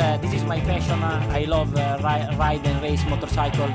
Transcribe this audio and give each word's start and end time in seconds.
uh, 0.00 0.16
this 0.18 0.34
is 0.34 0.44
my 0.44 0.60
passion. 0.60 1.02
I 1.02 1.44
love 1.44 1.76
uh, 1.76 1.98
ri- 2.02 2.36
ride 2.36 2.66
and 2.66 2.82
race 2.82 3.04
motorcycle. 3.08 3.68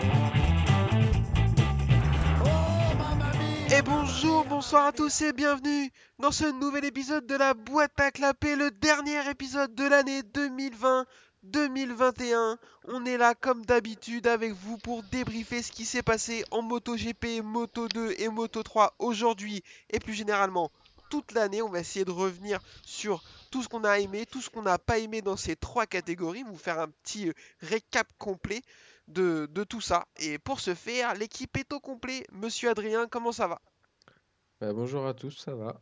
Et 3.72 3.82
bonjour, 3.82 4.46
bonsoir 4.46 4.88
à 4.88 4.92
tous 4.92 5.22
et 5.22 5.34
bienvenue 5.34 5.92
dans 6.20 6.32
ce 6.32 6.46
nouvel 6.60 6.86
épisode 6.86 7.26
de 7.26 7.36
la 7.36 7.54
boîte 7.54 8.00
à 8.00 8.12
clapper, 8.12 8.56
le 8.56 8.72
dernier 8.72 9.30
épisode 9.30 9.74
de 9.76 9.86
l'année 9.86 10.22
2020-2021. 10.22 12.58
On 12.88 13.06
est 13.06 13.18
là 13.18 13.34
comme 13.34 13.66
d'habitude 13.66 14.28
avec 14.28 14.54
vous 14.54 14.78
pour 14.78 15.04
débriefer 15.04 15.62
ce 15.62 15.72
qui 15.72 15.86
s'est 15.86 16.04
passé 16.04 16.46
en 16.52 16.62
MotoGP, 16.62 17.42
Moto 17.44 17.88
2 17.90 18.16
et 18.20 18.30
Moto 18.30 18.64
3 18.64 18.94
aujourd'hui 19.00 19.64
et 19.90 20.00
plus 20.00 20.14
généralement 20.14 20.72
toute 21.10 21.34
l'année. 21.34 21.62
On 21.62 21.70
va 21.70 21.80
essayer 21.80 22.06
de 22.06 22.12
revenir 22.12 22.60
sur 22.86 23.24
tout 23.56 23.64
ce 23.64 23.70
qu'on 23.70 23.86
a 23.86 24.00
aimé, 24.00 24.26
tout 24.26 24.42
ce 24.42 24.50
qu'on 24.50 24.64
n'a 24.64 24.78
pas 24.78 24.98
aimé 24.98 25.22
dans 25.22 25.38
ces 25.38 25.56
trois 25.56 25.86
catégories, 25.86 26.44
vous 26.44 26.58
faire 26.58 26.78
un 26.78 26.90
petit 26.90 27.30
euh, 27.30 27.34
récap 27.62 28.06
complet 28.18 28.62
de, 29.08 29.48
de 29.50 29.64
tout 29.64 29.80
ça. 29.80 30.08
Et 30.18 30.38
pour 30.40 30.60
ce 30.60 30.76
faire, 30.76 31.14
l'équipe 31.14 31.56
est 31.56 31.72
au 31.72 31.80
complet. 31.80 32.28
Monsieur 32.34 32.70
Adrien, 32.70 33.08
comment 33.08 33.32
ça 33.32 33.48
va? 33.48 33.62
Bah, 34.60 34.74
bonjour 34.74 35.08
à 35.08 35.14
tous, 35.14 35.32
ça 35.38 35.56
va. 35.56 35.80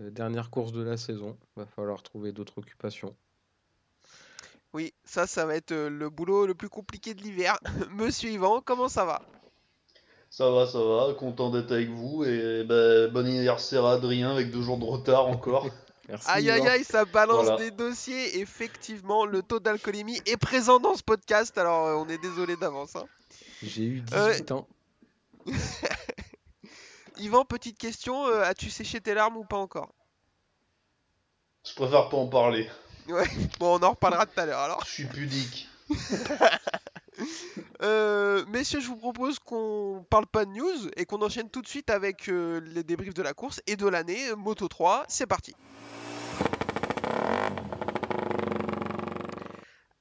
Euh, 0.00 0.10
dernière 0.10 0.50
course 0.50 0.72
de 0.72 0.82
la 0.82 0.96
saison, 0.96 1.38
va 1.54 1.64
falloir 1.64 2.02
trouver 2.02 2.32
d'autres 2.32 2.58
occupations. 2.58 3.14
Oui, 4.72 4.92
ça, 5.04 5.28
ça 5.28 5.46
va 5.46 5.54
être 5.54 5.70
euh, 5.70 5.90
le 5.90 6.10
boulot 6.10 6.44
le 6.44 6.56
plus 6.56 6.70
compliqué 6.70 7.14
de 7.14 7.22
l'hiver. 7.22 7.56
Monsieur 7.92 8.30
Yvan, 8.30 8.62
comment 8.62 8.88
ça 8.88 9.04
va? 9.04 9.22
Ça 10.28 10.50
va, 10.50 10.66
ça 10.66 10.82
va, 10.82 11.14
content 11.14 11.50
d'être 11.50 11.70
avec 11.70 11.90
vous 11.90 12.24
et 12.24 12.64
bah, 12.64 13.06
bon 13.06 13.24
anniversaire 13.24 13.84
à 13.84 13.92
Adrien 13.92 14.32
avec 14.32 14.50
deux 14.50 14.62
jours 14.62 14.78
de 14.78 14.86
retard 14.86 15.28
encore. 15.28 15.68
Merci. 16.12 16.28
Aïe 16.30 16.50
aïe 16.50 16.68
aïe, 16.68 16.84
ça 16.84 17.06
balance 17.06 17.44
Voilà. 17.46 17.56
des 17.56 17.70
dossiers. 17.70 18.38
Effectivement, 18.40 19.24
le 19.24 19.40
taux 19.42 19.60
d'alcoolémie 19.60 20.20
est 20.26 20.36
présent 20.36 20.78
dans 20.78 20.94
ce 20.94 21.02
podcast, 21.02 21.56
alors 21.56 21.86
euh, 21.86 21.94
on 21.94 22.06
est 22.08 22.18
désolé 22.18 22.54
d'avance. 22.56 22.94
hein. 22.96 23.06
J'ai 23.62 23.84
eu 23.84 24.02
Euh, 24.12 24.30
18 24.32 24.52
ans. 24.52 24.68
Yvan, 27.18 27.44
petite 27.46 27.78
question, 27.78 28.26
euh, 28.26 28.42
as-tu 28.42 28.68
séché 28.68 29.00
tes 29.00 29.14
larmes 29.14 29.38
ou 29.38 29.44
pas 29.44 29.56
encore? 29.56 29.94
Je 31.66 31.74
préfère 31.74 32.08
pas 32.10 32.16
en 32.18 32.26
parler, 32.28 32.68
Ouais, 33.08 33.26
bon, 33.58 33.78
on 33.78 33.82
en 33.82 33.90
reparlera 33.90 34.26
tout 34.26 34.38
à 34.38 34.44
l'heure 34.46 34.60
alors. 34.60 34.84
je 34.84 34.90
suis 34.90 35.04
pudique. 35.06 35.68
Euh, 37.82 38.44
messieurs, 38.46 38.80
je 38.80 38.86
vous 38.88 38.96
propose 38.96 39.38
qu'on 39.38 40.04
parle 40.08 40.26
pas 40.26 40.44
de 40.46 40.50
news 40.50 40.88
et 40.96 41.04
qu'on 41.04 41.20
enchaîne 41.20 41.50
tout 41.50 41.60
de 41.60 41.68
suite 41.68 41.90
avec 41.90 42.28
euh, 42.28 42.60
les 42.64 42.82
débriefs 42.84 43.12
de 43.14 43.22
la 43.22 43.34
course 43.34 43.60
et 43.66 43.76
de 43.76 43.86
l'année 43.86 44.30
euh, 44.30 44.36
Moto 44.36 44.66
3. 44.66 45.04
C'est 45.08 45.26
parti. 45.26 45.54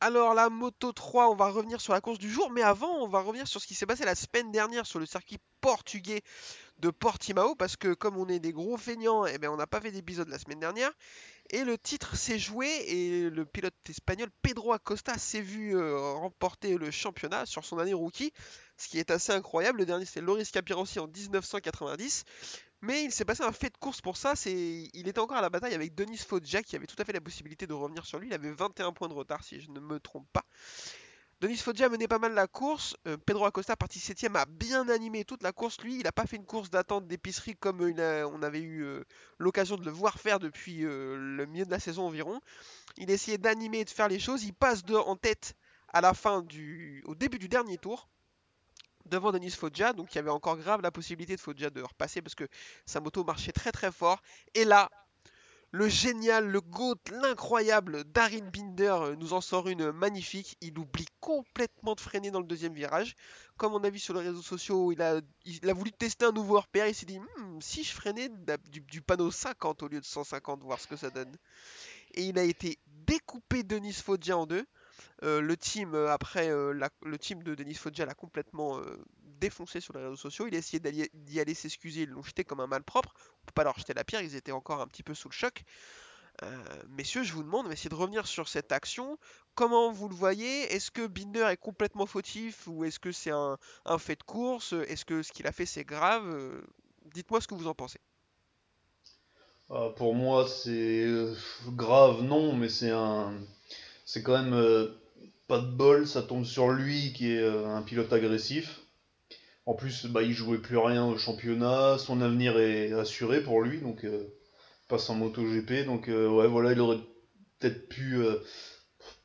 Alors 0.04 0.34
la 0.34 0.50
Moto 0.50 0.92
3, 0.92 1.30
on 1.30 1.36
va 1.36 1.52
revenir 1.52 1.80
sur 1.80 1.94
la 1.94 2.02
course 2.02 2.18
du 2.18 2.28
jour, 2.28 2.50
mais 2.50 2.64
avant, 2.64 2.92
on 3.04 3.08
va 3.08 3.22
revenir 3.22 3.48
sur 3.48 3.62
ce 3.62 3.68
qui 3.68 3.76
s'est 3.76 3.86
passé 3.86 4.04
la 4.04 4.16
semaine 4.16 4.52
dernière 4.52 4.88
sur 4.88 4.98
le 4.98 5.06
circuit 5.06 5.38
portugais 5.62 6.24
de 6.80 6.90
Portimao, 6.90 7.54
parce 7.54 7.76
que 7.76 7.94
comme 7.94 8.18
on 8.18 8.28
est 8.28 8.40
des 8.40 8.52
gros 8.52 8.78
feignants, 8.78 9.28
eh 9.28 9.38
ben, 9.38 9.52
on 9.52 9.58
n'a 9.58 9.68
pas 9.68 9.80
fait 9.80 9.92
d'épisode 9.92 10.28
la 10.28 10.40
semaine 10.40 10.60
dernière. 10.60 10.92
Et 11.52 11.64
le 11.64 11.78
titre 11.78 12.16
s'est 12.16 12.40
joué 12.40 12.68
et 12.88 13.30
le 13.30 13.46
pilote 13.46 13.76
espagnol 13.88 14.30
Pedro 14.42 14.74
Acosta 14.74 15.20
s'est 15.20 15.40
vu 15.40 15.78
euh, 15.78 16.14
remporter 16.14 16.78
le 16.78 16.90
championnat 16.90 17.46
sur 17.46 17.64
son 17.64 17.78
année 17.78 17.94
rookie, 17.94 18.34
ce 18.78 18.88
qui 18.88 18.98
est 18.98 19.12
assez 19.12 19.34
incroyable. 19.34 19.78
Le 19.78 19.86
dernier 19.86 20.06
c'était 20.06 20.22
Loris 20.22 20.50
Capirossi 20.50 20.98
en 20.98 21.06
1990. 21.06 22.24
Mais 22.82 23.04
il 23.04 23.12
s'est 23.12 23.26
passé 23.26 23.44
un 23.44 23.52
fait 23.52 23.70
de 23.70 23.78
course 23.78 24.02
pour 24.02 24.18
ça, 24.18 24.36
c'est 24.36 24.90
il 24.94 25.08
était 25.08 25.20
encore 25.20 25.38
à 25.38 25.42
la 25.42 25.52
bataille 25.52 25.76
avec 25.76 25.94
Denis 25.94 26.18
Foggia 26.18 26.64
qui 26.64 26.76
avait 26.76 26.88
tout 26.88 26.96
à 26.98 27.06
fait 27.06 27.14
la 27.14 27.22
possibilité 27.22 27.68
de 27.68 27.74
revenir 27.74 28.08
sur 28.08 28.18
lui, 28.18 28.28
il 28.28 28.34
avait 28.34 28.52
21 28.52 28.92
points 28.92 29.08
de 29.08 29.14
retard 29.14 29.44
si 29.44 29.62
je 29.62 29.70
ne 29.70 29.80
me 29.80 30.00
trompe 30.00 30.28
pas. 30.34 30.44
Denis 31.42 31.58
Foggia 31.58 31.90
menait 31.90 32.08
pas 32.08 32.18
mal 32.18 32.34
la 32.34 32.48
course, 32.48 32.98
euh, 33.08 33.18
Pedro 33.18 33.46
Acosta 33.46 33.76
parti 33.76 34.00
7 34.00 34.36
a 34.36 34.46
bien 34.46 34.90
animé 34.90 35.26
toute 35.26 35.44
la 35.44 35.52
course, 35.52 35.80
lui 35.82 35.98
il 35.98 36.04
n'a 36.04 36.12
pas 36.12 36.26
fait 36.26 36.38
une 36.38 36.46
course 36.46 36.72
d'attente 36.72 37.08
d'épicerie 37.08 37.56
comme 37.56 37.82
euh, 37.82 38.28
on 38.28 38.42
avait 38.42 38.62
eu 38.62 38.84
euh, 38.84 39.04
l'occasion 39.38 39.76
de 39.76 39.86
le 39.86 39.92
voir 39.92 40.20
faire 40.20 40.40
depuis 40.40 40.80
le 40.82 41.46
milieu 41.46 41.66
de 41.66 41.72
la 41.72 41.80
saison 41.80 42.08
environ. 42.08 42.42
Il 42.98 43.12
essayait 43.12 43.38
d'animer 43.38 43.82
et 43.82 43.86
de 43.86 43.92
faire 43.92 44.08
les 44.08 44.20
choses, 44.20 44.44
il 44.44 44.54
passe 44.54 44.84
de, 44.84 44.96
en 44.96 45.16
tête 45.16 45.54
à 45.94 46.02
la 46.02 46.16
fin 46.16 46.42
du, 46.42 47.04
au 47.06 47.14
début 47.14 47.38
du 47.38 47.48
dernier 47.48 47.78
tour 47.78 48.08
devant 49.06 49.32
Denis 49.32 49.52
Foggia, 49.52 49.94
donc 49.94 50.14
il 50.14 50.18
y 50.18 50.20
avait 50.20 50.30
encore 50.30 50.58
grave 50.58 50.82
la 50.82 50.92
possibilité 50.92 51.36
de 51.36 51.42
Foggia 51.42 51.70
de 51.70 51.82
repasser 51.82 52.22
parce 52.22 52.36
que 52.36 52.48
sa 52.86 53.00
moto 53.00 53.24
marchait 53.24 53.52
très 53.52 53.72
très 53.72 53.92
fort. 53.92 54.22
Et 54.56 54.66
là, 54.66 54.90
le 55.74 55.88
génial, 55.88 56.48
le 56.48 56.60
GOAT, 56.60 56.98
l'incroyable 57.12 58.04
Darin 58.04 58.50
Binder 58.52 58.98
euh, 59.02 59.16
nous 59.16 59.32
en 59.32 59.40
sort 59.40 59.70
une 59.70 59.92
magnifique. 59.94 60.58
Il 60.60 60.78
oublie 60.78 61.06
complètement 61.22 61.96
de 61.96 62.02
freiner 62.02 62.30
dans 62.30 62.42
le 62.42 62.46
deuxième 62.46 62.74
virage. 62.74 63.16
Comme 63.56 63.74
on 63.74 63.84
a 63.86 63.90
vu 63.90 63.98
sur 63.98 64.14
les 64.14 64.28
réseaux 64.28 64.42
sociaux, 64.42 64.92
il 64.92 65.02
a, 65.02 65.22
voulu 65.74 65.94
tester 65.94 66.26
un 66.26 66.34
nouveau 66.34 66.60
repère. 66.60 66.88
Il 66.88 66.96
s'est 66.96 67.06
dit, 67.06 67.20
Hmm, 67.20 67.62
si 67.62 67.86
je 67.86 67.94
freinais 67.94 68.30
du, 68.70 68.82
du 68.82 69.02
panneau 69.02 69.32
50 69.32 69.82
au 69.84 69.88
lieu 69.88 70.02
de 70.02 70.06
150, 70.06 70.62
voir 70.62 70.78
ce 70.78 70.88
que 70.88 70.98
ça 70.98 71.10
donne. 71.10 71.34
Et 72.16 72.26
il 72.26 72.38
a 72.38 72.44
été 72.44 72.78
découpé 72.88 73.64
Denis 73.64 73.94
Foggia 73.94 74.38
en 74.38 74.46
deux. 74.46 74.66
Euh, 75.24 75.42
le 75.42 75.56
team 75.56 75.94
euh, 75.94 76.12
après 76.12 76.50
euh, 76.50 76.74
le 77.04 77.18
team 77.18 77.44
de 77.44 77.54
Denis 77.54 77.76
Foggia 77.76 78.06
l'a 78.06 78.14
complètement 78.14 78.82
défoncé 79.40 79.80
sur 79.80 79.94
les 79.94 80.04
réseaux 80.04 80.16
sociaux. 80.16 80.48
Il 80.48 80.56
a 80.56 80.58
essayé 80.58 80.82
d'y 81.14 81.40
aller 81.40 81.54
s'excuser, 81.54 82.04
ils 82.04 82.10
l'ont 82.10 82.24
jeté 82.24 82.44
comme 82.44 82.60
un 82.60 82.68
malpropre. 82.68 83.14
On 83.42 83.46
peut 83.46 83.54
pas 83.54 83.64
leur 83.64 83.78
jeter 83.78 83.94
la 83.94 84.04
pierre, 84.04 84.22
ils 84.22 84.36
étaient 84.36 84.52
encore 84.52 84.82
un 84.82 84.88
petit 84.88 85.04
peu 85.04 85.14
sous 85.14 85.30
le 85.30 85.34
choc. 85.34 85.64
Messieurs, 86.90 87.24
je 87.24 87.34
vous 87.34 87.44
demande, 87.44 87.66
on 87.66 87.68
va 87.68 87.74
essayer 87.74 87.90
de 87.90 87.96
revenir 87.96 88.26
sur 88.26 88.48
cette 88.48 88.72
action. 88.72 89.20
Comment 89.54 89.92
vous 89.92 90.10
le 90.10 90.16
voyez? 90.16 90.74
Est-ce 90.74 90.90
que 90.90 91.06
Binder 91.06 91.48
est 91.52 91.58
complètement 91.58 92.08
fautif 92.08 92.68
ou 92.68 92.84
est-ce 92.84 93.00
que 93.00 93.12
c'est 93.12 93.32
un, 93.32 93.58
fait 94.00 94.16
de 94.16 94.24
course? 94.24 94.74
Est-ce 94.74 95.06
que 95.06 95.22
ce 95.22 95.32
qu'il 95.32 95.46
a 95.46 95.52
fait 95.52 95.68
c'est 95.68 95.84
grave? 95.84 96.26
Dites-moi 97.14 97.42
ce 97.42 97.48
que 97.48 97.54
vous 97.54 97.68
en 97.68 97.76
pensez. 97.76 98.00
Pour 99.96 100.16
moi 100.16 100.48
c'est 100.48 101.06
grave 101.68 102.24
non, 102.24 102.56
mais 102.56 102.70
c'est 102.70 102.92
un... 102.92 103.34
C'est 104.14 104.24
quand 104.24 104.44
même 104.44 104.54
euh, 104.54 104.90
pas 105.48 105.60
de 105.62 105.72
bol, 105.72 106.06
ça 106.06 106.22
tombe 106.22 106.44
sur 106.44 106.70
lui 106.70 107.14
qui 107.14 107.32
est 107.32 107.40
euh, 107.40 107.66
un 107.66 107.82
pilote 107.82 108.12
agressif. 108.12 108.82
En 109.66 109.74
plus, 109.74 110.06
bah, 110.08 110.22
il 110.22 110.34
jouait 110.34 110.58
plus 110.58 110.76
rien 110.76 111.06
au 111.06 111.18
championnat, 111.18 111.98
son 111.98 112.20
avenir 112.20 112.60
est 112.60 112.92
assuré 112.92 113.42
pour 113.42 113.62
lui, 113.62 113.80
donc 113.80 114.04
euh, 114.04 114.28
passe 114.90 115.10
en 115.10 115.16
MotoGP, 115.16 115.86
donc 115.86 116.10
euh, 116.10 116.28
ouais 116.28 116.50
voilà, 116.50 116.74
il 116.74 116.82
aurait 116.82 117.00
peut-être 117.60 117.88
pu 117.88 118.20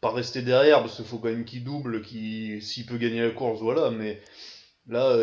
pas 0.01 0.13
rester 0.13 0.43
derrière, 0.43 0.83
parce 0.83 0.95
qu'il 0.95 1.05
faut 1.05 1.19
quand 1.19 1.31
même 1.31 1.45
qu'il 1.45 1.65
double, 1.65 2.03
qu'il 2.03 2.63
s'il 2.63 2.87
peut 2.87 2.97
gagner 2.97 3.23
la 3.23 3.31
course, 3.31 3.59
voilà, 3.59 3.91
mais 3.91 4.23
là, 4.87 5.19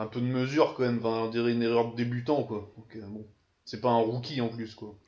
un 0.00 0.06
peu 0.06 0.20
de 0.20 0.26
mesure 0.26 0.74
quand 0.74 0.82
même, 0.82 1.06
on 1.06 1.28
dirait 1.28 1.52
une 1.52 1.62
erreur 1.62 1.92
de 1.92 1.96
débutant, 1.96 2.42
quoi. 2.42 2.74
Donc 2.76 2.98
bon, 3.06 3.24
c'est 3.64 3.80
pas 3.80 3.90
un 3.90 4.00
rookie 4.00 4.40
en 4.40 4.48
plus, 4.48 4.74
quoi. 4.74 4.98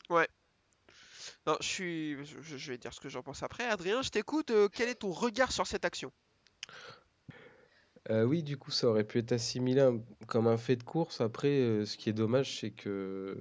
Non, 1.46 1.56
je 1.60 1.66
suis, 1.66 2.24
je, 2.24 2.70
vais 2.70 2.78
dire 2.78 2.94
ce 2.94 3.00
que 3.00 3.08
j'en 3.08 3.22
pense 3.22 3.42
après. 3.42 3.64
Adrien, 3.64 4.02
je 4.02 4.10
t'écoute. 4.10 4.50
euh, 4.50 4.68
quel 4.72 4.88
est 4.88 4.96
ton 4.96 5.10
regard 5.10 5.50
sur 5.50 5.66
cette 5.66 5.84
action? 5.84 6.12
Euh, 8.10 8.24
oui, 8.24 8.42
du 8.42 8.56
coup, 8.56 8.70
ça 8.70 8.88
aurait 8.88 9.04
pu 9.04 9.18
être 9.18 9.32
assimilé 9.32 9.88
comme 10.28 10.46
un 10.46 10.56
fait 10.56 10.76
de 10.76 10.84
course. 10.84 11.20
Après, 11.20 11.48
euh, 11.48 11.84
ce 11.84 11.96
qui 11.96 12.10
est 12.10 12.12
dommage, 12.12 12.60
c'est 12.60 12.70
que 12.70 13.38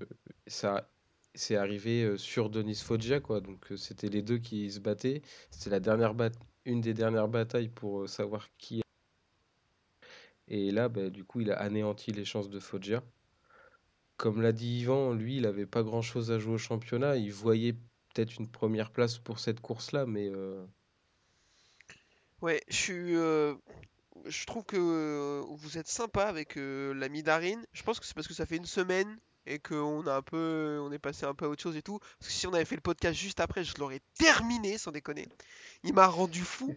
ça 0.48 0.90
c'est 1.34 1.56
arrivé 1.56 2.18
sur 2.18 2.50
Denis 2.50 2.76
Foggia, 2.76 3.22
quoi. 3.22 3.40
Donc, 3.40 3.68
c'était 3.78 4.10
les 4.10 4.22
deux 4.22 4.38
qui 4.38 4.70
se 4.70 4.80
battaient. 4.80 5.22
C'était 5.50 5.70
la 5.70 5.80
dernière 5.80 6.14
bat- 6.14 6.32
une 6.66 6.82
des 6.82 6.94
dernières 6.94 7.30
batailles 7.30 7.70
pour 7.70 8.10
savoir 8.10 8.50
qui. 8.58 8.82
Et 10.48 10.72
là, 10.72 10.90
bah, 10.90 11.10
du 11.10 11.24
coup, 11.24 11.42
il 11.42 11.52
a 11.52 11.60
anéanti 11.60 12.12
les 12.12 12.26
chances 12.26 12.50
de 12.50 12.60
Foggia. 12.60 13.02
Comme 14.18 14.42
l'a 14.42 14.52
dit 14.52 14.82
Yvan, 14.82 15.14
lui, 15.14 15.38
il 15.38 15.46
avait 15.46 15.66
pas 15.66 15.84
grand-chose 15.84 16.32
à 16.32 16.40
jouer 16.40 16.56
au 16.56 16.58
championnat. 16.58 17.16
Il 17.16 17.32
voyait 17.32 17.76
peut-être 18.14 18.38
une 18.38 18.48
première 18.48 18.92
place 18.92 19.18
pour 19.18 19.40
cette 19.40 19.60
course-là, 19.60 20.06
mais 20.06 20.30
euh, 20.30 20.66
Ouais, 22.42 22.62
je 22.70 22.76
suis, 22.76 23.16
euh, 23.16 23.56
je 24.26 24.46
trouve 24.46 24.64
que 24.64 24.78
euh, 24.78 25.44
vous 25.48 25.78
êtes 25.78 25.88
sympa 25.88 26.24
avec 26.24 26.56
l'ami 26.56 27.24
Darin. 27.24 27.62
Je 27.74 27.84
pense 27.84 28.00
que 28.00 28.06
c'est 28.06 28.16
parce 28.16 28.28
que 28.28 28.34
ça 28.34 28.46
fait 28.46 28.58
une 28.58 28.66
semaine 28.66 29.18
et 29.46 29.60
qu'on 29.60 30.06
a 30.08 30.16
un 30.16 30.22
peu, 30.22 30.80
on 30.82 30.92
est 30.92 31.00
passé 31.00 31.26
un 31.26 31.34
peu 31.34 31.46
à 31.46 31.50
autre 31.50 31.62
chose 31.62 31.78
et 31.78 31.82
tout. 31.82 32.00
Parce 32.00 32.32
que 32.32 32.34
si 32.34 32.48
on 32.48 32.54
avait 32.54 32.66
fait 32.66 32.76
le 32.76 32.82
podcast 32.82 33.18
juste 33.18 33.40
après, 33.40 33.64
je 33.64 33.76
l'aurais 33.78 34.02
terminé, 34.18 34.78
sans 34.78 34.92
déconner. 34.92 35.28
Il 35.84 35.94
m'a 35.94 36.08
rendu 36.08 36.42
fou. 36.42 36.76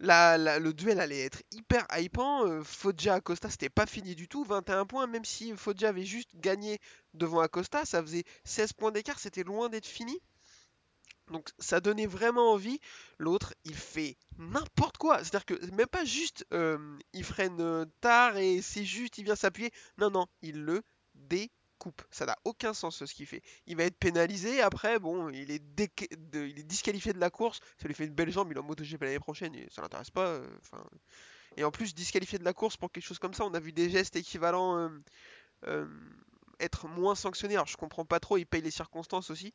Le 0.00 0.70
duel 0.72 0.98
allait 0.98 1.24
être 1.24 1.42
hyper 1.52 1.86
hypant. 1.96 2.62
Foggia 2.64 3.14
Acosta, 3.14 3.48
c'était 3.50 3.68
pas 3.70 3.86
fini 3.86 4.14
du 4.14 4.28
tout. 4.28 4.44
21 4.44 4.84
points, 4.86 5.06
même 5.06 5.24
si 5.24 5.56
Foggia 5.56 5.90
avait 5.90 6.04
juste 6.04 6.30
gagné 6.34 6.80
devant 7.14 7.40
Acosta, 7.40 7.84
ça 7.84 8.02
faisait 8.02 8.24
16 8.44 8.72
points 8.72 8.90
d'écart, 8.90 9.18
c'était 9.18 9.44
loin 9.44 9.68
d'être 9.68 9.86
fini. 9.86 10.20
Donc 11.32 11.50
ça 11.58 11.80
donnait 11.80 12.06
vraiment 12.06 12.52
envie. 12.52 12.78
L'autre, 13.18 13.54
il 13.64 13.74
fait 13.74 14.16
n'importe 14.38 14.98
quoi. 14.98 15.18
C'est-à-dire 15.18 15.46
que 15.46 15.66
même 15.74 15.86
pas 15.86 16.04
juste 16.04 16.46
il 17.12 17.24
freine 17.24 17.86
tard 18.00 18.36
et 18.36 18.62
c'est 18.62 18.84
juste 18.84 19.18
il 19.18 19.24
vient 19.24 19.36
s'appuyer. 19.36 19.72
Non, 19.98 20.10
non, 20.10 20.26
il 20.42 20.62
le 20.62 20.82
découpe 21.14 21.56
coupe. 21.82 22.02
Ça 22.12 22.26
n'a 22.26 22.36
aucun 22.44 22.74
sens 22.74 23.04
ce 23.04 23.12
qu'il 23.12 23.26
fait. 23.26 23.42
Il 23.66 23.76
va 23.76 23.82
être 23.82 23.98
pénalisé. 23.98 24.62
Après, 24.62 25.00
bon, 25.00 25.30
il 25.30 25.50
est, 25.50 25.58
disqualifié 26.64 27.12
de 27.12 27.18
la 27.18 27.28
course. 27.28 27.58
Ça 27.80 27.88
lui 27.88 27.94
fait 27.94 28.04
une 28.04 28.14
belle 28.14 28.30
jambe. 28.30 28.48
Il 28.52 28.56
est 28.56 28.60
en 28.60 28.62
MotoGP 28.62 29.02
l'année 29.02 29.18
prochaine. 29.18 29.54
Et 29.56 29.66
ça 29.68 29.82
l'intéresse 29.82 30.10
pas. 30.10 30.40
et 31.56 31.64
en 31.64 31.72
plus, 31.72 31.92
disqualifié 31.94 32.38
de 32.38 32.44
la 32.44 32.52
course 32.52 32.76
pour 32.76 32.92
quelque 32.92 33.04
chose 33.04 33.18
comme 33.18 33.34
ça, 33.34 33.44
on 33.44 33.52
a 33.54 33.60
vu 33.60 33.72
des 33.72 33.90
gestes 33.90 34.14
équivalents 34.14 34.90
être 36.60 36.86
moins 36.86 37.16
sanctionnés. 37.16 37.54
Alors, 37.54 37.66
je 37.66 37.76
comprends 37.76 38.04
pas 38.04 38.20
trop. 38.20 38.38
Il 38.38 38.46
paye 38.46 38.62
les 38.62 38.70
circonstances 38.70 39.30
aussi. 39.30 39.52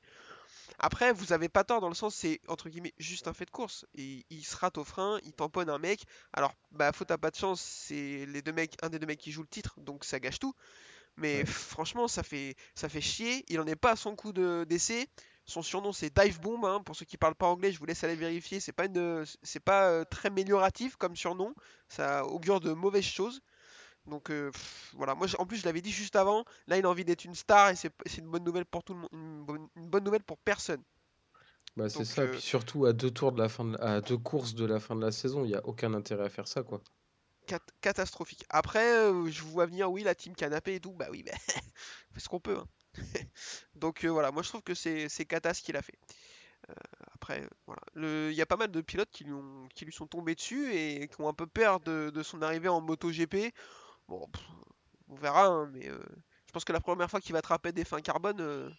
Après, 0.79 1.11
vous 1.13 1.33
avez 1.33 1.49
pas 1.49 1.63
tort 1.63 1.81
dans 1.81 1.89
le 1.89 1.95
sens, 1.95 2.15
c'est 2.15 2.39
entre 2.47 2.69
guillemets 2.69 2.93
juste 2.97 3.27
un 3.27 3.33
fait 3.33 3.45
de 3.45 3.51
course. 3.51 3.85
Et 3.95 4.25
il 4.29 4.43
se 4.45 4.55
rate 4.55 4.77
au 4.77 4.83
frein, 4.83 5.19
il 5.23 5.33
tamponne 5.33 5.69
un 5.69 5.79
mec. 5.79 6.03
Alors, 6.33 6.53
bah, 6.71 6.91
faute 6.93 7.11
à 7.11 7.17
pas 7.17 7.31
de 7.31 7.35
chance, 7.35 7.61
c'est 7.61 8.25
les 8.27 8.41
deux 8.41 8.53
mecs, 8.53 8.75
un 8.83 8.89
des 8.89 8.99
deux 8.99 9.07
mecs 9.07 9.19
qui 9.19 9.31
joue 9.31 9.41
le 9.41 9.47
titre, 9.47 9.75
donc 9.81 10.03
ça 10.05 10.19
gâche 10.19 10.39
tout. 10.39 10.53
Mais 11.17 11.39
Ouais. 11.39 11.45
franchement, 11.45 12.07
ça 12.07 12.23
fait, 12.23 12.55
ça 12.75 12.89
fait 12.89 13.01
chier. 13.01 13.45
Il 13.49 13.59
en 13.59 13.67
est 13.67 13.75
pas 13.75 13.91
à 13.91 13.95
son 13.95 14.15
coup 14.15 14.33
de 14.33 14.65
d'essai. 14.69 15.07
Son 15.45 15.61
surnom 15.61 15.93
c'est 15.93 16.15
Dive 16.17 16.39
Bomb. 16.41 16.65
hein. 16.65 16.81
Pour 16.83 16.95
ceux 16.95 17.05
qui 17.05 17.17
parlent 17.17 17.35
pas 17.35 17.47
anglais, 17.47 17.71
je 17.71 17.79
vous 17.79 17.85
laisse 17.85 18.03
aller 18.03 18.15
vérifier. 18.15 18.59
C'est 18.59 18.73
pas 18.73 18.85
une, 18.85 19.25
c'est 19.43 19.59
pas 19.61 19.89
euh, 19.89 20.03
très 20.05 20.27
amélioratif 20.29 20.95
comme 20.97 21.15
surnom. 21.15 21.53
Ça 21.89 22.25
augure 22.25 22.59
de 22.59 22.73
mauvaises 22.73 23.03
choses. 23.05 23.41
Donc 24.07 24.29
euh, 24.29 24.51
pff, 24.51 24.91
voilà, 24.95 25.15
moi 25.15 25.27
en 25.37 25.45
plus 25.45 25.57
je 25.57 25.65
l'avais 25.65 25.81
dit 25.81 25.91
juste 25.91 26.15
avant, 26.15 26.45
là 26.67 26.77
il 26.77 26.85
a 26.85 26.89
envie 26.89 27.05
d'être 27.05 27.25
une 27.25 27.35
star 27.35 27.69
et 27.69 27.75
c'est 27.75 27.91
une 28.17 28.27
bonne 28.29 28.43
nouvelle 28.43 28.65
pour 28.65 28.83
tout 28.83 28.93
le 28.93 28.99
monde, 28.99 29.09
une 29.13 29.43
bonne, 29.43 29.67
une 29.75 29.89
bonne 29.89 30.03
nouvelle 30.03 30.23
pour 30.23 30.37
personne. 30.37 30.81
Bah, 31.75 31.89
c'est 31.89 32.05
ça. 32.05 32.21
euh, 32.23 32.31
Puis 32.31 32.41
surtout 32.41 32.85
à 32.85 32.93
deux 32.93 33.11
tours 33.11 33.31
de 33.31 33.39
la 33.39 33.49
fin 33.49 33.65
de... 33.65 33.77
à 33.81 34.01
deux 34.01 34.17
courses 34.17 34.55
de 34.55 34.65
la 34.65 34.79
fin 34.79 34.95
de 34.95 35.01
la 35.01 35.11
saison, 35.11 35.43
il 35.43 35.49
n'y 35.49 35.55
a 35.55 35.65
aucun 35.65 35.93
intérêt 35.93 36.25
à 36.25 36.29
faire 36.29 36.47
ça, 36.47 36.63
quoi. 36.63 36.81
Cat- 37.45 37.59
catastrophique. 37.81 38.43
Après, 38.49 38.91
euh, 38.93 39.29
je 39.29 39.41
vous 39.41 39.51
vois 39.51 39.65
venir, 39.67 39.89
oui, 39.91 40.03
la 40.03 40.15
team 40.15 40.35
canapé 40.35 40.75
et 40.75 40.79
tout, 40.79 40.91
bah 40.91 41.07
oui, 41.11 41.23
bah, 41.23 41.31
on 42.11 42.13
fait 42.15 42.19
ce 42.19 42.29
qu'on 42.29 42.39
peut. 42.39 42.57
hein. 42.57 42.67
Donc 43.75 44.03
euh, 44.03 44.09
voilà, 44.09 44.31
moi 44.31 44.41
je 44.43 44.49
trouve 44.49 44.63
que 44.63 44.73
c'est 44.73 45.07
cata 45.27 45.53
ce 45.53 45.61
qu'il 45.61 45.77
a 45.77 45.81
fait. 45.81 45.97
Après, 47.13 47.47
voilà. 47.65 47.81
Il 48.29 48.33
y 48.35 48.41
a 48.41 48.45
pas 48.45 48.57
mal 48.57 48.71
de 48.71 48.81
pilotes 48.81 49.09
qui 49.11 49.23
lui, 49.23 49.33
ont- 49.33 49.67
qui 49.73 49.85
lui 49.85 49.93
sont 49.93 50.07
tombés 50.07 50.35
dessus 50.35 50.73
et 50.73 51.07
qui 51.07 51.21
ont 51.21 51.27
un 51.29 51.33
peu 51.33 51.47
peur 51.47 51.79
de, 51.79 52.09
de 52.13 52.23
son 52.23 52.41
arrivée 52.41 52.69
en 52.69 52.81
MotoGP. 52.81 53.53
Bon, 54.07 54.27
pff, 54.27 54.43
on 55.09 55.15
verra, 55.15 55.45
hein, 55.47 55.69
mais 55.73 55.87
euh, 55.89 55.99
je 56.47 56.51
pense 56.51 56.63
que 56.65 56.73
la 56.73 56.79
première 56.79 57.09
fois 57.09 57.19
qu'il 57.21 57.33
va 57.33 57.39
attraper 57.39 57.71
des 57.71 57.83
fins 57.85 58.01
carbone, 58.01 58.39
euh, 58.39 58.69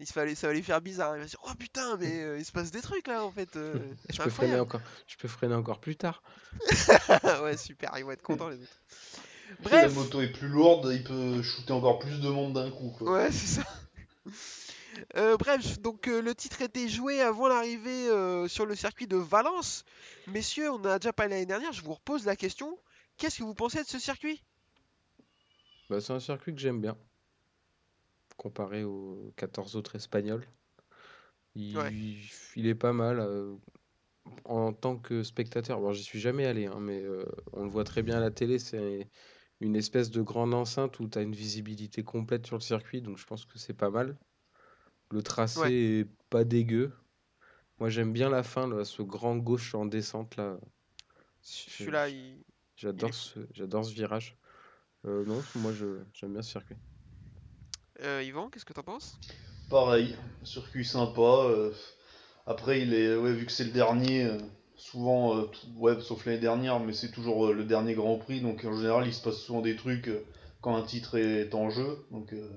il 0.00 0.06
se 0.06 0.12
va 0.14 0.22
aller- 0.22 0.34
ça 0.34 0.46
va 0.48 0.52
lui 0.54 0.62
faire 0.62 0.80
bizarre. 0.80 1.16
Il 1.16 1.20
va 1.20 1.26
se 1.26 1.30
dire, 1.30 1.40
oh 1.44 1.54
putain, 1.58 1.96
mais 1.98 2.06
euh, 2.22 2.38
il 2.38 2.44
se 2.44 2.52
passe 2.52 2.70
des 2.70 2.82
trucs 2.82 3.06
là 3.06 3.24
en 3.24 3.30
fait. 3.30 3.56
euh, 3.56 3.78
Je 4.10 4.20
peux 4.20 4.30
freiner 4.30 4.58
encore, 4.60 4.80
je 5.06 5.16
peux 5.16 5.28
freiner 5.28 5.54
encore 5.54 5.80
plus 5.80 5.96
tard. 5.96 6.22
ouais, 7.42 7.56
super, 7.56 7.92
ils 7.98 8.04
vont 8.04 8.12
être 8.12 8.22
contents 8.22 8.48
les 8.48 8.56
autres. 8.62 8.68
Si 9.62 9.70
la 9.70 9.82
Bref, 9.82 9.94
moto 9.94 10.20
est 10.22 10.32
plus 10.32 10.48
lourde, 10.48 10.90
il 10.92 11.04
peut 11.04 11.42
shooter 11.42 11.72
encore 11.74 11.98
plus 11.98 12.18
de 12.20 12.28
monde 12.28 12.54
d'un 12.54 12.70
coup. 12.70 12.90
Quoi. 12.98 13.12
Ouais, 13.12 13.30
c'est 13.30 13.60
ça. 13.60 13.62
Euh, 15.16 15.36
bref, 15.36 15.78
donc 15.80 16.08
euh, 16.08 16.20
le 16.22 16.34
titre 16.34 16.62
était 16.62 16.88
joué 16.88 17.20
avant 17.20 17.46
l'arrivée 17.48 18.08
euh, 18.08 18.48
sur 18.48 18.64
le 18.64 18.74
circuit 18.74 19.06
de 19.06 19.16
Valence. 19.16 19.84
Messieurs, 20.28 20.70
on 20.70 20.76
en 20.76 20.84
a 20.86 20.98
déjà 20.98 21.12
parlé 21.12 21.30
l'année 21.34 21.46
dernière, 21.46 21.72
je 21.72 21.82
vous 21.82 21.94
repose 21.94 22.24
la 22.26 22.36
question. 22.36 22.78
Qu'est-ce 23.18 23.38
que 23.38 23.44
vous 23.44 23.54
pensez 23.54 23.82
de 23.82 23.88
ce 23.88 23.98
circuit? 23.98 24.42
Bah, 25.90 26.00
c'est 26.00 26.12
un 26.12 26.20
circuit 26.20 26.54
que 26.54 26.60
j'aime 26.60 26.80
bien, 26.80 26.96
comparé 28.36 28.84
aux 28.84 29.32
14 29.36 29.76
autres 29.76 29.96
espagnols. 29.96 30.44
Il, 31.54 31.76
Ouais. 31.76 31.92
il 32.56 32.66
est 32.66 32.74
pas 32.74 32.92
mal 32.92 33.20
euh, 33.20 33.54
en 34.44 34.72
tant 34.72 34.96
que 34.96 35.22
spectateur. 35.22 35.80
Bon, 35.80 35.92
j'y 35.92 36.02
suis 36.02 36.20
jamais 36.20 36.46
allé, 36.46 36.66
hein, 36.66 36.80
mais 36.80 37.00
euh, 37.02 37.24
on 37.52 37.64
le 37.64 37.70
voit 37.70 37.84
très 37.84 38.02
bien 38.02 38.16
à 38.16 38.20
la 38.20 38.30
télé. 38.30 38.58
C'est 38.58 39.08
une 39.60 39.76
espèce 39.76 40.10
de 40.10 40.20
grande 40.22 40.54
enceinte 40.54 40.98
où 41.00 41.08
tu 41.08 41.18
as 41.18 41.22
une 41.22 41.34
visibilité 41.34 42.02
complète 42.02 42.46
sur 42.46 42.56
le 42.56 42.62
circuit, 42.62 43.02
donc 43.02 43.18
je 43.18 43.26
pense 43.26 43.44
que 43.44 43.58
c'est 43.58 43.74
pas 43.74 43.90
mal. 43.90 44.16
Le 45.10 45.22
tracé 45.22 45.60
Ouais. 45.60 45.72
est 45.72 46.08
pas 46.30 46.44
dégueu. 46.44 46.92
Moi, 47.78 47.88
j'aime 47.88 48.12
bien 48.12 48.30
la 48.30 48.42
fin, 48.42 48.68
là, 48.68 48.84
ce 48.84 49.02
grand 49.02 49.36
gauche 49.36 49.74
en 49.74 49.84
descente 49.84 50.36
là. 50.36 50.58
Celui-là, 51.42 52.08
il... 52.08 52.42
J'adore 52.76 53.14
ce, 53.14 53.40
j'adore 53.52 53.84
ce 53.84 53.92
virage. 53.92 54.36
Euh, 55.06 55.24
non, 55.26 55.42
moi, 55.56 55.72
je, 55.72 55.86
j'aime 56.14 56.32
bien 56.32 56.42
ce 56.42 56.50
circuit. 56.50 56.76
Euh, 58.00 58.22
Yvan, 58.24 58.48
qu'est-ce 58.50 58.64
que 58.64 58.72
t'en 58.72 58.82
penses? 58.82 59.18
Pareil, 59.70 60.16
circuit 60.44 60.84
sympa. 60.84 61.20
euh, 61.48 61.72
Après, 62.46 62.80
il 62.82 62.92
est, 62.94 63.16
ouais, 63.16 63.32
vu 63.32 63.46
que 63.46 63.52
c'est 63.52 63.64
le 63.64 63.70
dernier, 63.70 64.24
euh, 64.24 64.38
souvent, 64.76 65.36
euh, 65.38 65.44
tout- 65.44 65.66
ouais, 65.78 66.00
sauf 66.00 66.26
l'année 66.26 66.38
dernière, 66.38 66.80
mais 66.80 66.92
c'est 66.92 67.10
toujours 67.10 67.46
euh, 67.46 67.52
le 67.54 67.64
dernier 67.64 67.94
Grand 67.94 68.18
Prix, 68.18 68.40
donc 68.40 68.64
en 68.64 68.76
général, 68.76 69.06
il 69.06 69.14
se 69.14 69.22
passe 69.22 69.38
souvent 69.38 69.62
des 69.62 69.76
trucs 69.76 70.08
euh, 70.08 70.24
quand 70.60 70.76
un 70.76 70.82
titre 70.82 71.16
est 71.18 71.54
en 71.54 71.70
jeu, 71.70 72.06
donc 72.10 72.32
euh, 72.32 72.50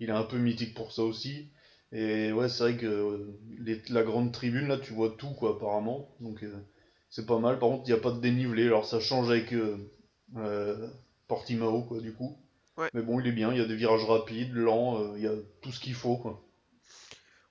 il 0.00 0.08
est 0.10 0.12
un 0.12 0.22
peu 0.24 0.38
mythique 0.38 0.74
pour 0.74 0.92
ça 0.92 1.02
aussi. 1.02 1.50
Et 1.92 2.32
ouais, 2.32 2.48
c'est 2.48 2.62
vrai 2.64 2.76
que 2.76 2.86
euh, 2.86 3.38
les- 3.58 3.82
la 3.90 4.02
grande 4.02 4.32
tribune, 4.32 4.68
là, 4.68 4.78
tu 4.78 4.92
vois 4.94 5.10
tout, 5.18 5.30
quoi, 5.34 5.52
apparemment, 5.56 6.14
donc 6.20 6.42
euh, 6.42 6.66
c'est 7.10 7.26
pas 7.26 7.38
mal. 7.38 7.58
Par 7.58 7.68
contre, 7.70 7.84
il 7.86 7.92
n'y 7.92 7.98
a 7.98 8.02
pas 8.02 8.10
de 8.12 8.20
dénivelé, 8.20 8.66
alors 8.66 8.86
ça 8.86 9.00
change 9.00 9.30
avec 9.30 9.52
euh, 9.52 9.76
euh, 10.36 10.88
Portimao, 11.28 11.82
quoi, 11.84 12.00
du 12.00 12.12
coup. 12.12 12.36
Ouais. 12.76 12.90
Mais 12.94 13.02
bon, 13.02 13.20
il 13.20 13.26
est 13.26 13.32
bien, 13.32 13.52
il 13.52 13.58
y 13.58 13.62
a 13.62 13.66
des 13.66 13.76
virages 13.76 14.04
rapides, 14.04 14.54
lents, 14.54 15.00
euh, 15.00 15.12
il 15.16 15.22
y 15.22 15.26
a 15.26 15.34
tout 15.62 15.72
ce 15.72 15.80
qu'il 15.80 15.94
faut, 15.94 16.16
quoi. 16.16 16.42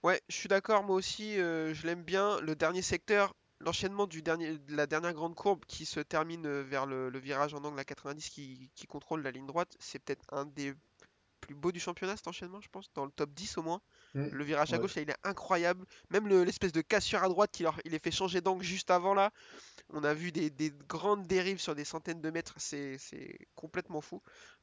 Ouais, 0.03 0.21
je 0.29 0.35
suis 0.35 0.49
d'accord, 0.49 0.83
moi 0.83 0.95
aussi, 0.95 1.39
euh, 1.39 1.73
je 1.73 1.85
l'aime 1.85 2.03
bien. 2.03 2.39
Le 2.41 2.55
dernier 2.55 2.81
secteur, 2.81 3.35
l'enchaînement 3.59 4.07
du 4.07 4.21
dernier, 4.21 4.57
de 4.57 4.75
la 4.75 4.87
dernière 4.87 5.13
grande 5.13 5.35
courbe 5.35 5.65
qui 5.67 5.85
se 5.85 5.99
termine 5.99 6.45
euh, 6.45 6.63
vers 6.63 6.85
le, 6.85 7.09
le 7.09 7.19
virage 7.19 7.53
en 7.53 7.63
angle 7.63 7.79
à 7.79 7.83
90 7.83 8.29
qui, 8.29 8.71
qui 8.75 8.87
contrôle 8.87 9.21
la 9.21 9.31
ligne 9.31 9.47
droite, 9.47 9.75
c'est 9.79 9.99
peut-être 9.99 10.23
un 10.31 10.45
des 10.45 10.73
plus 11.41 11.55
beaux 11.55 11.71
du 11.71 11.79
championnat 11.79 12.15
cet 12.15 12.27
enchaînement, 12.27 12.61
je 12.61 12.69
pense, 12.69 12.91
dans 12.93 13.05
le 13.05 13.11
top 13.11 13.31
10 13.33 13.57
au 13.57 13.63
moins. 13.63 13.81
Mm, 14.13 14.29
Le 14.31 14.43
virage 14.43 14.73
à 14.73 14.77
ouais. 14.77 14.79
gauche, 14.79 14.95
là, 14.95 15.01
il 15.03 15.09
est 15.09 15.17
incroyable. 15.23 15.85
Même 16.09 16.27
le- 16.27 16.43
l'espèce 16.43 16.71
de 16.73 16.81
cassure 16.81 17.23
à 17.23 17.29
droite 17.29 17.51
qui 17.51 17.63
leur, 17.63 17.79
il 17.85 17.91
les 17.91 17.99
fait 17.99 18.11
changer 18.11 18.41
d'angle 18.41 18.63
juste 18.63 18.91
avant 18.91 19.13
là. 19.13 19.31
On 19.89 20.03
a 20.03 20.13
vu 20.13 20.31
des, 20.31 20.49
des 20.49 20.71
grandes 20.89 21.27
dérives 21.27 21.59
sur 21.59 21.75
des 21.75 21.85
centaines 21.85 22.21
de 22.21 22.29
mètres, 22.31 22.55
c'est 22.57 22.97
complètement 23.55 24.01
fou. 24.01 24.21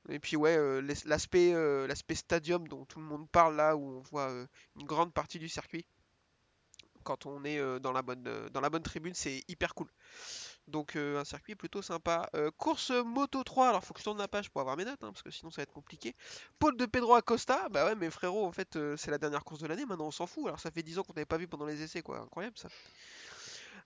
Et 0.09 0.19
puis 0.21 0.37
ouais, 0.37 0.57
euh, 0.57 0.81
l'aspect 1.07 1.55
euh, 1.55 1.87
l'aspect 1.87 2.15
stadium 2.17 2.69
dont 2.69 2.85
tout 2.87 3.01
le 3.01 3.07
monde 3.07 3.29
parle 3.31 3.57
là, 3.57 3.77
où 3.77 3.99
on 3.99 4.03
voit 4.03 4.31
euh, 4.31 4.47
une 4.77 4.85
grande 4.87 5.13
partie 5.15 5.39
du 5.39 5.49
circuit. 5.49 5.87
Quand 7.05 7.27
on 7.27 7.45
est 7.45 7.61
dans 7.81 7.93
la 7.93 8.01
bonne, 8.03 8.25
dans 8.53 8.61
la 8.63 8.71
bonne 8.71 8.83
tribune, 8.83 9.13
c'est 9.15 9.45
hyper 9.49 9.75
cool. 9.75 9.89
Donc 10.69 10.97
euh, 10.97 11.21
un 11.21 11.25
circuit 11.25 11.55
plutôt 11.55 11.83
sympa. 11.83 12.29
Euh, 12.35 12.51
course 12.57 12.91
Moto 12.91 13.45
3, 13.45 13.69
alors 13.69 13.85
faut 13.85 13.93
que 13.93 14.01
je 14.01 14.05
tourne 14.05 14.19
la 14.19 14.29
page 14.29 14.51
pour 14.51 14.61
avoir 14.61 14.77
mes 14.77 14.85
notes, 14.85 15.03
hein, 15.05 15.13
parce 15.13 15.23
que 15.23 15.31
sinon 15.31 15.51
ça 15.51 15.57
va 15.57 15.65
être 15.65 15.73
compliqué. 15.73 16.15
Pôle 16.59 16.77
de 16.77 16.87
Pedro 16.87 17.15
Acosta, 17.15 17.69
bah 17.69 17.85
ouais 17.85 17.95
mais 17.95 18.11
frérot 18.11 18.47
en 18.47 18.53
fait 18.53 18.77
euh, 18.77 18.97
c'est 18.97 19.11
la 19.11 19.19
dernière 19.19 19.45
course 19.45 19.61
de 19.61 19.67
l'année, 19.67 19.85
maintenant 19.85 20.07
on 20.07 20.11
s'en 20.11 20.27
fout. 20.27 20.47
Alors 20.47 20.61
ça 20.61 20.71
fait 20.71 20.83
10 20.83 20.99
ans 20.99 21.03
qu'on 21.03 21.13
n'avait 21.13 21.27
pas 21.27 21.37
vu 21.37 21.49
pendant 21.49 21.67
les 21.67 21.83
essais 21.83 22.01
quoi, 22.01 22.21
incroyable 22.21 22.57
ça. 22.57 22.69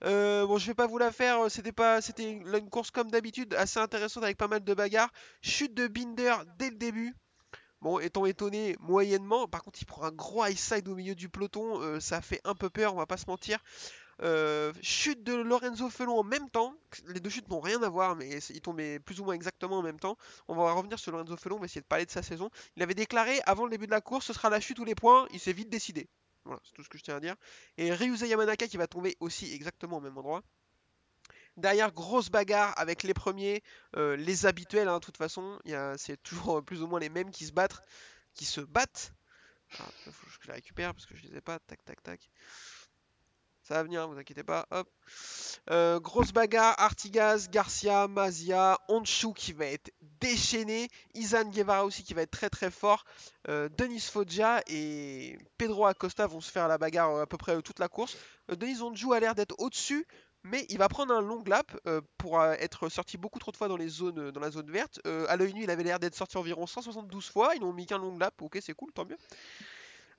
Bon 0.03 0.57
je 0.57 0.67
vais 0.69 0.75
pas 0.75 0.87
vous 0.87 0.99
la 0.99 1.11
faire, 1.11 1.51
c'était 1.51 1.73
pas, 1.73 2.01
c'était 2.01 2.31
une 2.31 2.71
course 2.71 2.93
comme 2.93 3.11
d'habitude, 3.11 3.55
assez 3.55 3.81
intéressante 3.81 4.23
avec 4.23 4.37
pas 4.37 4.49
mal 4.49 4.63
de 4.63 4.75
bagarres. 4.75 5.11
Chute 5.43 5.75
de 5.75 5.89
Binder 5.89 6.35
dès 6.59 6.71
le 6.71 6.77
début. 6.77 7.15
Bon, 7.81 8.01
étant 8.01 8.27
étonné 8.27 8.77
moyennement, 8.81 9.47
par 9.49 9.63
contre 9.63 9.81
il 9.83 9.85
prend 9.85 10.03
un 10.05 10.11
gros 10.13 10.45
high 10.45 10.57
side 10.57 10.89
au 10.89 10.95
milieu 10.95 11.15
du 11.17 11.29
peloton, 11.29 12.01
ça 12.01 12.21
fait 12.21 12.41
un 12.45 12.55
peu 12.55 12.71
peur, 12.71 12.95
on 12.95 12.99
va 12.99 13.07
pas 13.07 13.17
se 13.17 13.27
mentir. 13.27 13.59
Euh, 14.23 14.73
chute 14.83 15.23
de 15.23 15.35
Lorenzo 15.35 15.89
Felon 15.91 16.19
en 16.19 16.25
même 16.25 16.51
temps. 16.51 16.75
Les 17.07 17.21
deux 17.21 17.31
chutes 17.31 17.49
n'ont 17.49 17.61
rien 17.61 17.83
à 17.83 17.89
voir, 17.89 18.17
mais 18.17 18.29
ils 18.51 18.61
tombaient 18.61 18.99
plus 18.99 19.21
ou 19.21 19.25
moins 19.25 19.35
exactement 19.35 19.79
en 19.79 19.83
même 19.83 20.01
temps. 20.01 20.17
On 20.49 20.55
va 20.55 20.73
revenir 20.73 20.99
sur 20.99 21.13
Lorenzo 21.13 21.37
Felon, 21.37 21.57
on 21.57 21.61
va 21.61 21.67
essayer 21.67 21.81
de 21.81 21.87
parler 21.87 22.07
de 22.07 22.11
sa 22.11 22.23
saison. 22.23 22.51
Il 22.77 22.83
avait 22.83 22.95
déclaré 22.95 23.41
avant 23.47 23.65
le 23.65 23.71
début 23.71 23.87
de 23.87 23.93
la 23.93 24.01
course, 24.01 24.27
ce 24.27 24.33
sera 24.33 24.51
la 24.51 24.61
chute 24.61 24.79
ou 24.79 24.85
les 24.85 24.95
points. 24.95 25.29
Il 25.33 25.41
s'est 25.41 25.53
vite 25.53 25.69
décidé. 25.69 26.09
Voilà, 26.45 26.61
c'est 26.65 26.73
tout 26.73 26.83
ce 26.83 26.89
que 26.89 26.99
je 26.99 27.05
tiens 27.05 27.17
à 27.17 27.21
dire. 27.21 27.37
Et 27.77 27.93
Ryuza 27.93 28.27
Yamanaka 28.27 28.67
qui 28.67 28.77
va 28.77 28.87
tomber 28.87 29.17
aussi 29.21 29.55
exactement 29.55 29.99
au 29.99 30.01
même 30.01 30.17
endroit. 30.17 30.43
Derrière, 31.57 31.93
grosse 31.93 32.31
bagarre 32.31 32.73
avec 32.77 33.03
les 33.03 33.15
premiers, 33.15 33.63
euh, 33.97 34.17
les 34.17 34.47
habituels, 34.47 34.89
hein, 34.89 34.99
de 34.99 35.05
toute 35.05 35.17
façon. 35.17 35.59
C'est 35.97 36.21
toujours 36.23 36.59
euh, 36.59 36.63
plus 36.63 36.83
ou 36.83 36.87
moins 36.87 37.01
les 37.01 37.09
mêmes 37.09 37.31
qui 37.31 37.45
se 37.47 37.53
battent. 37.53 37.83
Qui 38.35 38.45
se 38.45 38.61
battent. 38.61 39.13
Ah, 39.79 39.89
je 40.07 40.49
la 40.49 40.55
récupère 40.55 40.95
parce 40.95 41.05
que 41.05 41.17
je 41.17 41.25
les 41.25 41.37
ai 41.37 41.41
pas. 41.41 41.59
Tac, 41.59 41.85
tac, 41.85 42.03
tac. 42.03 42.31
Ça 43.69 43.75
va 43.75 43.83
venir, 43.83 44.09
vous 44.09 44.17
inquiétez 44.17 44.45
pas. 44.45 44.67
Hop. 44.71 44.89
Euh, 45.71 46.01
grosse 46.01 46.33
bagarre, 46.33 46.75
Artigas, 46.79 47.49
Garcia, 47.51 48.09
Mazia, 48.09 48.79
Honshu 48.89 49.35
qui 49.35 49.53
va 49.53 49.67
être 49.67 49.93
déchaîné, 50.23 50.89
Izan 51.13 51.51
Guevara 51.51 51.85
aussi 51.85 52.03
qui 52.03 52.15
va 52.15 52.23
être 52.23 52.31
très 52.31 52.49
très 52.49 52.71
fort, 52.71 53.05
euh, 53.49 53.69
Denis 53.77 54.01
Foggia 54.01 54.63
et 54.69 55.37
Pedro 55.59 55.85
Acosta 55.85 56.27
vont 56.27 56.41
se 56.41 56.51
faire 56.51 56.67
la 56.67 56.79
bagarre 56.79 57.11
euh, 57.11 57.23
à 57.25 57.27
peu 57.27 57.37
près 57.37 57.61
toute 57.61 57.79
la 57.79 57.89
course. 57.89 58.17
Denis 58.49 58.81
Honshu 58.81 59.13
a 59.13 59.21
l'air 59.21 59.35
d'être 59.35 59.55
au-dessus, 59.59 60.07
mais 60.45 60.65
il 60.71 60.79
va 60.79 60.89
prendre 60.89 61.13
un 61.13 61.21
long 61.21 61.45
lap 61.45 61.79
pour 62.17 62.43
être 62.43 62.89
sorti 62.89 63.19
beaucoup 63.19 63.39
trop 63.39 63.53
de 63.53 63.59
fois 63.59 63.69
dans, 63.69 63.77
la 63.77 64.51
zone 64.51 64.71
verte. 64.71 65.07
À 65.29 65.37
l'œil 65.37 65.53
nu, 65.53 65.65
il 65.65 65.71
avait 65.71 65.83
l'air 65.83 65.99
d'être 65.99 66.15
sorti 66.15 66.39
environ 66.39 66.67
172 66.67 67.29
fois, 67.29 67.55
ils 67.55 67.61
n'ont 67.61 67.75
mis 67.75 67.85
qu'un 67.85 67.99
long 67.99 68.17
lap, 68.17 68.41
ok 68.41 68.61
c'est 68.63 68.73
cool, 68.73 68.93
tant 68.95 69.05
mieux. 69.05 69.19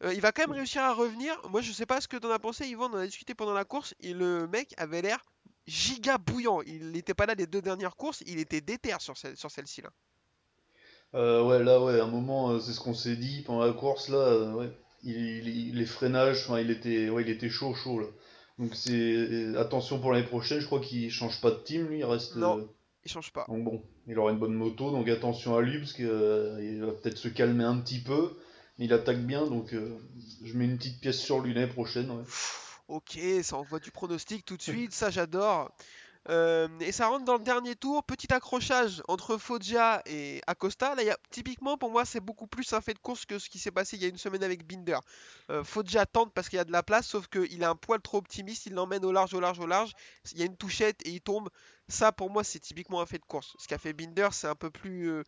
Euh, 0.03 0.13
il 0.13 0.21
va 0.21 0.31
quand 0.31 0.43
même 0.47 0.55
réussir 0.55 0.81
à 0.81 0.93
revenir. 0.93 1.35
Moi, 1.49 1.61
je 1.61 1.71
sais 1.71 1.85
pas 1.85 1.99
ce 2.01 2.07
que 2.07 2.17
t'en 2.17 2.29
as 2.31 2.39
pensé, 2.39 2.67
Yvan. 2.67 2.89
On 2.91 2.95
en 2.95 2.99
a 2.99 3.05
discuté 3.05 3.33
pendant 3.35 3.53
la 3.53 3.65
course. 3.65 3.93
Et 3.99 4.13
le 4.13 4.47
mec 4.47 4.73
avait 4.77 5.01
l'air 5.01 5.23
giga 5.67 6.17
bouillant. 6.17 6.61
Il 6.61 6.91
n'était 6.91 7.13
pas 7.13 7.25
là 7.25 7.35
les 7.35 7.47
deux 7.47 7.61
dernières 7.61 7.95
courses. 7.95 8.23
Il 8.25 8.39
était 8.39 8.61
déter 8.61 8.93
sur, 8.99 9.15
sur 9.17 9.51
celle-ci 9.51 9.81
là. 9.81 9.89
Euh, 11.15 11.43
ouais, 11.43 11.63
là, 11.63 11.81
ouais, 11.81 11.99
à 11.99 12.03
un 12.03 12.07
moment, 12.07 12.51
euh, 12.51 12.59
c'est 12.59 12.71
ce 12.71 12.79
qu'on 12.79 12.93
s'est 12.93 13.15
dit 13.15 13.41
pendant 13.41 13.65
la 13.65 13.73
course, 13.73 14.09
là, 14.09 14.17
euh, 14.17 14.53
ouais. 14.53 14.71
Il, 15.03 15.47
il- 15.47 15.75
les 15.75 15.85
freinages, 15.85 16.43
enfin, 16.45 16.59
il 16.59 16.69
était, 16.69 17.09
ouais, 17.09 17.23
il 17.23 17.29
était 17.29 17.49
chaud, 17.49 17.73
chaud, 17.73 17.99
là. 17.99 18.07
Donc 18.59 18.75
c'est 18.75 19.55
attention 19.57 19.99
pour 19.99 20.11
l'année 20.11 20.27
prochaine, 20.27 20.59
je 20.59 20.65
crois 20.65 20.81
qu'il 20.81 21.09
change 21.09 21.39
pas 21.41 21.49
de 21.49 21.55
team, 21.55 21.87
lui, 21.87 21.99
il 21.99 22.03
reste. 22.05 22.35
Non. 22.35 22.69
Il 23.05 23.09
change 23.11 23.31
pas. 23.31 23.45
donc 23.47 23.63
bon, 23.63 23.81
il 24.05 24.19
aura 24.19 24.31
une 24.31 24.37
bonne 24.37 24.53
moto, 24.53 24.91
donc 24.91 25.07
attention 25.07 25.55
à 25.55 25.61
lui, 25.61 25.79
parce 25.79 25.93
qu'il 25.93 26.05
va 26.05 26.91
peut-être 26.91 27.17
se 27.17 27.29
calmer 27.29 27.63
un 27.63 27.77
petit 27.77 28.01
peu. 28.01 28.37
Il 28.79 28.93
attaque 28.93 29.19
bien, 29.25 29.45
donc 29.45 29.73
euh, 29.73 29.97
je 30.41 30.53
mets 30.57 30.65
une 30.65 30.77
petite 30.77 31.01
pièce 31.01 31.19
sur 31.19 31.41
lui 31.41 31.67
prochaine. 31.67 32.23
Ok, 32.87 33.19
ça 33.43 33.57
envoie 33.57 33.79
du 33.79 33.91
pronostic 33.91 34.45
tout 34.45 34.55
de 34.55 34.61
suite, 34.61 34.93
ça 34.93 35.09
j'adore. 35.09 35.69
Euh, 36.29 36.67
et 36.79 36.91
ça 36.91 37.07
rentre 37.07 37.25
dans 37.25 37.37
le 37.37 37.43
dernier 37.43 37.75
tour, 37.75 38.03
petit 38.03 38.31
accrochage 38.33 39.01
entre 39.07 39.37
Foggia 39.37 40.01
et 40.05 40.41
Acosta. 40.47 40.95
Là, 40.95 41.17
typiquement 41.29 41.77
pour 41.77 41.91
moi, 41.91 42.05
c'est 42.05 42.19
beaucoup 42.19 42.47
plus 42.47 42.71
un 42.73 42.81
fait 42.81 42.93
de 42.93 42.99
course 42.99 43.25
que 43.25 43.39
ce 43.39 43.49
qui 43.49 43.57
s'est 43.57 43.71
passé 43.71 43.97
il 43.97 44.03
y 44.03 44.05
a 44.05 44.09
une 44.09 44.17
semaine 44.17 44.43
avec 44.43 44.65
Binder. 44.65 44.99
Euh, 45.49 45.63
Foggia 45.63 46.05
tente 46.05 46.33
parce 46.33 46.49
qu'il 46.49 46.57
y 46.57 46.59
a 46.59 46.65
de 46.65 46.71
la 46.71 46.83
place, 46.83 47.07
sauf 47.07 47.27
qu'il 47.27 47.63
a 47.63 47.69
un 47.69 47.75
poil 47.75 48.01
trop 48.01 48.17
optimiste, 48.17 48.65
il 48.65 48.73
l'emmène 48.73 49.03
au 49.05 49.11
large, 49.11 49.33
au 49.33 49.39
large, 49.39 49.59
au 49.59 49.67
large. 49.67 49.91
Il 50.33 50.39
y 50.39 50.43
a 50.43 50.45
une 50.45 50.57
touchette 50.57 51.05
et 51.05 51.09
il 51.11 51.21
tombe. 51.21 51.49
Ça, 51.89 52.11
pour 52.11 52.29
moi, 52.29 52.43
c'est 52.43 52.59
typiquement 52.59 53.01
un 53.01 53.05
fait 53.07 53.17
de 53.17 53.25
course. 53.25 53.55
Ce 53.57 53.67
qu'a 53.67 53.79
fait 53.79 53.93
Binder, 53.93 54.29
c'est 54.31 54.47
un 54.47 54.55
peu 54.55 54.69
plus, 54.69 55.09
euh, 55.09 55.23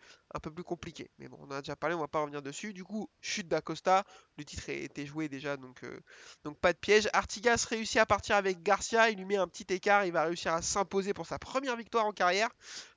compliqué. 0.64 1.10
Mais 1.18 1.28
bon, 1.28 1.38
on 1.42 1.46
en 1.46 1.52
a 1.52 1.62
déjà 1.62 1.76
parlé, 1.76 1.96
on 1.96 2.00
va 2.00 2.08
pas 2.08 2.20
revenir 2.20 2.42
dessus. 2.44 2.72
Du 2.72 2.84
coup, 2.84 3.10
chute 3.20 3.48
d'Acosta. 3.48 4.04
Le 4.38 4.46
titre 4.46 4.70
a 4.70 4.74
été 4.74 5.06
joué 5.08 5.28
déjà, 5.28 5.58
donc 5.58 5.84
euh, 5.84 6.00
donc 6.44 6.60
pas 6.60 6.72
de 6.72 6.78
piège. 6.78 7.10
Artigas 7.14 7.66
réussit 7.68 7.98
à 7.98 8.06
partir 8.06 8.36
avec 8.36 8.62
Garcia. 8.62 9.10
Il 9.10 9.18
lui 9.18 9.26
met 9.26 9.38
un 9.38 9.48
petit 9.48 9.66
écart. 9.74 10.06
Il 10.06 10.14
va 10.14 10.24
réussir 10.24 10.54
à 10.54 10.62
s'imposer 10.62 11.14
pour 11.14 11.26
sa 11.26 11.40
première 11.40 11.76
victoire 11.76 12.06
en 12.06 12.12
carrière. 12.12 12.50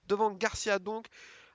Devant 0.06 0.30
Garcia 0.30 0.78
donc. 0.78 1.06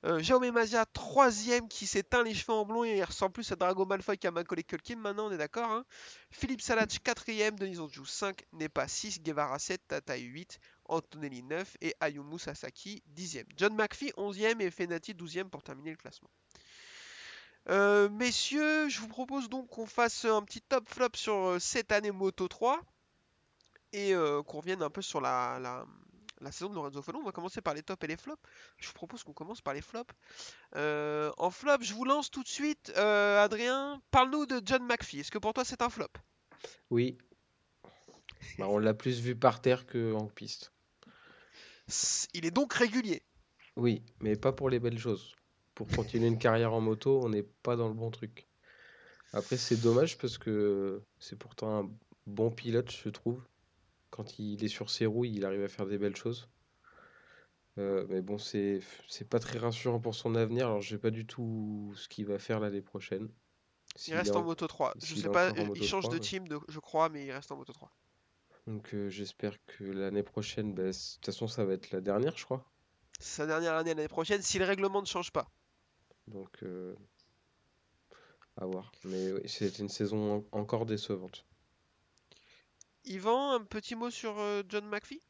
Euh, 0.06 0.24
Jaume 0.24 0.50
Mazia, 0.51 0.86
troisième, 0.86 1.68
qui 1.68 1.86
s'éteint 1.86 2.24
les 2.24 2.34
cheveux 2.34 2.54
en 2.54 2.63
blond 2.63 2.86
et 2.86 2.98
il 2.98 3.04
ressemble 3.04 3.34
plus 3.34 3.51
à 3.51 3.58
Drago 3.58 3.86
Malfoy 3.86 4.18
qu'à 4.18 4.32
Macaulay 4.32 4.63
Culkin 4.63 4.96
maintenant, 4.96 5.28
on 5.28 5.32
est 5.32 5.38
d'accord. 5.38 5.70
hein 5.70 5.84
Philippe 6.32 6.62
Salach, 6.62 7.00
quatrième, 7.04 7.60
Denis 7.60 7.80
Onjou, 7.80 8.06
5, 8.06 8.46
Nepa 8.54 8.88
6, 8.88 9.22
Guevara 9.22 9.60
7, 9.60 9.86
Tataï 9.89 10.24
8, 10.24 10.60
Antonelli 10.89 11.43
9 11.43 11.77
et 11.81 11.96
Ayumu 12.00 12.38
Sasaki 12.38 13.01
10e. 13.15 13.46
John 13.55 13.75
McPhee 13.75 14.12
11e 14.17 14.62
et 14.62 14.72
Fenati 14.72 15.13
12e 15.13 15.50
pour 15.50 15.63
terminer 15.63 15.91
le 15.91 15.98
classement. 15.98 16.29
Euh, 17.69 18.10
messieurs, 18.10 18.89
je 18.89 19.00
vous 19.00 19.08
propose 19.08 19.50
donc 19.50 19.67
qu'on 19.67 19.86
fasse 19.86 20.25
un 20.25 20.41
petit 20.41 20.62
top 20.62 20.89
flop 20.89 21.10
sur 21.13 21.34
euh, 21.34 21.60
cette 21.60 21.91
année 21.91 22.12
Moto 22.12 22.48
3 22.48 22.81
et 23.93 24.15
euh, 24.15 24.41
qu'on 24.41 24.58
revienne 24.58 24.81
un 24.81 24.89
peu 24.89 25.01
sur 25.01 25.22
la, 25.22 25.86
saison 26.51 26.69
de 26.69 26.75
Lorenzo 26.75 27.01
Follon. 27.01 27.19
On 27.19 27.25
va 27.25 27.31
commencer 27.31 27.62
par 27.62 27.75
les 27.75 27.84
tops 27.84 28.03
et 28.03 28.08
les 28.08 28.17
flops. 28.17 28.41
Je 28.77 28.88
vous 28.88 28.93
propose 28.93 29.24
qu'on 29.24 29.34
commence 29.34 29.62
par 29.62 29.74
les 29.74 29.81
flops. 29.81 30.13
En 30.75 31.51
flop, 31.51 31.77
je 31.81 31.93
vous 31.93 32.05
lance 32.05 32.31
tout 32.31 32.43
de 32.43 32.48
suite. 32.48 32.89
Adrien, 32.98 34.01
parle-nous 34.10 34.46
de 34.48 34.62
John 34.65 34.84
McPhee. 34.86 35.19
Est-ce 35.19 35.31
que 35.31 35.38
pour 35.38 35.53
toi 35.53 35.63
c'est 35.63 35.81
un 35.81 35.89
flop? 35.89 36.08
Oui. 36.89 37.17
Bah, 38.58 38.67
on 38.67 38.79
l'a 38.79 38.93
plus 38.93 39.19
vu 39.19 39.36
par 39.36 39.62
terre 39.62 39.86
qu'en 39.86 40.27
piste. 40.27 40.72
Il 42.34 42.46
est 42.46 42.51
donc 42.51 42.74
régulier. 42.74 43.24
Oui, 43.75 44.03
mais 44.22 44.36
pas 44.36 44.51
pour 44.51 44.69
les 44.69 44.79
belles 44.79 45.00
choses. 45.00 45.36
Pour 45.75 45.88
continuer 45.88 46.27
une 46.27 46.38
carrière 46.38 46.74
en 46.74 46.81
moto, 46.81 47.22
on 47.24 47.29
n'est 47.29 47.43
pas 47.43 47.75
dans 47.75 47.88
le 47.88 47.93
bon 47.93 48.12
truc. 48.12 48.48
Après, 49.31 49.58
c'est 49.58 49.77
dommage 49.77 50.17
parce 50.17 50.38
que 50.38 51.01
c'est 51.19 51.38
pourtant 51.38 51.79
un 51.84 51.89
bon 52.27 52.51
pilote, 52.51 52.91
je 52.91 53.10
trouve. 53.10 53.41
Quand 54.10 54.39
il 54.39 54.63
est 54.63 54.67
sur 54.69 54.89
ses 54.89 55.05
roues, 55.05 55.25
il 55.25 55.46
arrive 55.46 55.63
à 55.63 55.67
faire 55.67 55.86
des 55.86 55.98
belles 55.98 56.15
choses. 56.15 56.50
Euh, 57.77 58.05
mais 58.10 58.22
bon, 58.22 58.38
c'est 58.38 58.81
pas 59.29 59.39
très 59.39 59.58
rassurant 59.60 60.00
pour 60.00 60.15
son 60.15 60.36
avenir. 60.36 60.67
Alors, 60.67 60.81
je 60.81 60.89
sais 60.89 60.98
pas 60.98 61.12
du 61.12 61.25
tout 61.25 61.93
ce 61.96 62.10
qu'il 62.10 62.25
va 62.25 62.39
faire 62.39 62.60
l'année 62.60 62.81
prochaine. 62.81 63.29
Il 64.08 64.15
reste 64.15 64.31
est 64.31 64.36
en 64.36 64.43
Moto 64.43 64.67
3. 64.67 64.93
Je 65.00 65.05
s'il 65.05 65.22
sais 65.22 65.29
pas, 65.29 65.51
en 65.51 65.74
il 65.75 65.84
change 65.84 66.03
3, 66.05 66.13
de 66.15 66.19
team, 66.19 66.48
de- 66.48 66.60
je 66.67 66.79
crois, 66.79 67.10
mais 67.10 67.25
il 67.25 67.31
reste 67.31 67.51
en 67.51 67.58
Moto 67.58 67.72
3. 67.74 67.91
Donc, 68.68 68.94
euh, 68.94 69.10
j'espère 69.10 69.58
que 69.66 69.84
l'année 69.84 70.24
prochaine, 70.24 70.74
bah, 70.74 70.84
de 70.84 70.92
toute 70.92 71.25
façon, 71.25 71.48
ça 71.50 71.66
va 71.66 71.74
être 71.74 71.92
la 71.92 72.00
dernière, 72.00 72.38
je 72.38 72.46
crois. 72.46 72.66
C'est 73.20 73.38
sa 73.38 73.46
dernière 73.46 73.75
année 73.75 73.94
l'année 73.94 74.10
prochaine 74.10 74.42
si 74.42 74.60
le 74.60 74.66
règlement 74.66 75.00
ne 75.01 75.08
change 75.08 75.32
pas. 75.32 75.50
Donc, 76.28 76.63
euh, 76.63 76.96
à 78.58 78.66
voir. 78.66 78.92
Mais 79.06 79.32
oui, 79.32 79.42
c'est 79.48 79.80
une 79.80 79.89
saison 79.89 80.46
en- 80.54 80.60
encore 80.60 80.86
décevante. 80.86 81.46
Yvan, 83.04 83.51
un 83.56 83.63
petit 83.66 83.96
mot 83.96 84.10
sur 84.10 84.39
euh, 84.39 84.63
John 84.70 84.86
McPhee? 84.88 85.22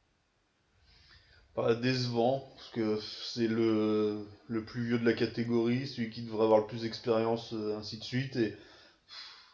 Pas 1.54 1.76
décevant, 1.76 2.52
parce 2.56 2.70
que 2.70 3.00
c'est 3.00 3.48
le, 3.48 4.26
le 4.48 4.66
plus 4.66 4.84
vieux 4.86 5.00
de 5.00 5.06
la 5.06 5.14
catégorie, 5.14 5.88
celui 5.88 6.10
qui 6.10 6.24
devrait 6.24 6.44
avoir 6.46 6.60
le 6.62 6.68
plus 6.68 6.82
d'expérience, 6.82 7.54
ainsi 7.54 7.98
de 8.00 8.04
suite, 8.04 8.36
et, 8.36 8.56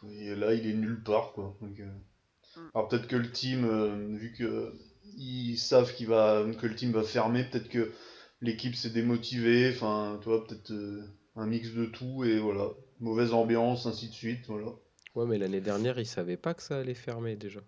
et 0.08 0.34
là 0.34 0.54
il 0.54 0.66
est 0.66 0.74
nulle 0.74 1.02
part 1.02 1.32
quoi. 1.32 1.56
Donc. 1.60 1.80
Alors 2.74 2.88
peut-être 2.88 3.06
que 3.06 3.16
le 3.16 3.30
team, 3.30 3.64
euh, 3.64 4.16
vu 4.16 4.32
que 4.32 4.72
ils 5.16 5.56
savent 5.56 5.94
qu'il 5.94 6.08
va, 6.08 6.44
que 6.60 6.66
le 6.66 6.74
team 6.74 6.92
va 6.92 7.02
fermer, 7.02 7.44
peut-être 7.44 7.68
que 7.68 7.92
l'équipe 8.40 8.74
s'est 8.74 8.90
démotivée, 8.90 9.70
enfin 9.74 10.18
tu 10.22 10.28
vois, 10.28 10.46
peut-être 10.46 10.70
euh, 10.72 11.02
un 11.36 11.46
mix 11.46 11.70
de 11.70 11.86
tout, 11.86 12.24
et 12.24 12.38
voilà, 12.38 12.68
mauvaise 13.00 13.32
ambiance, 13.32 13.86
ainsi 13.86 14.08
de 14.08 14.14
suite, 14.14 14.46
voilà. 14.48 14.72
Ouais, 15.14 15.26
mais 15.26 15.38
l'année 15.38 15.62
dernière, 15.62 15.98
ils 15.98 16.06
savaient 16.06 16.36
pas 16.36 16.52
que 16.54 16.62
ça 16.62 16.78
allait 16.78 16.94
fermer 16.94 17.36
déjà. 17.36 17.60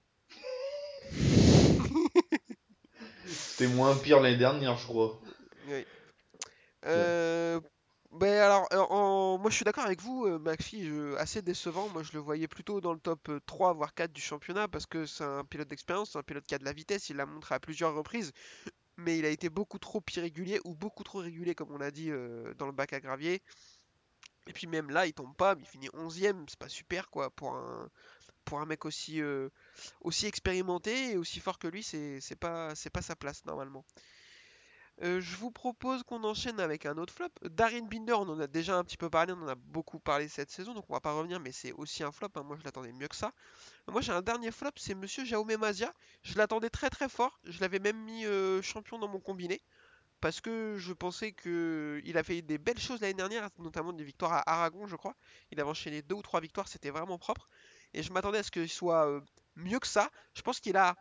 C'était 3.27 3.73
moins 3.75 3.97
pire 3.97 4.21
l'année 4.21 4.37
dernière, 4.37 4.77
je 4.77 4.87
crois. 4.87 5.21
Oui. 5.69 5.85
Euh, 6.87 7.61
ben 8.13 8.39
alors, 8.41 8.67
euh, 8.73 9.39
moi 9.39 9.51
je 9.51 9.57
suis 9.57 9.65
d'accord 9.65 9.85
avec 9.85 10.01
vous, 10.01 10.25
euh, 10.27 10.39
je- 10.71 11.15
assez 11.17 11.43
décevant. 11.43 11.89
Moi 11.91 12.03
je 12.03 12.13
le 12.15 12.19
voyais 12.21 12.49
plutôt 12.49 12.81
dans 12.81 12.93
le 12.95 12.99
top 13.01 13.29
euh, 13.29 13.41
3 13.47 13.75
voire 13.75 13.95
4 13.95 14.13
du 14.13 14.21
championnat 14.23 14.67
parce 14.69 14.87
que 14.87 15.05
c'est 15.07 15.25
un 15.25 15.45
pilote 15.45 15.69
d'expérience, 15.69 16.13
c'est 16.13 16.19
un 16.19 16.23
pilote 16.23 16.45
qui 16.47 16.55
a 16.55 16.59
de 16.59 16.65
la 16.65 16.73
vitesse, 16.73 17.11
il 17.11 17.17
l'a 17.17 17.27
montré 17.27 17.55
à 17.55 17.61
plusieurs 17.61 17.95
reprises, 17.95 18.33
mais 18.99 19.19
il 19.19 19.27
a 19.27 19.31
été 19.31 19.51
beaucoup 19.51 19.79
trop 19.79 20.03
irrégulier 20.17 20.61
ou 20.65 20.75
beaucoup 20.75 21.05
trop 21.05 21.21
régulier, 21.21 21.55
comme 21.55 21.73
on 21.73 21.79
l'a 21.79 21.91
dit 21.93 22.11
euh, 22.11 22.55
dans 22.57 22.67
le 22.67 22.73
bac 22.73 22.93
à 22.95 23.01
gravier. 23.01 23.43
Et 24.49 24.53
puis 24.53 24.67
même 24.67 24.91
là, 24.91 25.07
il 25.07 25.13
tombe 25.13 25.37
pas, 25.37 25.55
mais 25.55 25.63
il 25.63 25.67
finit 25.69 25.89
11ème, 25.93 26.45
c'est 26.49 26.59
pas 26.59 26.69
super 26.69 27.09
quoi 27.11 27.31
pour 27.31 27.55
un, 27.55 27.89
pour 28.45 28.61
un 28.61 28.67
mec 28.67 28.85
aussi, 28.87 29.21
euh, 29.23 29.51
aussi 30.03 30.27
expérimenté 30.27 31.13
et 31.13 31.17
aussi 31.19 31.41
fort 31.41 31.59
que 31.59 31.69
lui, 31.69 31.83
c'est 31.85 32.21
pas, 32.41 32.75
pas 32.93 33.03
sa 33.03 33.17
place 33.17 33.45
normalement. 33.47 33.85
Euh, 35.03 35.21
je 35.21 35.37
vous 35.37 35.51
propose 35.53 36.03
qu'on 36.03 36.25
enchaîne 36.25 36.59
avec 36.59 36.85
un 36.85 36.97
autre 36.99 37.13
flop. 37.15 37.29
Darin 37.43 37.83
Binder, 37.83 38.15
on 38.15 38.29
en 38.29 38.41
a 38.41 38.49
déjà 38.49 38.77
un 38.77 38.83
petit 38.85 38.97
peu 38.97 39.09
parlé, 39.09 39.33
on 39.33 39.43
en 39.43 39.49
a 39.49 39.55
beaucoup 39.55 40.01
parlé 40.01 40.27
cette 40.29 40.51
saison, 40.51 40.75
donc 40.75 40.85
on 40.89 40.93
va 40.93 41.01
pas 41.01 41.13
revenir, 41.13 41.39
mais 41.39 41.53
c'est 41.53 41.73
aussi 41.73 42.03
un 42.03 42.11
flop. 42.11 42.29
hein. 42.35 42.43
Moi, 42.43 42.57
je 42.59 42.65
l'attendais 42.65 42.93
mieux 42.93 43.07
que 43.07 43.15
ça. 43.15 43.33
Moi, 43.89 44.01
j'ai 44.03 44.13
un 44.13 44.23
dernier 44.23 44.53
flop, 44.53 44.71
c'est 44.77 44.95
Monsieur 44.95 45.25
Jaume 45.25 45.55
Mazia. 45.57 45.93
Je 46.23 46.39
l'attendais 46.39 46.71
très 46.71 46.91
très 46.91 47.09
fort. 47.09 47.41
Je 47.45 47.61
l'avais 47.61 47.81
même 47.81 47.99
mis 48.05 48.27
euh, 48.27 48.63
champion 48.63 48.99
dans 48.99 49.09
mon 49.09 49.21
combiné 49.21 49.63
parce 50.21 50.41
que 50.41 50.77
je 50.79 50.93
pensais 50.93 51.33
que 51.33 52.01
il 52.05 52.19
a 52.19 52.23
fait 52.25 52.43
des 52.43 52.59
belles 52.59 52.79
choses 52.81 53.01
l'année 53.01 53.15
dernière, 53.15 53.49
notamment 53.59 53.93
des 53.93 54.05
victoires 54.05 54.33
à 54.33 54.51
Aragon, 54.51 54.87
je 54.87 54.97
crois. 54.97 55.15
Il 55.53 55.61
avait 55.61 55.71
enchaîné 55.71 56.03
deux 56.03 56.17
ou 56.17 56.23
trois 56.23 56.41
victoires, 56.41 56.69
c'était 56.69 56.91
vraiment 56.91 57.19
propre. 57.19 57.49
Et 57.95 58.03
je 58.03 58.13
m'attendais 58.13 58.39
à 58.39 58.43
ce 58.43 58.51
qu'il 58.51 58.69
soit 58.69 59.07
euh, 59.09 59.21
mieux 59.57 59.79
que 59.79 59.87
ça. 59.87 60.11
Je 60.35 60.43
pense 60.43 60.61
qu'il 60.61 60.77
a 60.77 60.97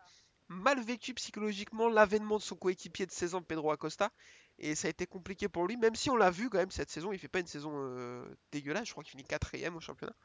mal 0.50 0.82
vécu 0.82 1.13
psychologiquement 1.13 1.89
l'avènement 1.89 2.38
de 2.38 2.42
son 2.42 2.56
coéquipier 2.56 3.06
de 3.06 3.12
16 3.12 3.36
ans, 3.36 3.42
Pedro 3.42 3.72
Acosta. 3.72 4.12
Et 4.60 4.74
ça 4.75 4.88
a 4.88 4.92
été 4.92 5.06
compliqué 5.06 5.48
pour 5.48 5.68
lui, 5.68 5.77
même 5.77 5.96
si 5.96 6.10
on 6.10 6.16
l'a 6.16 6.32
vu 6.32 6.50
quand 6.50 6.58
même 6.58 6.72
cette 6.72 6.89
saison, 6.89 7.12
il 7.12 7.20
fait 7.20 7.27
pas 7.27 7.39
une 7.39 7.48
saison 7.48 7.72
euh, 7.75 8.25
dégueulasse, 8.51 8.88
je 8.88 8.92
crois 8.92 9.04
qu'il 9.04 9.12
finit 9.12 9.24
quatrième 9.24 9.75
au 9.75 9.80
championnat. 9.80 10.16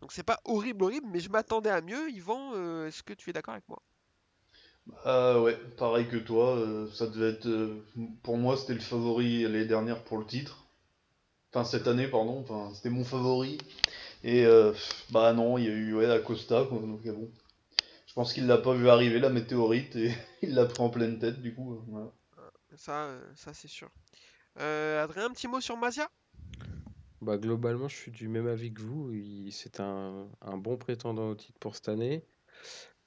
Donc 0.00 0.12
c'est 0.12 0.22
pas 0.22 0.40
horrible, 0.44 0.84
horrible, 0.84 1.06
mais 1.10 1.20
je 1.20 1.28
m'attendais 1.28 1.68
à 1.68 1.82
mieux. 1.82 2.10
Yvan, 2.10 2.52
euh, 2.54 2.86
est-ce 2.86 3.02
que 3.02 3.12
tu 3.12 3.28
es 3.28 3.32
d'accord 3.32 3.52
avec 3.52 3.68
moi? 3.68 3.82
Ah 5.04 5.38
ouais, 5.42 5.54
pareil 5.76 6.08
que 6.08 6.16
toi, 6.16 6.56
euh, 6.56 6.90
ça 6.92 7.06
devait 7.08 7.32
être, 7.32 7.82
pour 8.22 8.38
moi 8.38 8.56
c'était 8.56 8.72
le 8.72 8.80
favori 8.80 9.42
l'année 9.42 9.66
dernière 9.66 10.02
pour 10.02 10.16
le 10.16 10.24
titre. 10.24 10.64
Enfin 11.52 11.64
cette 11.64 11.86
année 11.88 12.08
pardon, 12.08 12.40
enfin 12.40 12.74
c'était 12.74 12.88
mon 12.88 13.04
favori. 13.04 13.58
Et 14.24 14.46
bah 15.10 15.34
non, 15.34 15.58
il 15.58 15.64
y 15.64 15.68
a 15.68 15.72
eu 15.72 15.94
ouais, 15.94 16.10
Acosta, 16.10 16.64
donc 16.64 17.02
bon. 17.02 17.30
Je 18.18 18.22
pense 18.24 18.32
qu'il 18.32 18.48
l'a 18.48 18.58
pas 18.58 18.74
vu 18.74 18.88
arriver 18.88 19.20
la 19.20 19.30
météorite 19.30 19.94
et 19.94 20.12
il 20.42 20.52
l'a 20.54 20.66
pris 20.66 20.82
en 20.82 20.90
pleine 20.90 21.20
tête 21.20 21.40
du 21.40 21.54
coup. 21.54 21.74
euh, 21.74 21.80
voilà. 21.86 22.12
Ça, 22.74 23.04
euh, 23.04 23.22
ça 23.36 23.54
c'est 23.54 23.68
sûr. 23.68 23.88
Euh, 24.58 25.04
Adrien, 25.04 25.26
un 25.26 25.30
petit 25.30 25.46
mot 25.46 25.60
sur 25.60 25.76
Mazia 25.76 26.10
Bah, 27.22 27.38
globalement, 27.38 27.86
je 27.86 27.94
suis 27.94 28.10
du 28.10 28.26
même 28.26 28.48
avis 28.48 28.74
que 28.74 28.80
vous. 28.80 29.12
C'est 29.52 29.78
un, 29.78 30.26
un 30.40 30.56
bon 30.56 30.76
prétendant 30.76 31.28
au 31.28 31.36
titre 31.36 31.60
pour 31.60 31.76
cette 31.76 31.88
année. 31.90 32.24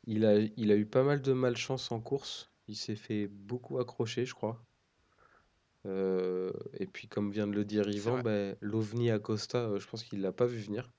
Il 0.06 0.26
a, 0.26 0.40
il 0.56 0.72
a 0.72 0.78
eu 0.78 0.86
pas 0.86 1.04
mal 1.04 1.22
de 1.22 1.34
malchance 1.34 1.92
en 1.92 2.00
course. 2.00 2.50
Il 2.70 2.78
s'est 2.78 2.96
fait 2.96 3.28
beaucoup 3.28 3.80
accrocher, 3.80 4.26
je 4.26 4.34
crois. 4.34 4.64
Euh, 5.86 6.54
et 6.80 6.88
puis, 6.88 7.10
comme 7.10 7.32
vient 7.32 7.48
de 7.48 7.54
le 7.54 7.66
dire 7.66 7.86
Yvan, 7.90 8.22
bah, 8.22 8.54
l'OVNI 8.62 9.12
Acosta, 9.12 9.78
je 9.78 9.86
pense 9.88 10.06
qu'il 10.06 10.22
l'a 10.22 10.32
pas 10.32 10.46
vu 10.46 10.60
venir. 10.60 10.90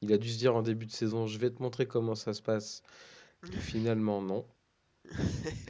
Il 0.00 0.14
a 0.14 0.16
dû 0.16 0.30
se 0.30 0.38
dire 0.38 0.56
en 0.56 0.62
début 0.62 0.86
de 0.86 0.92
saison, 0.92 1.26
je 1.26 1.36
vais 1.36 1.50
te 1.50 1.62
montrer 1.62 1.86
comment 1.86 2.14
ça 2.14 2.32
se 2.32 2.40
passe. 2.40 2.82
Finalement, 3.60 4.22
non. 4.22 4.46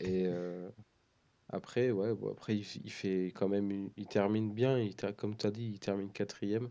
Et, 0.00 0.26
euh, 0.26 0.68
Après, 1.48 1.90
ouais, 1.90 2.12
après 2.30 2.56
il, 2.56 2.64
fait 2.64 3.32
quand 3.34 3.48
même, 3.48 3.90
il 3.96 4.06
termine 4.06 4.52
bien. 4.52 4.78
Il, 4.78 4.94
comme 5.16 5.36
tu 5.36 5.46
as 5.46 5.50
dit, 5.50 5.70
il 5.74 5.80
termine 5.80 6.12
quatrième. 6.12 6.70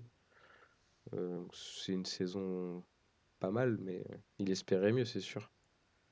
Euh, 1.14 1.44
c'est 1.54 1.94
une 1.94 2.06
saison 2.06 2.84
pas 3.40 3.52
mal, 3.52 3.78
mais 3.80 4.04
il 4.38 4.52
espérait 4.52 4.92
mieux, 4.92 5.06
c'est 5.06 5.22
sûr. 5.22 5.50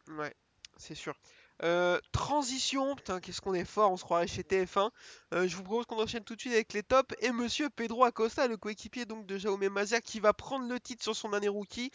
Ouais, 0.08 0.34
c'est 0.78 0.96
sûr. 0.96 1.16
Euh, 1.64 2.00
transition, 2.12 2.96
putain, 2.96 3.20
qu'est-ce 3.20 3.42
qu'on 3.42 3.54
est 3.54 3.66
fort, 3.66 3.92
on 3.92 3.98
se 3.98 4.04
croirait 4.04 4.28
chez 4.28 4.44
TF1. 4.44 4.92
Euh, 5.34 5.48
je 5.48 5.56
vous 5.56 5.64
propose 5.64 5.86
qu'on 5.86 6.02
enchaîne 6.02 6.24
tout 6.24 6.36
de 6.36 6.40
suite 6.40 6.54
avec 6.54 6.74
les 6.74 6.84
tops. 6.84 7.16
Et 7.22 7.32
monsieur 7.32 7.70
Pedro 7.70 8.04
Acosta, 8.04 8.48
le 8.48 8.58
coéquipier 8.58 9.06
donc 9.06 9.26
de 9.26 9.38
Jaume 9.38 9.68
Mazia, 9.70 10.02
qui 10.02 10.20
va 10.20 10.34
prendre 10.34 10.68
le 10.68 10.80
titre 10.80 11.04
sur 11.04 11.16
son 11.16 11.34
année 11.34 11.48
rookie. 11.48 11.92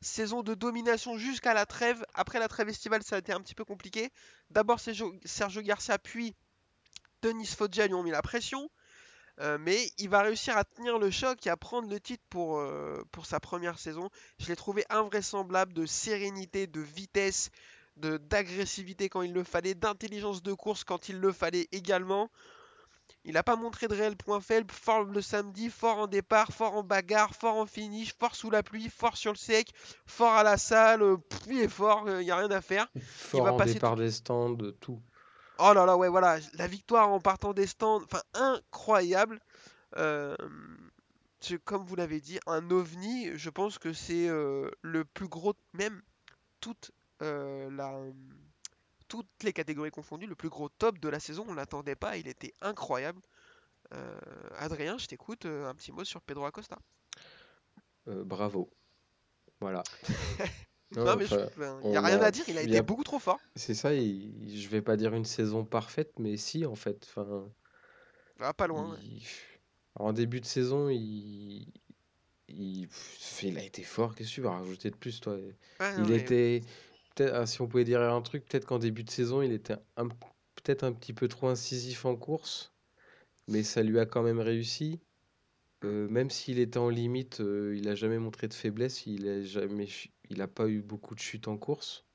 Saison 0.00 0.42
de 0.42 0.54
domination 0.54 1.18
jusqu'à 1.18 1.54
la 1.54 1.66
trêve. 1.66 2.04
Après 2.14 2.38
la 2.38 2.48
trêve 2.48 2.68
estivale, 2.68 3.02
ça 3.02 3.16
a 3.16 3.18
été 3.18 3.32
un 3.32 3.40
petit 3.40 3.54
peu 3.54 3.64
compliqué. 3.64 4.10
D'abord 4.50 4.80
Sergio, 4.80 5.12
Garcia, 5.62 5.98
puis 5.98 6.34
Denis 7.22 7.46
Foggia 7.46 7.86
lui 7.86 7.94
ont 7.94 8.02
mis 8.02 8.10
la 8.10 8.22
pression. 8.22 8.70
Euh, 9.40 9.56
mais 9.58 9.90
il 9.96 10.10
va 10.10 10.22
réussir 10.22 10.56
à 10.56 10.64
tenir 10.64 10.98
le 10.98 11.10
choc 11.10 11.46
et 11.46 11.50
à 11.50 11.56
prendre 11.56 11.88
le 11.88 11.98
titre 11.98 12.22
pour, 12.28 12.58
euh, 12.58 13.02
sa 13.24 13.40
première 13.40 13.78
saison. 13.78 14.10
Je 14.38 14.48
l'ai 14.48 14.56
trouvé 14.56 14.84
invraisemblable 14.90 15.72
de 15.72 15.86
sérénité, 15.86 16.66
de 16.66 16.80
vitesse, 16.80 17.50
d'agressivité 17.96 19.08
quand 19.08 19.22
il 19.22 19.32
le 19.32 19.44
fallait, 19.44 19.74
d'intelligence 19.74 20.42
de 20.42 20.52
course 20.52 20.84
quand 20.84 21.08
il 21.08 21.18
le 21.18 21.32
fallait 21.32 21.68
également. 21.72 22.30
Il 23.24 23.34
n'a 23.34 23.42
pas 23.42 23.56
montré 23.56 23.88
de 23.88 23.94
réel 23.94 24.16
point 24.16 24.40
faible, 24.40 24.72
fort 24.72 25.04
le 25.04 25.22
samedi, 25.22 25.70
fort 25.70 25.98
en 25.98 26.06
départ, 26.06 26.52
fort 26.52 26.74
en 26.74 26.82
bagarre, 26.82 27.34
fort 27.34 27.56
en 27.56 27.66
finish, 27.66 28.14
fort 28.18 28.34
sous 28.34 28.50
la 28.50 28.62
pluie, 28.62 28.88
fort 28.88 29.16
sur 29.16 29.32
le 29.32 29.38
sec, 29.38 29.72
fort 30.06 30.32
à 30.32 30.42
la 30.42 30.56
salle, 30.56 31.02
euh, 31.02 31.16
pff, 31.16 31.46
il 31.48 31.60
est 31.60 31.68
fort, 31.68 32.04
il 32.08 32.24
n'y 32.24 32.30
a 32.30 32.36
rien 32.36 32.50
à 32.50 32.60
faire. 32.60 32.86
Fort 33.00 33.44
va 33.44 33.52
en 33.52 33.56
passer 33.56 33.74
départ 33.74 33.96
des 33.96 34.10
stands, 34.10 34.56
tout. 34.80 35.00
Oh 35.58 35.74
là 35.74 35.84
là, 35.84 35.96
ouais, 35.96 36.08
voilà, 36.08 36.38
la 36.54 36.66
victoire 36.66 37.10
en 37.10 37.20
partant 37.20 37.52
des 37.52 37.66
stands, 37.66 38.02
enfin 38.02 38.22
incroyable. 38.34 39.40
Euh, 39.96 40.34
comme 41.64 41.84
vous 41.84 41.96
l'avez 41.96 42.20
dit, 42.20 42.38
un 42.46 42.70
ovni, 42.70 43.30
je 43.34 43.50
pense 43.50 43.78
que 43.78 43.92
c'est 43.92 44.28
euh, 44.28 44.70
le 44.82 45.04
plus 45.04 45.28
gros, 45.28 45.54
même 45.72 46.00
toute, 46.60 46.92
euh, 47.22 47.70
la, 47.70 47.92
toutes 49.10 49.42
les 49.42 49.52
catégories 49.52 49.90
confondues, 49.90 50.26
le 50.28 50.36
plus 50.36 50.48
gros 50.48 50.68
top 50.70 50.98
de 51.00 51.08
la 51.10 51.18
saison. 51.20 51.44
On 51.48 51.54
l'attendait 51.54 51.96
pas, 51.96 52.16
il 52.16 52.28
était 52.28 52.54
incroyable. 52.62 53.20
Euh, 53.92 54.18
Adrien, 54.56 54.96
je 54.98 55.06
t'écoute, 55.06 55.46
euh, 55.46 55.68
un 55.68 55.74
petit 55.74 55.90
mot 55.92 56.04
sur 56.04 56.22
Pedro 56.22 56.44
Acosta. 56.46 56.78
Euh, 58.08 58.24
bravo. 58.24 58.70
Voilà. 59.60 59.82
Non, 60.96 61.04
Non, 61.04 61.16
mais 61.16 61.24
enfin, 61.26 61.46
il 61.84 61.90
n'y 61.90 61.96
a 61.96 62.00
rien 62.00 62.20
a- 62.20 62.26
à 62.26 62.30
dire, 62.32 62.44
il 62.48 62.58
a 62.58 62.62
été 62.62 62.78
a- 62.78 62.82
beaucoup 62.82 63.04
trop 63.04 63.20
fort. 63.20 63.38
c'est 63.54 63.74
ça, 63.74 63.94
il- 63.94 64.58
je 64.60 64.68
vais 64.68 64.82
pas 64.82 64.96
dire 64.96 65.14
une 65.14 65.24
saison 65.24 65.64
parfaite, 65.64 66.12
mais 66.18 66.36
si, 66.36 66.66
en 66.66 66.74
fait. 66.74 67.06
Enfin, 67.08 67.48
Ah, 68.40 68.52
pas 68.52 68.66
loin. 68.66 68.90
ouais. 68.90 69.20
En 69.94 70.12
début 70.12 70.40
de 70.40 70.46
saison, 70.46 70.88
il... 70.88 71.66
Il... 72.48 72.88
il 73.42 73.58
a 73.58 73.62
été 73.62 73.84
fort. 73.84 74.16
Qu'est-ce 74.16 74.30
que 74.30 74.34
tu 74.34 74.40
vas 74.40 74.50
rajouter 74.58 74.90
de 74.90 74.96
plus, 74.96 75.20
toi? 75.20 75.36
Non, 75.36 76.04
Il 76.04 76.10
était. 76.10 76.62
Peut-être, 77.20 77.34
ah, 77.34 77.46
si 77.46 77.60
on 77.60 77.68
pouvait 77.68 77.84
dire 77.84 78.00
un 78.00 78.22
truc, 78.22 78.46
peut-être 78.46 78.64
qu'en 78.64 78.78
début 78.78 79.04
de 79.04 79.10
saison, 79.10 79.42
il 79.42 79.52
était 79.52 79.76
un... 79.98 80.08
peut-être 80.08 80.84
un 80.84 80.92
petit 80.92 81.12
peu 81.12 81.28
trop 81.28 81.48
incisif 81.48 82.06
en 82.06 82.16
course, 82.16 82.72
mais 83.46 83.62
ça 83.62 83.82
lui 83.82 83.98
a 83.98 84.06
quand 84.06 84.22
même 84.22 84.40
réussi. 84.40 85.00
Euh, 85.84 86.08
même 86.08 86.30
s'il 86.30 86.58
était 86.58 86.78
en 86.78 86.88
limite, 86.88 87.40
euh, 87.42 87.76
il 87.76 87.90
a 87.90 87.94
jamais 87.94 88.18
montré 88.18 88.48
de 88.48 88.54
faiblesse, 88.54 89.04
il 89.04 89.28
a 89.28 89.42
jamais, 89.42 89.86
il 90.30 90.40
a 90.40 90.48
pas 90.48 90.66
eu 90.66 90.80
beaucoup 90.80 91.14
de 91.14 91.20
chutes 91.20 91.46
en 91.48 91.58
course. 91.58 92.06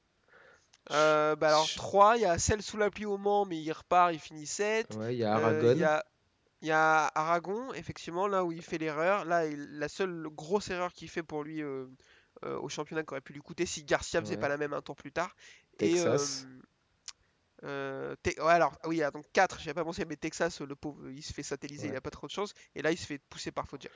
Euh, 0.91 1.35
bah 1.35 1.50
alors 1.50 1.67
Je- 1.67 1.75
3, 1.75 2.17
il 2.17 2.21
y 2.21 2.25
a 2.25 2.39
celle 2.39 2.63
sous 2.63 2.77
la 2.77 2.89
pluie 2.89 3.05
au 3.05 3.17
Mans, 3.17 3.45
mais 3.45 3.62
il 3.62 3.71
repart, 3.71 4.12
il 4.12 4.19
finit 4.19 4.47
7. 4.47 4.95
Ouais, 4.97 5.13
il 5.13 5.19
y 5.19 5.24
a 5.24 5.35
Aragon. 5.35 5.71
Il 5.74 5.77
y 5.77 5.83
a, 5.83 6.03
il 6.63 6.67
y 6.67 6.71
a 6.71 7.12
Aragon, 7.15 7.74
effectivement, 7.74 8.27
là 8.27 8.43
où 8.43 8.51
il 8.51 8.63
fait 8.63 8.79
l'erreur. 8.79 9.25
Là, 9.25 9.45
il- 9.45 9.77
la 9.79 9.88
seule 9.88 10.27
grosse 10.31 10.69
erreur 10.71 10.93
qu'il 10.93 11.09
fait 11.09 11.24
pour 11.24 11.43
lui 11.43 11.62
euh, 12.44 12.58
au 12.60 12.70
championnat 12.70 13.04
qui 13.04 13.12
aurait 13.13 13.22
pu 13.22 13.34
lui 13.34 13.42
coûter 13.42 13.65
si 13.65 13.84
Garcia 13.84 14.22
faisait 14.22 14.36
Ouais. 14.36 14.38
pas 14.38 14.50
la 14.50 14.57
même 14.57 14.74
un 14.74 14.81
tour 14.81 14.96
plus 14.96 15.12
tard. 15.12 15.36
Texas. 15.77 16.48
Et, 17.64 17.64
euh, 17.64 17.70
euh, 17.70 18.16
Te- 18.24 18.40
ouais, 18.42 18.51
alors, 18.53 18.77
oui, 18.86 19.01
ah, 19.01 19.12
donc 19.12 19.25
4, 19.33 19.59
j'avais 19.59 19.74
pas 19.74 19.83
pensé, 19.83 20.05
mais 20.05 20.16
Texas, 20.18 20.62
le 20.62 20.75
pauvre, 20.75 21.09
il 21.09 21.24
se 21.24 21.33
fait 21.33 21.44
satelliser, 21.44 21.88
il 21.88 21.96
a 21.96 22.01
pas 22.01 22.12
trop 22.12 22.27
de 22.27 22.31
chance. 22.31 22.53
Et 22.75 22.81
là, 22.81 22.92
il 22.92 22.98
se 22.98 23.05
fait 23.05 23.20
pousser 23.29 23.51
par 23.51 23.68
Foggia. 23.68 23.90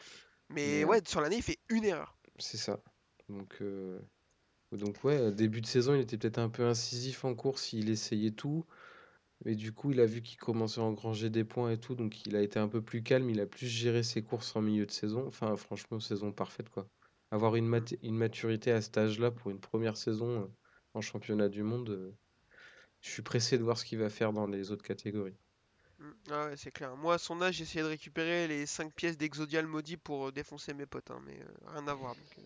Mais 0.50 0.84
ouais, 0.86 1.02
sur 1.08 1.22
l'année, 1.22 1.38
il 1.38 1.44
fait 1.44 1.60
une 1.70 1.86
erreur. 1.86 2.18
C'est 2.40 2.58
ça. 2.58 2.82
Donc, 3.28 3.58
euh, 3.62 4.00
donc 4.72 5.04
ouais, 5.04 5.32
début 5.32 5.62
de 5.62 5.68
saison, 5.68 5.96
il 5.96 6.02
était 6.02 6.18
peut-être 6.18 6.40
un 6.40 6.50
peu 6.50 6.66
incisif 6.66 7.26
en 7.26 7.36
course, 7.36 7.74
il 7.74 7.90
essayait 7.90 8.32
tout. 8.32 8.66
Mais 9.46 9.56
du 9.56 9.74
coup, 9.74 9.92
il 9.92 10.00
a 10.02 10.06
vu 10.06 10.22
qu'il 10.22 10.38
commençait 10.40 10.82
à 10.82 10.86
engranger 10.86 11.30
des 11.30 11.44
points 11.46 11.72
et 11.72 11.80
tout, 11.80 11.96
donc 11.96 12.26
il 12.26 12.36
a 12.36 12.42
été 12.42 12.60
un 12.60 12.68
peu 12.70 12.82
plus 12.82 13.04
calme, 13.04 13.30
il 13.30 13.40
a 13.42 13.48
plus 13.48 13.68
géré 13.68 14.04
ses 14.04 14.24
courses 14.24 14.56
en 14.56 14.62
milieu 14.62 14.86
de 14.86 14.92
saison. 14.92 15.28
Enfin, 15.28 15.56
franchement, 15.58 16.00
saison 16.00 16.32
parfaite, 16.34 16.70
quoi. 16.70 16.88
Avoir 17.32 17.56
une, 17.56 17.68
mat- 17.68 17.96
une 18.04 18.18
maturité 18.18 18.72
à 18.72 18.82
cet 18.82 18.98
âge-là 19.00 19.32
pour 19.32 19.50
une 19.52 19.60
première 19.60 19.98
saison 19.98 20.44
euh, 20.44 20.48
en 20.94 21.02
championnat 21.02 21.50
du 21.50 21.64
monde, 21.64 21.90
euh, 21.90 22.16
je 23.02 23.10
suis 23.12 23.24
pressé 23.24 23.58
de 23.58 23.64
voir 23.64 23.78
ce 23.78 23.86
qu'il 23.86 24.00
va 24.00 24.10
faire 24.10 24.34
dans 24.34 24.48
les 24.48 24.72
autres 24.72 24.86
catégories. 24.86 25.38
Ah 26.32 26.46
ouais, 26.48 26.58
c'est 26.58 26.72
clair. 26.72 26.96
Moi, 26.96 27.16
à 27.16 27.18
son 27.18 27.42
âge, 27.42 27.56
j'essayais 27.56 27.84
de 27.84 27.90
récupérer 27.90 28.48
les 28.48 28.66
5 28.66 28.94
pièces 28.94 29.18
d'Exodial 29.18 29.66
maudit 29.68 29.98
pour 29.98 30.28
euh, 30.28 30.32
défoncer 30.32 30.74
mes 30.74 30.86
potes, 30.86 31.12
hein, 31.12 31.22
mais 31.26 31.40
euh, 31.42 31.72
rien 31.74 31.88
à 31.88 31.94
voir. 31.94 32.16
donc, 32.16 32.38
euh. 32.40 32.42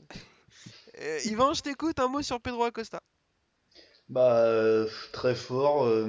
Euh, 0.99 1.19
Yvan, 1.25 1.53
je 1.53 1.61
t'écoute, 1.61 1.99
un 1.99 2.07
mot 2.07 2.21
sur 2.21 2.41
Pedro 2.41 2.63
Acosta. 2.65 3.01
Bah, 4.09 4.37
euh, 4.45 4.87
très 5.11 5.35
fort. 5.35 5.85
euh, 5.85 6.07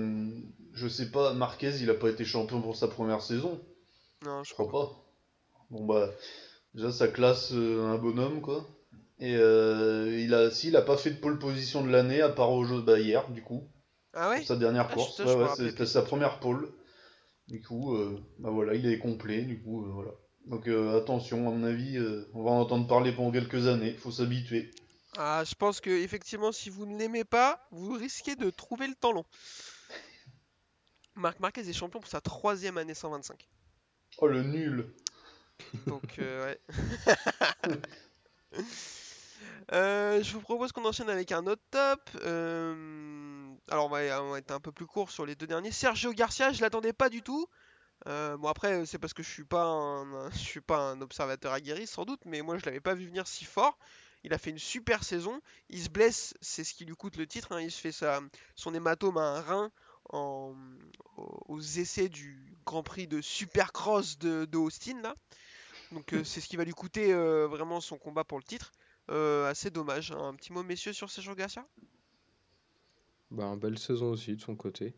je 0.72 0.88
sais 0.88 1.10
pas, 1.10 1.32
Marquez, 1.34 1.72
il 1.80 1.90
a 1.90 1.94
pas 1.94 2.10
été 2.10 2.24
champion 2.24 2.60
pour 2.60 2.76
sa 2.76 2.88
première 2.88 3.22
saison. 3.22 3.60
Non, 4.24 4.42
je 4.42 4.50
Je 4.50 4.54
crois 4.54 4.66
crois 4.66 4.70
pas. 4.70 4.92
Bon 5.70 5.84
bah, 5.86 6.10
déjà 6.74 6.92
ça 6.92 7.08
classe 7.08 7.52
euh, 7.52 7.86
un 7.86 7.98
bonhomme 7.98 8.40
quoi. 8.40 8.68
Et 9.20 9.36
euh, 9.36 10.18
il 10.18 10.34
a, 10.34 10.50
si, 10.50 10.68
il 10.68 10.76
a 10.76 10.82
pas 10.82 10.96
fait 10.96 11.10
de 11.10 11.20
pole 11.20 11.38
position 11.38 11.84
de 11.84 11.90
l'année 11.90 12.20
à 12.20 12.28
part 12.28 12.50
au 12.50 12.64
jeu 12.64 12.80
bah, 12.82 12.98
hier 12.98 13.30
du 13.30 13.42
coup, 13.42 13.68
Ah 14.12 14.30
ouais? 14.30 14.42
Sa 14.42 14.56
dernière 14.56 14.88
Ah, 14.90 14.94
course. 14.94 15.20
Ouais, 15.20 15.34
ouais, 15.34 15.48
c'était 15.56 15.86
sa 15.86 16.02
première 16.02 16.40
pole. 16.40 16.68
Du 17.46 17.62
coup, 17.62 17.94
euh, 17.94 18.18
bah 18.38 18.50
voilà, 18.50 18.74
il 18.74 18.86
est 18.86 18.98
complet. 18.98 19.42
Du 19.42 19.62
coup, 19.62 19.84
euh, 19.84 19.90
voilà. 19.92 20.10
Donc 20.46 20.68
attention, 20.68 21.48
à 21.48 21.52
mon 21.52 21.64
avis, 21.64 21.98
on 22.34 22.42
va 22.42 22.50
en 22.50 22.60
entendre 22.60 22.86
parler 22.86 23.12
pendant 23.12 23.30
quelques 23.30 23.66
années. 23.66 23.94
Faut 23.94 24.10
s'habituer. 24.10 24.70
Ah, 25.16 25.42
je 25.46 25.54
pense 25.54 25.80
que 25.80 25.88
effectivement, 25.88 26.52
si 26.52 26.68
vous 26.68 26.84
ne 26.84 26.98
l'aimez 26.98 27.24
pas, 27.24 27.66
vous 27.70 27.94
risquez 27.94 28.36
de 28.36 28.50
trouver 28.50 28.88
le 28.88 28.94
temps 28.94 29.12
long. 29.12 29.24
Marc 31.14 31.38
Marquez 31.40 31.68
est 31.68 31.72
champion 31.72 32.00
pour 32.00 32.10
sa 32.10 32.20
troisième 32.20 32.76
année 32.76 32.94
125. 32.94 33.48
Oh 34.18 34.26
le 34.26 34.42
nul. 34.42 34.92
Donc, 35.86 36.18
euh, 36.18 36.54
ouais. 36.54 36.60
Euh, 39.72 40.22
je 40.22 40.32
vous 40.34 40.40
propose 40.40 40.72
qu'on 40.72 40.84
enchaîne 40.84 41.08
avec 41.10 41.32
un 41.32 41.46
autre 41.46 41.62
top. 41.70 42.00
Euh, 42.22 43.54
alors, 43.70 43.86
on 43.86 43.88
va, 43.88 44.22
on 44.22 44.30
va 44.30 44.38
être 44.38 44.50
un 44.50 44.60
peu 44.60 44.72
plus 44.72 44.86
court 44.86 45.10
sur 45.10 45.26
les 45.26 45.34
deux 45.34 45.46
derniers. 45.46 45.72
Sergio 45.72 46.12
Garcia, 46.12 46.52
je 46.52 46.60
l'attendais 46.60 46.92
pas 46.92 47.08
du 47.08 47.22
tout. 47.22 47.46
Euh, 48.08 48.36
bon, 48.36 48.48
après, 48.48 48.86
c'est 48.86 48.98
parce 48.98 49.14
que 49.14 49.22
je 49.22 49.30
suis 49.30 49.44
pas 49.44 49.64
un, 49.64 50.30
je 50.32 50.38
suis 50.38 50.60
pas 50.60 50.78
un 50.78 51.00
observateur 51.02 51.52
aguerri, 51.52 51.86
sans 51.86 52.04
doute, 52.04 52.20
mais 52.26 52.42
moi, 52.42 52.58
je 52.58 52.66
l'avais 52.66 52.80
pas 52.80 52.94
vu 52.94 53.06
venir 53.06 53.26
si 53.26 53.44
fort. 53.44 53.78
Il 54.24 54.34
a 54.34 54.38
fait 54.38 54.50
une 54.50 54.58
super 54.58 55.04
saison. 55.04 55.40
Il 55.70 55.82
se 55.82 55.90
blesse, 55.90 56.34
c'est 56.40 56.64
ce 56.64 56.74
qui 56.74 56.84
lui 56.86 56.96
coûte 56.96 57.16
le 57.16 57.26
titre. 57.26 57.52
hein. 57.52 57.60
Il 57.60 57.70
se 57.72 57.80
fait 57.80 57.92
sa, 57.92 58.20
son 58.56 58.74
hématome 58.74 59.18
à 59.18 59.22
un 59.38 59.40
rein 59.42 59.72
en, 60.10 60.54
aux 61.16 61.60
essais 61.60 62.08
du 62.08 62.38
Grand 62.66 62.82
Prix 62.82 63.06
de 63.06 63.20
Supercross 63.20 64.18
de, 64.18 64.44
de 64.46 64.58
Austin, 64.58 65.00
là. 65.02 65.14
Donc 65.92 66.12
euh, 66.12 66.24
c'est 66.24 66.40
ce 66.40 66.48
qui 66.48 66.56
va 66.56 66.64
lui 66.64 66.72
coûter 66.72 67.12
euh, 67.12 67.46
vraiment 67.46 67.80
son 67.80 67.98
combat 67.98 68.24
pour 68.24 68.38
le 68.38 68.44
titre. 68.44 68.72
Euh, 69.10 69.48
assez 69.50 69.70
dommage. 69.70 70.12
hein. 70.12 70.28
Un 70.28 70.34
petit 70.34 70.52
mot, 70.52 70.62
messieurs, 70.62 70.92
sur 70.92 71.10
Sergio 71.10 71.34
Garcia? 71.34 71.66
Bah, 73.30 73.44
une 73.46 73.58
belle 73.58 73.78
saison 73.78 74.10
aussi 74.10 74.34
de 74.36 74.40
son 74.40 74.56
côté. 74.56 74.94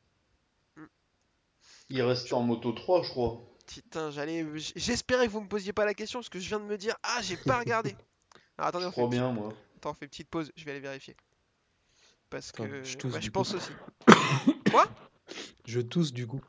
Il 1.88 2.02
reste 2.02 2.32
en 2.32 2.42
moto 2.42 2.72
3, 2.72 3.02
je 3.02 3.10
crois. 3.10 3.40
Putain, 3.66 4.10
j'allais. 4.10 4.44
J'espérais 4.76 5.26
que 5.26 5.32
vous 5.32 5.40
me 5.40 5.48
posiez 5.48 5.72
pas 5.72 5.84
la 5.84 5.94
question 5.94 6.18
parce 6.20 6.28
que 6.28 6.38
je 6.40 6.48
viens 6.48 6.60
de 6.60 6.64
me 6.64 6.76
dire 6.76 6.96
Ah, 7.02 7.20
j'ai 7.22 7.36
pas 7.36 7.58
regardé. 7.58 7.96
Alors, 8.58 8.68
attendez, 8.68 8.84
Je 8.84 8.88
on 8.88 8.92
fait, 8.92 9.00
une 9.02 9.08
petite... 9.08 9.20
bien, 9.20 9.32
moi. 9.32 9.52
attends, 9.76 9.90
on 9.90 9.94
fait 9.94 10.04
une 10.06 10.10
petite 10.10 10.28
pause, 10.28 10.50
je 10.56 10.64
vais 10.64 10.70
aller 10.72 10.80
vérifier. 10.80 11.16
Parce 12.30 12.48
Attends, 12.50 12.64
que 12.64 12.82
je 12.84 12.96
tousse 12.96 13.14
je 13.20 13.26
coup. 13.26 13.32
pense 13.32 13.54
aussi. 13.54 13.70
Je 15.64 15.80
tousse 15.80 16.12
du 16.12 16.26
coup. 16.28 16.40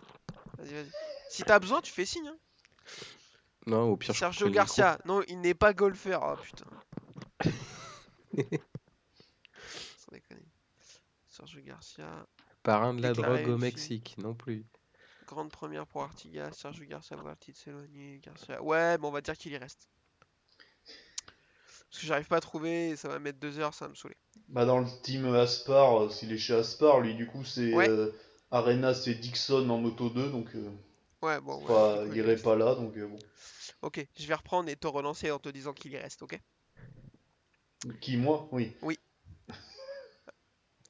Vas-y, 0.57 0.73
vas-y. 0.73 0.91
Si 1.29 1.43
t'as 1.43 1.57
besoin, 1.59 1.81
tu 1.81 1.91
fais 1.91 2.05
signe. 2.05 2.27
hein. 2.27 2.37
Non, 3.67 3.83
au 3.91 3.97
pire, 3.97 4.15
Sergio. 4.15 4.49
Garcia, 4.49 4.97
non, 5.05 5.21
il 5.27 5.41
n'est 5.41 5.53
pas 5.53 5.73
golfeur. 5.73 6.21
Oh 6.23 6.41
putain. 6.41 6.65
Sans 9.97 10.11
déconner. 10.11 10.45
Sergio 11.27 11.61
Garcia, 11.61 12.25
Parrain 12.63 12.93
de 12.93 13.01
la 13.01 13.13
drogue 13.13 13.47
au 13.47 13.53
aussi. 13.55 13.61
Mexique, 13.61 14.15
non 14.17 14.33
plus. 14.33 14.65
grande 15.27 15.51
première 15.51 15.85
pour 15.85 16.01
Artigas. 16.01 16.53
Sergio 16.53 16.85
Garcia 16.85 17.17
va 17.17 17.35
de 17.35 17.53
s'éloigner. 17.53 18.19
Garcia. 18.23 18.63
Ouais, 18.63 18.97
bon, 18.97 19.09
on 19.09 19.11
va 19.11 19.21
dire 19.21 19.37
qu'il 19.37 19.51
y 19.51 19.57
reste. 19.57 19.89
Parce 21.89 22.01
que 22.01 22.07
j'arrive 22.07 22.27
pas 22.27 22.37
à 22.37 22.41
trouver, 22.41 22.89
et 22.89 22.95
ça 22.95 23.07
va 23.09 23.19
mettre 23.19 23.39
deux 23.39 23.59
heures, 23.59 23.73
ça 23.73 23.85
va 23.85 23.89
me 23.89 23.95
saouler. 23.95 24.17
Bah 24.49 24.65
dans 24.65 24.79
le 24.79 24.87
team 25.03 25.33
Aspar, 25.35 26.03
euh, 26.03 26.09
s'il 26.09 26.31
est 26.31 26.37
chez 26.37 26.53
Aspar, 26.53 27.01
lui 27.01 27.15
du 27.15 27.27
coup 27.27 27.43
c'est 27.43 27.73
Ouais. 27.73 27.89
euh, 27.89 28.11
Arena, 28.51 28.93
c'est 28.93 29.13
Dixon 29.13 29.69
en 29.69 29.77
moto 29.77 30.09
2, 30.09 30.29
donc 30.29 30.47
euh, 30.55 30.69
Ouais, 31.21 31.39
bon. 31.41 31.59
ouais, 31.61 31.67
pas, 31.67 32.03
il 32.07 32.15
irait 32.17 32.35
pas 32.37 32.55
là, 32.55 32.75
donc 32.75 32.95
euh, 32.97 33.07
bon. 33.07 33.17
Ok, 33.81 34.05
je 34.17 34.27
vais 34.27 34.33
reprendre 34.33 34.69
et 34.69 34.75
te 34.75 34.87
relancer 34.87 35.31
en 35.31 35.39
te 35.39 35.49
disant 35.49 35.73
qu'il 35.73 35.91
y 35.91 35.97
reste, 35.97 36.23
ok? 36.23 36.39
Qui, 38.01 38.17
moi? 38.17 38.47
Oui. 38.51 38.75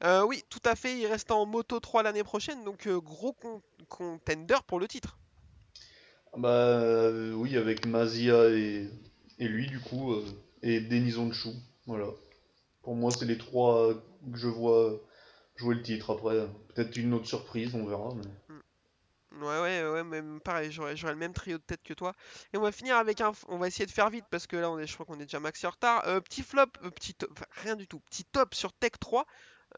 Euh, 0.04 0.23
oui, 0.23 0.43
tout 0.50 0.62
à 0.63 0.76
fait, 0.76 0.97
il 0.97 1.08
reste 1.08 1.32
en 1.32 1.45
Moto 1.47 1.80
3 1.80 2.04
l'année 2.04 2.23
prochaine, 2.23 2.63
donc 2.63 2.86
euh, 2.86 3.00
gros 3.02 3.34
con- 3.34 3.63
contender 3.89 4.58
pour 4.67 4.80
le 4.80 4.88
titre. 4.88 5.17
Bah 6.38 6.50
euh, 6.50 7.34
oui, 7.34 7.58
avec 7.58 7.86
Mazia 7.88 8.50
et, 8.50 8.88
et 9.39 9.47
lui, 9.47 9.65
du 9.67 9.80
coup, 9.80 10.15
et 10.62 10.82
Denis 10.82 11.17
Onchou, 11.17 11.52
voilà. 11.88 12.08
Pour 12.84 12.95
moi, 12.95 13.12
c'est 13.12 13.26
les 13.26 13.39
trois 13.39 13.95
que 14.32 14.38
je 14.38 14.47
vois 14.47 15.02
jouer 15.56 15.76
le 15.76 15.82
titre. 15.82 16.13
Après, 16.13 16.47
peut-être 16.73 16.95
une 16.95 17.13
autre 17.15 17.28
surprise, 17.28 17.73
on 17.73 17.86
verra. 17.86 18.13
mais- 18.13 18.56
Ouais, 19.41 19.62
ouais, 19.62 19.89
ouais, 19.89 20.04
même 20.04 20.39
pareil, 20.41 20.71
j'aurais 20.71 20.95
le 20.95 21.15
même 21.15 21.34
trio 21.34 21.58
de 21.58 21.63
tête 21.63 21.84
que 21.84 21.93
toi. 21.93 22.13
Et 22.54 22.58
on 22.58 22.62
va 22.62 22.71
finir 22.71 22.97
avec 22.97 23.21
un. 23.21 23.32
On 23.47 23.58
va 23.58 23.67
essayer 23.67 23.86
de 23.86 23.91
faire 23.91 24.10
vite 24.10 24.26
parce 24.32 24.47
que 24.47 24.56
là, 24.56 24.69
on 24.71 24.80
est, 24.80 24.88
je 24.88 24.93
crois 24.93 25.06
qu'on 25.06 25.19
est 25.19 25.26
déjà 25.26 25.39
maxi 25.39 25.65
en 25.67 25.71
retard. 25.71 26.08
Euh, 26.08 26.19
petit 26.21 26.43
flop, 26.43 26.65
euh, 26.84 26.89
petit 26.91 27.13
top, 27.13 27.39
rien 27.52 27.76
du 27.76 27.88
tout. 27.88 28.00
Petit 28.02 28.26
top 28.26 28.54
sur 28.56 28.73
Tech 28.73 28.91
3 29.00 29.26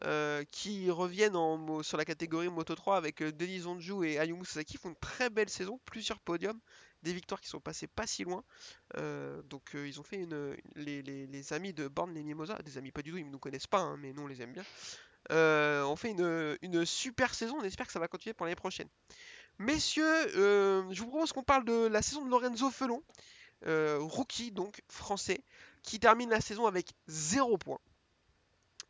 euh, 0.04 0.44
qui 0.52 0.90
reviennent 0.90 1.36
en, 1.36 1.82
sur 1.82 1.96
la 1.98 2.04
catégorie 2.04 2.48
Moto 2.48 2.74
3 2.74 2.96
avec 2.96 3.22
euh, 3.22 3.32
Denis 3.32 3.62
et 4.04 4.18
Ayumu 4.18 4.44
Sasaki 4.44 4.76
font 4.78 4.90
une 4.90 4.96
très 4.96 5.30
belle 5.30 5.50
saison, 5.50 5.80
plusieurs 5.84 6.20
podiums, 6.20 6.60
des 7.02 7.12
victoires 7.12 7.40
qui 7.40 7.48
sont 7.48 7.60
passées 7.60 7.88
pas 7.88 8.06
si 8.06 8.24
loin. 8.24 8.44
Donc 9.48 9.70
ils 9.74 10.00
ont 10.00 10.04
fait 10.04 10.16
une. 10.16 10.56
Les, 10.76 11.02
les- 11.02 11.26
les 11.26 11.52
amis 11.52 11.72
de 11.72 11.88
Born, 11.88 12.12
les 12.14 12.22
Mimosa, 12.22 12.58
des 12.64 12.78
amis 12.78 12.92
pas 12.92 13.02
du 13.02 13.10
tout, 13.10 13.18
ils 13.18 13.26
ne 13.26 13.30
nous 13.30 13.38
connaissent 13.38 13.66
pas, 13.66 13.80
hein, 13.80 13.96
mais 14.00 14.12
nous 14.12 14.22
on 14.22 14.26
les 14.26 14.42
aime 14.42 14.52
bien. 14.52 14.64
On 15.30 15.96
fait 15.96 16.10
une, 16.10 16.56
une 16.62 16.84
super 16.86 17.34
saison, 17.34 17.56
on 17.60 17.64
espère 17.64 17.86
que 17.86 17.92
ça 17.92 18.00
va 18.00 18.08
continuer 18.08 18.34
pour 18.34 18.46
l'année 18.46 18.56
prochaine. 18.56 18.88
Messieurs, 19.60 20.38
euh, 20.38 20.82
je 20.90 21.02
vous 21.02 21.08
propose 21.08 21.32
qu'on 21.32 21.42
parle 21.42 21.66
de 21.66 21.86
la 21.86 22.00
saison 22.00 22.24
de 22.24 22.30
Lorenzo 22.30 22.70
Felon, 22.70 23.02
euh, 23.66 23.98
rookie 24.00 24.52
donc 24.52 24.80
français, 24.88 25.44
qui 25.82 26.00
termine 26.00 26.30
la 26.30 26.40
saison 26.40 26.66
avec 26.66 26.94
0 27.08 27.58
points. 27.58 27.78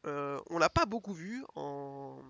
Euh, 0.07 0.41
on 0.49 0.59
l'a 0.59 0.71
pas 0.71 0.87
beaucoup 0.87 1.13
vu 1.13 1.45
en... 1.57 2.23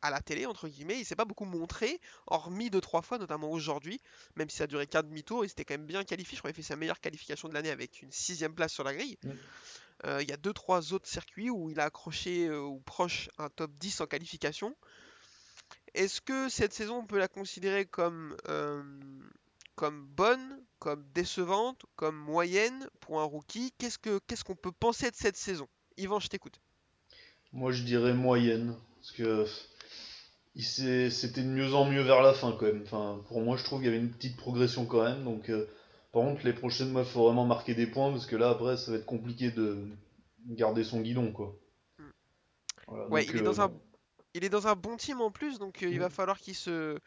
à 0.00 0.10
la 0.10 0.20
télé, 0.20 0.46
entre 0.46 0.68
guillemets, 0.68 1.00
il 1.00 1.04
s'est 1.04 1.16
pas 1.16 1.24
beaucoup 1.24 1.44
montré, 1.44 2.00
hormis 2.28 2.70
deux 2.70 2.80
trois 2.80 3.02
fois, 3.02 3.18
notamment 3.18 3.50
aujourd'hui, 3.50 4.00
même 4.36 4.48
si 4.48 4.58
ça 4.58 4.64
a 4.64 4.66
duré 4.68 4.86
qu'un 4.86 5.02
demi-tour, 5.02 5.44
il 5.44 5.48
s'était 5.48 5.64
quand 5.64 5.74
même 5.74 5.86
bien 5.86 6.04
qualifié, 6.04 6.36
je 6.36 6.40
crois 6.40 6.52
qu'il 6.52 6.62
fait 6.62 6.68
sa 6.68 6.76
meilleure 6.76 7.00
qualification 7.00 7.48
de 7.48 7.54
l'année 7.54 7.70
avec 7.70 8.00
une 8.00 8.12
sixième 8.12 8.54
place 8.54 8.72
sur 8.72 8.84
la 8.84 8.94
grille. 8.94 9.18
Mm. 9.24 9.30
Euh, 10.04 10.22
Il 10.22 10.28
y 10.28 10.32
a 10.32 10.36
deux 10.36 10.52
trois 10.52 10.92
autres 10.92 11.08
circuits 11.08 11.50
où 11.50 11.68
il 11.68 11.80
a 11.80 11.84
accroché 11.86 12.46
euh, 12.46 12.60
ou 12.60 12.78
proche 12.78 13.28
un 13.38 13.48
top 13.48 13.72
10 13.72 14.02
en 14.02 14.06
qualification. 14.06 14.76
Est-ce 15.98 16.20
que 16.20 16.48
cette 16.48 16.72
saison, 16.72 16.98
on 16.98 17.06
peut 17.06 17.18
la 17.18 17.26
considérer 17.26 17.84
comme, 17.84 18.36
euh, 18.48 18.84
comme 19.74 20.06
bonne, 20.06 20.62
comme 20.78 21.04
décevante, 21.12 21.86
comme 21.96 22.14
moyenne 22.14 22.88
pour 23.00 23.20
un 23.20 23.24
rookie? 23.24 23.72
Qu'est-ce 23.78 23.98
que 23.98 24.20
qu'est-ce 24.28 24.44
qu'on 24.44 24.54
peut 24.54 24.70
penser 24.70 25.10
de 25.10 25.16
cette 25.16 25.36
saison? 25.36 25.66
Yvan, 25.96 26.20
je 26.20 26.28
t'écoute. 26.28 26.60
Moi, 27.52 27.72
je 27.72 27.82
dirais 27.82 28.14
moyenne, 28.14 28.76
parce 29.00 29.10
que 29.10 29.44
c'était 30.60 31.42
de 31.42 31.48
mieux 31.48 31.74
en 31.74 31.90
mieux 31.90 32.02
vers 32.02 32.22
la 32.22 32.32
fin 32.32 32.52
quand 32.52 32.66
même. 32.66 32.82
Enfin, 32.84 33.20
pour 33.26 33.40
moi, 33.40 33.56
je 33.56 33.64
trouve 33.64 33.80
qu'il 33.80 33.86
y 33.86 33.92
avait 33.92 33.98
une 33.98 34.12
petite 34.12 34.36
progression 34.36 34.86
quand 34.86 35.02
même. 35.02 35.24
Donc, 35.24 35.50
euh, 35.50 35.66
par 36.12 36.22
contre, 36.22 36.44
les 36.44 36.52
prochaines 36.52 36.92
mois, 36.92 37.02
il 37.02 37.08
faut 37.08 37.24
vraiment 37.24 37.44
marquer 37.44 37.74
des 37.74 37.88
points, 37.88 38.12
parce 38.12 38.26
que 38.26 38.36
là, 38.36 38.50
après, 38.50 38.76
ça 38.76 38.92
va 38.92 38.98
être 38.98 39.04
compliqué 39.04 39.50
de 39.50 39.88
garder 40.46 40.84
son 40.84 41.00
guidon, 41.00 41.32
quoi. 41.32 41.58
Mm. 41.98 42.02
Voilà, 42.86 43.08
Ouais, 43.08 43.24
donc, 43.24 43.34
il 43.34 43.38
est 43.38 43.40
euh, 43.40 43.44
dans 43.44 43.60
un 43.62 43.72
il 44.34 44.44
est 44.44 44.48
dans 44.48 44.66
un 44.68 44.74
bon 44.76 44.96
team 44.96 45.20
en 45.20 45.30
plus, 45.30 45.58
donc 45.58 45.82
euh, 45.82 45.90
il 45.90 45.98
Mm. 45.98 46.00
va 46.00 46.10
falloir 46.10 46.38
qu'il 46.38 46.54
se 46.54 46.98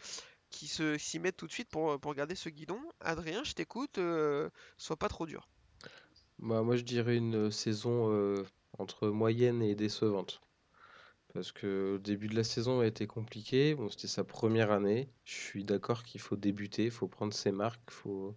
qu'il 0.51 0.69
se 0.69 0.97
s'y 0.97 1.19
mette 1.19 1.38
tout 1.38 1.47
de 1.47 1.51
suite 1.53 1.69
pour, 1.69 1.99
pour 1.99 2.13
garder 2.15 2.36
ce 2.36 2.49
guidon. 2.49 2.79
Adrien, 3.01 3.43
je 3.43 3.53
t'écoute, 3.53 3.97
euh, 3.99 4.49
sois 4.77 4.97
pas 4.97 5.10
trop 5.10 5.25
dur. 5.27 5.49
Bah, 6.39 6.62
moi, 6.62 6.75
je 6.75 6.84
dirais 6.84 7.15
une 7.17 7.51
saison 7.51 8.12
euh, 8.12 8.43
entre 8.77 9.07
moyenne 9.10 9.62
et 9.62 9.75
décevante. 9.75 10.41
Parce 11.34 11.51
que 11.51 11.93
le 11.93 11.99
début 11.99 12.27
de 12.27 12.36
la 12.36 12.43
saison 12.43 12.81
a 12.81 12.86
été 12.88 13.07
compliqué. 13.07 13.75
Bon, 13.75 13.89
c'était 13.89 14.07
sa 14.07 14.23
première 14.23 14.71
année. 14.71 15.10
Je 15.25 15.34
suis 15.36 15.63
d'accord 15.65 16.03
qu'il 16.03 16.21
faut 16.21 16.36
débuter, 16.38 16.86
il 16.86 16.91
faut 16.91 17.07
prendre 17.07 17.34
ses 17.34 17.51
marques, 17.51 17.91
faut... 17.91 18.36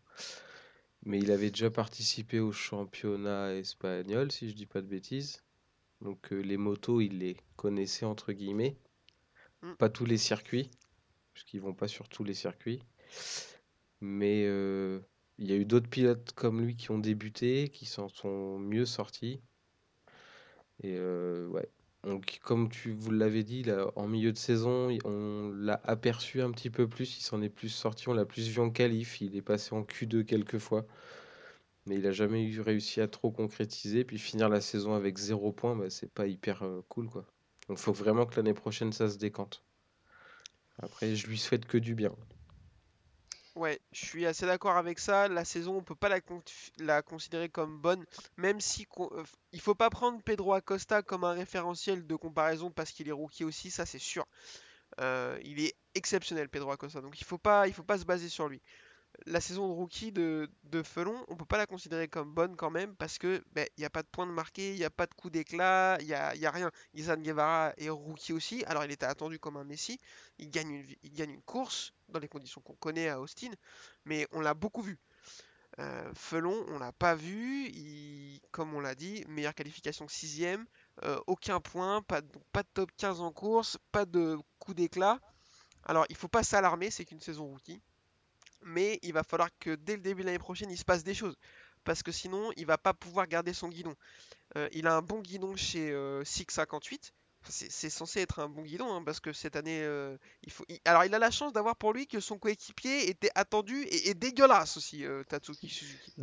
Mais 1.05 1.21
il 1.21 1.31
avait 1.31 1.51
déjà 1.53 1.71
participé 1.71 2.41
au 2.41 2.51
championnat 2.51 3.55
espagnol, 3.55 4.33
si 4.33 4.51
je 4.51 4.57
dis 4.57 4.67
pas 4.67 4.81
de 4.83 4.89
bêtises. 4.89 5.45
Donc 6.01 6.33
euh, 6.33 6.41
les 6.41 6.57
motos, 6.57 7.01
il 7.01 7.19
les 7.19 7.37
connaissait 7.57 8.05
entre 8.05 8.33
guillemets. 8.33 8.77
Mm. 9.63 9.75
Pas 9.75 9.89
tous 9.89 10.05
les 10.05 10.19
circuits, 10.19 10.71
parce 11.33 11.45
qu'ils 11.45 11.61
vont 11.61 11.75
pas 11.75 11.89
sur 11.89 12.09
tous 12.09 12.25
les 12.25 12.35
circuits. 12.35 12.83
Mais 14.01 14.45
euh, 14.47 15.01
il 15.39 15.49
y 15.49 15.53
a 15.53 15.57
eu 15.57 15.65
d'autres 15.65 15.89
pilotes 15.89 16.33
comme 16.33 16.61
lui 16.61 16.77
qui 16.77 16.91
ont 16.91 16.99
débuté, 16.99 17.69
qui 17.71 17.87
s'en 17.87 18.09
sont 18.09 18.59
mieux 18.59 18.87
sortis. 18.87 19.41
Et 20.83 20.97
euh, 20.99 21.47
ouais. 21.49 21.69
Donc, 22.05 22.39
comme 22.43 22.69
tu 22.69 22.93
vous 22.93 23.11
l'avez 23.11 23.45
dit, 23.45 23.63
là, 23.63 23.91
en 23.97 24.07
milieu 24.07 24.31
de 24.31 24.37
saison, 24.37 24.95
on 25.05 25.53
l'a 25.57 25.81
aperçu 25.85 26.43
un 26.43 26.51
petit 26.51 26.69
peu 26.69 26.87
plus, 26.87 27.17
il 27.17 27.23
s'en 27.23 27.41
est 27.41 27.49
plus 27.49 27.71
sorti, 27.71 28.11
on 28.11 28.13
l'a 28.13 28.27
plus 28.27 28.49
vu 28.49 28.61
en 28.61 28.69
qualif, 28.69 29.23
il 29.23 29.35
est 29.37 29.43
passé 29.43 29.75
en 29.75 29.83
Q2 29.83 30.25
quelques 30.25 30.59
fois, 30.59 30.85
mais 31.87 31.97
il 31.97 32.03
n'a 32.03 32.13
jamais 32.13 32.45
eu 32.45 32.61
réussi 32.61 33.01
à 33.01 33.09
trop 33.09 33.31
concrétiser. 33.31 34.05
Puis 34.05 34.19
finir 34.19 34.49
la 34.49 34.61
saison 34.61 34.95
avec 34.95 35.19
zéro 35.19 35.53
point, 35.53 35.77
bah, 35.77 35.91
c'est 35.91 36.11
pas 36.11 36.27
hyper 36.27 36.63
euh, 36.63 36.83
cool, 36.89 37.09
quoi. 37.09 37.25
Donc, 37.69 37.79
faut 37.79 37.93
vraiment 37.93 38.27
que 38.27 38.37
l'année 38.37 38.55
prochaine 38.55 38.93
ça 38.93 39.09
se 39.09 39.19
décante. 39.19 39.63
Après, 40.79 41.15
je 41.15 41.27
lui 41.27 41.39
souhaite 41.39 41.67
que 41.67 41.79
du 41.79 41.95
bien. 41.95 42.13
Ouais, 43.55 43.81
je 43.93 44.05
suis 44.05 44.27
assez 44.27 44.47
d'accord 44.47 44.77
avec 44.77 44.99
ça. 44.99 45.29
La 45.29 45.45
saison, 45.45 45.77
on 45.77 45.83
peut 45.83 45.95
pas 45.95 46.09
la, 46.09 46.21
con- 46.21 46.43
la 46.81 47.03
considérer 47.03 47.49
comme 47.49 47.79
bonne, 47.79 48.05
même 48.37 48.61
si 48.61 48.87
euh, 48.99 49.23
il 49.53 49.61
faut 49.61 49.77
pas 49.77 49.91
prendre 49.91 50.21
Pedro 50.23 50.55
Acosta 50.55 51.03
comme 51.03 51.23
un 51.23 51.35
référentiel 51.35 52.05
de 52.05 52.17
comparaison 52.17 52.73
parce 52.73 52.91
qu'il 52.91 53.09
est 53.09 53.13
rookie 53.13 53.45
aussi, 53.45 53.71
ça 53.71 53.87
c'est 53.87 54.01
sûr. 54.01 54.27
Euh, 55.01 55.39
il 55.45 55.61
est 55.61 55.77
exceptionnel, 55.95 56.49
Pedro 56.49 56.73
Acosta, 56.73 57.01
donc 57.01 57.21
il 57.21 57.25
faut 57.25 57.39
pas, 57.39 57.69
il 57.69 57.73
faut 57.73 57.85
pas 57.85 57.99
se 57.99 58.05
baser 58.05 58.29
sur 58.29 58.49
lui. 58.49 58.61
La 59.27 59.41
saison 59.41 59.69
de 59.69 59.73
rookie 59.73 60.13
de, 60.13 60.49
Felon, 60.83 61.25
on 61.29 61.37
peut 61.37 61.45
pas 61.45 61.57
la 61.57 61.67
considérer 61.67 62.09
comme 62.09 62.35
bonne 62.35 62.57
quand 62.57 62.71
même 62.71 62.95
parce 62.97 63.19
que 63.19 63.43
ben, 63.53 63.67
il 63.77 63.81
n'y 63.81 63.87
a 63.87 63.91
pas 63.91 64.03
de 64.03 64.09
points 64.09 64.27
de 64.27 64.33
marqué, 64.33 64.73
il 64.73 64.77
n'y 64.77 64.85
a 64.85 64.91
pas 64.91 65.07
de 65.07 65.15
coup 65.15 65.31
d'éclat, 65.31 65.97
il 66.01 66.07
n'y 66.07 66.15
a, 66.15 66.35
y 66.35 66.47
a 66.47 66.51
rien. 66.51 66.71
Izan 66.95 67.17
Guevara 67.17 67.73
est 67.79 67.89
rookie 67.89 68.33
aussi, 68.33 68.65
alors 68.65 68.85
il 68.85 68.91
était 68.91 69.07
attendu 69.07 69.39
comme 69.39 69.57
un 69.57 69.65
Messi. 69.65 69.99
Il 70.39 70.51
gagne 70.51 70.85
une, 71.03 71.43
course 71.43 71.95
dans 72.09 72.19
les 72.19 72.29
conditions 72.29 72.61
qu'on 72.61 72.75
connaît 72.75 73.09
à 73.09 73.21
Austin, 73.21 73.51
mais 74.05 74.27
on 74.33 74.41
l'a 74.41 74.55
beaucoup 74.55 74.83
vu. 74.83 74.99
Euh, 75.79 76.13
Felon, 76.15 76.65
on 76.69 76.79
l'a 76.79 76.93
pas 76.93 77.15
vu, 77.15 77.73
comme 78.51 78.75
on 78.75 78.81
l'a 78.81 78.95
dit, 78.95 79.25
meilleure 79.29 79.55
qualification 79.55 80.07
sixième, 80.07 80.67
euh, 81.05 81.19
aucun 81.27 81.61
point, 81.61 82.03
pas 82.03 82.21
de, 82.21 82.29
pas 82.53 82.63
de 82.63 82.69
top 82.75 82.91
15 82.97 83.21
en 83.21 83.33
course, 83.33 83.79
pas 83.91 84.05
de 84.05 84.39
coup 84.59 84.75
d'éclat. 84.75 85.19
Alors 85.85 86.07
il 86.09 86.17
faut 86.17 86.29
pas 86.29 86.43
s'alarmer, 86.43 86.91
c'est 86.91 87.05
qu'une 87.05 87.21
saison 87.21 87.47
rookie, 87.47 87.83
mais 88.65 88.99
il 89.03 89.13
va 89.13 89.23
falloir 89.23 89.51
que 89.61 89.75
dès 89.75 89.95
le 89.97 90.03
début 90.03 90.23
de 90.23 90.27
l'année 90.27 90.39
prochaine 90.39 90.71
il 90.71 90.79
se 90.79 90.85
passe 90.85 91.05
des 91.05 91.15
choses, 91.15 91.37
parce 91.85 92.03
que 92.03 92.13
sinon 92.13 92.51
il 92.57 92.67
va 92.67 92.79
pas 92.79 92.95
pouvoir 92.95 93.27
garder 93.27 93.53
son 93.53 93.69
guidon. 93.69 93.95
Euh, 94.57 94.69
il 94.73 94.87
a 94.87 94.95
un 94.97 95.03
bon 95.03 95.21
guidon 95.21 95.57
chez 95.57 95.91
euh, 95.93 96.25
658. 96.25 97.13
Enfin, 97.43 97.53
C'est 97.69 97.91
censé 97.91 98.21
être 98.21 98.39
un 98.39 98.49
bon 98.49 98.63
guidon 98.63 98.91
hein, 98.91 99.03
parce 99.05 99.21
que 99.21 99.33
cette 99.35 99.55
année, 99.57 99.83
euh, 99.83 100.17
il 100.45 100.51
faut. 100.53 100.65
il- 100.69 100.81
Alors, 100.87 101.05
il 101.05 101.15
a 101.15 101.19
la 101.19 101.31
chance 101.31 101.53
d'avoir 101.53 101.77
pour 101.77 101.93
lui 101.93 102.07
que 102.07 102.19
son 102.21 102.39
coéquipier 102.39 103.11
était 103.11 103.31
attendu 103.35 103.83
et, 103.83 104.09
et 104.09 104.15
dégueulasse 104.15 104.79
aussi, 104.79 105.05
euh, 105.05 105.25
Tatsuki 105.25 105.69
Suzuki. 105.69 106.15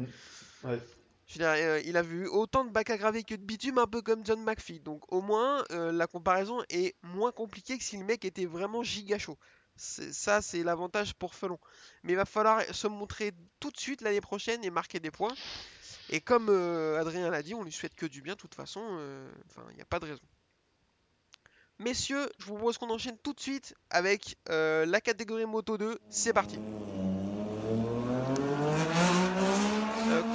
Ouais. 0.63 0.80
Je 1.27 1.34
veux 1.36 1.39
dire, 1.39 1.49
euh, 1.49 1.80
il 1.86 1.95
a 1.95 2.01
vu 2.01 2.27
autant 2.27 2.65
de 2.65 2.71
bacs 2.71 2.89
à 2.89 2.97
graver 2.97 3.23
que 3.23 3.36
de 3.36 3.43
bitume, 3.43 3.77
un 3.77 3.86
peu 3.88 4.01
comme 4.01 4.25
John 4.25 4.43
McPhee. 4.43 4.80
Donc, 4.80 5.04
au 5.13 5.21
moins, 5.21 5.63
euh, 5.71 5.91
la 5.91 6.08
comparaison 6.08 6.63
est 6.69 6.95
moins 7.04 7.32
compliquée 7.32 7.77
que 7.77 7.84
si 7.84 7.97
le 7.97 8.04
mec 8.04 8.25
était 8.25 8.45
vraiment 8.47 8.82
giga 8.82 9.17
chaud. 9.19 9.38
Ça, 9.82 10.41
c'est 10.41 10.63
l'avantage 10.63 11.13
pour 11.15 11.34
Felon. 11.34 11.58
Mais 12.04 12.13
il 12.13 12.15
va 12.15 12.26
falloir 12.26 12.62
se 12.74 12.88
montrer 12.88 13.32
tout 13.60 13.72
de 13.72 13.78
suite 13.80 14.02
l'année 14.02 14.22
prochaine 14.22 14.63
et 14.63 14.70
marquer 14.70 15.00
des 15.00 15.12
points. 15.12 15.34
Et 16.10 16.22
comme 16.22 16.48
euh, 16.50 17.00
Adrien 17.00 17.30
l'a 17.30 17.41
dit, 17.41 17.54
on 17.56 17.63
lui 17.63 17.72
souhaite 17.72 17.96
que 17.96 18.06
du 18.06 18.22
bien, 18.22 18.34
de 18.34 18.38
toute 18.39 18.56
façon. 18.56 18.82
euh, 18.84 19.32
Enfin, 19.50 19.63
il 19.72 19.76
n'y 19.76 19.82
a 19.82 19.86
pas 19.86 20.00
de 20.00 20.06
raison. 20.06 20.22
Messieurs, 21.80 22.30
je 22.38 22.46
vous 22.46 22.56
propose 22.56 22.78
qu'on 22.78 22.89
enchaîne 22.91 23.17
tout 23.17 23.34
de 23.34 23.39
suite 23.39 23.74
avec 23.89 24.38
euh, 24.50 24.86
la 24.86 25.02
catégorie 25.02 25.46
Moto 25.48 25.78
2. 25.78 25.98
C'est 26.10 26.34
parti. 26.34 26.60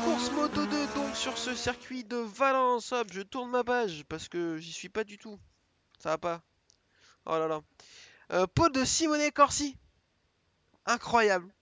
Course 0.05 0.31
Moto 0.33 0.67
2 0.67 0.87
donc 0.95 1.15
sur 1.15 1.37
ce 1.39 1.55
circuit 1.55 2.05
de 2.05 2.17
Valence. 2.17 2.93
Hop, 2.93 3.09
je 3.13 3.21
tourne 3.23 3.51
ma 3.51 3.63
page 3.65 4.05
parce 4.09 4.29
que 4.29 4.57
j'y 4.59 4.73
suis 4.73 4.89
pas 4.89 5.05
du 5.05 5.19
tout. 5.19 5.39
Ça 5.99 6.11
va 6.11 6.19
pas. 6.19 6.43
Oh 7.27 7.39
là 7.39 7.49
là. 7.49 7.61
Euh, 8.33 8.47
pole 8.47 8.73
de 8.73 8.85
Simone 8.85 9.31
Corsi. 9.33 9.77
Incroyable. 10.85 11.53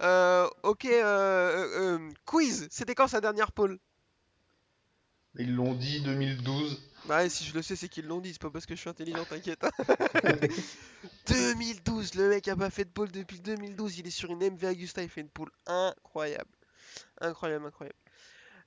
Euh, 0.00 0.48
ok, 0.62 0.84
euh, 0.84 1.02
euh, 1.02 1.98
euh, 1.98 2.10
quiz. 2.24 2.68
C'était 2.70 2.94
quand 2.94 3.08
sa 3.08 3.20
dernière 3.20 3.52
pole? 3.52 3.78
Ils 5.38 5.54
l'ont 5.54 5.74
dit 5.74 6.00
2012. 6.00 6.80
Bah 7.04 7.18
ouais, 7.18 7.28
si 7.28 7.44
je 7.44 7.54
le 7.54 7.62
sais, 7.62 7.76
c'est 7.76 7.88
qu'ils 7.88 8.06
l'ont 8.06 8.20
dit, 8.20 8.32
c'est 8.32 8.42
pas 8.42 8.50
parce 8.50 8.66
que 8.66 8.74
je 8.74 8.80
suis 8.80 8.90
intelligent, 8.90 9.24
t'inquiète. 9.24 9.62
hein. 9.64 9.70
2012, 11.28 12.14
le 12.14 12.28
mec 12.28 12.48
a 12.48 12.56
pas 12.56 12.70
fait 12.70 12.84
de 12.84 12.90
pole 12.90 13.10
depuis 13.12 13.40
2012, 13.40 13.98
il 13.98 14.06
est 14.06 14.10
sur 14.10 14.30
une 14.30 14.42
MV 14.42 14.64
Augusta, 14.64 15.02
il 15.02 15.08
fait 15.08 15.20
une 15.20 15.28
pole 15.28 15.50
incroyable. 15.66 16.50
Incroyable, 17.20 17.66
incroyable. 17.66 17.98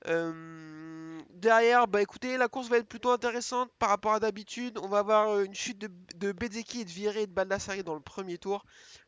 Euh, 0.08 1.22
derrière, 1.30 1.88
bah 1.88 2.02
écoutez, 2.02 2.38
la 2.38 2.48
course 2.48 2.70
va 2.70 2.78
être 2.78 2.88
plutôt 2.88 3.12
intéressante 3.12 3.72
par 3.78 3.90
rapport 3.90 4.14
à 4.14 4.20
d'habitude. 4.20 4.78
On 4.82 4.88
va 4.88 5.00
avoir 5.00 5.30
euh, 5.30 5.44
une 5.44 5.54
chute 5.54 5.78
de, 5.78 5.90
de 6.16 6.30
et 6.30 6.86
de 6.86 6.90
Viré 6.90 7.24
et 7.24 7.28
de 7.28 7.32
Baldassari 7.32 7.84
dans 7.84 7.94
le 7.94 8.02
premier 8.02 8.38
tour. 8.38 8.66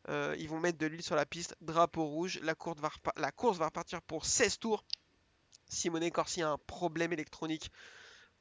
Euh, 0.09 0.35
ils 0.37 0.49
vont 0.49 0.59
mettre 0.59 0.77
de 0.77 0.85
l'huile 0.85 1.03
sur 1.03 1.15
la 1.15 1.25
piste, 1.25 1.55
drapeau 1.61 2.05
rouge. 2.05 2.39
La 2.43 2.55
course 2.55 2.79
va, 3.57 3.65
repartir 3.65 4.01
pour 4.01 4.25
16 4.25 4.59
tours. 4.59 4.83
Simone 5.67 6.11
Corsi 6.11 6.43
a 6.43 6.51
un 6.51 6.57
problème 6.67 7.13
électronique 7.13 7.71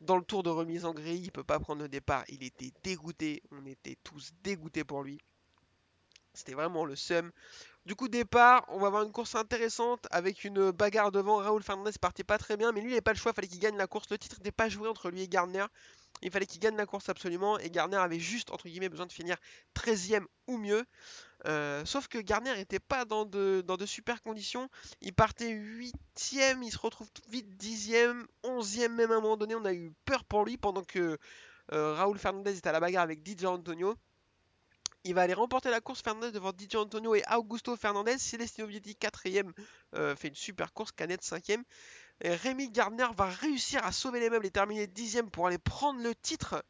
dans 0.01 0.17
le 0.17 0.25
tour 0.25 0.43
de 0.43 0.51
remise 0.51 0.85
en 0.85 0.93
grille. 0.93 1.23
Il 1.25 1.33
peut 1.33 1.45
pas 1.45 1.59
prendre 1.59 1.83
le 1.83 1.89
départ. 1.89 2.25
Il 2.29 2.43
était 2.43 2.73
dégoûté. 2.83 3.43
On 3.51 3.65
était 3.65 3.97
tous 4.03 4.33
dégoûtés 4.43 4.85
pour 4.85 5.03
lui. 5.03 5.19
C'était 6.35 6.55
vraiment 6.55 6.85
le 6.85 6.97
seum. 6.97 7.31
Du 7.85 7.97
coup, 7.97 8.09
départ, 8.09 8.65
on 8.69 8.79
va 8.79 8.87
avoir 8.87 9.03
une 9.03 9.11
course 9.11 9.35
intéressante 9.35 10.07
avec 10.13 10.45
une 10.45 10.71
bagarre 10.71 11.11
devant. 11.11 11.37
Raoul 11.39 11.65
Fernandez 11.65 11.91
partait 12.01 12.23
pas 12.23 12.39
très 12.39 12.57
bien, 12.57 12.71
mais 12.71 12.81
lui, 12.81 12.89
il 12.89 12.91
n'avait 12.91 13.01
pas 13.01 13.13
le 13.13 13.19
choix. 13.19 13.33
Fallait 13.33 13.49
qu'il 13.49 13.59
gagne 13.59 13.77
la 13.77 13.89
course. 13.89 14.09
Le 14.11 14.19
titre 14.19 14.37
n'était 14.39 14.53
pas 14.53 14.69
joué 14.69 14.89
entre 14.89 15.11
lui 15.11 15.23
et 15.23 15.29
Gardner. 15.29 15.65
Il 16.23 16.31
fallait 16.31 16.47
qu'il 16.47 16.61
gagne 16.61 16.77
la 16.77 16.87
course 16.87 17.09
absolument. 17.09 17.59
Et 17.59 17.71
Gardner 17.71 17.97
avait 17.97 18.21
juste, 18.21 18.53
entre 18.53 18.69
guillemets, 18.69 18.89
besoin 18.89 19.07
de 19.07 19.13
finir 19.13 19.37
13ème 19.75 20.27
ou 20.47 20.59
mieux. 20.59 20.85
Euh, 21.47 21.85
sauf 21.85 22.07
que 22.07 22.19
Gardner 22.19 22.55
n'était 22.55 22.79
pas 22.79 23.05
dans 23.05 23.25
de, 23.25 23.87
super 23.87 24.23
conditions. 24.23 24.69
Il 25.01 25.13
partait 25.13 25.53
8ème, 25.53 26.63
il 26.63 26.71
se 26.71 26.79
retrouve 26.79 27.09
vite 27.29 27.49
10ème, 27.61 28.25
11ème 28.45 28.93
même 28.93 29.11
à 29.11 29.17
un 29.17 29.21
moment 29.21 29.37
donné. 29.37 29.57
On 29.57 29.65
a 29.65 29.73
eu 29.73 29.93
peur 30.05 30.25
pour 30.25 30.45
lui 30.45 30.57
pendant 30.57 30.85
que 30.85 31.19
euh, 31.73 31.95
Raoul 31.95 32.19
Fernandez 32.19 32.57
était 32.57 32.69
à 32.69 32.73
la 32.73 32.81
bagarre 32.81 33.03
avec 33.03 33.27
DJ 33.27 33.47
Antonio. 33.47 33.97
Il 35.05 35.15
va 35.15 35.23
aller 35.23 35.35
remporter 35.35 35.69
la 35.71 35.81
course 35.81 36.01
Fernandez 36.01 36.31
devant 36.31 36.53
DJ 36.53 36.77
Antonio 36.77 37.17
et 37.17 37.25
Augusto 37.33 37.75
Fernandez. 37.77 38.19
Celestino 38.19 38.69
Vietti 38.69 38.97
4ème 39.01 39.51
euh, 39.97 40.15
fait 40.15 40.29
une 40.29 40.37
super 40.37 40.73
course, 40.73 40.93
Canette 40.93 41.23
5ème. 41.23 41.65
Et 42.21 42.33
Rémi 42.33 42.71
Gardner 42.71 43.09
va 43.17 43.27
réussir 43.27 43.85
à 43.85 43.91
sauver 43.91 44.21
les 44.21 44.31
meubles 44.31 44.47
et 44.47 44.53
terminer 44.53 44.87
10ème 44.87 45.29
pour 45.29 45.49
aller 45.49 45.59
prendre 45.59 46.01
le 46.01 46.15
titre. 46.15 46.65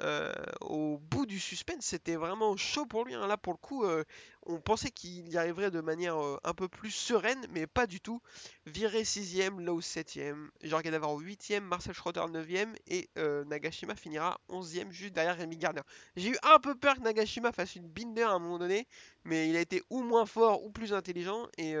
Euh, 0.00 0.32
au 0.60 0.98
bout 0.98 1.26
du 1.26 1.40
suspense, 1.40 1.84
c'était 1.84 2.16
vraiment 2.16 2.56
chaud 2.56 2.86
pour 2.86 3.04
lui. 3.04 3.14
hein. 3.14 3.26
Là, 3.26 3.36
pour 3.36 3.52
le 3.52 3.58
coup, 3.58 3.84
euh, 3.84 4.04
on 4.46 4.60
pensait 4.60 4.90
qu'il 4.90 5.28
y 5.28 5.36
arriverait 5.36 5.70
de 5.70 5.80
manière 5.80 6.16
euh, 6.22 6.38
un 6.44 6.54
peu 6.54 6.68
plus 6.68 6.90
sereine, 6.90 7.44
mais 7.50 7.66
pas 7.66 7.86
du 7.86 8.00
tout. 8.00 8.20
Viré 8.66 9.04
6ème, 9.04 9.60
Lowe 9.60 9.80
7ème, 9.80 10.50
Jorge 10.62 10.84
Navarro 10.84 11.20
8ème, 11.20 11.60
Marcel 11.60 11.94
Schroeder 11.94 12.20
9ème 12.28 12.74
et 12.86 13.10
Nagashima 13.16 13.94
finira 13.96 14.40
11ème 14.48 14.90
juste 14.90 15.14
derrière 15.14 15.36
Rémi 15.36 15.56
Gardner. 15.56 15.82
J'ai 16.16 16.30
eu 16.30 16.38
un 16.42 16.58
peu 16.58 16.74
peur 16.74 16.96
que 16.96 17.00
Nagashima 17.00 17.52
fasse 17.52 17.74
une 17.76 17.88
binder 17.88 18.22
à 18.22 18.30
un 18.30 18.38
moment 18.38 18.58
donné, 18.58 18.86
mais 19.24 19.48
il 19.48 19.56
a 19.56 19.60
été 19.60 19.82
ou 19.90 20.02
moins 20.02 20.26
fort 20.26 20.64
ou 20.64 20.70
plus 20.70 20.92
intelligent 20.92 21.46
et 21.58 21.74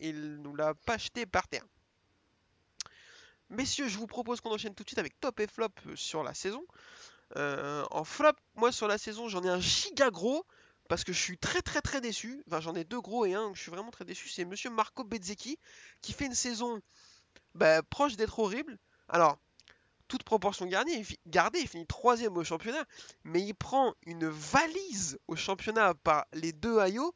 il 0.00 0.36
nous 0.42 0.54
l'a 0.54 0.74
pas 0.74 0.98
jeté 0.98 1.26
par 1.26 1.48
terre. 1.48 1.64
Messieurs, 3.50 3.86
je 3.88 3.98
vous 3.98 4.06
propose 4.06 4.40
qu'on 4.40 4.50
enchaîne 4.52 4.74
tout 4.74 4.82
de 4.82 4.88
suite 4.88 4.98
avec 4.98 5.20
top 5.20 5.38
et 5.40 5.46
flop 5.46 5.68
sur 5.94 6.22
la 6.22 6.32
saison. 6.32 6.64
Euh, 7.36 7.84
en 7.90 8.04
flop, 8.04 8.32
moi 8.54 8.72
sur 8.72 8.88
la 8.88 8.98
saison, 8.98 9.28
j'en 9.28 9.42
ai 9.42 9.48
un 9.48 9.60
giga 9.60 10.10
gros 10.10 10.44
parce 10.88 11.04
que 11.04 11.12
je 11.12 11.20
suis 11.20 11.38
très 11.38 11.62
très 11.62 11.80
très 11.80 12.00
déçu. 12.00 12.42
Enfin, 12.46 12.60
j'en 12.60 12.74
ai 12.74 12.84
deux 12.84 13.00
gros 13.00 13.24
et 13.24 13.34
un 13.34 13.46
où 13.46 13.54
je 13.54 13.62
suis 13.62 13.70
vraiment 13.70 13.90
très 13.90 14.04
déçu. 14.04 14.28
C'est 14.28 14.44
Monsieur 14.44 14.70
Marco 14.70 15.04
Bezzecchi 15.04 15.58
qui 16.02 16.12
fait 16.12 16.26
une 16.26 16.34
saison 16.34 16.80
bah, 17.54 17.82
proche 17.82 18.16
d'être 18.16 18.38
horrible. 18.38 18.78
Alors, 19.08 19.38
toute 20.08 20.24
proportion 20.24 20.66
gardée, 20.66 20.92
il, 20.92 21.06
il 21.24 21.68
finit 21.68 21.86
troisième 21.86 22.36
au 22.36 22.44
championnat, 22.44 22.84
mais 23.24 23.40
il 23.42 23.54
prend 23.54 23.94
une 24.04 24.28
valise 24.28 25.18
au 25.26 25.36
championnat 25.36 25.94
par 25.94 26.26
les 26.34 26.52
deux 26.52 26.78
Ayo. 26.78 27.14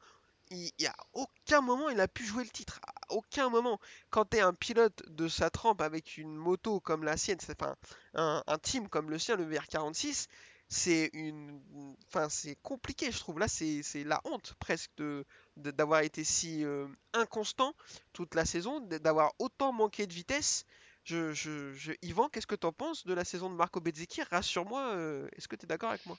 Il 0.51 0.71
n'y 0.79 0.87
a 0.87 0.95
aucun 1.13 1.61
moment 1.61 1.89
il 1.89 2.01
a 2.01 2.09
pu 2.09 2.25
jouer 2.25 2.45
le 2.45 2.51
titre. 2.51 2.81
À 2.87 3.15
aucun 3.15 3.49
moment. 3.49 3.81
Quand 4.11 4.25
tu 4.27 4.37
es 4.37 4.41
un 4.41 4.55
pilote 4.55 5.03
de 5.09 5.29
sa 5.29 5.51
trempe 5.51 5.81
avec 5.81 6.17
une 6.19 6.35
moto 6.35 6.81
comme 6.81 7.05
la 7.05 7.17
sienne, 7.17 7.39
enfin 7.51 7.77
un, 8.15 8.59
team 8.59 8.89
comme 8.89 9.11
le 9.11 9.19
sien, 9.19 9.37
le 9.37 9.45
VR46, 9.45 10.29
c'est 10.69 11.11
une, 11.13 11.61
enfin 12.09 12.29
c'est 12.29 12.57
compliqué, 12.63 13.11
je 13.11 13.19
trouve. 13.19 13.39
Là, 13.39 13.49
c'est 13.49 13.83
la 14.05 14.21
honte 14.25 14.55
presque 14.59 14.91
de 14.99 15.25
d'avoir 15.57 16.01
été 16.01 16.23
si 16.23 16.65
euh, 16.65 16.87
inconstant 17.15 17.75
toute 18.13 18.35
la 18.35 18.45
saison, 18.45 18.81
d'avoir 18.81 19.33
autant 19.39 19.73
manqué 19.73 20.07
de 20.07 20.13
vitesse. 20.13 20.65
Je, 21.05 21.33
je, 21.33 21.73
je- 21.75 21.93
Yvan, 22.03 22.29
qu'est-ce 22.29 22.47
que 22.49 22.57
tu 22.57 22.67
en 22.67 22.73
penses 22.73 23.07
de 23.07 23.15
la 23.15 23.25
saison 23.25 23.49
de 23.49 23.55
Marco 23.55 23.81
Bezzecchi 23.81 24.23
Rassure-moi, 24.25 24.83
euh, 24.95 25.29
est-ce 25.37 25.49
que 25.49 25.57
tu 25.57 25.65
es 25.65 25.69
d'accord 25.69 25.91
avec 25.91 26.05
moi? 26.05 26.19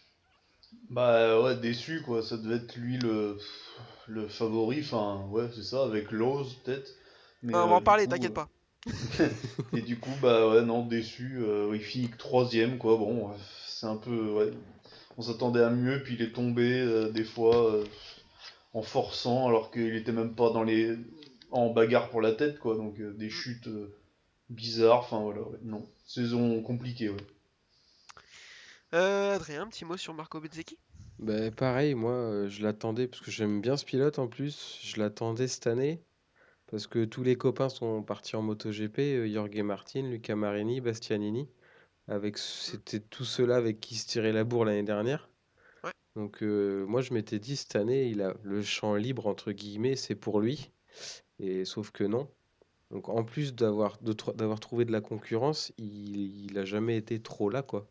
Bah 0.89 1.41
ouais, 1.41 1.55
déçu 1.57 2.01
quoi, 2.01 2.23
ça 2.23 2.37
devait 2.37 2.55
être 2.55 2.75
lui 2.75 2.97
le, 2.97 3.37
le 4.07 4.27
favori, 4.27 4.79
enfin 4.81 5.25
ouais, 5.31 5.49
c'est 5.55 5.63
ça, 5.63 5.83
avec 5.83 6.11
Lowe's 6.11 6.53
peut-être. 6.63 6.89
Mais, 7.43 7.53
Ah, 7.53 7.65
On 7.65 7.67
va 7.67 7.73
euh, 7.75 7.77
en 7.77 7.81
parler, 7.81 8.07
t'inquiète 8.07 8.31
euh, 8.31 8.45
pas. 8.45 8.49
Et 9.73 9.81
du 9.81 9.99
coup, 9.99 10.13
bah 10.21 10.49
ouais, 10.49 10.61
non, 10.63 10.85
déçu, 10.85 11.37
euh, 11.39 11.71
il 11.73 11.81
finit 11.81 12.09
troisième 12.17 12.77
quoi, 12.77 12.97
bon, 12.97 13.31
c'est 13.67 13.85
un 13.85 13.97
peu, 13.97 14.31
ouais, 14.31 14.51
on 15.17 15.21
s'attendait 15.21 15.63
à 15.63 15.69
mieux, 15.69 16.01
puis 16.03 16.15
il 16.15 16.21
est 16.21 16.31
tombé 16.31 17.09
des 17.13 17.23
fois 17.23 17.83
en 18.73 18.81
forçant, 18.81 19.47
alors 19.47 19.71
qu'il 19.71 19.95
était 19.95 20.11
même 20.11 20.35
pas 20.35 20.51
dans 20.51 20.63
les, 20.63 20.95
en 21.51 21.69
bagarre 21.69 22.09
pour 22.09 22.21
la 22.21 22.33
tête 22.33 22.59
quoi, 22.59 22.75
donc 22.75 22.99
euh, 22.99 23.13
des 23.13 23.29
chutes 23.29 23.67
euh, 23.67 23.95
bizarres, 24.49 24.99
enfin 24.99 25.19
voilà, 25.19 25.41
ouais, 25.41 25.57
non, 25.63 25.87
saison 26.05 26.61
compliquée, 26.61 27.09
ouais. 27.09 27.17
Euh, 28.93 29.35
Adrien, 29.35 29.63
un 29.63 29.67
petit 29.67 29.83
mot 29.83 29.97
sur 29.97 30.13
Marco 30.13 30.39
Bezzecchi? 30.39 30.77
Bah, 31.19 31.51
pareil, 31.51 31.95
moi, 31.95 32.11
euh, 32.11 32.47
je 32.49 32.61
l'attendais 32.63 33.07
parce 33.07 33.21
que 33.21 33.31
j'aime 33.31 33.61
bien 33.61 33.75
ce 33.77 33.85
pilote 33.85 34.19
en 34.19 34.27
plus. 34.27 34.79
Je 34.83 34.99
l'attendais 34.99 35.47
cette 35.47 35.67
année 35.67 36.03
parce 36.67 36.87
que 36.87 37.05
tous 37.05 37.23
les 37.23 37.35
copains 37.37 37.69
sont 37.69 38.03
partis 38.03 38.35
en 38.35 38.41
MotoGP, 38.43 38.99
euh, 38.99 39.33
Jorge 39.33 39.61
Martin, 39.61 40.03
Luca 40.03 40.35
Marini, 40.35 40.81
Bastianini. 40.81 41.49
Avec, 42.07 42.37
c'était 42.37 42.99
tous 43.01 43.25
ceux-là 43.25 43.57
avec 43.57 43.79
qui 43.79 43.95
se 43.95 44.07
tirait 44.07 44.33
la 44.33 44.43
bourre 44.43 44.65
l'année 44.65 44.83
dernière. 44.83 45.29
Ouais. 45.83 45.91
Donc, 46.15 46.43
euh, 46.43 46.85
moi, 46.85 47.01
je 47.01 47.13
m'étais 47.13 47.39
dit 47.39 47.55
cette 47.57 47.75
année, 47.75 48.07
il 48.09 48.21
a 48.21 48.35
le 48.43 48.61
champ 48.61 48.95
libre 48.95 49.27
entre 49.27 49.51
guillemets, 49.51 49.95
c'est 49.95 50.15
pour 50.15 50.39
lui. 50.41 50.71
Et 51.39 51.65
sauf 51.65 51.91
que 51.91 52.03
non. 52.05 52.29
Donc, 52.91 53.09
en 53.09 53.23
plus 53.23 53.55
d'avoir 53.55 53.99
de 54.01 54.13
tr- 54.13 54.35
d'avoir 54.35 54.59
trouvé 54.59 54.85
de 54.85 54.91
la 54.91 55.01
concurrence, 55.01 55.73
il, 55.77 56.45
il 56.45 56.57
a 56.59 56.65
jamais 56.65 56.97
été 56.97 57.21
trop 57.21 57.49
là, 57.49 57.63
quoi. 57.63 57.87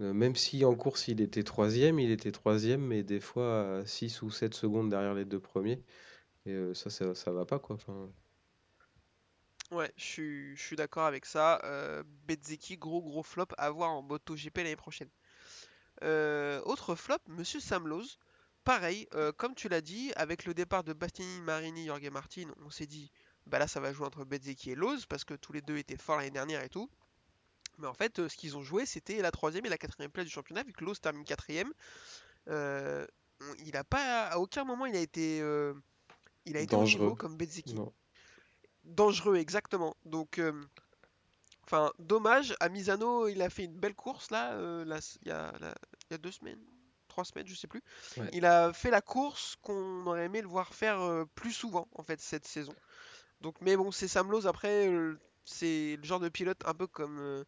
Euh, 0.00 0.12
même 0.12 0.36
si 0.36 0.64
en 0.64 0.74
course 0.74 1.08
il 1.08 1.20
était 1.20 1.42
troisième, 1.44 1.98
il 1.98 2.10
était 2.10 2.32
troisième, 2.32 2.82
mais 2.82 3.02
des 3.02 3.20
fois 3.20 3.80
à 3.80 3.86
6 3.86 4.22
ou 4.22 4.30
7 4.30 4.54
secondes 4.54 4.90
derrière 4.90 5.14
les 5.14 5.24
deux 5.24 5.40
premiers. 5.40 5.82
Et 6.46 6.52
euh, 6.52 6.74
ça, 6.74 6.90
ça, 6.90 7.14
ça 7.14 7.32
va 7.32 7.44
pas 7.44 7.58
quoi. 7.58 7.78
Ouais, 9.70 9.92
je 9.96 10.54
suis, 10.56 10.76
d'accord 10.76 11.06
avec 11.06 11.24
ça. 11.24 11.60
Euh, 11.64 12.02
gros 12.78 13.02
gros 13.02 13.22
flop 13.22 13.46
à 13.56 13.70
voir 13.70 13.90
en 13.92 14.02
MotoGP 14.02 14.56
l'année 14.58 14.76
prochaine. 14.76 15.08
Euh, 16.02 16.60
autre 16.64 16.96
flop, 16.96 17.18
Monsieur 17.28 17.60
Sam 17.60 17.86
Lowe. 17.86 18.18
Pareil, 18.64 19.06
euh, 19.14 19.32
comme 19.32 19.54
tu 19.54 19.68
l'as 19.68 19.80
dit, 19.80 20.12
avec 20.16 20.44
le 20.44 20.54
départ 20.54 20.82
de 20.82 20.92
Bastianini, 20.92 21.40
Marini, 21.42 21.86
Jorge 21.86 22.10
Martin, 22.10 22.52
on 22.64 22.70
s'est 22.70 22.86
dit, 22.86 23.12
bah 23.46 23.58
là 23.58 23.68
ça 23.68 23.80
va 23.80 23.92
jouer 23.92 24.06
entre 24.06 24.24
Bezzecchi 24.24 24.72
et 24.72 24.74
Lowe 24.74 24.98
parce 25.08 25.24
que 25.24 25.34
tous 25.34 25.52
les 25.52 25.62
deux 25.62 25.76
étaient 25.76 25.96
forts 25.96 26.16
l'année 26.16 26.30
dernière 26.30 26.62
et 26.62 26.68
tout. 26.68 26.90
Mais 27.80 27.88
en 27.88 27.94
fait, 27.94 28.18
euh, 28.18 28.28
ce 28.28 28.36
qu'ils 28.36 28.56
ont 28.56 28.62
joué, 28.62 28.86
c'était 28.86 29.20
la 29.22 29.30
troisième 29.30 29.66
et 29.66 29.68
la 29.68 29.78
quatrième 29.78 30.10
place 30.10 30.26
du 30.26 30.32
championnat, 30.32 30.62
vu 30.62 30.72
que 30.72 30.84
Lowe 30.84 30.94
termine 30.94 31.24
quatrième. 31.24 31.72
Euh, 32.48 33.06
il 33.64 33.76
a 33.76 33.84
pas, 33.84 34.26
à 34.26 34.38
aucun 34.38 34.64
moment 34.64 34.86
il 34.86 34.96
a 34.96 35.00
été, 35.00 35.40
euh, 35.40 35.74
il 36.44 36.56
a 36.56 36.60
été 36.60 36.76
Dangereux. 36.76 37.14
comme 37.14 37.36
non. 37.74 37.92
Dangereux, 38.84 39.36
exactement. 39.36 39.94
Donc, 40.04 40.38
euh, 40.38 40.52
enfin, 41.64 41.92
dommage. 41.98 42.54
À 42.60 42.68
Misano, 42.68 43.28
il 43.28 43.40
a 43.42 43.50
fait 43.50 43.64
une 43.64 43.78
belle 43.78 43.94
course 43.94 44.30
là, 44.30 44.54
il 44.82 45.26
y 45.26 45.28
y 45.28 45.32
a 46.14 46.18
deux 46.18 46.32
semaines, 46.32 46.60
trois 47.08 47.24
semaines, 47.24 47.46
je 47.46 47.54
sais 47.54 47.68
plus. 47.68 47.82
Ouais. 48.16 48.28
Il 48.32 48.44
a 48.44 48.72
fait 48.72 48.90
la 48.90 49.00
course 49.00 49.56
qu'on 49.62 50.06
aurait 50.06 50.24
aimé 50.24 50.42
le 50.42 50.48
voir 50.48 50.74
faire 50.74 51.24
plus 51.34 51.52
souvent 51.52 51.88
en 51.94 52.02
fait 52.02 52.20
cette 52.20 52.46
saison. 52.46 52.74
Donc, 53.40 53.56
mais 53.62 53.76
bon, 53.76 53.90
c'est 53.90 54.08
Sam 54.08 54.30
Lowe, 54.30 54.46
après, 54.46 54.90
c'est 55.44 55.96
le 55.96 56.04
genre 56.04 56.20
de 56.20 56.28
pilote 56.28 56.62
un 56.66 56.74
peu 56.74 56.86
comme, 56.86 57.44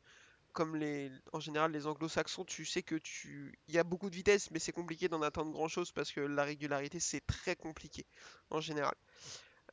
comme 0.52 0.76
les, 0.76 1.10
en 1.32 1.40
général 1.40 1.72
les 1.72 1.86
anglo-saxons. 1.86 2.44
Tu 2.44 2.64
sais 2.64 2.82
que 2.82 2.96
tu, 2.96 3.58
il 3.68 3.74
y 3.74 3.78
a 3.78 3.84
beaucoup 3.84 4.10
de 4.10 4.14
vitesse, 4.14 4.50
mais 4.50 4.58
c'est 4.58 4.72
compliqué 4.72 5.08
d'en 5.08 5.22
attendre 5.22 5.52
grand 5.52 5.68
chose 5.68 5.92
parce 5.92 6.12
que 6.12 6.20
la 6.20 6.44
régularité 6.44 7.00
c'est 7.00 7.26
très 7.26 7.56
compliqué 7.56 8.06
en 8.50 8.60
général. 8.60 8.94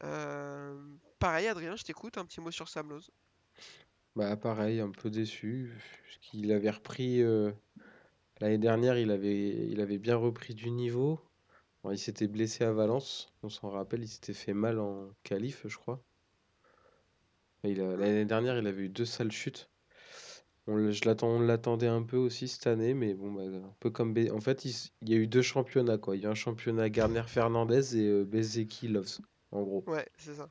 Euh, 0.03 0.77
pareil, 1.19 1.47
Adrien, 1.47 1.75
je 1.75 1.83
t'écoute, 1.83 2.17
un 2.17 2.25
petit 2.25 2.41
mot 2.41 2.51
sur 2.51 2.69
Sam. 2.69 2.99
Bah 4.15 4.37
pareil, 4.37 4.79
un 4.79 4.91
peu 4.91 5.09
déçu. 5.09 5.77
Avait 6.33 6.69
repris 6.69 7.21
euh, 7.21 7.51
l'année 8.39 8.57
dernière, 8.57 8.97
il 8.97 9.11
avait, 9.11 9.67
il 9.69 9.81
avait 9.81 9.97
bien 9.97 10.15
repris 10.15 10.53
du 10.53 10.69
niveau. 10.71 11.19
Il 11.89 11.97
s'était 11.97 12.27
blessé 12.27 12.65
à 12.65 12.73
Valence, 12.73 13.33
on 13.41 13.49
s'en 13.49 13.69
rappelle, 13.69 14.03
il 14.03 14.07
s'était 14.07 14.33
fait 14.33 14.53
mal 14.53 14.79
en 14.79 15.09
qualif, 15.23 15.65
je 15.65 15.77
crois. 15.77 16.03
L'année 17.63 18.25
dernière, 18.25 18.57
il 18.57 18.67
avait 18.67 18.83
eu 18.83 18.89
deux 18.89 19.05
sales 19.05 19.31
chutes. 19.31 19.68
On, 20.67 20.91
je 20.91 21.05
l'attends, 21.05 21.29
on 21.29 21.39
l'attendait 21.39 21.87
un 21.87 22.03
peu 22.03 22.17
aussi 22.17 22.47
cette 22.47 22.67
année, 22.67 22.93
mais 22.93 23.13
bon, 23.13 23.31
bah, 23.31 23.41
un 23.43 23.75
peu 23.79 23.89
comme. 23.89 24.15
En 24.31 24.39
fait, 24.41 24.65
il, 24.65 24.75
y 25.01 25.13
a 25.13 25.17
eu 25.17 25.27
deux 25.27 25.41
championnats, 25.41 25.97
quoi. 25.97 26.15
Il 26.15 26.23
y 26.23 26.25
a 26.25 26.29
un 26.29 26.35
championnat 26.35 26.89
Garner-Fernandez 26.89 27.97
et 27.97 28.07
euh, 28.07 28.23
Bezeki 28.23 28.87
Loves, 28.87 29.19
en 29.51 29.63
gros. 29.63 29.83
Ouais, 29.87 30.07
c'est 30.17 30.35
ça. 30.35 30.47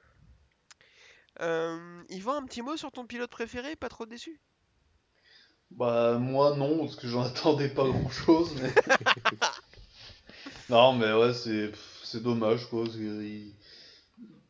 Euh, 1.40 2.02
Yvan, 2.08 2.34
un 2.34 2.44
petit 2.46 2.62
mot 2.62 2.76
sur 2.76 2.90
ton 2.90 3.06
pilote 3.06 3.30
préféré, 3.30 3.76
pas 3.76 3.88
trop 3.88 4.06
déçu? 4.06 4.40
Bah 5.70 6.18
moi 6.18 6.56
non, 6.56 6.78
parce 6.78 6.96
que 6.96 7.06
j'en 7.06 7.22
attendais 7.26 7.68
pas 7.68 7.84
grand-chose, 7.84 8.54
mais... 8.60 8.72
Non 10.70 10.94
mais 10.94 11.12
ouais, 11.12 11.32
c'est 11.32 12.22
dommage 12.22 12.68
quoi. 12.68 12.84
parce 12.84 12.96
que 12.96 13.22
il- 13.22 13.54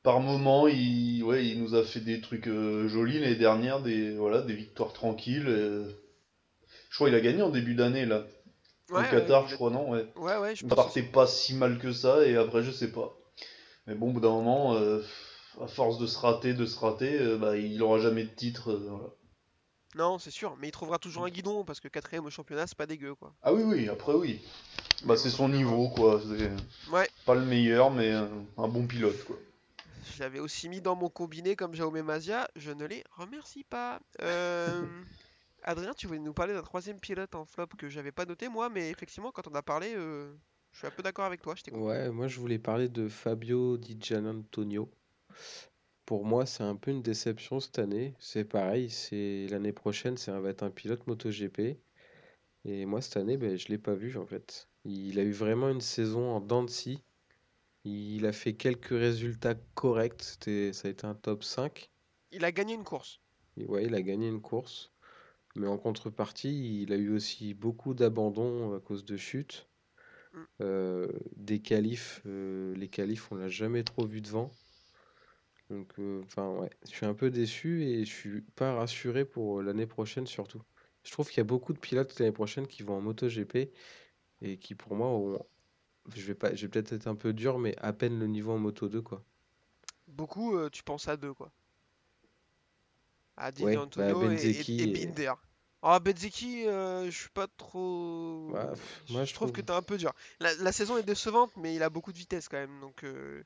Par 0.09 0.21
moment, 0.21 0.69
il... 0.69 1.23
Ouais, 1.23 1.45
il 1.45 1.63
nous 1.63 1.75
a 1.75 1.85
fait 1.85 2.01
des 2.01 2.23
trucs 2.23 2.47
euh, 2.47 2.89
jolis 2.89 3.21
l'année 3.21 3.35
dernière, 3.35 3.83
des... 3.83 4.17
Voilà, 4.17 4.41
des 4.41 4.55
victoires 4.55 4.95
tranquilles. 4.95 5.47
et- 5.49 5.95
Je 6.89 6.95
crois 6.95 7.09
qu'il 7.09 7.15
a 7.15 7.21
gagné 7.21 7.43
en 7.43 7.51
début 7.51 7.75
d'année 7.75 8.07
là, 8.07 8.25
au 8.91 9.03
Qatar, 9.03 9.43
ouais, 9.43 9.49
je 9.51 9.55
crois, 9.57 9.69
non? 9.71 9.91
Ouais. 9.91 10.07
ouais, 10.17 10.39
ouais, 10.39 10.57
je 10.57 10.65
Il 10.65 10.69
partait 10.71 11.03
pas 11.03 11.27
si 11.27 11.53
mal 11.53 11.79
que 11.79 11.93
ça, 11.93 12.25
et 12.27 12.37
après, 12.39 12.63
je 12.63 12.71
sais 12.71 12.91
pas. 12.91 13.15
Mais 13.87 13.95
bon, 13.95 14.09
au 14.09 14.13
bout 14.13 14.21
d'un 14.21 14.31
moment, 14.31 14.77
euh, 14.77 15.03
à 15.61 15.67
force 15.67 15.99
de 15.99 16.07
se 16.07 16.19
rater, 16.19 16.55
de 16.55 16.65
se 16.65 16.79
rater, 16.79 17.21
euh, 17.21 17.37
bah, 17.37 17.59
il 17.59 17.83
aura 17.83 17.99
jamais 17.99 18.25
de 18.25 18.31
titre. 18.31 18.73
voilà. 18.73 19.11
Non, 19.95 20.19
c'est 20.19 20.31
sûr, 20.31 20.57
mais 20.59 20.69
il 20.69 20.73
trouvera 20.73 20.99
toujours 20.99 21.27
un 21.27 21.31
guidon 21.31 21.65
parce 21.65 21.81
que 21.81 21.89
quatrième 21.89 22.25
au 22.25 22.31
championnat, 22.31 22.67
c'est 22.67 22.79
pas 22.79 22.87
dégueu, 22.87 23.15
quoi. 23.15 23.35
Ah 23.43 23.53
oui, 23.53 23.63
oui, 23.63 23.91
après, 23.91 24.15
oui. 24.15 24.41
Bah, 25.05 25.19
c'est 25.19 25.29
son 25.29 25.51
niveau, 25.51 25.91
quoi. 25.91 26.19
Ouais, 26.91 27.11
pas 27.27 27.35
le 27.35 27.45
meilleur, 27.45 27.91
mais 27.91 28.11
un 28.11 28.69
bon 28.69 28.87
pilote, 28.87 29.23
quoi. 29.25 29.37
Je 30.05 30.21
l'avais 30.21 30.41
aussi 30.41 30.69
mis 30.69 30.81
dans 30.81 30.97
mon 30.97 31.09
combiné 31.09 31.57
comme 31.57 31.75
Jaume 31.75 32.01
Mazia, 32.03 32.49
je 32.57 32.71
ne 32.71 32.85
les 32.85 33.05
remercie 33.11 33.65
pas. 33.65 34.01
Euh, 34.23 34.83
Adrien, 35.63 35.93
tu 35.95 36.07
voulais 36.07 36.19
nous 36.19 36.33
parler 36.33 36.55
d'un 36.55 36.63
troisième 36.63 37.01
pilote 37.01 37.35
en 37.35 37.45
flop 37.45 37.69
que 37.79 37.89
j'avais 37.89 38.13
pas 38.13 38.25
noté 38.25 38.49
moi, 38.49 38.69
mais 38.69 38.91
effectivement, 38.91 39.33
quand 39.33 39.49
on 39.49 39.55
a 39.55 39.63
parlé, 39.63 39.95
euh, 39.95 40.33
je 40.73 40.79
suis 40.79 40.87
un 40.87 40.91
peu 40.91 41.03
d'accord 41.03 41.25
avec 41.25 41.43
toi, 41.43 41.55
je. 41.55 41.75
Ouais, 41.75 42.11
moi 42.11 42.29
je 42.29 42.39
voulais 42.39 42.59
parler 42.59 42.89
de 42.89 43.09
Fabio 43.09 43.77
Di 43.77 43.97
Gianantonio. 44.01 44.91
Pour 46.07 46.25
moi, 46.25 46.47
c'est 46.47 46.63
un 46.63 46.77
peu 46.77 46.91
une 46.91 47.03
déception 47.03 47.61
cette 47.61 47.79
année. 47.79 48.15
C'est 48.19 48.45
pareil, 48.45 48.89
c'est 48.89 49.47
l'année 49.51 49.73
prochaine, 49.73 50.17
ça 50.17 50.41
va 50.41 50.51
être 50.51 50.63
un 50.63 50.71
pilote 50.71 51.07
MotoGP. 51.07 51.79
Et 52.65 52.87
moi, 52.87 53.03
cette 53.03 53.17
année, 53.19 53.37
ben, 53.37 53.57
je 53.57 53.69
l'ai 53.69 53.79
pas 53.79 53.95
vu 53.95 54.17
en 54.17 54.27
fait. 54.27 54.69
Il 54.85 55.19
a 55.19 55.23
eu 55.23 55.33
vraiment 55.33 55.69
une 55.69 55.81
saison 55.81 56.31
en 56.31 56.41
dents 56.41 56.63
de 56.63 56.71
scie. 56.71 57.03
Il 57.89 58.27
a 58.27 58.33
fait 58.33 58.55
quelques 58.55 58.89
résultats 58.89 59.55
corrects. 59.75 60.23
C'était, 60.23 60.73
ça 60.73 60.89
a 60.89 60.91
été 60.91 61.07
un 61.07 61.15
top 61.15 61.43
5. 61.43 61.91
Il 62.33 62.45
a 62.45 62.53
gagné 62.53 62.75
une 62.75 62.85
course. 62.85 63.21
Et 63.57 63.65
ouais, 63.65 63.87
il 63.87 63.95
a 63.95 64.03
gagné 64.03 64.29
une 64.29 64.43
course. 64.43 64.93
Mais 65.57 65.67
en 65.67 65.79
contrepartie, 65.79 66.83
il 66.83 66.93
a 66.93 66.97
eu 66.97 67.11
aussi 67.11 67.55
beaucoup 67.55 67.95
d'abandons 67.95 68.75
à 68.75 68.81
cause 68.81 69.05
de 69.05 69.17
chutes. 69.17 69.69
Mm. 70.33 70.39
Euh, 70.61 71.09
des 71.37 71.61
qualifs, 71.61 72.21
euh, 72.27 72.75
les 72.77 72.89
qualifs, 72.89 73.33
on 73.33 73.37
l'a 73.37 73.49
jamais 73.49 73.83
trop 73.85 74.07
vu 74.07 74.21
devant. 74.21 74.51
Donc, 75.71 75.93
euh, 75.99 76.23
enfin, 76.25 76.51
ouais, 76.51 76.71
je 76.85 76.91
suis 76.91 77.07
un 77.07 77.15
peu 77.15 77.31
déçu 77.31 77.85
et 77.85 78.05
je 78.05 78.13
suis 78.13 78.41
pas 78.41 78.75
rassuré 78.75 79.25
pour 79.25 79.63
l'année 79.63 79.87
prochaine 79.87 80.27
surtout. 80.27 80.63
Je 81.05 81.13
trouve 81.13 81.29
qu'il 81.29 81.39
y 81.39 81.41
a 81.41 81.45
beaucoup 81.45 81.73
de 81.73 81.79
pilotes 81.79 82.19
l'année 82.19 82.33
prochaine 82.33 82.67
qui 82.67 82.83
vont 82.83 82.97
en 82.97 83.01
MotoGP 83.01 83.71
et 84.43 84.59
qui, 84.59 84.75
pour 84.75 84.95
moi, 84.95 85.09
ont, 85.09 85.39
je 86.15 86.23
vais 86.23 86.35
pas, 86.35 86.55
je 86.55 86.63
vais 86.63 86.69
peut-être 86.69 86.93
être 86.93 87.07
un 87.07 87.15
peu 87.15 87.33
dur, 87.33 87.59
mais 87.59 87.77
à 87.79 87.93
peine 87.93 88.19
le 88.19 88.27
niveau 88.27 88.53
en 88.53 88.59
Moto 88.59 88.89
2, 88.89 89.03
quoi. 89.03 89.23
Beaucoup, 90.07 90.57
euh, 90.57 90.71
tu 90.71 90.83
penses 90.83 91.09
à 91.09 91.17
deux, 91.17 91.35
quoi. 91.35 91.51
À 93.37 93.53
Di 93.53 93.65
Ouais, 93.65 93.75
bah, 93.77 93.83
Antonio 93.83 94.23
et, 94.23 94.27
et- 94.27 94.29
Benzeki 94.37 94.81
et 94.81 94.83
et- 94.85 94.87
Binder. 95.07 95.33
Ah, 95.83 96.01
Benzeki, 96.01 96.67
euh, 96.67 97.05
je 97.07 97.17
suis 97.17 97.29
pas 97.31 97.47
trop. 97.57 98.51
Ouais, 98.53 98.69
pff, 98.71 99.03
moi, 99.11 99.25
je 99.25 99.33
trouve 99.35 99.49
trouve- 99.51 99.61
que 99.61 99.65
t'es 99.67 99.73
un 99.73 99.83
peu 99.83 99.97
dur. 99.97 100.13
La, 100.41 100.53
la 100.57 100.73
saison 100.73 100.97
est 100.97 101.05
décevante, 101.05 101.53
mais 101.57 101.75
il 101.75 101.83
a 101.85 101.91
beaucoup 101.91 102.13
de 102.13 102.19
vitesse 102.19 102.49
quand 102.49 102.57
même. 102.57 102.81
Donc, 102.81 103.05
euh, 103.05 103.45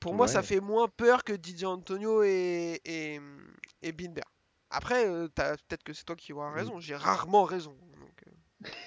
pour 0.00 0.14
moi, 0.14 0.26
ça 0.26 0.42
fait 0.42 0.60
moins 0.60 0.88
peur 0.88 1.22
que 1.22 1.32
Didier 1.32 1.66
Antonio 1.66 2.22
et, 2.24 2.80
et, 2.84 3.20
et 3.82 3.92
Binder. 3.92 4.22
Après, 4.70 5.04
peut-être 5.28 5.84
que 5.84 5.92
c'est 5.92 6.04
toi 6.04 6.16
qui 6.16 6.32
auras 6.32 6.50
Mm. 6.50 6.54
raison. 6.54 6.80
J'ai 6.80 6.96
rarement 6.96 7.44
raison. 7.44 7.76
donc. 8.00 8.24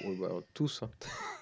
Ouais, 0.01 0.15
bah, 0.15 0.29
tous, 0.53 0.83
hein. 0.83 0.91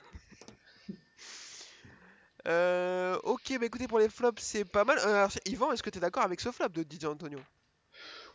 Euh, 2.48 3.18
ok, 3.24 3.58
bah 3.60 3.66
écoutez, 3.66 3.88
pour 3.88 4.00
les 4.00 4.10
flops, 4.10 4.42
c'est 4.42 4.64
pas 4.66 4.86
mal. 4.86 4.98
Euh, 5.00 5.16
alors, 5.16 5.32
Yvan, 5.46 5.72
est-ce 5.72 5.84
que 5.84 5.90
t'es 5.90 6.00
d'accord 6.00 6.24
avec 6.24 6.40
ce 6.40 6.52
flop 6.52 6.70
de 6.70 6.84
Didier 6.84 7.08
Antonio? 7.08 7.40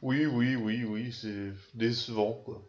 Oui, 0.03 0.27
oui, 0.27 0.57
oui, 0.57 0.85
oui, 0.85 1.13
c'est 1.13 1.53
décevant, 1.75 2.35
quoi. 2.45 2.63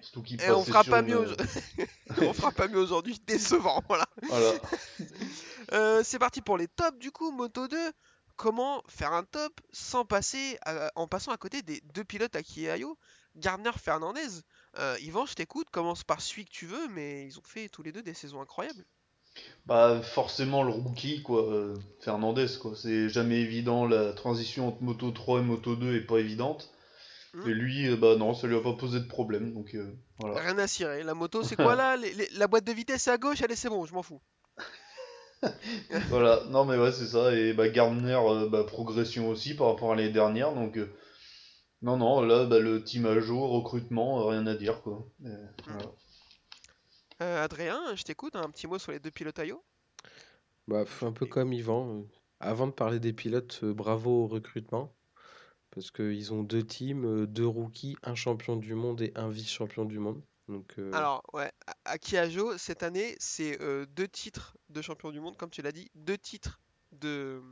Surtout 0.00 0.22
qu'il 0.22 0.40
Et 0.42 0.50
on 0.50 0.64
fera 0.64 0.82
pas 0.82 1.02
mieux. 1.02 1.18
au- 1.18 1.36
on 2.22 2.32
fera 2.32 2.50
pas 2.50 2.66
mieux 2.68 2.78
aujourd'hui. 2.78 3.20
Décevant, 3.26 3.82
voilà. 3.88 4.06
Voilà. 4.28 4.54
Euh, 5.72 6.02
c'est 6.02 6.18
parti 6.18 6.40
pour 6.40 6.56
les 6.56 6.66
tops 6.66 6.98
du 6.98 7.12
coup, 7.12 7.30
Moto 7.30 7.68
2. 7.68 7.92
Comment 8.36 8.82
faire 8.88 9.12
un 9.12 9.22
top 9.24 9.60
sans 9.72 10.04
passer 10.04 10.58
à- 10.64 10.90
en 10.96 11.06
passant 11.06 11.30
à 11.32 11.36
côté 11.36 11.62
des 11.62 11.80
deux 11.94 12.02
pilotes 12.02 12.34
à 12.34 12.40
Gardner 13.36 13.70
Fernandez? 13.78 14.42
Euh, 14.78 14.96
Yvan, 15.00 15.26
je 15.26 15.34
t'écoute, 15.34 15.68
commence 15.70 16.02
par 16.02 16.20
celui 16.20 16.44
que 16.46 16.50
tu 16.50 16.66
veux, 16.66 16.88
mais 16.88 17.26
ils 17.26 17.38
ont 17.38 17.42
fait 17.44 17.68
tous 17.68 17.82
les 17.82 17.92
deux 17.92 18.02
des 18.02 18.14
saisons 18.14 18.40
incroyables. 18.40 18.84
Bah 19.66 20.00
forcément 20.02 20.62
le 20.62 20.70
rookie 20.72 21.22
quoi, 21.22 21.42
euh, 21.52 21.74
Fernandez 22.00 22.46
quoi, 22.60 22.72
c'est 22.74 23.08
jamais 23.08 23.40
évident, 23.40 23.86
la 23.86 24.12
transition 24.12 24.68
entre 24.68 24.82
Moto 24.82 25.10
3 25.10 25.40
et 25.40 25.42
Moto 25.42 25.76
2 25.76 25.94
est 25.96 26.00
pas 26.06 26.18
évidente. 26.18 26.72
Mhm. 27.34 27.48
Et 27.48 27.54
lui, 27.54 27.88
euh, 27.88 27.96
bah 27.96 28.16
non, 28.16 28.34
ça 28.34 28.48
lui 28.48 28.56
a 28.56 28.60
pas 28.60 28.72
posé 28.72 28.98
de 28.98 29.06
problème, 29.06 29.52
donc 29.52 29.74
euh, 29.74 29.94
voilà. 30.18 30.40
Rien 30.40 30.58
à 30.58 30.66
cirer. 30.66 31.04
La 31.04 31.14
moto, 31.14 31.42
c'est 31.44 31.54
quoi 31.56 31.76
là? 31.76 31.96
Les- 31.96 32.12
les- 32.14 32.28
La 32.36 32.48
boîte 32.48 32.64
de 32.64 32.72
vitesse 32.72 33.06
à 33.06 33.18
gauche, 33.18 33.42
allez, 33.42 33.54
c'est 33.54 33.68
bon, 33.68 33.84
je 33.86 33.94
m'en 33.94 34.02
fous. 34.02 34.20
Voilà, 36.08 36.42
non 36.50 36.64
mais 36.66 36.76
ouais 36.76 36.92
c'est 36.92 37.06
ça, 37.06 37.34
et 37.34 37.52
bah 37.54 37.68
Gardner, 37.68 38.18
bah, 38.50 38.64
progression 38.64 39.28
aussi 39.28 39.54
par 39.54 39.68
rapport 39.68 39.92
à 39.92 39.96
l'année 39.96 40.10
dernière, 40.10 40.52
donc 40.54 40.78
non 41.82 41.96
non, 41.96 42.20
là 42.20 42.44
bah, 42.44 42.58
le 42.58 42.82
team 42.84 43.06
à 43.06 43.18
jour, 43.20 43.50
recrutement, 43.50 44.26
rien 44.26 44.46
à 44.46 44.54
dire 44.54 44.82
quoi. 44.82 45.06
Voilà. 45.20 45.82
Euh, 47.22 47.44
Adrien, 47.44 47.94
je 47.96 48.02
t'écoute, 48.02 48.34
un 48.36 48.48
petit 48.50 48.66
mot 48.66 48.78
sur 48.78 48.92
les 48.92 48.98
deux 48.98 49.10
pilotes 49.10 49.38
Ayo. 49.38 49.62
Bah, 50.68 50.84
un 51.02 51.12
peu 51.12 51.26
comme 51.26 51.52
Yvan. 51.52 52.04
Avant 52.40 52.66
de 52.66 52.72
parler 52.72 53.00
des 53.00 53.12
pilotes, 53.12 53.60
euh, 53.62 53.74
bravo 53.74 54.24
au 54.24 54.26
recrutement. 54.26 54.94
Parce 55.70 55.90
qu'ils 55.90 56.32
ont 56.32 56.42
deux 56.42 56.64
teams, 56.64 57.04
euh, 57.04 57.26
deux 57.26 57.46
rookies, 57.46 57.96
un 58.02 58.14
champion 58.14 58.56
du 58.56 58.74
monde 58.74 59.02
et 59.02 59.12
un 59.14 59.28
vice-champion 59.28 59.84
du 59.84 59.98
monde. 59.98 60.22
Donc, 60.48 60.74
euh, 60.78 60.90
Alors, 60.92 61.22
ouais, 61.32 61.52
à- 61.66 61.92
Akiajo, 61.92 62.58
cette 62.58 62.82
année, 62.82 63.14
c'est 63.20 63.60
euh, 63.60 63.86
deux 63.86 64.08
titres 64.08 64.56
de 64.68 64.82
champion 64.82 65.10
du 65.10 65.20
monde, 65.20 65.36
comme 65.36 65.50
tu 65.50 65.62
l'as 65.62 65.72
dit, 65.72 65.90
deux 65.94 66.18
titres 66.18 66.60
de 66.92 67.42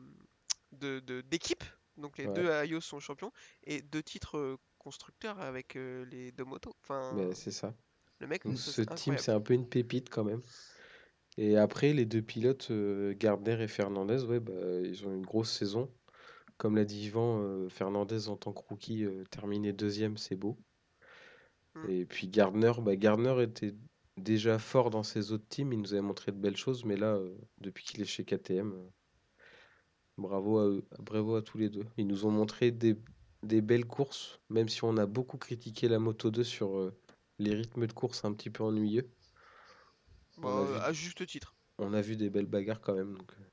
de- 0.72 1.00
de- 1.00 1.22
d'équipe. 1.22 1.64
Donc 1.96 2.18
les 2.18 2.26
Ouais. 2.26 2.34
deux 2.34 2.50
Ayo 2.50 2.80
sont 2.80 3.00
champions 3.00 3.32
et 3.64 3.80
deux 3.82 4.02
titres 4.02 4.58
constructeurs 4.78 5.40
avec 5.40 5.76
euh, 5.76 6.04
les 6.06 6.30
deux 6.32 6.44
motos. 6.44 6.74
Enfin, 6.82 7.14
bah, 7.14 7.34
c'est 7.34 7.50
ça. 7.50 7.72
Le 8.20 8.26
mec, 8.26 8.44
Donc, 8.44 8.58
ça, 8.58 8.72
ce 8.72 8.82
team, 8.82 9.16
c'est 9.18 9.32
un 9.32 9.40
peu 9.40 9.54
une 9.54 9.68
pépite 9.68 10.10
quand 10.10 10.24
même. 10.24 10.42
Et 11.36 11.56
après, 11.56 11.92
les 11.92 12.04
deux 12.04 12.22
pilotes, 12.22 12.68
euh, 12.70 13.14
Gardner 13.16 13.62
et 13.62 13.68
Fernandez, 13.68 14.24
ouais, 14.24 14.40
bah, 14.40 14.52
ils 14.82 15.06
ont 15.06 15.14
une 15.14 15.24
grosse 15.24 15.50
saison. 15.50 15.88
Comme 16.58 16.74
l'a 16.74 16.84
dit 16.84 17.06
Yvan, 17.06 17.40
euh, 17.40 17.68
Fernandez 17.68 18.28
en 18.28 18.36
tant 18.36 18.52
que 18.52 18.60
rookie, 18.68 19.04
euh, 19.04 19.22
terminé 19.30 19.72
deuxième, 19.72 20.16
c'est 20.16 20.34
beau. 20.34 20.58
Mm. 21.76 21.90
Et 21.90 22.04
puis 22.04 22.26
Gardner, 22.26 22.72
bah, 22.82 22.96
Gardner 22.96 23.40
était 23.44 23.74
déjà 24.16 24.58
fort 24.58 24.90
dans 24.90 25.04
ses 25.04 25.30
autres 25.30 25.46
teams, 25.48 25.72
il 25.72 25.80
nous 25.80 25.92
avait 25.94 26.02
montré 26.02 26.32
de 26.32 26.36
belles 26.36 26.56
choses, 26.56 26.84
mais 26.84 26.96
là, 26.96 27.14
euh, 27.14 27.38
depuis 27.60 27.84
qu'il 27.84 28.02
est 28.02 28.06
chez 28.06 28.24
KTM, 28.24 28.74
bravo 30.16 30.58
à 30.58 30.66
eux, 30.66 30.84
bravo 30.98 31.36
à 31.36 31.42
tous 31.42 31.58
les 31.58 31.68
deux. 31.68 31.86
Ils 31.96 32.08
nous 32.08 32.26
ont 32.26 32.32
montré 32.32 32.72
des, 32.72 32.96
des 33.44 33.60
belles 33.60 33.86
courses, 33.86 34.40
même 34.50 34.68
si 34.68 34.82
on 34.82 34.96
a 34.96 35.06
beaucoup 35.06 35.38
critiqué 35.38 35.86
la 35.86 36.00
Moto 36.00 36.32
2 36.32 36.42
sur 36.42 36.92
les 37.38 37.54
rythmes 37.54 37.86
de 37.86 37.92
course 37.92 38.24
un 38.24 38.32
petit 38.32 38.50
peu 38.50 38.64
ennuyeux. 38.64 39.08
Bah, 40.38 40.48
on 40.52 40.62
a 40.62 40.64
vu- 40.64 40.78
à 40.78 40.92
juste 40.92 41.26
titre. 41.26 41.54
On 41.78 41.92
a 41.94 42.00
vu 42.00 42.16
des 42.16 42.30
belles 42.30 42.46
bagarres 42.46 42.80
quand 42.80 42.94
même. 42.94 43.16
Donc, 43.16 43.32
euh, 43.32 43.44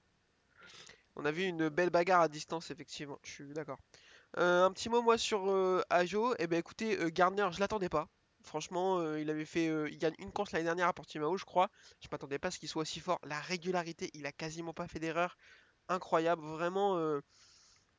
On 1.16 1.26
a 1.26 1.32
vu 1.32 1.43
une 1.43 1.70
belle 1.70 1.89
bagarre 1.89 2.22
à 2.22 2.28
distance, 2.28 2.72
effectivement. 2.72 3.20
Je 3.24 3.32
suis 3.32 3.53
d'accord. 3.53 3.80
Euh, 4.38 4.66
un 4.66 4.72
petit 4.72 4.89
mot, 4.89 5.01
moi, 5.01 5.18
sur 5.18 5.49
euh, 5.49 5.82
Ajo. 5.89 6.36
Eh 6.39 6.47
ben, 6.47 6.57
écoutez, 6.60 6.99
euh, 6.99 7.10
Gardner, 7.10 7.47
je 7.51 7.60
l'attendais 7.60 7.89
pas. 7.89 8.10
Franchement, 8.43 9.16
il 9.16 9.30
avait 9.32 9.45
fait, 9.45 9.66
il 9.91 9.97
gagne 9.97 10.14
une 10.20 10.32
course 10.32 10.51
l'année 10.51 10.66
dernière 10.66 10.88
à 10.88 10.93
Portimao, 10.93 11.36
je 11.36 11.45
crois. 11.45 11.70
Je 11.99 12.07
m'attendais 12.12 12.38
pas 12.38 12.49
à 12.49 12.51
ce 12.51 12.60
qu'il 12.60 12.70
soit 12.70 12.84
aussi 12.84 12.99
fort. 12.99 13.20
La 13.24 13.39
régularité, 13.39 14.12
il 14.14 14.26
a 14.28 14.32
quasiment 14.32 14.74
pas 14.74 14.88
fait 14.88 14.99
d'erreur. 14.99 15.36
Incroyable, 15.89 16.43
vraiment. 16.43 16.95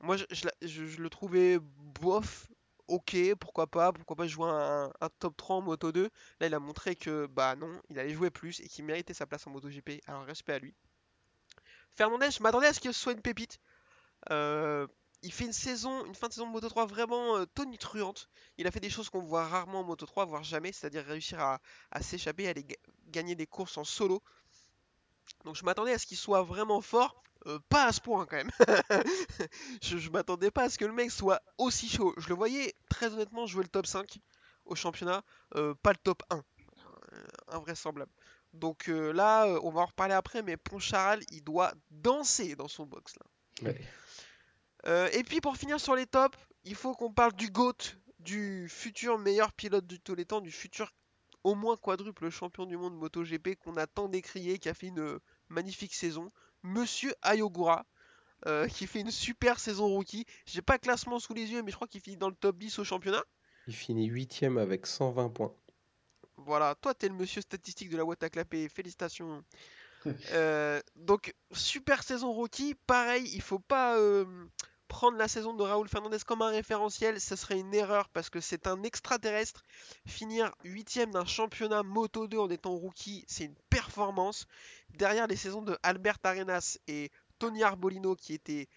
moi, 0.00 0.16
je, 0.16 0.24
je 0.30 0.44
la- 0.44 0.52
je- 0.62 0.86
je 0.86 1.00
le 1.02 1.10
trouvais 1.10 1.58
bof. 2.00 2.46
Ok, 2.88 3.16
pourquoi 3.40 3.66
pas, 3.66 3.92
pourquoi 3.92 4.16
pas 4.16 4.26
jouer 4.28 4.48
un, 4.48 4.90
top 5.18 5.36
3 5.36 5.56
en 5.56 5.60
Moto 5.62 5.92
2. 5.92 6.10
Là, 6.40 6.46
il 6.46 6.54
a 6.54 6.60
montré 6.60 6.94
que 6.96 7.26
bah 7.26 7.56
non, 7.56 7.80
il 7.90 7.98
allait 7.98 8.14
jouer 8.14 8.30
plus 8.30 8.60
et 8.60 8.68
qu'il 8.68 8.84
méritait 8.84 9.14
sa 9.14 9.26
place 9.26 9.46
en 9.46 9.50
MotoGP. 9.50 10.00
Alors 10.06 10.24
respect 10.24 10.52
à 10.54 10.58
lui. 10.60 10.74
Fernandez, 11.96 12.30
je 12.30 12.42
m'attendais 12.42 12.68
à 12.68 12.72
ce 12.72 12.80
qu'il 12.80 12.92
soit 12.94 13.12
une 13.12 13.22
pépite. 13.22 13.58
Euh, 14.30 14.86
il 15.22 15.32
fait 15.32 15.44
une 15.46 15.52
saison, 15.52 16.06
une 16.06 16.14
fin 16.14 16.28
de 16.28 16.32
saison 16.34 16.46
de 16.46 16.52
Moto 16.52 16.68
3 16.68 16.86
vraiment 16.86 17.36
euh, 17.38 17.46
tonitruante. 17.54 18.28
Il 18.58 18.66
a 18.68 18.70
fait 18.70 18.80
des 18.80 18.90
choses 18.90 19.10
qu'on 19.10 19.22
voit 19.22 19.46
rarement 19.48 19.80
en 19.80 19.84
Moto 19.84 20.06
3, 20.06 20.24
voire 20.26 20.44
jamais, 20.44 20.72
c'est-à-dire 20.72 21.04
réussir 21.04 21.40
à, 21.40 21.60
s'échapper, 22.02 22.46
à 22.46 22.50
aller 22.50 22.64
ga- 22.64 22.76
gagner 23.08 23.34
des 23.34 23.46
courses 23.48 23.78
en 23.78 23.84
solo. 23.84 24.22
Donc 25.44 25.56
je 25.56 25.64
m'attendais 25.64 25.92
à 25.92 25.98
ce 25.98 26.06
qu'il 26.06 26.16
soit 26.18 26.42
vraiment 26.42 26.80
fort, 26.80 27.22
euh, 27.46 27.58
pas 27.68 27.86
à 27.86 27.92
ce 27.92 28.00
point 28.00 28.26
quand 28.26 28.36
même. 28.36 28.50
je, 29.82 29.98
je 29.98 30.10
m'attendais 30.10 30.50
pas 30.50 30.64
à 30.64 30.70
ce 30.70 30.78
que 30.78 30.84
le 30.84 30.92
mec 30.92 31.10
soit 31.10 31.40
aussi 31.58 31.88
chaud. 31.88 32.14
Je 32.18 32.28
le 32.28 32.34
voyais 32.34 32.74
très 32.96 33.12
honnêtement 33.12 33.46
jouer 33.46 33.62
le 33.62 33.68
top 33.68 33.86
5 33.86 34.18
au 34.64 34.74
championnat, 34.74 35.22
euh, 35.54 35.74
pas 35.82 35.90
le 35.92 35.98
top 35.98 36.22
1. 36.30 36.36
Euh, 36.36 36.42
invraisemblable. 37.48 38.10
Donc 38.52 38.88
euh, 38.88 39.12
là, 39.12 39.46
on 39.62 39.70
va 39.70 39.82
en 39.82 39.86
reparler 39.86 40.14
après, 40.14 40.42
mais 40.42 40.56
Poncharal, 40.56 41.20
il 41.30 41.44
doit 41.44 41.72
danser 41.90 42.56
dans 42.56 42.68
son 42.68 42.86
box 42.86 43.14
là. 43.16 43.68
Ouais. 43.68 45.10
Et 45.12 45.24
puis 45.24 45.40
pour 45.40 45.56
finir 45.56 45.80
sur 45.80 45.94
les 45.96 46.06
tops, 46.06 46.38
il 46.64 46.74
faut 46.74 46.94
qu'on 46.94 47.12
parle 47.12 47.32
du 47.32 47.50
GOAT, 47.50 47.96
du 48.20 48.68
futur 48.68 49.18
meilleur 49.18 49.52
pilote 49.52 49.86
de 49.86 49.96
tous 49.96 50.14
les 50.14 50.24
temps, 50.24 50.40
du 50.40 50.52
futur 50.52 50.92
au 51.42 51.54
moins 51.54 51.76
quadruple 51.76 52.30
champion 52.30 52.66
du 52.66 52.76
monde 52.76 52.96
MotoGP 52.96 53.56
qu'on 53.56 53.76
a 53.76 53.86
tant 53.86 54.08
décrié, 54.08 54.58
qui 54.58 54.68
a 54.68 54.74
fait 54.74 54.88
une 54.88 55.18
magnifique 55.48 55.94
saison, 55.94 56.32
Monsieur 56.62 57.14
Ayogura, 57.22 57.84
euh, 58.46 58.68
qui 58.68 58.86
fait 58.86 59.00
une 59.00 59.10
super 59.10 59.58
saison 59.58 59.88
rookie. 59.88 60.26
J'ai 60.44 60.62
pas 60.62 60.78
classement 60.78 61.18
sous 61.18 61.34
les 61.34 61.50
yeux, 61.50 61.62
mais 61.62 61.70
je 61.70 61.76
crois 61.76 61.88
qu'il 61.88 62.00
finit 62.00 62.16
dans 62.16 62.28
le 62.28 62.34
top 62.34 62.58
10 62.58 62.78
au 62.78 62.84
championnat. 62.84 63.24
Il 63.66 63.74
finit 63.74 64.06
huitième 64.06 64.58
avec 64.58 64.86
120 64.86 65.30
points. 65.30 65.54
Voilà, 66.36 66.74
toi 66.74 66.94
t'es 66.94 67.08
le 67.08 67.14
monsieur 67.14 67.40
statistique 67.40 67.88
de 67.88 67.96
la 67.96 68.04
boîte 68.04 68.22
à 68.22 68.30
clapper, 68.30 68.68
félicitations. 68.68 69.42
Euh, 70.32 70.80
donc 70.94 71.34
super 71.52 72.02
saison 72.02 72.32
rookie, 72.32 72.76
pareil, 72.86 73.28
il 73.34 73.42
faut 73.42 73.58
pas 73.58 73.98
euh, 73.98 74.24
prendre 74.86 75.16
la 75.16 75.28
saison 75.28 75.54
de 75.54 75.62
Raúl 75.62 75.88
Fernandez 75.88 76.18
comme 76.24 76.42
un 76.42 76.50
référentiel, 76.50 77.20
ce 77.20 77.36
serait 77.36 77.58
une 77.58 77.74
erreur 77.74 78.08
parce 78.10 78.30
que 78.30 78.40
c'est 78.40 78.66
un 78.66 78.82
extraterrestre. 78.82 79.64
Finir 80.06 80.54
huitième 80.64 81.10
d'un 81.10 81.24
championnat 81.24 81.82
Moto 81.82 82.28
2 82.28 82.38
en 82.38 82.50
étant 82.50 82.74
rookie, 82.74 83.24
c'est 83.26 83.44
une 83.44 83.56
performance. 83.70 84.46
Derrière 84.90 85.26
les 85.26 85.36
saisons 85.36 85.62
de 85.62 85.76
Albert 85.82 86.18
Arenas 86.22 86.78
et 86.86 87.10
Tony 87.38 87.62
Arbolino 87.62 88.14
qui 88.16 88.34
étaient 88.34 88.68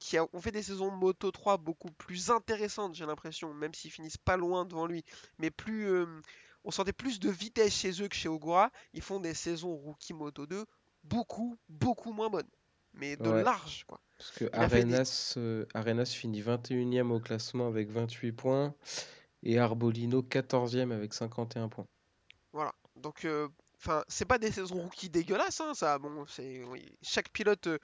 qui 0.00 0.18
a- 0.18 0.26
ont 0.34 0.40
fait 0.40 0.50
des 0.50 0.62
saisons 0.62 0.90
Moto 0.90 1.30
3 1.30 1.56
beaucoup 1.56 1.90
plus 1.90 2.30
intéressantes, 2.30 2.94
j'ai 2.94 3.06
l'impression, 3.06 3.54
même 3.54 3.72
s'ils 3.72 3.90
finissent 3.90 4.18
pas 4.18 4.36
loin 4.36 4.64
devant 4.66 4.86
lui, 4.86 5.02
mais 5.38 5.50
plus 5.50 5.86
euh, 5.88 6.06
on 6.64 6.70
sentait 6.70 6.92
plus 6.92 7.20
de 7.20 7.30
vitesse 7.30 7.72
chez 7.74 8.02
eux 8.02 8.08
que 8.08 8.16
chez 8.16 8.28
Ogura. 8.28 8.70
Ils 8.92 9.02
font 9.02 9.20
des 9.20 9.34
saisons 9.34 9.74
rookie 9.74 10.12
Moto 10.12 10.46
2 10.46 10.64
beaucoup, 11.04 11.56
beaucoup 11.68 12.12
moins 12.12 12.28
bonnes. 12.30 12.48
Mais 12.94 13.16
de 13.16 13.28
Ouais. 13.28 13.42
large, 13.42 13.84
quoi. 13.88 13.98
Parce 14.18 14.30
que 14.32 14.44
des- 14.44 14.50
Arenas, 14.52 15.34
euh, 15.36 15.66
Arenas 15.74 16.06
finit 16.14 16.40
21e 16.42 17.10
au 17.10 17.18
classement 17.18 17.66
avec 17.66 17.90
28 17.90 18.32
points. 18.32 18.74
Et 19.42 19.58
Arbolino 19.58 20.22
14e 20.22 20.92
avec 20.92 21.12
51 21.12 21.68
points. 21.68 21.86
Voilà. 22.52 22.72
Donc, 22.96 23.24
euh, 23.24 23.48
enfin, 23.84 24.04
c'est 24.08 24.24
pas 24.24 24.38
des 24.38 24.50
saisons 24.50 24.80
rookie 24.80 25.10
dégueulasses, 25.10 25.60
hein, 25.60 25.74
ça. 25.74 25.98
Bon, 25.98 26.26
c'est 26.26 26.62
chaque 27.02 27.30
pilote 27.30 27.66
euh, 27.66 27.78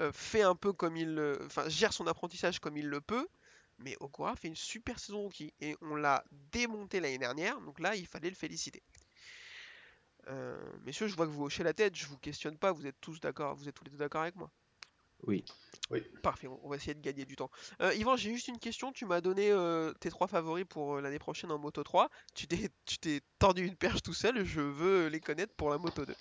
euh, 0.00 0.12
fait 0.12 0.42
un 0.42 0.54
peu 0.54 0.72
comme 0.72 0.96
il, 0.96 1.38
gère 1.66 1.92
son 1.92 2.06
apprentissage 2.06 2.60
comme 2.60 2.76
il 2.76 2.86
le 2.86 3.00
peut. 3.00 3.26
Mais 3.78 3.96
Ogura 4.00 4.36
fait 4.36 4.48
une 4.48 4.56
super 4.56 4.98
saison 4.98 5.22
rookie 5.22 5.54
et 5.60 5.74
on 5.80 5.94
l'a 5.96 6.22
démonté 6.52 7.00
l'année 7.00 7.18
dernière. 7.18 7.60
Donc 7.62 7.80
là, 7.80 7.96
il 7.96 8.06
fallait 8.06 8.28
le 8.28 8.36
féliciter. 8.36 8.82
Euh, 10.28 10.72
messieurs, 10.84 11.08
je 11.08 11.16
vois 11.16 11.26
que 11.26 11.32
vous 11.32 11.44
hochez 11.44 11.64
la 11.64 11.72
tête. 11.72 11.96
Je 11.96 12.06
vous 12.06 12.18
questionne 12.18 12.58
pas. 12.58 12.72
Vous 12.72 12.86
êtes 12.86 13.00
tous 13.00 13.20
d'accord. 13.20 13.56
Vous 13.56 13.68
êtes 13.68 13.74
tous 13.74 13.84
les 13.84 13.90
deux 13.90 13.96
d'accord 13.98 14.22
avec 14.22 14.36
moi? 14.36 14.50
Oui. 15.26 15.44
Parfait, 16.22 16.46
on 16.46 16.60
on 16.62 16.68
va 16.68 16.76
essayer 16.76 16.94
de 16.94 17.00
gagner 17.00 17.24
du 17.24 17.34
temps. 17.34 17.50
Euh, 17.82 17.92
Yvan, 17.94 18.16
j'ai 18.16 18.32
juste 18.32 18.46
une 18.46 18.58
question. 18.60 18.92
Tu 18.92 19.06
m'as 19.06 19.20
donné 19.20 19.50
euh, 19.50 19.92
tes 19.98 20.08
trois 20.08 20.28
favoris 20.28 20.64
pour 20.68 20.96
euh, 20.96 21.00
l'année 21.00 21.18
prochaine 21.18 21.50
en 21.50 21.58
Moto 21.58 21.82
3. 21.82 22.08
Tu 22.34 22.46
t'es, 22.46 22.68
tu 22.86 22.98
t'es 22.98 23.20
tordu 23.40 23.66
une 23.66 23.74
perche 23.74 24.00
tout 24.02 24.12
seul. 24.14 24.44
Je 24.44 24.60
veux 24.60 25.08
les 25.08 25.18
connaître 25.18 25.52
pour 25.54 25.68
la 25.70 25.78
Moto 25.78 26.04
2. 26.04 26.14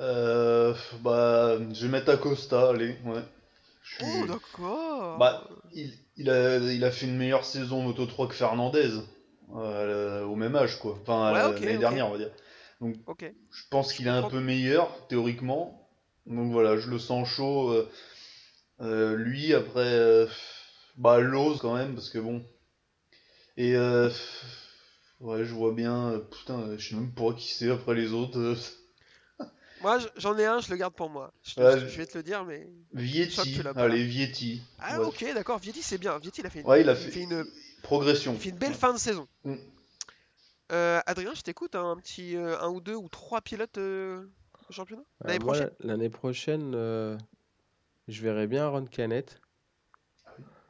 Euh, 0.00 0.74
bah, 1.00 1.56
je 1.72 1.86
vais 1.86 1.88
mettre 1.92 2.10
Acosta, 2.10 2.70
allez, 2.70 2.96
ouais. 3.04 3.22
Je 3.82 3.94
suis- 3.96 4.04
Oh, 4.22 4.26
d'accord. 4.26 5.18
Bah, 5.18 5.48
il, 5.72 5.92
il 6.16 6.30
a, 6.30 6.58
il 6.58 6.84
a 6.84 6.90
fait 6.90 7.06
une 7.06 7.16
meilleure 7.16 7.44
saison 7.44 7.82
Moto 7.82 8.06
3 8.06 8.28
que 8.28 8.34
Fernandez, 8.34 8.90
euh, 9.56 10.22
au 10.24 10.36
même 10.36 10.54
âge, 10.56 10.78
quoi. 10.78 10.98
Enfin, 11.02 11.32
Ouais, 11.32 11.60
l'année 11.60 11.78
dernière, 11.78 12.06
on 12.08 12.12
va 12.12 12.18
dire. 12.18 12.30
Ok. 13.06 13.24
Je 13.50 13.62
pense 13.70 13.92
qu'il 13.92 14.06
est 14.06 14.10
un 14.10 14.28
peu 14.28 14.40
meilleur, 14.40 15.06
théoriquement. 15.08 15.80
Donc 16.26 16.52
voilà, 16.52 16.76
je 16.76 16.88
le 16.90 16.98
sens 16.98 17.28
chaud. 17.28 17.72
Euh, 18.80 19.16
lui, 19.16 19.54
après, 19.54 19.80
euh, 19.92 20.26
bah, 20.96 21.18
l'ose 21.20 21.58
quand 21.60 21.74
même, 21.74 21.94
parce 21.94 22.10
que 22.10 22.18
bon. 22.18 22.44
Et 23.56 23.76
euh, 23.76 24.10
ouais, 25.20 25.44
je 25.44 25.54
vois 25.54 25.72
bien. 25.72 26.20
putain, 26.30 26.76
je 26.76 26.88
sais 26.88 26.94
même 26.96 27.12
pas 27.12 27.32
qui 27.34 27.52
c'est 27.54 27.70
après 27.70 27.94
les 27.94 28.12
autres. 28.12 28.56
Moi, 29.80 29.98
j'en 30.16 30.36
ai 30.38 30.46
un. 30.46 30.60
Je 30.60 30.70
le 30.70 30.76
garde 30.76 30.94
pour 30.94 31.10
moi. 31.10 31.32
Je, 31.42 31.54
te- 31.54 31.60
Ouais, 31.60 31.78
je 31.78 31.96
vais 31.98 32.06
te 32.06 32.16
le 32.16 32.24
dire, 32.24 32.44
mais. 32.44 32.68
Vietti, 32.92 33.60
allez, 33.76 34.04
Vietti. 34.04 34.62
Ah, 34.78 34.98
Ouais. 34.98 35.06
ok, 35.06 35.24
d'accord. 35.34 35.58
Vietti, 35.58 35.82
c'est 35.82 35.98
bien. 35.98 36.18
Vietti, 36.18 36.40
il 36.40 36.46
a 36.46 36.50
fait 36.50 36.60
une, 36.60 36.66
Ouais, 36.66 36.80
il 36.80 36.88
a 36.88 36.92
il 36.92 36.98
fait- 36.98 37.10
fait 37.10 37.20
une, 37.22 37.44
Progression. 37.82 38.32
il 38.34 38.40
fait 38.40 38.48
une 38.50 38.56
belle 38.58 38.74
fin 38.74 38.92
de 38.94 38.98
saison. 38.98 39.28
Mm. 39.44 39.54
Euh, 40.72 41.00
Adrien, 41.06 41.34
je 41.34 41.42
t'écoute. 41.42 41.74
hein, 41.74 41.90
un 41.90 41.96
petit, 41.96 42.36
euh, 42.36 42.58
un 42.60 42.68
ou 42.70 42.80
deux 42.80 42.94
ou 42.94 43.08
trois 43.08 43.40
pilotes 43.42 43.76
euh, 43.78 44.24
au 44.68 44.72
championnat? 44.72 45.02
L'année 45.24 45.38
prochaine? 45.38 45.70
L'année 45.80 46.08
prochaine, 46.10 46.72
euh, 46.74 47.16
je 48.08 48.22
verrais 48.22 48.46
bien 48.46 48.68
Ron 48.68 48.86
Canet. 48.86 49.40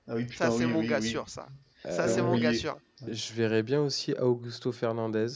Ah 0.06 0.14
oui, 0.16 0.24
putain, 0.26 0.50
Ça, 0.50 0.58
c'est 0.58 0.64
oui, 0.66 0.72
mon 0.72 0.80
oui, 0.80 0.88
gars 0.88 1.00
oui. 1.00 1.08
sûr, 1.08 1.28
ça. 1.28 1.48
Ça, 1.84 2.04
Euh, 2.04 2.08
c'est 2.08 2.22
mon 2.22 2.38
gars 2.38 2.54
sûr. 2.54 2.78
Je 3.06 3.32
verrais 3.34 3.62
bien 3.62 3.80
aussi 3.80 4.12
Augusto 4.14 4.72
Fernandez. 4.72 5.26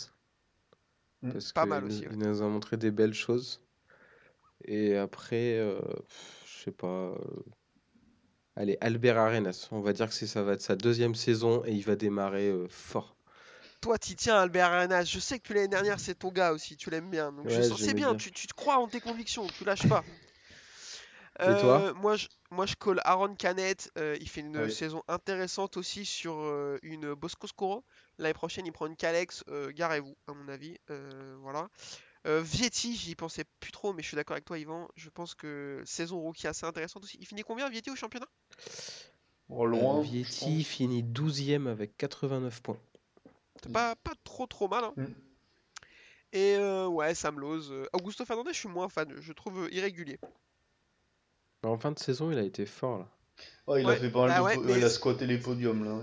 Mm. 1.22 1.32
Parce 1.32 1.53
Pas 1.53 1.62
qu'il 1.62 1.70
mal 1.70 1.82
nous- 1.84 1.88
aussi, 1.88 2.07
ouais. 2.07 2.12
il 2.12 2.18
nous 2.18 2.42
a 2.42 2.49
montré 2.49 2.76
des 2.76 2.90
belles 2.90 3.14
choses. 3.14 3.61
Et 4.64 4.96
après, 4.96 5.59
euh, 5.59 5.80
je 6.46 6.64
sais 6.64 6.70
pas. 6.72 6.86
euh, 6.86 7.14
Allez, 8.57 8.76
Albert 8.80 9.18
Arenas. 9.18 9.68
On 9.70 9.80
va 9.80 9.92
dire 9.92 10.09
que 10.09 10.14
ça 10.14 10.42
va 10.42 10.53
être 10.55 10.62
sa 10.62 10.74
deuxième 10.74 11.14
saison 11.14 11.62
et 11.64 11.72
il 11.72 11.84
va 11.84 11.94
démarrer 11.96 12.49
euh, 12.49 12.66
fort. 12.68 13.16
Toi, 13.80 13.96
t'y 13.99 14.16
tiens, 14.16 14.36
Albert 14.36 14.72
Arenas. 14.72 15.05
Je 15.05 15.20
sais 15.20 15.38
que 15.38 15.46
tu 15.46 15.55
l'année 15.55 15.68
dernière, 15.68 16.01
c'est 16.01 16.16
ton 16.16 16.32
gars 16.32 16.53
aussi. 16.53 16.76
Tu 16.76 16.90
l'aimes 16.90 17.09
bien. 17.11 17.30
Donc 17.32 17.49
je 17.49 17.57
Ouais, 17.57 17.62
sens, 17.62 17.80
c'est 17.80 17.94
bien. 17.94 18.16
Tu, 18.16 18.32
tu 18.32 18.49
te 18.49 18.55
crois 18.55 18.78
en 18.78 18.88
tes 18.88 19.01
convictions. 19.01 19.46
Tu 19.46 19.64
lâches 19.64 19.88
pas. 19.88 20.03
Et 21.41 21.61
toi 21.61 21.80
Euh, 21.82 21.95
moi, 21.95 22.16
je, 22.16 22.26
moi, 22.51 22.66
je 22.66 22.74
colle 22.74 23.01
Aaron 23.05 23.34
Canet. 23.36 23.91
euh, 23.97 24.16
il 24.20 24.28
fait 24.28 24.41
une 24.41 24.59
oui. 24.64 24.72
saison 24.72 25.03
intéressante 25.09 25.76
aussi 25.76 26.05
sur 26.05 26.34
euh, 26.34 26.78
une 26.82 27.14
Bosco 27.14 27.47
Scuro. 27.47 27.84
L'année 28.18 28.34
prochaine, 28.34 28.66
il 28.66 28.72
prend 28.72 28.86
une 28.86 28.97
Calex. 28.97 29.45
euh, 29.49 29.70
Garez-vous, 29.72 30.16
à 30.26 30.34
mon 30.34 30.49
avis. 30.49 30.76
Euh, 30.91 31.36
voilà. 31.41 31.68
Euh, 32.26 32.43
Vietti, 32.43 32.97
j'y 32.97 33.14
pensais 33.14 33.45
plus 33.61 33.70
trop, 33.70 33.93
mais 33.93 34.03
je 34.03 34.09
suis 34.09 34.16
d'accord 34.16 34.34
avec 34.34 34.45
toi, 34.45 34.59
Yvan. 34.59 34.89
Je 34.97 35.09
pense 35.09 35.34
que 35.34 35.80
saison 35.86 36.20
rookie 36.20 36.49
assez 36.49 36.66
intéressante 36.66 37.05
aussi. 37.05 37.16
Il 37.20 37.26
finit 37.26 37.43
combien, 37.43 37.68
Vietti, 37.70 37.91
au 37.91 37.97
championnat? 37.97 38.26
Oh, 39.49 39.64
loin. 39.64 39.99
Euh, 39.99 40.03
Vietti 40.03 40.64
finit 40.64 41.03
12e 41.05 41.68
avec 41.68 41.97
89 41.97 42.61
points. 42.62 42.78
C'est 43.62 43.72
pas, 43.72 43.95
pas 43.97 44.12
trop 44.24 44.47
trop 44.47 44.68
mal. 44.68 44.84
hein. 44.84 44.95
Mm. 44.97 45.05
Et 46.32 46.57
euh, 46.57 46.86
ouais, 46.86 47.14
Sam 47.14 47.43
euh, 47.43 47.86
Augusto 47.93 48.24
Fernandez, 48.24 48.53
je 48.53 48.59
suis 48.59 48.68
moins 48.68 48.89
fan. 48.89 49.14
Je 49.20 49.32
trouve 49.32 49.64
euh, 49.64 49.74
irrégulier. 49.74 50.18
En 51.64 51.78
fin 51.78 51.92
de 51.92 51.98
saison, 51.98 52.30
il 52.30 52.38
a 52.38 52.42
été 52.42 52.66
fort 52.66 52.98
là. 52.98 53.09
Ouais, 53.66 53.82
il 53.82 53.86
Ouais, 53.86 53.94
a 53.94 53.96
fait 53.96 54.11
pas 54.11 54.26
mal 54.26 54.30
bah 54.42 54.56
de 54.56 54.61
ouais, 54.66 54.78
il 54.78 54.84
a 54.84 54.88
squatté 54.90 55.26
les 55.26 55.38
podiums 55.38 55.84
là. 55.84 56.00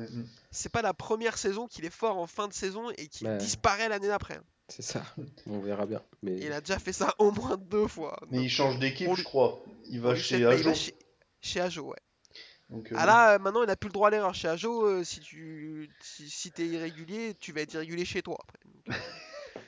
C'est 0.51 0.70
pas 0.72 0.82
la 0.82 0.93
première 0.93 1.38
saison 1.38 1.68
qu'il 1.68 1.84
est 1.86 1.89
fort 1.89 2.18
en 2.18 2.28
fin 2.28 2.47
de 2.47 2.53
saison 2.53 2.91
et 2.97 3.08
qu'il 3.08 3.28
Ouais. 3.28 3.38
disparaît 3.38 3.89
l'année 3.89 4.08
d'après. 4.08 4.36
hein. 4.36 4.43
C'est 4.70 4.82
ça. 4.82 5.03
On 5.47 5.60
verra 5.60 5.86
bien. 5.86 6.01
Mais 6.24 6.38
Il 6.38 6.51
a 6.51 6.60
déjà 6.62 6.80
fait 6.80 6.93
ça 6.93 7.14
au 7.20 7.32
moins 7.32 7.58
deux 7.58 7.88
fois. 7.88 8.18
Mais 8.30 8.38
Donc, 8.38 8.45
il 8.45 8.49
change 8.49 8.80
d'équipe, 8.80 9.08
on 9.08 9.16
je 9.16 9.24
crois. 9.24 9.62
Il 9.89 10.01
va 10.01 10.16
chez 10.16 10.38
il 10.38 10.43
va 10.45 10.51
Ajo. 10.51 10.74
chez, 10.74 10.95
chez 11.41 11.62
Ajo, 11.62 11.84
ouais. 11.84 11.97
Donc, 12.70 12.91
euh, 12.91 12.95
Ah 12.97 13.06
là, 13.06 13.34
euh, 13.36 13.39
maintenant, 13.39 13.62
il 13.64 13.68
n'a 13.68 13.76
plus 13.76 13.89
le 13.89 13.93
droit 13.93 14.08
à 14.08 14.12
l'erreur. 14.12 14.34
Chez 14.34 14.47
Ajo, 14.47 14.86
euh, 14.88 15.03
si 15.03 15.20
tu 15.20 15.89
si, 16.01 16.30
si 16.30 16.51
t'es 16.51 16.66
irrégulier, 16.66 17.36
tu 17.39 17.51
vas 17.51 17.62
être 17.62 17.74
irrégulier 17.76 18.06
chez 18.06 18.22
toi 18.24 18.38
après. 18.41 18.60
Donc, 18.66 18.89
euh, 18.89 18.93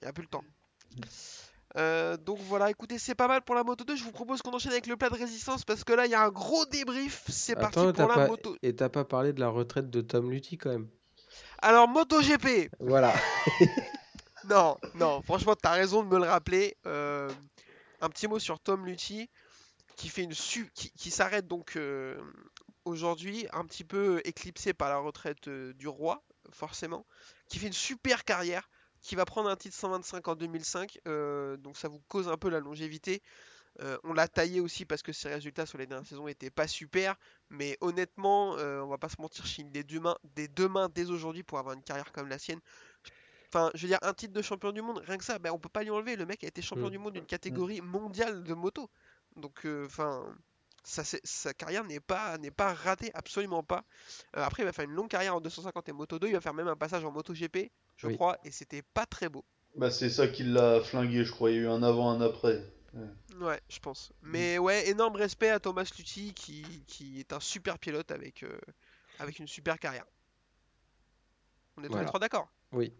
il 0.00 0.04
n'y 0.04 0.08
a 0.08 0.12
plus 0.12 0.22
le 0.22 0.28
temps. 0.28 0.44
Euh, 1.76 2.16
donc 2.16 2.38
voilà, 2.40 2.70
écoutez, 2.70 2.98
c'est 2.98 3.14
pas 3.14 3.28
mal 3.28 3.42
pour 3.42 3.54
la 3.54 3.64
moto 3.64 3.84
2. 3.84 3.96
Je 3.96 4.04
vous 4.04 4.12
propose 4.12 4.40
qu'on 4.42 4.52
enchaîne 4.52 4.72
avec 4.72 4.86
le 4.86 4.96
plat 4.96 5.10
de 5.10 5.14
résistance 5.14 5.64
parce 5.64 5.84
que 5.84 5.92
là, 5.92 6.06
il 6.06 6.12
y 6.12 6.14
a 6.14 6.22
un 6.22 6.30
gros 6.30 6.64
débrief. 6.66 7.24
C'est 7.28 7.54
parti 7.54 7.78
pour 7.78 8.08
la 8.08 8.14
pas... 8.14 8.26
moto. 8.28 8.56
et 8.62 8.74
t'as 8.74 8.88
pas 8.88 9.04
parlé 9.04 9.32
de 9.32 9.40
la 9.40 9.48
retraite 9.48 9.90
de 9.90 10.00
Tom 10.00 10.30
Lutti 10.30 10.56
quand 10.56 10.70
même. 10.70 10.88
Alors, 11.58 11.88
MotoGP, 11.88 12.70
Voilà. 12.80 13.12
Non, 14.48 14.76
non, 14.94 15.22
franchement, 15.22 15.56
t'as 15.60 15.72
raison 15.72 16.04
de 16.04 16.08
me 16.08 16.18
le 16.18 16.24
rappeler. 16.24 16.76
Euh, 16.86 17.28
un 18.00 18.08
petit 18.08 18.28
mot 18.28 18.38
sur 18.38 18.60
Tom 18.60 18.86
Lutti, 18.86 19.28
qui 19.96 20.08
fait 20.08 20.22
une 20.22 20.34
su 20.34 20.70
qui, 20.72 20.92
qui 20.92 21.10
s'arrête 21.10 21.48
donc 21.48 21.74
euh, 21.74 22.16
aujourd'hui, 22.84 23.46
un 23.52 23.64
petit 23.64 23.82
peu 23.82 24.20
éclipsé 24.24 24.72
par 24.72 24.88
la 24.88 24.98
retraite 24.98 25.48
du 25.48 25.88
roi, 25.88 26.22
forcément, 26.52 27.06
qui 27.48 27.58
fait 27.58 27.66
une 27.66 27.72
super 27.72 28.24
carrière, 28.24 28.68
qui 29.02 29.14
va 29.14 29.24
prendre 29.24 29.48
un 29.48 29.56
titre 29.56 29.76
125 29.76 30.26
en 30.28 30.34
2005, 30.34 31.00
euh, 31.06 31.56
donc 31.56 31.76
ça 31.76 31.88
vous 31.88 32.00
cause 32.08 32.28
un 32.28 32.36
peu 32.36 32.48
la 32.48 32.60
longévité. 32.60 33.22
Euh, 33.80 33.98
on 34.04 34.14
l'a 34.14 34.26
taillé 34.26 34.60
aussi 34.60 34.86
parce 34.86 35.02
que 35.02 35.12
ses 35.12 35.28
résultats 35.28 35.66
sur 35.66 35.76
les 35.76 35.86
dernières 35.86 36.06
saisons 36.06 36.28
étaient 36.28 36.50
pas 36.50 36.66
super. 36.66 37.14
Mais 37.50 37.76
honnêtement, 37.80 38.56
euh, 38.56 38.80
on 38.80 38.88
va 38.88 38.98
pas 38.98 39.08
se 39.08 39.20
mentir, 39.20 39.44
Chine 39.46 39.70
des 39.70 39.84
deux 39.84 40.00
mains, 40.00 40.16
des 40.34 40.48
deux 40.48 40.68
mains 40.68 40.88
dès 40.88 41.10
aujourd'hui 41.10 41.42
pour 41.42 41.58
avoir 41.58 41.74
une 41.74 41.82
carrière 41.82 42.10
comme 42.12 42.28
la 42.28 42.38
sienne. 42.38 42.60
Enfin, 43.48 43.70
je 43.74 43.82
veux 43.82 43.88
dire, 43.88 43.98
un 44.02 44.14
titre 44.14 44.32
de 44.32 44.42
champion 44.42 44.72
du 44.72 44.82
monde, 44.82 45.02
rien 45.06 45.18
que 45.18 45.24
ça, 45.24 45.38
ben, 45.38 45.50
on 45.52 45.58
peut 45.58 45.68
pas 45.68 45.82
lui 45.82 45.90
enlever. 45.90 46.16
Le 46.16 46.26
mec 46.26 46.42
a 46.42 46.46
été 46.46 46.62
champion 46.62 46.86
Mm. 46.88 46.90
du 46.90 46.98
monde 46.98 47.12
d'une 47.14 47.26
catégorie 47.26 47.80
mondiale 47.80 48.42
de 48.44 48.54
moto. 48.54 48.90
Donc, 49.36 49.66
euh, 49.66 49.84
enfin, 49.86 50.24
sa 50.82 51.52
carrière 51.52 51.84
n'est 51.84 52.00
pas, 52.00 52.38
n'est 52.38 52.50
pas 52.50 52.72
ratée, 52.72 53.10
absolument 53.14 53.62
pas. 53.62 53.84
Après, 54.32 54.62
il 54.62 54.66
va 54.66 54.72
faire 54.72 54.84
une 54.84 54.92
longue 54.92 55.08
carrière 55.08 55.34
en 55.36 55.40
250 55.40 55.88
et 55.88 55.92
Moto 55.92 56.18
2. 56.18 56.28
Il 56.28 56.32
va 56.32 56.40
faire 56.40 56.54
même 56.54 56.68
un 56.68 56.76
passage 56.76 57.04
en 57.04 57.10
Moto 57.10 57.34
GP, 57.34 57.70
je 57.96 58.06
Oui. 58.06 58.14
crois, 58.14 58.38
et 58.44 58.50
c'était 58.50 58.82
pas 58.82 59.06
très 59.06 59.28
beau. 59.28 59.44
Bah, 59.74 59.90
c'est 59.90 60.10
ça 60.10 60.26
qui 60.28 60.42
l'a 60.42 60.80
flingué, 60.80 61.24
je 61.24 61.30
crois. 61.32 61.50
Il 61.50 61.56
y 61.56 61.58
a 61.58 61.62
eu 61.62 61.68
un 61.68 61.82
avant, 61.82 62.10
un 62.10 62.20
après. 62.20 62.64
Ouais, 63.38 63.60
je 63.68 63.78
pense. 63.78 64.10
Mais 64.22 64.56
ouais, 64.56 64.88
énorme 64.88 65.16
respect 65.16 65.50
à 65.50 65.60
Thomas 65.60 65.90
Lutti 65.98 66.32
qui, 66.32 66.62
qui 66.86 67.20
est 67.20 67.32
un 67.34 67.40
super 67.40 67.78
pilote 67.78 68.10
avec, 68.10 68.42
euh, 68.42 68.58
avec 69.18 69.38
une 69.38 69.46
super 69.46 69.78
carrière. 69.78 70.06
On 71.76 71.84
est 71.84 71.88
tous 71.88 71.98
les 71.98 72.06
trois 72.06 72.20
d'accord? 72.20 72.48
Oui. 72.72 72.94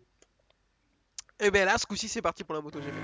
Et 1.40 1.50
ben 1.50 1.64
là, 1.64 1.78
ce 1.78 1.86
coup-ci, 1.86 2.08
c'est 2.08 2.20
parti 2.20 2.44
pour 2.44 2.54
la 2.54 2.60
MotoGP. 2.60 2.94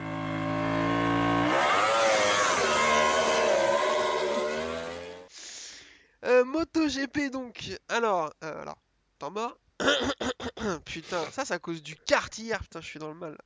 Euh, 6.25 6.45
MotoGP 6.45 7.31
donc. 7.31 7.71
Alors, 7.89 8.33
euh, 8.45 8.63
alors, 8.63 8.79
temps 9.19 9.31
mort. 9.31 9.59
putain, 10.85 11.25
ça, 11.31 11.45
c'est 11.45 11.55
à 11.55 11.59
cause 11.59 11.83
du 11.83 11.97
kart 11.97 12.37
hier. 12.39 12.61
Putain, 12.61 12.81
je 12.81 12.87
suis 12.87 12.99
dans 12.99 13.09
le 13.09 13.15
mal. 13.15 13.39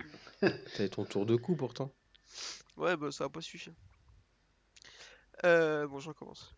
T'avais 0.40 0.88
ton 0.88 1.04
tour 1.04 1.26
de 1.26 1.36
coup 1.36 1.56
pourtant. 1.56 1.92
Ouais, 2.76 2.96
bah 2.96 3.10
ça 3.10 3.24
va 3.24 3.30
pas 3.30 3.40
suffire. 3.40 3.74
Euh, 5.44 5.86
bon, 5.86 5.98
je 5.98 6.08
recommence. 6.08 6.54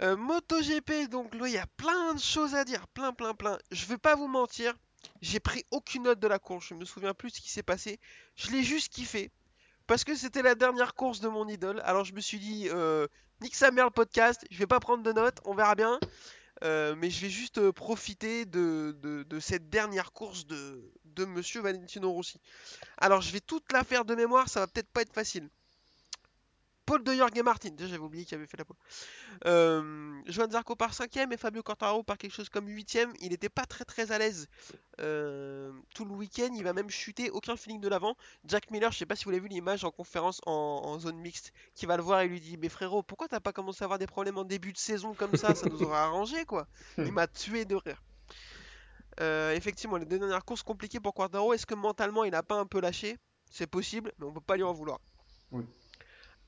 Euh, 0.00 0.16
MotoGP, 0.16 1.08
donc 1.08 1.34
là, 1.34 1.46
il 1.46 1.54
y 1.54 1.58
a 1.58 1.66
plein 1.76 2.14
de 2.14 2.20
choses 2.20 2.54
à 2.54 2.64
dire. 2.64 2.86
Plein, 2.88 3.12
plein, 3.12 3.34
plein. 3.34 3.58
Je 3.70 3.86
vais 3.86 3.98
pas 3.98 4.16
vous 4.16 4.28
mentir. 4.28 4.74
J'ai 5.20 5.40
pris 5.40 5.64
aucune 5.70 6.04
note 6.04 6.18
de 6.18 6.26
la 6.26 6.38
course. 6.38 6.66
Je 6.68 6.74
me 6.74 6.84
souviens 6.84 7.14
plus 7.14 7.30
de 7.30 7.36
ce 7.36 7.40
qui 7.40 7.50
s'est 7.50 7.62
passé. 7.62 8.00
Je 8.36 8.50
l'ai 8.50 8.62
juste 8.62 8.92
kiffé. 8.92 9.30
Parce 9.86 10.02
que 10.02 10.14
c'était 10.14 10.42
la 10.42 10.54
dernière 10.54 10.94
course 10.94 11.20
de 11.20 11.28
mon 11.28 11.46
idole. 11.46 11.80
Alors 11.84 12.04
je 12.04 12.14
me 12.14 12.20
suis 12.20 12.38
dit, 12.38 12.68
euh, 12.70 13.06
nique 13.42 13.54
sa 13.54 13.70
mère 13.70 13.84
le 13.84 13.90
podcast. 13.90 14.44
Je 14.50 14.58
vais 14.58 14.66
pas 14.66 14.80
prendre 14.80 15.02
de 15.02 15.12
notes. 15.12 15.38
On 15.44 15.54
verra 15.54 15.74
bien. 15.74 16.00
Euh, 16.64 16.94
mais 16.96 17.10
je 17.10 17.20
vais 17.20 17.30
juste 17.30 17.58
euh, 17.58 17.72
profiter 17.72 18.46
de, 18.46 19.26
cette 19.40 19.68
dernière 19.68 20.12
course 20.12 20.46
de, 20.46 20.92
de 21.04 21.24
Monsieur 21.24 21.60
Valentino 21.60 22.10
Rossi. 22.10 22.40
Alors 22.96 23.20
je 23.20 23.30
vais 23.32 23.40
toute 23.40 23.70
la 23.72 23.84
faire 23.84 24.04
de 24.04 24.14
mémoire. 24.14 24.48
Ça 24.48 24.60
va 24.60 24.66
peut-être 24.66 24.90
pas 24.90 25.02
être 25.02 25.12
facile. 25.12 25.50
Paul 26.86 27.02
de 27.02 27.14
Jorge 27.14 27.40
Martin, 27.42 27.70
déjà 27.70 27.88
j'avais 27.88 28.02
oublié 28.02 28.24
qu'il 28.24 28.36
avait 28.36 28.46
fait 28.46 28.56
la 28.58 28.64
pole. 28.64 28.76
Euh, 29.46 30.20
Johan 30.26 30.50
Zarco 30.50 30.76
par 30.76 30.92
5ème 30.92 31.32
et 31.32 31.36
Fabio 31.36 31.62
Quartararo 31.62 32.02
par 32.02 32.18
quelque 32.18 32.32
chose 32.32 32.48
comme 32.48 32.68
8ème. 32.68 33.10
Il 33.20 33.30
n'était 33.30 33.48
pas 33.48 33.64
très 33.64 33.84
très 33.84 34.12
à 34.12 34.18
l'aise 34.18 34.48
euh, 35.00 35.72
tout 35.94 36.04
le 36.04 36.12
week-end. 36.12 36.50
Il 36.54 36.62
va 36.62 36.72
même 36.72 36.90
chuter, 36.90 37.30
aucun 37.30 37.56
feeling 37.56 37.80
de 37.80 37.88
l'avant. 37.88 38.16
Jack 38.44 38.70
Miller, 38.70 38.92
je 38.92 38.98
sais 38.98 39.06
pas 39.06 39.16
si 39.16 39.24
vous 39.24 39.30
l'avez 39.30 39.42
vu 39.42 39.48
l'image 39.48 39.84
en 39.84 39.90
conférence 39.90 40.40
en, 40.46 40.98
zone 40.98 41.16
mixte, 41.16 41.52
qui 41.74 41.86
va 41.86 41.96
le 41.96 42.02
voir 42.02 42.20
et 42.20 42.28
lui 42.28 42.40
dit 42.40 42.56
Mais 42.58 42.68
frérot, 42.68 43.02
pourquoi 43.02 43.28
t'as 43.28 43.40
pas 43.40 43.52
commencé 43.52 43.82
à 43.82 43.86
avoir 43.86 43.98
des 43.98 44.06
problèmes 44.06 44.38
en 44.38 44.44
début 44.44 44.72
de 44.72 44.78
saison 44.78 45.14
comme 45.14 45.36
ça? 45.36 45.54
Ça 45.54 45.68
nous 45.68 45.82
aurait 45.82 45.96
arrangé 45.96 46.44
quoi. 46.44 46.66
Il 46.98 47.12
m'a 47.12 47.26
tué 47.26 47.64
de 47.64 47.76
rire. 47.76 48.02
Euh, 49.20 49.54
effectivement, 49.54 49.96
les 49.96 50.06
deux 50.06 50.18
dernières 50.18 50.44
courses 50.44 50.62
compliquées 50.62 51.00
pour 51.00 51.14
Quartararo. 51.14 51.52
Est-ce 51.52 51.66
que 51.66 51.74
mentalement 51.74 52.24
il 52.24 52.34
a 52.34 52.42
pas 52.42 52.56
un 52.56 52.66
peu 52.66 52.80
lâché? 52.80 53.16
C'est 53.50 53.68
possible, 53.68 54.12
mais 54.18 54.26
on 54.26 54.32
peut 54.32 54.40
pas 54.40 54.56
lui 54.56 54.64
en 54.64 54.72
vouloir. 54.72 54.98
Oui. 55.52 55.64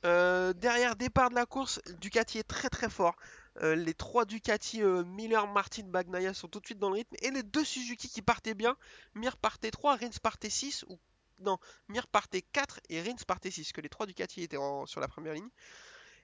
Euh, 0.06 0.52
derrière 0.52 0.96
départ 0.96 1.30
de 1.30 1.34
la 1.34 1.46
course, 1.46 1.80
Ducati 2.00 2.38
est 2.38 2.44
très 2.48 2.68
très 2.70 2.88
fort. 2.88 3.16
Euh, 3.62 3.74
les 3.74 3.94
trois 3.94 4.24
Ducati, 4.24 4.82
euh, 4.82 5.02
Miller, 5.04 5.46
Martin, 5.48 5.82
Bagnaia 5.84 6.32
sont 6.34 6.48
tout 6.48 6.60
de 6.60 6.66
suite 6.66 6.78
dans 6.78 6.88
le 6.90 6.96
rythme. 6.96 7.16
Et 7.22 7.30
les 7.30 7.42
deux 7.42 7.64
Suzuki 7.64 8.08
qui 8.08 8.22
partaient 8.22 8.54
bien, 8.54 8.76
Mir 9.14 9.36
partait 9.36 9.70
3, 9.70 9.96
Rins 9.96 10.10
partait 10.22 10.50
6. 10.50 10.84
Ou... 10.88 10.98
Non, 11.40 11.58
Mir 11.88 12.06
partait 12.06 12.42
4 12.42 12.80
et 12.88 13.02
Rins 13.02 13.16
partait 13.26 13.50
6. 13.50 13.72
Que 13.72 13.80
les 13.80 13.88
trois 13.88 14.06
Ducati 14.06 14.42
étaient 14.42 14.56
en- 14.56 14.86
sur 14.86 15.00
la 15.00 15.08
première 15.08 15.34
ligne. 15.34 15.48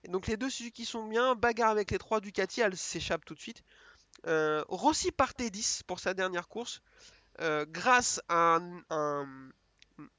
Donc 0.09 0.27
les 0.27 0.37
deux 0.37 0.51
Suzuki 0.51 0.85
sont 0.85 1.07
bien. 1.07 1.35
Bagarre 1.35 1.71
avec 1.71 1.91
les 1.91 1.99
trois 1.99 2.21
Ducati, 2.21 2.61
elle 2.61 2.77
s'échappe 2.77 3.25
tout 3.25 3.35
de 3.35 3.41
suite. 3.41 3.63
Rossi 4.27 5.11
partait 5.11 5.51
10 5.51 5.83
pour 5.87 5.99
sa 6.01 6.15
dernière 6.15 6.49
course. 6.49 6.83
grâce 7.69 8.21
à 8.29 8.59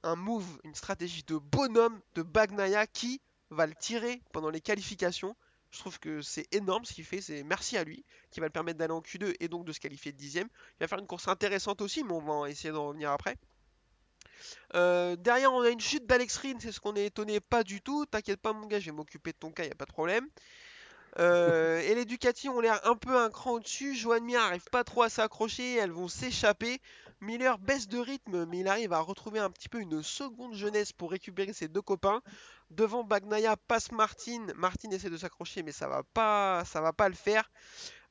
un 0.04 0.16
move, 0.16 0.60
une 0.64 0.76
stratégie 0.76 1.24
de 1.24 1.38
bonhomme 1.38 2.00
de 2.16 2.24
Bagnaia 2.24 2.88
qui 2.88 3.22
va 3.54 3.68
le 3.68 3.76
tirer 3.76 4.22
pendant 4.32 4.50
les 4.50 4.62
qualifications. 4.62 5.36
Je 5.72 5.80
trouve 5.80 6.00
que 6.00 6.22
c'est 6.22 6.54
énorme 6.54 6.86
ce 6.86 6.94
qu'il 6.94 7.04
fait, 7.04 7.20
c'est 7.20 7.44
merci 7.44 7.78
à 7.78 7.84
lui, 7.84 8.06
qui 8.30 8.40
va 8.40 8.46
le 8.46 8.52
permettre 8.52 8.78
d'aller 8.78 8.94
en 8.94 9.02
Q2 9.02 9.36
et 9.40 9.48
donc 9.48 9.66
de 9.66 9.72
se 9.72 9.80
qualifier 9.80 10.12
de 10.12 10.18
dixième. 10.18 10.48
Il 10.78 10.82
va 10.82 10.88
faire 10.88 11.00
une 11.00 11.08
course 11.08 11.28
intéressante 11.28 11.82
aussi, 11.82 12.04
mais 12.04 12.14
on 12.14 12.42
va 12.42 12.50
essayer 12.50 12.72
d'en 12.72 12.88
revenir 12.90 13.10
après. 13.10 13.38
Euh, 14.76 15.16
derrière, 15.16 15.52
on 15.52 15.62
a 15.62 15.70
une 15.70 15.80
chute 15.80 16.06
d'Alex 16.06 16.38
Rins, 16.38 16.60
c'est 16.60 16.72
ce 16.72 16.80
qu'on 16.80 16.96
est 16.96 17.06
étonné 17.06 17.40
pas 17.40 17.64
du 17.64 17.82
tout. 17.82 18.06
T'inquiète 18.06 18.40
pas, 18.40 18.54
mon 18.54 18.68
gars, 18.68 18.80
je 18.80 18.86
vais 18.86 18.92
m'occuper 18.92 19.32
de 19.32 19.38
ton 19.38 19.52
cas, 19.52 19.64
y 19.64 19.72
a 19.72 19.76
pas 19.76 19.86
de 19.86 19.92
problème. 19.92 20.28
Euh, 21.20 21.80
et 21.88 21.96
les 21.96 22.06
Ducati 22.06 22.50
ont 22.50 22.60
l'air 22.60 22.80
un 22.88 22.96
peu 22.96 23.18
un 23.18 23.30
cran 23.30 23.54
au-dessus. 23.54 23.96
Joan 23.96 24.24
Mir 24.24 24.42
arrive 24.42 24.66
pas 24.72 24.84
trop 24.84 25.04
à 25.04 25.10
s'accrocher, 25.10 25.76
elles 25.76 25.92
vont 25.92 26.08
s'échapper. 26.08 26.82
Miller 27.24 27.58
baisse 27.58 27.88
de 27.88 27.98
rythme, 27.98 28.46
mais 28.46 28.60
il 28.60 28.68
arrive 28.68 28.94
à 28.94 29.00
retrouver 29.00 29.40
un 29.40 29.50
petit 29.50 29.70
peu 29.70 29.80
une 29.80 30.04
seconde 30.04 30.54
jeunesse 30.54 30.92
pour 30.92 31.12
récupérer 31.12 31.54
ses 31.54 31.68
deux 31.68 31.82
copains. 31.82 32.22
Devant 32.70 33.04
Bagnaia 33.04 33.56
passe 33.56 33.92
Martin. 33.92 34.48
Martin 34.56 34.92
essaie 34.92 35.10
de 35.10 35.18
s'accrocher, 35.18 35.64
mais 35.64 35.72
ça 35.72 35.88
va 35.88 36.04
pas, 36.04 36.64
ça 36.66 36.82
va 36.82 36.94
pas 36.94 37.10
le 37.10 37.16
faire. 37.16 37.50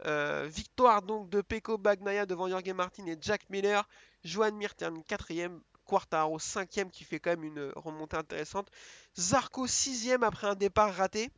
Euh, 0.06 0.48
victoire 0.48 1.02
donc 1.02 1.30
de 1.30 1.42
Pecco 1.42 1.78
Bagnaia 1.78 2.26
devant 2.26 2.48
Jorge 2.48 2.72
Martin 2.72 3.06
et 3.06 3.16
Jack 3.20 3.48
Miller. 3.50 3.88
Joan 4.24 4.56
Mir 4.56 4.74
termine 4.74 5.04
quatrième. 5.04 5.60
Quartaro 5.84 6.38
cinquième 6.38 6.90
qui 6.90 7.04
fait 7.04 7.18
quand 7.18 7.30
même 7.30 7.44
une 7.44 7.72
remontée 7.76 8.16
intéressante. 8.16 8.70
Zarco 9.18 9.66
sixième 9.66 10.22
après 10.22 10.46
un 10.46 10.54
départ 10.54 10.94
raté. 10.94 11.30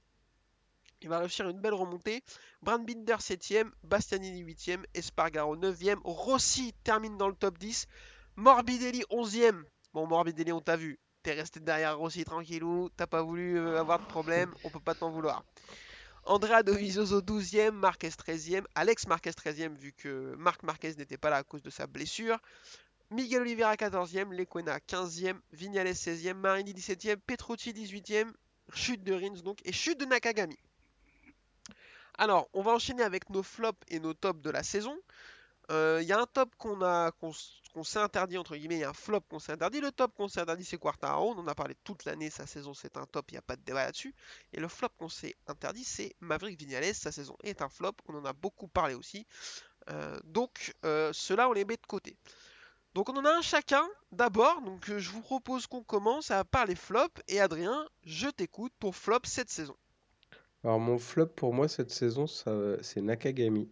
Il 1.00 1.08
va 1.08 1.18
réussir 1.18 1.48
une 1.48 1.60
belle 1.60 1.74
remontée. 1.74 2.22
Brand 2.62 2.84
Binder 2.84 3.16
7ème, 3.16 3.70
Bastianini 3.82 4.42
8ème, 4.42 4.84
Espargaro 4.94 5.56
9ème, 5.56 6.00
Rossi 6.04 6.72
termine 6.84 7.16
dans 7.16 7.28
le 7.28 7.34
top 7.34 7.58
10, 7.58 7.86
Morbidelli 8.36 9.02
11ème. 9.10 9.62
Bon, 9.92 10.06
Morbidelli, 10.06 10.52
on 10.52 10.60
t'a 10.60 10.76
vu. 10.76 10.98
T'es 11.22 11.32
resté 11.32 11.60
derrière 11.60 11.96
Rossi 11.96 12.24
tranquillou, 12.24 12.90
t'as 12.96 13.06
pas 13.06 13.22
voulu 13.22 13.58
euh, 13.58 13.80
avoir 13.80 13.98
de 13.98 14.06
problème, 14.06 14.54
on 14.64 14.70
peut 14.70 14.80
pas 14.80 14.94
t'en 14.94 15.10
vouloir. 15.10 15.44
Andrea 16.26 16.62
Dovizioso 16.62 17.20
12ème, 17.20 17.72
Marquez 17.72 18.08
13ème, 18.08 18.64
Alex 18.74 19.06
Marquez 19.06 19.30
13ème 19.30 19.76
vu 19.76 19.92
que 19.92 20.34
Marc 20.36 20.62
Marquez 20.62 20.94
n'était 20.96 21.18
pas 21.18 21.30
là 21.30 21.36
à 21.36 21.42
cause 21.42 21.62
de 21.62 21.70
sa 21.70 21.86
blessure. 21.86 22.38
Miguel 23.10 23.42
Oliveira 23.42 23.74
14ème, 23.74 24.32
Lequena 24.32 24.78
15ème, 24.78 25.38
Vignales 25.52 25.88
16ème, 25.88 26.34
Marini 26.34 26.72
17ème, 26.72 27.18
Petrucci 27.26 27.72
18ème, 27.72 28.32
chute 28.72 29.04
de 29.04 29.12
Rins 29.12 29.42
donc 29.44 29.60
et 29.64 29.72
chute 29.72 30.00
de 30.00 30.06
Nakagami. 30.06 30.58
Alors, 32.18 32.48
on 32.52 32.62
va 32.62 32.72
enchaîner 32.72 33.02
avec 33.02 33.30
nos 33.30 33.42
flops 33.42 33.78
et 33.88 33.98
nos 34.00 34.14
tops 34.14 34.40
de 34.40 34.50
la 34.50 34.62
saison. 34.62 34.96
Euh, 35.70 36.00
Il 36.02 36.08
y 36.08 36.12
a 36.12 36.20
un 36.20 36.26
top 36.26 36.54
qu'on 36.56 36.82
a 36.82 37.12
qu'on 37.12 37.84
s'est 37.84 37.98
interdit 37.98 38.38
entre 38.38 38.56
guillemets, 38.56 38.76
il 38.76 38.80
y 38.80 38.84
a 38.84 38.90
un 38.90 38.94
flop 38.94 39.22
qu'on 39.22 39.38
s'est 39.40 39.52
interdit. 39.52 39.80
Le 39.80 39.92
top 39.92 40.14
qu'on 40.14 40.28
s'est 40.28 40.40
interdit 40.40 40.64
c'est 40.64 40.78
Quartaro, 40.78 41.32
on 41.32 41.38
en 41.38 41.46
a 41.48 41.54
parlé 41.54 41.74
toute 41.84 42.04
l'année, 42.04 42.30
sa 42.30 42.46
saison 42.46 42.74
c'est 42.74 42.96
un 42.96 43.06
top, 43.06 43.30
il 43.30 43.34
n'y 43.34 43.38
a 43.38 43.42
pas 43.42 43.56
de 43.56 43.62
débat 43.62 43.84
là-dessus. 43.86 44.14
Et 44.52 44.60
le 44.60 44.68
flop 44.68 44.90
qu'on 44.98 45.08
s'est 45.08 45.34
interdit 45.48 45.84
c'est 45.84 46.14
Maverick 46.20 46.58
Vignales, 46.58 46.94
sa 46.94 47.10
saison 47.12 47.36
est 47.42 47.62
un 47.62 47.68
flop, 47.68 47.94
on 48.08 48.14
en 48.16 48.24
a 48.24 48.32
beaucoup 48.32 48.68
parlé 48.68 48.94
aussi. 48.94 49.26
Euh, 49.90 50.18
donc 50.24 50.74
euh, 50.84 51.12
ceux-là 51.12 51.48
on 51.48 51.52
les 51.52 51.64
met 51.64 51.76
de 51.76 51.86
côté. 51.86 52.16
Donc 52.94 53.08
on 53.08 53.16
en 53.16 53.24
a 53.24 53.30
un 53.32 53.42
chacun 53.42 53.86
d'abord, 54.12 54.62
donc 54.62 54.84
je 54.98 55.10
vous 55.10 55.22
propose 55.22 55.66
qu'on 55.66 55.82
commence 55.82 56.30
à 56.30 56.44
par 56.44 56.66
les 56.66 56.76
flops 56.76 57.22
et 57.28 57.40
Adrien, 57.40 57.88
je 58.04 58.28
t'écoute, 58.28 58.72
ton 58.80 58.92
flop 58.92 59.20
cette 59.24 59.50
saison. 59.50 59.76
Alors 60.64 60.80
mon 60.80 60.98
flop 60.98 61.26
pour 61.26 61.52
moi 61.52 61.68
cette 61.68 61.90
saison, 61.90 62.26
c'est 62.26 63.02
Nakagami. 63.02 63.68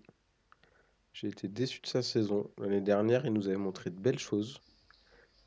J'ai 1.15 1.29
été 1.29 1.49
déçu 1.49 1.81
de 1.81 1.87
sa 1.87 2.03
saison. 2.03 2.51
L'année 2.59 2.83
dernière, 2.83 3.25
il 3.25 3.33
nous 3.33 3.49
avait 3.49 3.57
montré 3.57 3.89
de 3.89 3.99
belles 3.99 4.19
choses. 4.19 4.61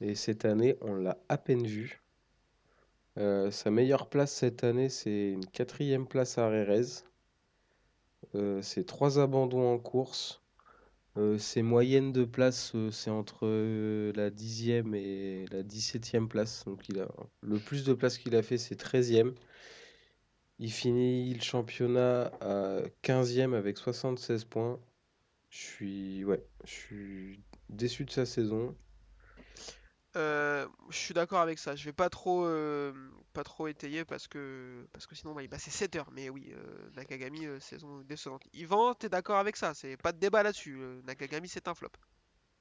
Et 0.01 0.15
cette 0.15 0.43
année, 0.43 0.75
on 0.81 0.95
l'a 0.95 1.17
à 1.29 1.37
peine 1.37 1.65
vu. 1.65 2.01
Euh, 3.17 3.51
sa 3.51 3.69
meilleure 3.69 4.09
place 4.09 4.33
cette 4.33 4.63
année, 4.63 4.89
c'est 4.89 5.29
une 5.29 5.45
quatrième 5.45 6.07
place 6.07 6.37
à 6.39 6.49
Rérez. 6.49 7.03
Euh, 8.33 8.61
c'est 8.63 8.85
trois 8.85 9.19
abandons 9.19 9.71
en 9.71 9.77
course. 9.77 10.41
Euh, 11.17 11.37
ses 11.37 11.61
moyennes 11.61 12.11
de 12.11 12.25
place, 12.25 12.73
euh, 12.75 12.91
c'est 12.91 13.09
entre 13.09 13.45
euh, 13.45 14.11
la 14.15 14.29
dixième 14.29 14.95
et 14.95 15.45
la 15.51 15.63
dix-septième 15.63 16.27
place. 16.27 16.65
Donc 16.65 16.89
il 16.89 16.99
a 16.99 17.07
le 17.41 17.57
plus 17.57 17.85
de 17.85 17.93
places 17.93 18.17
qu'il 18.17 18.35
a 18.35 18.43
fait, 18.43 18.57
c'est 18.57 18.75
treizième. 18.75 19.33
Il 20.59 20.71
finit 20.71 21.33
le 21.33 21.41
championnat 21.41 22.31
à 22.41 22.79
15e 23.01 23.53
avec 23.53 23.77
76 23.77 24.45
points. 24.45 24.79
Je 25.49 25.57
suis, 25.57 26.23
ouais, 26.25 26.43
je 26.65 26.71
suis 26.71 27.39
déçu 27.69 28.05
de 28.05 28.11
sa 28.11 28.25
saison. 28.25 28.75
Euh, 30.15 30.65
je 30.89 30.97
suis 30.97 31.13
d'accord 31.13 31.39
avec 31.41 31.59
ça. 31.59 31.75
Je 31.75 31.83
vais 31.83 31.93
pas 31.93 32.09
trop, 32.09 32.45
euh, 32.45 32.93
pas 33.33 33.43
trop 33.43 33.67
étayer 33.67 34.05
parce 34.05 34.27
que, 34.27 34.87
parce 34.93 35.07
que 35.07 35.15
sinon 35.15 35.31
on 35.31 35.35
va 35.35 35.43
y 35.43 35.49
passer 35.49 35.71
7 35.71 35.95
heures. 35.97 36.09
Mais 36.13 36.29
oui, 36.29 36.53
euh, 36.53 36.89
Nakagami, 36.95 37.45
euh, 37.45 37.59
saison 37.59 37.99
décevante. 38.07 38.43
Yvan, 38.53 38.93
t'es 38.93 39.09
d'accord 39.09 39.37
avec 39.39 39.57
ça? 39.57 39.73
C'est 39.73 39.97
pas 39.97 40.13
de 40.13 40.19
débat 40.19 40.41
là-dessus. 40.43 40.77
euh, 40.79 41.01
Nakagami, 41.05 41.49
c'est 41.49 41.67
un 41.67 41.75
flop. 41.75 41.89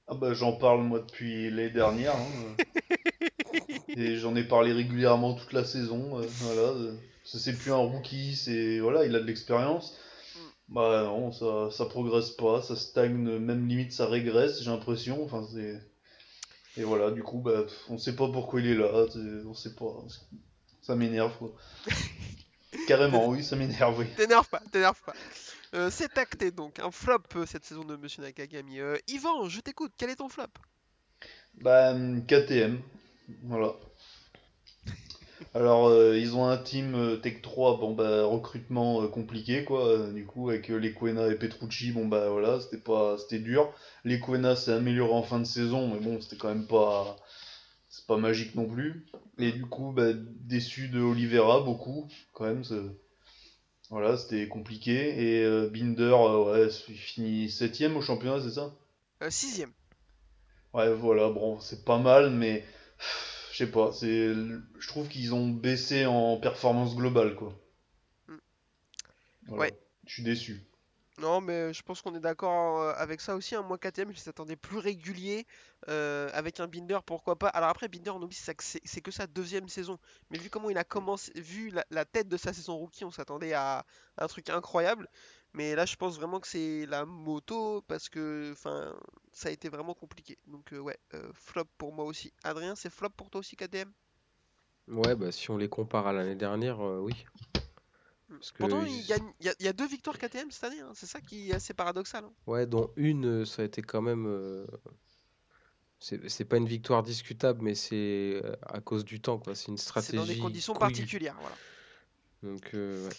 Ah 0.09 0.15
bah 0.15 0.35
j'en 0.35 0.53
parle 0.57 0.83
moi 0.83 0.99
depuis 1.01 1.49
l'année 1.51 1.71
dernière. 1.71 2.15
hein. 2.17 2.57
Et 3.97 4.17
j'en 4.17 4.35
ai 4.35 4.45
parlé 4.45 4.73
régulièrement 4.73 5.35
toute 5.35 5.53
la 5.53 5.65
saison. 5.65 6.19
euh, 6.21 6.27
voilà. 6.41 6.93
C'est 7.25 7.57
plus 7.57 7.73
un 7.73 7.77
rookie, 7.77 8.37
c'est 8.37 8.79
voilà, 8.81 9.07
il 9.07 9.15
a 9.17 9.21
de 9.21 9.25
l'expérience. 9.25 9.97
Bah 10.69 11.05
non, 11.05 11.33
ça, 11.33 11.71
ça 11.71 11.87
progresse 11.87 12.31
pas, 12.31 12.63
ça 12.63 12.77
stagne, 12.77 13.39
même 13.39 13.69
limite 13.69 13.93
ça 13.93 14.07
régresse, 14.07 14.63
j'ai 14.63 14.71
l'impression. 14.71 15.25
Enfin 15.25 15.47
c'est 15.53 15.81
et 16.77 16.85
voilà, 16.85 17.11
du 17.11 17.23
coup 17.23 17.39
bah 17.39 17.65
on 17.89 17.99
sait 17.99 18.17
pas 18.17 18.29
pourquoi 18.29 18.61
il 18.61 18.67
est 18.67 18.75
là, 18.75 19.07
on 19.47 19.55
sait 19.55 19.75
pas. 19.75 20.05
Ça 20.83 20.97
m'énerve 20.97 21.37
quoi. 21.39 21.55
Carrément, 22.87 23.29
oui, 23.29 23.43
ça 23.43 23.57
m'énerve, 23.57 23.99
oui. 23.99 24.07
T'énerve 24.17 24.49
pas, 24.49 24.61
t'énerve 24.71 25.01
pas. 25.05 25.15
Euh, 25.75 25.91
c'est 25.91 26.19
acté 26.19 26.51
donc, 26.51 26.79
un 26.79 26.91
flop 26.91 27.23
euh, 27.37 27.47
cette 27.47 27.65
saison 27.65 27.85
de 27.85 27.97
Monsieur 27.97 28.23
Nakagami. 28.23 28.81
Euh, 28.81 28.97
Yvan, 29.09 29.49
je 29.49 29.61
t'écoute, 29.61 29.93
quel 29.97 30.11
est 30.11 30.17
ton 30.17 30.29
flop? 30.29 30.47
Bah, 31.61 31.93
hum, 31.93 32.25
KTM, 32.27 32.81
voilà. 33.45 33.75
Alors, 35.55 35.87
euh, 35.87 36.19
ils 36.19 36.35
ont 36.37 36.47
un 36.47 36.57
team 36.57 36.95
euh, 36.97 37.17
Tech 37.17 37.41
3, 37.41 37.79
bon 37.79 37.95
bah, 37.95 38.25
recrutement 38.25 39.03
euh, 39.03 39.09
compliqué 39.09 39.65
quoi. 39.65 40.09
du 40.09 40.27
coup, 40.27 40.51
avec 40.51 40.69
euh, 40.71 40.79
Lequena 40.79 41.29
et 41.29 41.37
Petrucci, 41.37 41.93
bon 41.93 42.07
bah 42.09 42.29
voilà, 42.29 42.59
c'était 42.61 42.79
pas, 42.83 43.17
c'était 43.19 43.39
dur. 43.39 43.73
Lequena 44.05 44.57
s'est 44.57 44.73
amélioré 44.73 45.13
en 45.13 45.23
fin 45.23 45.39
de 45.39 45.45
saison, 45.45 45.89
mais 45.95 46.01
bon, 46.01 46.21
c'était 46.21 46.37
quand 46.37 46.49
même 46.49 46.67
pas, 46.67 47.17
c'est 47.89 48.07
pas 48.07 48.17
magique 48.17 48.57
non 48.57 48.67
plus. 48.67 49.07
Et 49.39 49.53
du 49.53 49.65
coup, 49.67 49.93
bah, 49.93 50.13
déçu 50.13 50.89
de 50.89 51.01
Oliveira 51.01 51.61
beaucoup, 51.61 52.09
quand 52.33 52.45
même. 52.47 52.65
c'est- 52.65 52.75
Voilà, 53.91 54.17
c'était 54.17 54.49
compliqué. 54.49 55.39
Et 55.39 55.45
euh, 55.45 55.69
Binder, 55.69 56.11
ouais, 56.15 56.69
il 56.89 56.95
finit 56.97 57.49
septième 57.51 57.97
au 57.97 58.01
championnat, 58.01 58.41
c'est 58.43 58.55
ça? 58.55 58.73
Euh, 59.23 59.31
sixième. 59.31 59.71
Ouais, 60.73 60.93
voilà, 60.93 61.29
bon, 61.31 61.61
c'est 61.61 61.85
pas 61.85 61.99
mal, 61.99 62.31
mais 62.31 62.65
je 63.55 63.59
sais 63.59 63.71
pas, 63.71 63.93
c'est, 63.93 64.35
je 64.35 64.89
trouve 64.89 65.09
qu'ils 65.09 65.33
ont 65.35 65.49
baissé 65.49 66.07
en 66.07 66.37
performance 66.39 66.97
globale, 66.97 67.37
quoi. 67.37 67.55
Mm. 68.29 68.39
Voilà. 69.47 69.63
Ouais. 69.63 69.79
Je 70.07 70.13
suis 70.15 70.23
déçu. 70.23 70.67
Non, 71.19 71.41
mais 71.41 71.73
je 71.73 71.83
pense 71.83 72.03
qu'on 72.03 72.15
est 72.17 72.21
d'accord 72.21 72.81
euh, 72.83 72.93
avec 72.97 73.21
ça 73.21 73.37
aussi. 73.37 73.55
hein. 73.55 73.63
Moi, 73.63 73.79
KTM, 73.79 74.11
je 74.11 74.17
les 74.17 74.29
attendais 74.29 74.57
plus 74.57 74.79
réguliers. 74.79 75.47
euh, 75.89 76.29
avec 76.33 76.59
un 76.61 76.67
Binder, 76.67 76.99
pourquoi 77.07 77.39
pas. 77.39 77.49
Alors 77.49 77.69
après, 77.69 77.89
Binder, 77.89 78.11
on 78.11 78.23
oublie, 78.23 78.35
c'est 78.37 78.55
que 78.57 78.65
c'est 78.65 78.81
c'est 78.85 79.01
que 79.01 79.11
sa 79.13 79.27
deuxième 79.29 79.69
saison. 79.69 79.99
Mais 80.31 80.39
vu 80.39 80.51
comment 80.51 80.71
il 80.71 80.79
a 80.79 80.85
commencé, 80.85 81.31
vu 81.37 81.71
la, 81.71 81.85
la 81.91 82.05
tête 82.05 82.29
de 82.29 82.37
sa 82.37 82.53
saison 82.53 82.77
rookie, 82.77 83.05
on 83.05 83.11
s'attendait 83.13 83.53
à 83.53 83.87
un 84.19 84.27
truc 84.27 84.51
incroyable. 84.51 85.09
Mais 85.55 85.75
là, 85.75 85.87
je 85.87 85.97
pense 85.97 86.17
vraiment 86.17 86.39
que 86.41 86.47
c'est 86.49 86.85
la 86.87 87.07
moto 87.07 87.83
parce 87.83 88.09
que, 88.11 88.51
enfin, 88.53 88.95
ça 89.33 89.49
a 89.49 89.53
été 89.53 89.69
vraiment 89.71 89.95
compliqué. 89.95 90.39
Donc 90.47 90.73
euh, 90.73 90.79
ouais, 90.81 90.99
euh, 91.15 91.31
flop 91.33 91.65
pour 91.79 91.93
moi 91.95 92.05
aussi. 92.05 92.33
Adrien, 92.43 92.75
c'est 92.77 92.91
flop 92.91 93.11
pour 93.11 93.31
toi 93.31 93.39
aussi, 93.41 93.57
KTM? 93.57 93.93
Ouais, 94.89 95.15
bah 95.15 95.31
si 95.31 95.51
on 95.51 95.59
les 95.59 95.69
compare 95.69 96.07
à 96.07 96.13
l'année 96.15 96.37
dernière, 96.37 96.81
euh, 96.81 96.99
oui. 96.99 97.27
Mm. 98.29 98.35
Parce 98.37 98.53
que 98.53 98.59
Pourtant, 98.63 98.83
il 98.85 99.01
y, 99.07 99.13
a, 99.13 99.19
il 99.41 99.65
y 99.65 99.69
a 99.69 99.73
deux 99.73 99.87
victoires 99.87 100.19
KTM 100.19 100.51
cette 100.51 100.65
année. 100.65 100.81
hein. 100.81 100.93
C'est 100.95 101.07
ça 101.07 101.21
qui 101.21 101.51
est 101.51 101.55
assez 101.55 101.75
paradoxal. 101.75 102.25
hein. 102.25 102.33
Ouais, 102.47 102.67
dont 102.67 102.91
une, 102.97 103.27
euh, 103.27 103.45
ça 103.45 103.63
a 103.63 103.65
été 103.65 103.83
quand 103.83 104.03
même. 104.03 104.27
C'est 105.99 106.45
pas 106.45 106.59
une 106.59 106.67
victoire 106.69 107.03
discutable, 107.03 107.63
mais 107.63 107.75
c'est 107.75 108.43
à 108.63 108.81
cause 108.81 109.05
du 109.05 109.21
temps, 109.21 109.39
quoi. 109.39 109.55
C'est 109.55 109.69
une 109.69 109.79
C'est 109.97 110.13
dans 110.15 110.27
des 110.27 110.35
stratégie 110.35 110.39
conditions 110.39 110.75
particulières. 110.75 111.37
Voilà. 111.41 111.57
Donc, 112.43 112.71
ouais. 112.75 113.17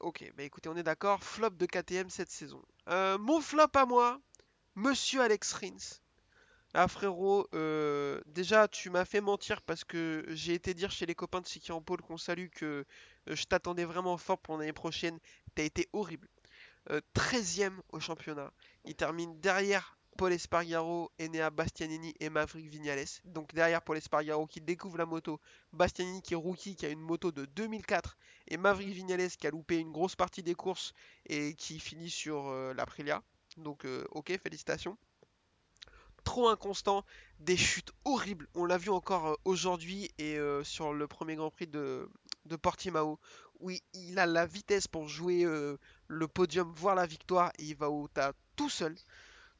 Ok, 0.00 0.30
bah 0.36 0.42
écoutez, 0.42 0.68
on 0.68 0.76
est 0.76 0.82
d'accord, 0.82 1.24
flop 1.24 1.50
de 1.50 1.66
KTM 1.66 2.10
cette 2.10 2.30
saison. 2.30 2.62
Euh, 2.88 3.16
mon 3.18 3.40
flop 3.40 3.70
à 3.74 3.86
moi, 3.86 4.20
Monsieur 4.74 5.22
Alex 5.22 5.54
Rins. 5.54 6.00
Ah 6.74 6.86
frérot, 6.86 7.48
euh, 7.54 8.20
déjà 8.26 8.68
tu 8.68 8.90
m'as 8.90 9.06
fait 9.06 9.22
mentir 9.22 9.62
parce 9.62 9.84
que 9.84 10.26
j'ai 10.28 10.52
été 10.52 10.74
dire 10.74 10.90
chez 10.90 11.06
les 11.06 11.14
copains 11.14 11.40
de 11.40 11.46
Siki 11.46 11.72
en 11.72 11.80
Pôle 11.80 12.02
qu'on 12.02 12.18
salue 12.18 12.48
que 12.54 12.84
euh, 13.30 13.34
je 13.34 13.44
t'attendais 13.44 13.86
vraiment 13.86 14.18
fort 14.18 14.38
pour 14.38 14.58
l'année 14.58 14.74
prochaine. 14.74 15.18
T'as 15.54 15.62
été 15.62 15.88
horrible. 15.94 16.28
Euh, 16.90 17.00
13ème 17.14 17.78
au 17.88 17.98
championnat. 17.98 18.52
Il 18.84 18.94
termine 18.94 19.40
derrière 19.40 19.96
Paul 20.18 20.34
Espargaro, 20.34 21.10
Enea 21.18 21.48
Bastianini 21.50 22.14
et 22.20 22.28
Maverick 22.28 22.68
Vignales. 22.68 23.06
Donc 23.24 23.54
derrière 23.54 23.80
Paul 23.80 23.96
Espargaro 23.96 24.46
qui 24.46 24.60
découvre 24.60 24.98
la 24.98 25.06
moto, 25.06 25.40
Bastianini 25.72 26.20
qui 26.20 26.34
est 26.34 26.36
rookie, 26.36 26.76
qui 26.76 26.84
a 26.84 26.90
une 26.90 27.00
moto 27.00 27.32
de 27.32 27.46
2004 27.46 28.18
et 28.48 28.56
Maverick 28.56 28.90
Vignales 28.90 29.30
qui 29.30 29.46
a 29.46 29.50
loupé 29.50 29.78
une 29.78 29.92
grosse 29.92 30.16
partie 30.16 30.42
des 30.42 30.54
courses 30.54 30.92
et 31.26 31.54
qui 31.54 31.80
finit 31.80 32.10
sur 32.10 32.48
euh, 32.48 32.74
l'Aprilia. 32.74 33.22
Donc 33.56 33.84
euh, 33.84 34.04
ok, 34.10 34.38
félicitations. 34.42 34.96
Trop 36.24 36.48
inconstant, 36.48 37.04
des 37.38 37.56
chutes 37.56 37.92
horribles. 38.04 38.48
On 38.54 38.64
l'a 38.64 38.78
vu 38.78 38.90
encore 38.90 39.28
euh, 39.28 39.34
aujourd'hui 39.44 40.10
et 40.18 40.36
euh, 40.38 40.64
sur 40.64 40.92
le 40.92 41.06
premier 41.06 41.36
Grand 41.36 41.50
Prix 41.50 41.66
de, 41.66 42.08
Portimao 42.60 43.18
où 43.60 43.70
il, 43.70 44.18
a 44.18 44.26
la 44.26 44.44
vitesse 44.44 44.86
pour 44.86 45.08
jouer 45.08 45.46
le 46.08 46.28
podium, 46.28 46.70
voire 46.76 46.94
la 46.94 47.06
victoire 47.06 47.50
et 47.58 47.64
il 47.64 47.74
va 47.74 47.88
au 47.88 48.06
tas 48.06 48.34
tout 48.54 48.68
seul. 48.68 48.94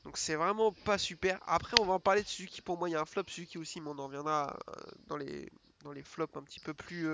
Donc 0.05 0.19
c'est 0.19 0.35
vraiment 0.35 0.71
pas 0.71 0.99
super. 0.99 1.41
Après 1.47 1.81
on 1.81 1.87
va 1.87 1.95
en 1.95 2.01
parler 2.01 2.23
de 2.23 2.29
Suzuki. 2.29 2.61
Pour 2.61 2.79
moi 2.79 2.91
il 2.91 2.93
y 2.93 2.95
a 2.95 3.01
un 3.01 3.07
flop 3.07 3.25
Suzuki 3.27 3.57
aussi, 3.57 3.81
mais 3.81 3.89
on 3.89 3.99
en 3.99 4.07
reviendra 4.07 4.59
dans 5.07 5.17
les, 5.17 5.51
dans 5.83 5.93
les 5.93 6.03
flops 6.03 6.37
un 6.37 6.43
petit 6.43 6.61
peu 6.61 6.75
plus 6.75 7.09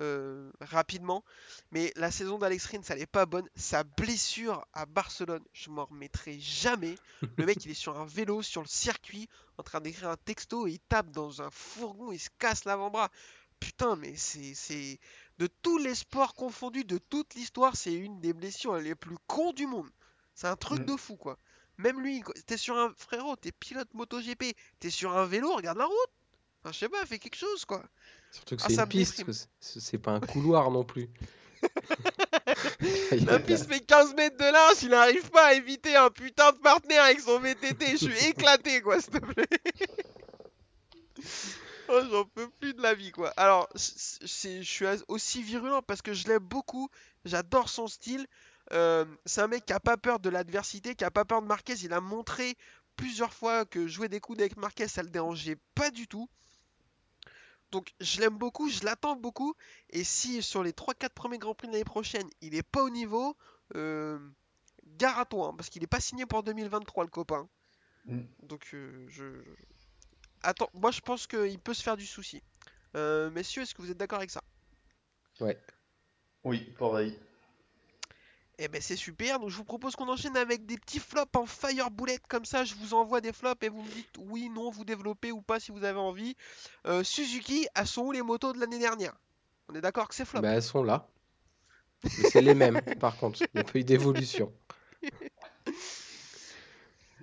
euh, 0.00 0.50
rapidement. 0.60 1.24
Mais 1.70 1.92
la 1.96 2.10
saison 2.10 2.38
d'Alex 2.38 2.66
Rins, 2.66 2.82
elle 2.88 3.00
est 3.00 3.06
pas 3.06 3.26
bonne. 3.26 3.48
Sa 3.54 3.84
blessure 3.84 4.66
à 4.72 4.86
Barcelone, 4.86 5.44
je 5.52 5.70
m'en 5.70 5.84
remettrai 5.84 6.38
jamais. 6.40 6.94
Le 7.36 7.46
mec, 7.46 7.64
il 7.64 7.70
est 7.70 7.74
sur 7.74 7.98
un 7.98 8.06
vélo, 8.06 8.42
sur 8.42 8.62
le 8.62 8.68
circuit, 8.68 9.28
en 9.58 9.62
train 9.62 9.80
d'écrire 9.80 10.08
un 10.08 10.16
texto 10.16 10.66
et 10.66 10.72
il 10.72 10.80
tape 10.80 11.10
dans 11.10 11.42
un 11.42 11.50
fourgon, 11.50 12.12
il 12.12 12.18
se 12.18 12.30
casse 12.38 12.64
l'avant-bras. 12.64 13.10
Putain, 13.60 13.96
mais 13.96 14.14
c'est. 14.16 14.98
De 15.38 15.46
tous 15.46 15.78
les 15.78 15.94
sports 15.94 16.34
confondus, 16.34 16.84
de 16.84 16.98
toute 16.98 17.34
l'histoire, 17.34 17.74
c'est 17.74 17.94
une 17.94 18.20
des 18.20 18.32
blessures 18.32 18.76
les 18.76 18.94
plus 18.94 19.16
cons 19.26 19.52
du 19.52 19.66
monde. 19.66 19.88
C'est 20.34 20.46
un 20.46 20.56
truc 20.56 20.84
de 20.84 20.96
fou, 20.96 21.16
quoi. 21.16 21.38
Même 21.78 22.00
lui, 22.00 22.22
t'es 22.46 22.56
sur 22.56 22.76
un... 22.76 22.92
Frérot, 22.96 23.36
t'es 23.36 23.50
pilote 23.50 23.92
MotoGP, 23.94 24.54
t'es 24.78 24.90
sur 24.90 25.16
un 25.16 25.26
vélo, 25.26 25.54
regarde 25.54 25.78
la 25.78 25.86
route. 25.86 26.10
Enfin, 26.60 26.72
je 26.72 26.78
sais 26.78 26.88
pas, 26.88 27.04
fais 27.06 27.18
quelque 27.18 27.36
chose, 27.36 27.64
quoi. 27.64 27.82
Surtout 28.32 28.56
que 28.56 28.62
Ah, 28.64 28.68
c'est 28.68 28.76
une 28.76 28.88
piste, 28.88 29.24
c'est- 29.60 29.98
pas 29.98 30.12
un 30.12 30.20
couloir 30.20 30.70
non 30.70 30.84
plus. 30.84 31.08
La 33.26 33.38
piste 33.38 33.66
fait 33.68 33.80
15 33.80 34.14
mètres 34.14 34.36
de 34.38 34.44
large, 34.50 34.82
il 34.82 34.88
n'arrive 34.88 35.30
pas 35.30 35.48
à 35.48 35.54
éviter 35.54 35.94
un 35.94 36.10
putain 36.10 36.50
de 36.52 36.56
partenaire 36.58 37.04
avec 37.04 37.20
son 37.20 37.38
VTT. 37.38 37.92
Je 37.92 37.96
suis 37.98 38.26
éclaté, 38.28 38.80
quoi, 38.80 39.00
s'il 39.00 39.12
te 39.12 39.18
plaît. 39.18 39.46
Oh, 41.88 42.00
j'en 42.10 42.24
peux 42.24 42.48
plus 42.48 42.72
de 42.72 42.80
la 42.80 42.94
vie, 42.94 43.10
quoi. 43.10 43.30
Alors, 43.36 43.68
je 43.74 44.26
suis 44.26 44.84
aussi 45.08 45.42
virulent 45.42 45.82
parce 45.82 46.00
que 46.00 46.14
je 46.14 46.26
l'aime 46.26 46.38
beaucoup. 46.38 46.88
J'adore 47.26 47.68
son 47.68 47.86
style. 47.86 48.26
Euh, 48.72 49.04
c'est 49.26 49.42
un 49.42 49.48
mec 49.48 49.66
qui 49.66 49.72
a 49.74 49.80
pas 49.80 49.96
peur 49.98 50.18
de 50.18 50.30
l'adversité, 50.30 50.94
qui 50.94 51.04
a 51.04 51.10
pas 51.10 51.24
peur 51.26 51.42
de 51.42 51.46
Marquez. 51.46 51.74
Il 51.82 51.92
a 51.92 52.00
montré 52.00 52.54
plusieurs 52.96 53.34
fois 53.34 53.66
que 53.66 53.88
jouer 53.88 54.08
des 54.08 54.20
coudes 54.20 54.40
avec 54.40 54.56
Marquez, 54.56 54.88
ça 54.88 55.02
le 55.02 55.10
dérangeait 55.10 55.56
pas 55.74 55.90
du 55.90 56.06
tout. 56.08 56.28
Donc, 57.72 57.94
je 58.00 58.20
l'aime 58.20 58.36
beaucoup, 58.36 58.68
je 58.68 58.84
l'attends 58.84 59.16
beaucoup. 59.16 59.54
Et 59.90 60.04
si 60.04 60.42
sur 60.42 60.62
les 60.62 60.72
3-4 60.72 61.08
premiers 61.08 61.38
Grands 61.38 61.54
Prix 61.54 61.68
de 61.68 61.72
l'année 61.72 61.84
prochaine, 61.84 62.28
il 62.42 62.54
est 62.54 62.62
pas 62.62 62.82
au 62.82 62.90
niveau, 62.90 63.34
euh, 63.74 64.18
gare 64.98 65.18
à 65.18 65.24
toi, 65.24 65.48
hein, 65.48 65.54
parce 65.56 65.70
qu'il 65.70 65.82
est 65.82 65.88
pas 65.88 65.98
signé 65.98 66.26
pour 66.26 66.42
2023, 66.42 67.04
le 67.04 67.10
copain. 67.10 67.48
Mm. 68.04 68.20
Donc, 68.42 68.68
euh, 68.74 69.06
je. 69.08 69.24
Attends, 70.42 70.68
moi 70.74 70.90
je 70.90 71.00
pense 71.00 71.26
qu'il 71.26 71.58
peut 71.60 71.72
se 71.72 71.82
faire 71.82 71.96
du 71.96 72.06
souci. 72.06 72.42
Euh, 72.96 73.30
messieurs, 73.30 73.62
est-ce 73.62 73.74
que 73.74 73.80
vous 73.80 73.90
êtes 73.90 73.96
d'accord 73.96 74.18
avec 74.18 74.30
ça? 74.30 74.42
Ouais. 75.40 75.58
Oui, 76.44 76.74
pareil. 76.78 77.18
Eh 78.58 78.68
ben 78.68 78.80
c'est 78.80 78.96
super, 78.96 79.40
donc 79.40 79.48
je 79.48 79.56
vous 79.56 79.64
propose 79.64 79.96
qu'on 79.96 80.08
enchaîne 80.08 80.36
avec 80.36 80.66
des 80.66 80.76
petits 80.76 80.98
flops 80.98 81.34
en 81.36 81.46
fire 81.46 81.90
bullet 81.90 82.18
comme 82.28 82.44
ça, 82.44 82.64
je 82.64 82.74
vous 82.74 82.92
envoie 82.94 83.20
des 83.20 83.32
flops 83.32 83.64
et 83.64 83.68
vous 83.70 83.82
me 83.82 83.90
dites 83.90 84.10
oui, 84.18 84.50
non, 84.50 84.70
vous 84.70 84.84
développez 84.84 85.32
ou 85.32 85.40
pas 85.40 85.58
si 85.58 85.72
vous 85.72 85.84
avez 85.84 85.98
envie. 85.98 86.36
Euh, 86.86 87.02
Suzuki, 87.02 87.66
elles 87.74 87.86
sont 87.86 88.02
où 88.02 88.12
les 88.12 88.22
motos 88.22 88.52
de 88.52 88.60
l'année 88.60 88.78
dernière? 88.78 89.14
On 89.68 89.74
est 89.74 89.80
d'accord 89.80 90.06
que 90.06 90.14
c'est 90.14 90.26
flop 90.26 90.42
Bah, 90.42 90.50
elles 90.50 90.62
sont 90.62 90.82
là. 90.82 91.08
Mais 92.04 92.28
c'est 92.28 92.42
les 92.42 92.54
mêmes, 92.54 92.80
par 93.00 93.16
contre. 93.16 93.40
Il 93.40 93.48
n'y 93.54 93.60
a 93.60 93.64
pas 93.64 93.78
eu 93.78 93.84
d'évolution. 93.84 94.52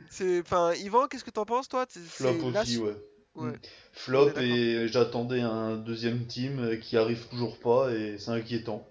C'est, 0.09 0.41
enfin, 0.41 0.73
Yvan, 0.73 1.07
qu'est-ce 1.07 1.23
que 1.23 1.29
t'en 1.29 1.45
penses 1.45 1.69
toi? 1.69 1.85
Flop 1.87 2.43
aussi, 2.43 2.79
ouais. 2.79 2.95
ouais. 3.35 3.51
Mm. 3.51 3.59
Flop 3.93 4.37
et 4.37 4.87
j'attendais 4.87 5.41
un 5.41 5.77
deuxième 5.77 6.25
team 6.25 6.79
qui 6.79 6.97
arrive 6.97 7.27
toujours 7.27 7.59
pas 7.59 7.91
et 7.93 8.17
c'est 8.17 8.31
inquiétant. 8.31 8.87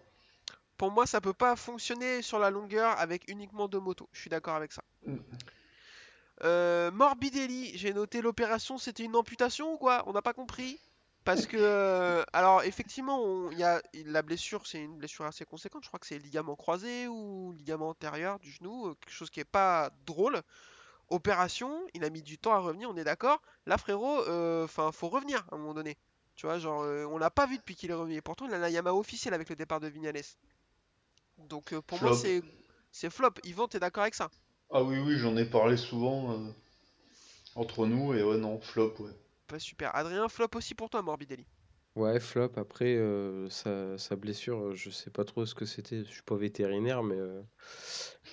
Pour 0.79 0.91
moi, 0.93 1.07
ça 1.07 1.21
peut 1.21 1.35
pas 1.35 1.57
fonctionner 1.57 2.23
sur 2.23 2.39
la 2.39 2.51
longueur 2.51 2.99
avec 2.99 3.29
uniquement 3.29 3.69
deux 3.69 3.81
motos. 3.81 4.09
Je 4.13 4.21
suis 4.21 4.31
d'accord 4.31 4.55
avec 4.55 4.73
ça. 4.73 4.83
Mm. 5.05 5.17
Euh, 6.45 6.91
Morbidelli, 6.93 7.77
j'ai 7.77 7.93
noté 7.93 8.23
l'opération, 8.23 8.79
c'était 8.79 9.03
une 9.03 9.17
amputation 9.17 9.75
ou 9.75 9.77
quoi? 9.77 10.05
On 10.07 10.13
n'a 10.13 10.23
pas 10.23 10.33
compris. 10.33 10.79
Parce 11.25 11.47
que, 11.47 11.57
euh, 11.61 12.25
alors 12.33 12.63
effectivement, 12.63 13.51
il 13.51 13.59
y 13.59 13.65
a 13.65 13.83
la 14.07 14.23
blessure, 14.23 14.67
c'est 14.67 14.81
une 14.81 14.97
blessure 14.97 15.27
assez 15.27 15.45
conséquente. 15.45 15.83
Je 15.83 15.89
crois 15.89 15.99
que 16.01 16.07
c'est 16.07 16.19
ligament 16.19 16.57
croisé 16.57 17.07
ou 17.09 17.53
ligament 17.59 17.91
antérieur 17.91 18.39
du 18.39 18.51
genou, 18.51 18.87
euh, 18.87 18.95
quelque 18.95 19.13
chose 19.13 19.29
qui 19.29 19.41
est 19.41 19.45
pas 19.45 19.91
drôle. 20.07 20.41
Opération, 21.11 21.83
il 21.93 22.05
a 22.05 22.11
mis 22.11 22.23
du 22.23 22.39
temps 22.39 22.53
à 22.53 22.59
revenir, 22.59 22.89
on 22.89 22.97
est 22.97 23.05
d'accord. 23.05 23.43
Là, 23.67 23.77
frérot, 23.79 24.21
euh, 24.29 24.67
faut 24.69 25.09
revenir 25.09 25.45
à 25.51 25.57
un 25.57 25.59
moment 25.59 25.75
donné. 25.75 25.99
Tu 26.39 26.47
vois, 26.47 26.61
genre, 26.61 26.83
euh, 26.83 27.05
on 27.07 27.19
l'a 27.19 27.31
pas 27.31 27.47
vu 27.47 27.57
depuis 27.59 27.75
qu'il 27.75 27.91
est 27.91 27.95
revenu. 27.95 28.15
Et 28.15 28.21
pourtant, 28.23 28.47
il 28.47 28.55
a 28.55 28.59
la 28.59 28.71
Yamaha 28.71 28.95
officielle 28.95 29.35
avec 29.35 29.49
le 29.49 29.57
départ 29.57 29.81
de 29.81 29.89
Vignales. 29.89 30.23
Donc, 31.39 31.73
euh, 31.73 31.81
pour 31.81 31.99
moi, 32.01 32.13
Flop. 32.13 32.13
c'est 32.13 32.43
c'est 32.93 33.11
flop. 33.11 33.33
Yvan, 33.45 33.67
t'es 33.69 33.81
d'accord 33.81 34.03
avec 34.03 34.15
ça? 34.15 34.31
Ah 34.71 34.83
oui, 34.83 34.99
oui, 34.99 35.19
j'en 35.19 35.37
ai 35.37 35.45
parlé 35.45 35.77
souvent 35.77 36.33
euh, 36.33 36.51
entre 37.57 37.85
nous, 37.87 38.15
et 38.15 38.23
ouais, 38.23 38.39
non, 38.39 38.59
flop, 38.59 38.95
ouais. 39.01 39.13
Pas 39.49 39.59
super. 39.59 39.95
Adrien, 39.97 40.29
flop 40.29 40.51
aussi 40.55 40.77
pour 40.77 40.91
toi, 40.91 41.03
Morbidelli. 41.03 41.45
Ouais, 41.97 42.21
flop. 42.21 42.53
Après, 42.57 42.95
euh, 42.97 43.49
sa, 43.51 43.99
sa 43.99 44.15
blessure, 44.17 44.75
je 44.75 44.89
sais 44.91 45.11
pas 45.11 45.25
trop 45.25 45.45
ce 45.47 45.55
que 45.55 45.65
c'était. 45.65 46.05
Je 46.05 46.11
suis 46.11 46.23
pas 46.23 46.37
vétérinaire, 46.37 47.03
mais 47.03 47.17
euh, 47.17 47.43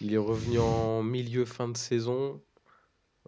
il 0.01 0.13
est 0.13 0.17
revenu 0.17 0.59
en 0.59 1.01
milieu 1.03 1.45
fin 1.45 1.67
de 1.67 1.77
saison. 1.77 2.43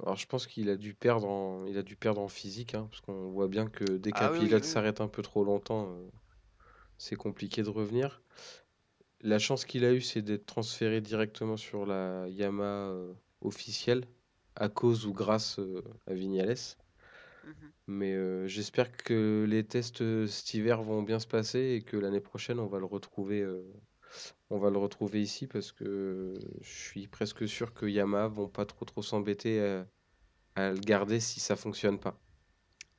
Alors, 0.01 0.15
je 0.17 0.27
pense 0.27 0.47
qu'il 0.47 0.69
a 0.69 0.77
dû 0.77 0.95
perdre 0.95 1.29
en, 1.29 1.65
il 1.67 1.77
a 1.77 1.83
dû 1.83 1.97
perdre 1.97 2.21
en 2.21 2.29
physique, 2.29 2.75
hein, 2.75 2.87
parce 2.91 3.01
qu'on 3.01 3.29
voit 3.31 3.47
bien 3.49 3.67
que 3.69 3.97
dès 3.97 4.13
qu'un 4.13 4.29
Ah 4.29 4.31
oui, 4.31 4.49
oui, 4.49 4.49
pilote 4.49 4.63
oui. 4.63 4.75
s'arrête 4.75 5.01
un 5.01 5.07
peu 5.09 5.21
trop 5.23 5.43
longtemps, 5.45 5.91
euh, 5.93 6.09
c'est 6.97 7.15
compliqué 7.17 7.63
de 7.63 7.69
revenir. 7.69 8.21
La 9.27 9.39
chance 9.39 9.65
qu'il 9.65 9.83
a 9.83 9.91
eue, 9.91 9.99
c'est 9.99 10.21
d'être 10.21 10.45
transféré 10.45 11.01
directement 11.01 11.57
sur 11.57 11.85
la 11.85 12.29
Yamaha 12.29 12.91
euh, 12.91 13.13
officielle, 13.41 14.05
à 14.55 14.69
cause 14.69 15.05
ou 15.05 15.11
grâce 15.11 15.59
euh, 15.59 15.83
à 16.07 16.13
Vignales. 16.13 16.55
Mhm. 17.43 17.71
Mais 17.87 18.13
euh, 18.13 18.47
j'espère 18.47 18.89
que 18.95 19.45
les 19.45 19.65
tests 19.65 20.27
cet 20.27 20.53
hiver 20.53 20.81
vont 20.81 21.03
bien 21.03 21.19
se 21.19 21.27
passer 21.27 21.59
et 21.59 21.81
que 21.81 21.97
l'année 21.97 22.21
prochaine 22.21 22.57
on 22.57 22.67
va 22.67 22.79
le 22.79 22.85
retrouver, 22.85 23.45
on 24.49 24.59
va 24.59 24.69
le 24.69 24.77
retrouver 24.77 25.21
ici 25.21 25.45
parce 25.45 25.73
que 25.73 26.33
je 26.61 26.69
suis 26.69 27.07
presque 27.07 27.49
sûr 27.49 27.73
que 27.73 27.85
Yamaha 27.85 28.29
vont 28.29 28.47
pas 28.47 28.65
trop 28.65 28.85
trop 28.85 29.01
s'embêter 29.01 29.61
à, 29.61 29.85
à 30.55 30.71
le 30.71 30.79
garder 30.79 31.19
si 31.19 31.41
ça 31.41 31.57
fonctionne 31.57 31.99
pas. 31.99 32.17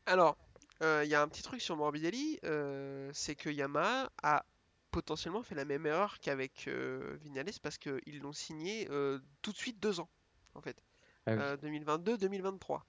Alors, 0.04 0.36
euh, 0.82 1.02
il 1.04 1.10
y 1.10 1.14
a 1.14 1.22
un 1.22 1.28
petit 1.28 1.42
truc 1.42 1.60
sur 1.60 1.76
Morbidelli, 1.76 2.38
euh, 2.44 3.10
c'est 3.12 3.34
que 3.34 3.50
Yamaha 3.50 4.10
a 4.22 4.44
potentiellement 4.90 5.42
fait 5.42 5.54
la 5.54 5.64
même 5.64 5.86
erreur 5.86 6.18
qu'avec 6.20 6.66
euh, 6.68 7.16
Vignales 7.20 7.50
parce 7.62 7.78
qu'ils 7.78 8.20
l'ont 8.20 8.32
signé 8.32 8.88
euh, 8.90 9.18
tout 9.42 9.52
de 9.52 9.56
suite 9.58 9.78
deux 9.80 10.00
ans, 10.00 10.08
en 10.54 10.60
fait. 10.60 10.76
Ah 11.26 11.32
oui. 11.32 11.38
Euh, 11.40 11.56
2022-2023. 11.56 12.82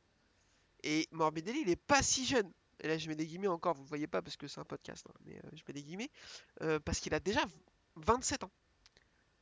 Et 0.84 1.08
Morbidelli, 1.12 1.62
il 1.62 1.70
est 1.70 1.76
pas 1.76 2.02
si 2.02 2.26
jeune. 2.26 2.52
Et 2.82 2.88
là, 2.88 2.97
je 2.97 3.10
mets 3.10 3.16
des 3.16 3.26
guillemets 3.28 3.47
encore, 3.47 3.76
vous 3.76 3.84
ne 3.84 3.88
voyez 3.88 4.08
pas 4.08 4.22
parce 4.22 4.38
que 4.38 4.47
c'est 4.47 4.62
un 4.62 4.66
podcast, 4.66 5.06
hein, 5.10 5.14
mais 5.26 5.39
je 5.54 5.64
mets 5.68 5.74
des 5.74 5.84
guillemets. 5.84 6.10
parce 6.86 7.00
qu'il 7.00 7.14
a 7.14 7.20
déjà 7.20 7.41
27 7.97 8.43
ans. 8.45 8.52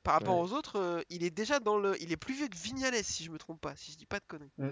Par 0.03 0.13
rapport 0.13 0.37
Ouais. 0.37 0.43
aux 0.49 0.53
autres, 0.53 0.77
euh, 0.79 1.01
il 1.09 1.23
est 1.25 1.31
déjà 1.31 1.59
dans 1.59 1.77
le. 1.77 2.01
Il 2.01 2.13
est 2.13 2.17
plus 2.17 2.33
vieux 2.33 2.47
que 2.47 2.55
Vignales, 2.55 3.03
si 3.03 3.25
je 3.25 3.29
me 3.29 3.37
trompe 3.37 3.59
pas, 3.59 3.75
si 3.75 3.91
je 3.91 3.97
dis 3.97 4.05
pas 4.05 4.19
de 4.19 4.25
conneries. 4.25 4.53
Mm. 4.57 4.69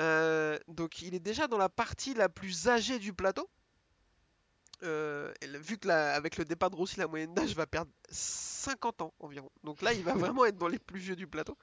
Euh, 0.00 0.58
donc 0.68 1.00
il 1.02 1.14
est 1.14 1.20
déjà 1.20 1.46
dans 1.48 1.56
la 1.56 1.70
partie 1.70 2.12
la 2.12 2.28
plus 2.28 2.68
âgée 2.68 2.98
du 2.98 3.14
plateau. 3.14 3.48
Euh, 4.84 5.32
vu 5.42 5.78
que 5.78 5.88
la- 5.88 6.14
avec 6.14 6.36
le 6.36 6.44
départ 6.44 6.70
de 6.70 6.76
Rossi, 6.76 6.98
la 6.98 7.06
moyenne 7.06 7.34
d'âge 7.34 7.54
va 7.56 7.66
perdre 7.66 7.90
50 8.10 9.00
ans 9.02 9.14
environ. 9.20 9.50
Donc 9.62 9.80
là, 9.82 9.92
il 9.92 10.04
va 10.04 10.14
vraiment 10.38 10.44
être 10.44 10.58
dans 10.58 10.68
les 10.68 10.78
plus 10.78 11.00
vieux 11.00 11.16
du 11.16 11.26
plateau. 11.26 11.56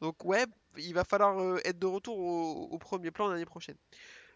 Donc 0.00 0.24
ouais, 0.24 0.44
il 0.76 0.92
va 0.94 1.04
falloir 1.04 1.38
euh, 1.40 1.58
être 1.64 1.78
de 1.78 1.86
retour 1.86 2.18
au, 2.18 2.68
au 2.70 2.78
premier 2.78 3.10
plan 3.10 3.28
l'année 3.28 3.46
prochaine. 3.46 3.76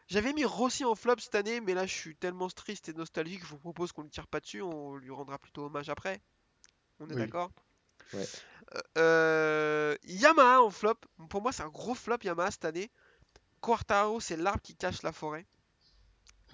J'avais 0.09 0.33
mis 0.33 0.45
Rossi 0.45 0.85
en 0.85 0.95
flop 0.95 1.17
cette 1.19 1.35
année, 1.37 1.61
mais 1.61 1.75
là 1.75 1.87
je 1.87 1.95
suis 1.95 2.17
tellement 2.17 2.49
triste 2.49 2.89
et 2.89 2.93
nostalgique, 2.95 3.43
je 3.45 3.51
vous 3.51 3.59
propose 3.59 3.93
qu'on 3.93 4.03
ne 4.05 4.09
tire 4.09 4.27
pas 4.27 4.41
dessus, 4.41 4.61
on 4.63 4.97
lui 4.97 5.11
rendra 5.11 5.39
plutôt 5.39 5.67
hommage 5.67 5.89
après. 5.89 6.21
On 6.99 7.09
est 7.11 7.15
Oui. 7.15 7.21
d'accord 7.21 7.51
Ouais. 8.13 8.27
Euh, 8.99 9.97
Yamaha 10.05 10.63
en 10.63 10.71
flop, 10.71 10.95
pour 11.29 11.43
moi 11.43 11.53
c'est 11.53 11.63
un 11.63 11.69
gros 11.69 11.95
flop 11.95 12.19
Yamaha 12.25 12.51
cette 12.51 12.65
année. 12.65 12.91
Quartaro, 13.61 14.19
c'est 14.21 14.37
l'arbre 14.37 14.61
qui 14.63 14.75
cache 14.75 15.03
la 15.03 15.13
forêt. 15.13 15.47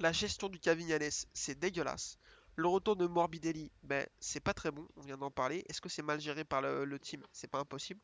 La 0.01 0.13
gestion 0.13 0.49
du 0.49 0.59
Cavignales, 0.59 1.11
c'est 1.33 1.59
dégueulasse. 1.59 2.19
Le 2.57 2.69
retour 2.69 2.97
de 2.97 3.07
Morbidelli, 3.07 3.71
ben, 3.83 4.07
c'est 4.21 4.41
pas 4.41 4.53
très 4.53 4.71
bon, 4.71 4.87
on 4.97 5.03
vient 5.03 5.17
d'en 5.17 5.31
parler. 5.31 5.65
Est-ce 5.69 5.81
que 5.81 5.89
c'est 5.89 6.03
mal 6.03 6.21
géré 6.21 6.45
par 6.45 6.61
le, 6.63 6.99
team? 6.99 7.23
C'est 7.33 7.51
pas 7.51 7.59
impossible. 7.59 8.01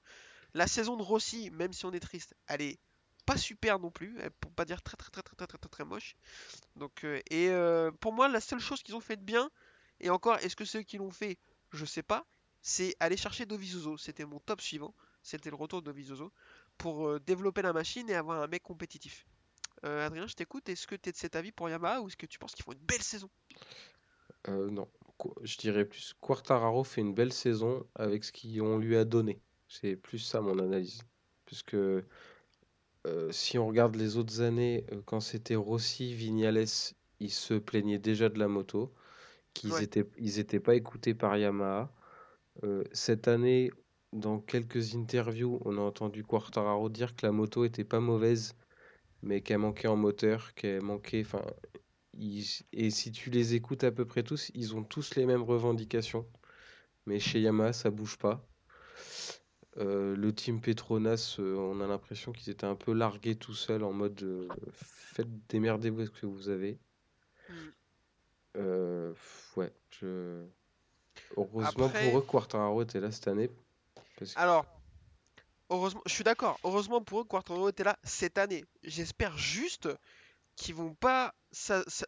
La 0.54 0.66
saison 0.66 0.96
de 0.96 1.02
Rossi, 1.02 1.50
même 1.50 1.72
si 1.72 1.84
on 1.86 1.92
est 1.92 2.00
triste, 2.00 2.34
elle 2.46 2.62
est 2.62 2.78
pas 3.26 3.36
super 3.36 3.78
non 3.78 3.90
plus, 3.90 4.18
pour 4.40 4.52
pas 4.52 4.64
dire 4.64 4.82
très 4.82 4.96
très 4.96 5.10
très 5.10 5.22
très 5.22 5.36
très 5.36 5.46
très 5.46 5.58
très, 5.58 5.68
très 5.68 5.84
moche. 5.84 6.16
Donc, 6.76 7.04
euh, 7.04 7.20
et 7.30 7.48
euh, 7.50 7.90
pour 7.92 8.12
moi, 8.12 8.28
la 8.28 8.40
seule 8.40 8.60
chose 8.60 8.82
qu'ils 8.82 8.96
ont 8.96 9.00
fait 9.00 9.16
de 9.16 9.24
bien, 9.24 9.50
et 10.00 10.10
encore, 10.10 10.36
est-ce 10.38 10.56
que 10.56 10.64
ceux 10.64 10.82
qui 10.82 10.98
l'ont 10.98 11.10
fait, 11.10 11.38
je 11.72 11.84
sais 11.84 12.02
pas, 12.02 12.26
c'est 12.62 12.94
aller 13.00 13.16
chercher 13.16 13.46
Dovizioso. 13.46 13.96
C'était 13.96 14.24
mon 14.24 14.40
top 14.40 14.60
suivant, 14.60 14.94
c'était 15.22 15.50
le 15.50 15.56
retour 15.56 15.82
de 15.82 15.86
Dovizioso, 15.86 16.32
pour 16.78 17.08
euh, 17.08 17.20
développer 17.20 17.62
la 17.62 17.72
machine 17.72 18.08
et 18.10 18.14
avoir 18.14 18.42
un 18.42 18.46
mec 18.46 18.62
compétitif. 18.62 19.26
Euh, 19.84 20.06
Adrien, 20.06 20.26
je 20.26 20.34
t'écoute, 20.34 20.68
est-ce 20.68 20.86
que 20.86 20.94
tu 20.94 21.08
es 21.08 21.12
de 21.12 21.16
cet 21.16 21.36
avis 21.36 21.52
pour 21.52 21.68
Yamaha 21.68 22.00
ou 22.00 22.08
est-ce 22.08 22.16
que 22.16 22.26
tu 22.26 22.38
penses 22.38 22.54
qu'ils 22.54 22.64
font 22.64 22.72
une 22.72 22.78
belle 22.78 23.02
saison? 23.02 23.28
Euh, 24.48 24.70
non, 24.70 24.88
je 25.42 25.56
dirais 25.56 25.84
plus 25.84 26.14
Quartararo 26.20 26.84
fait 26.84 27.00
une 27.00 27.14
belle 27.14 27.32
saison 27.32 27.86
avec 27.94 28.24
ce 28.24 28.32
qu'on 28.32 28.78
lui 28.78 28.96
a 28.96 29.04
donné. 29.04 29.40
C'est 29.68 29.96
plus 29.96 30.18
ça 30.18 30.40
mon 30.40 30.58
analyse. 30.58 31.00
Puisque 31.46 31.74
euh, 31.74 32.02
si 33.30 33.58
on 33.58 33.66
regarde 33.66 33.96
les 33.96 34.16
autres 34.16 34.40
années, 34.40 34.86
quand 35.06 35.20
c'était 35.20 35.56
Rossi, 35.56 36.14
Vignales, 36.14 36.64
ils 37.20 37.30
se 37.30 37.54
plaignaient 37.54 37.98
déjà 37.98 38.28
de 38.28 38.38
la 38.38 38.48
moto, 38.48 38.92
qu'ils 39.54 39.72
Ouais. 39.72 39.84
étaient, 39.84 40.08
ils 40.18 40.38
étaient 40.38 40.60
pas 40.60 40.74
écoutés 40.74 41.14
par 41.14 41.36
Yamaha. 41.36 41.92
Cette 42.92 43.28
année, 43.28 43.70
dans 44.12 44.38
quelques 44.38 44.94
interviews, 44.94 45.60
on 45.64 45.78
a 45.78 45.80
entendu 45.80 46.22
Quartararo 46.22 46.88
dire 46.88 47.16
que 47.16 47.26
la 47.26 47.32
moto 47.32 47.64
était 47.64 47.84
pas 47.84 48.00
mauvaise, 48.00 48.54
mais 49.22 49.40
qu'elle 49.40 49.58
manquait 49.58 49.88
en 49.88 49.96
moteur, 49.96 50.54
qu'elle 50.54 50.82
manquait. 50.82 51.22
Enfin, 51.24 51.42
ils- 52.14 52.62
et 52.72 52.90
si 52.90 53.12
tu 53.12 53.30
les 53.30 53.54
écoutes 53.54 53.84
à 53.84 53.92
peu 53.92 54.04
près 54.04 54.22
tous, 54.22 54.50
ils 54.54 54.74
ont 54.76 54.82
tous 54.84 55.14
les 55.16 55.26
mêmes 55.26 55.42
revendications. 55.42 56.26
Mais 57.06 57.18
chez 57.18 57.40
Yamaha, 57.40 57.72
ça 57.72 57.90
bouge 57.90 58.16
pas. 58.18 58.46
Euh, 59.78 60.14
le 60.14 60.34
team 60.34 60.60
Petronas, 60.60 61.36
euh, 61.38 61.56
on 61.56 61.80
a 61.80 61.86
l'impression 61.86 62.32
qu'ils 62.32 62.52
étaient 62.52 62.66
un 62.66 62.74
peu 62.76 62.92
largués 62.92 63.36
tout 63.36 63.54
seuls 63.54 63.82
en 63.84 63.92
mode 63.92 64.22
euh, 64.22 64.46
faites 64.72 65.28
démerdez-vous 65.48 66.00
avec 66.00 66.14
ce 66.14 66.20
que 66.20 66.26
vous 66.26 66.48
avez. 66.50 66.78
Pff, 68.54 69.52
ouais, 69.56 69.72
je... 69.90 70.44
Heureusement 71.36 71.86
Après- 71.86 72.10
pour 72.10 72.18
eux, 72.18 72.22
Quartararo 72.22 72.82
était 72.82 73.00
là 73.00 73.10
cette 73.10 73.28
année. 73.28 73.50
Parce 74.18 74.34
que- 74.34 74.38
Alors, 74.40 74.66
heureusement, 75.72 76.02
je 76.06 76.12
suis 76.12 76.24
d'accord. 76.24 76.58
Heureusement 76.64 77.02
pour 77.02 77.20
eux, 77.20 77.24
Quartaro 77.24 77.68
était 77.68 77.84
là 77.84 77.98
cette 78.04 78.38
année. 78.38 78.64
J'espère 78.82 79.36
juste 79.38 79.88
qu'ils 80.56 80.74
vont 80.74 80.94
pas 80.94 81.34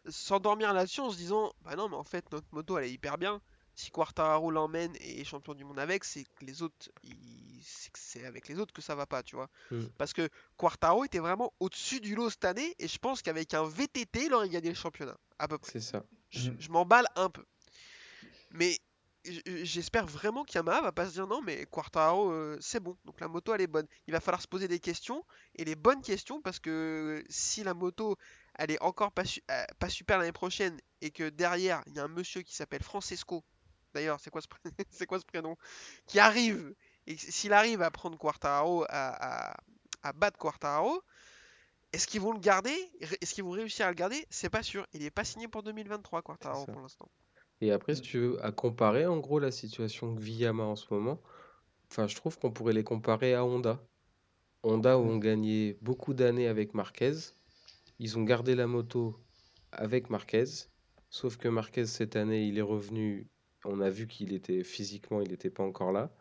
s'endormir 0.09 0.73
là-dessus 0.73 1.01
en 1.01 1.09
se 1.11 1.17
disant 1.17 1.53
Bah 1.61 1.75
non, 1.75 1.89
mais 1.89 1.95
en 1.95 2.03
fait, 2.03 2.31
notre 2.31 2.47
moto 2.51 2.77
elle 2.77 2.85
est 2.85 2.91
hyper 2.91 3.17
bien. 3.17 3.41
Si 3.77 3.91
Quartararo 3.91 4.51
l'emmène 4.51 4.95
et 5.01 5.19
est 5.19 5.25
champion 5.25 5.53
du 5.53 5.65
monde 5.65 5.79
avec, 5.79 6.05
c'est 6.05 6.23
que 6.23 6.45
les 6.45 6.61
autres, 6.61 6.89
ils- 7.03 7.61
c'est 7.93 8.23
avec 8.25 8.47
les 8.47 8.57
autres 8.57 8.73
que 8.73 8.81
ça 8.81 8.95
va 8.95 9.05
pas, 9.05 9.21
tu 9.21 9.35
vois. 9.35 9.49
Mm. 9.71 9.83
Parce 9.97 10.13
que 10.13 10.29
Quartaro 10.55 11.03
était 11.03 11.19
vraiment 11.19 11.51
au-dessus 11.59 11.99
du 11.99 12.15
lot 12.15 12.29
cette 12.29 12.45
année 12.45 12.73
et 12.79 12.87
je 12.87 12.97
pense 12.97 13.21
qu'avec 13.21 13.53
un 13.53 13.65
VTT, 13.65 14.27
il 14.27 14.33
aurait 14.33 14.47
gagné 14.47 14.69
le 14.69 14.75
championnat, 14.75 15.17
à 15.39 15.49
peu 15.49 15.57
près. 15.57 15.73
C'est 15.73 15.81
ça. 15.81 16.05
Je, 16.29 16.51
je 16.57 16.69
m'emballe 16.69 17.07
un 17.17 17.29
peu. 17.29 17.43
Mais 18.51 18.79
j'espère 19.63 20.05
vraiment 20.05 20.43
qu'Yamaha 20.43 20.81
va 20.81 20.91
pas 20.91 21.07
se 21.07 21.13
dire 21.13 21.27
non, 21.27 21.41
mais 21.41 21.65
Quartaro, 21.65 22.31
euh, 22.31 22.57
c'est 22.61 22.79
bon. 22.79 22.97
Donc 23.05 23.19
la 23.19 23.27
moto, 23.27 23.53
elle 23.53 23.61
est 23.61 23.67
bonne. 23.67 23.87
Il 24.07 24.11
va 24.13 24.19
falloir 24.19 24.41
se 24.41 24.47
poser 24.47 24.67
des 24.67 24.79
questions 24.79 25.23
et 25.55 25.65
les 25.65 25.75
bonnes 25.75 26.01
questions 26.01 26.41
parce 26.41 26.59
que 26.59 27.23
si 27.29 27.63
la 27.63 27.73
moto, 27.73 28.17
elle 28.55 28.71
est 28.71 28.81
encore 28.81 29.11
pas, 29.11 29.25
su- 29.25 29.41
euh, 29.51 29.65
pas 29.79 29.89
super 29.89 30.17
l'année 30.19 30.31
prochaine 30.31 30.79
et 31.01 31.11
que 31.11 31.29
derrière, 31.29 31.81
il 31.87 31.95
y 31.95 31.99
a 31.99 32.03
un 32.03 32.07
monsieur 32.07 32.41
qui 32.41 32.55
s'appelle 32.55 32.83
Francesco. 32.83 33.43
D'ailleurs, 33.93 34.19
c'est 34.19 34.29
quoi, 34.29 34.41
ce 34.41 35.03
quoi 35.05 35.19
prénom 35.21 35.55
Qui 36.07 36.19
arrive. 36.19 36.73
Et 37.07 37.17
s'il 37.17 37.53
arrive 37.53 37.81
à 37.81 37.91
prendre 37.91 38.17
Quartaro, 38.17 38.83
à, 38.89 39.51
à- 39.51 39.57
à 40.03 40.13
battre 40.13 40.37
Quartaro, 40.37 41.01
est-ce 41.93 42.07
qu'ils 42.07 42.21
vont 42.21 42.33
le 42.33 42.39
garder? 42.39 42.75
Est-ce 43.21 43.33
qu'ils 43.33 43.43
vont 43.43 43.51
réussir 43.51 43.85
à 43.85 43.89
le 43.89 43.95
garder? 43.95 44.25
C'est 44.29 44.49
pas 44.49 44.63
sûr. 44.63 44.85
Il 44.93 45.03
est 45.03 45.11
pas 45.11 45.23
signé 45.23 45.47
pour 45.47 45.63
2023, 45.63 46.21
Quartaro, 46.21 46.65
pour 46.73 46.81
l'instant. 46.81 47.09
Et 47.61 47.71
après, 47.71 47.95
si 47.95 48.01
tu 48.01 48.19
veux, 48.19 48.45
à 48.45 48.51
comparer 48.51 49.05
en 49.05 49.17
gros 49.19 49.39
la 49.39 49.51
situation 49.51 50.15
que 50.15 50.21
vit 50.21 50.35
Yamaha 50.35 50.67
en 50.69 50.75
ce 50.75 50.93
moment, 50.93 51.21
enfin, 51.91 52.07
je 52.07 52.15
trouve 52.15 52.37
qu'on 52.39 52.51
pourrait 52.51 52.73
les 52.73 52.83
comparer 52.83 53.33
à 53.35 53.45
Honda. 53.45 53.81
Honda 54.63 54.97
ont 54.97 55.17
gagné 55.17 55.77
beaucoup 55.81 56.13
d'années 56.13 56.47
avec 56.47 56.73
Marquez. 56.73 57.13
Ils 57.99 58.17
ont 58.17 58.23
gardé 58.23 58.55
la 58.55 58.67
moto 58.67 59.15
avec 59.71 60.09
Marquez. 60.09 60.45
Sauf 61.09 61.37
que 61.37 61.47
Marquez, 61.47 61.85
cette 61.85 62.15
année, 62.15 62.45
il 62.47 62.57
est 62.57 62.63
revenu. 62.63 63.27
On 63.65 63.81
a 63.81 63.89
vu 63.89 64.07
qu'il 64.07 64.33
était 64.33 64.63
physiquement, 64.63 65.21
il 65.21 65.31
n'était 65.31 65.49
pas 65.49 65.63
encore 65.63 65.91
là. 65.91 66.11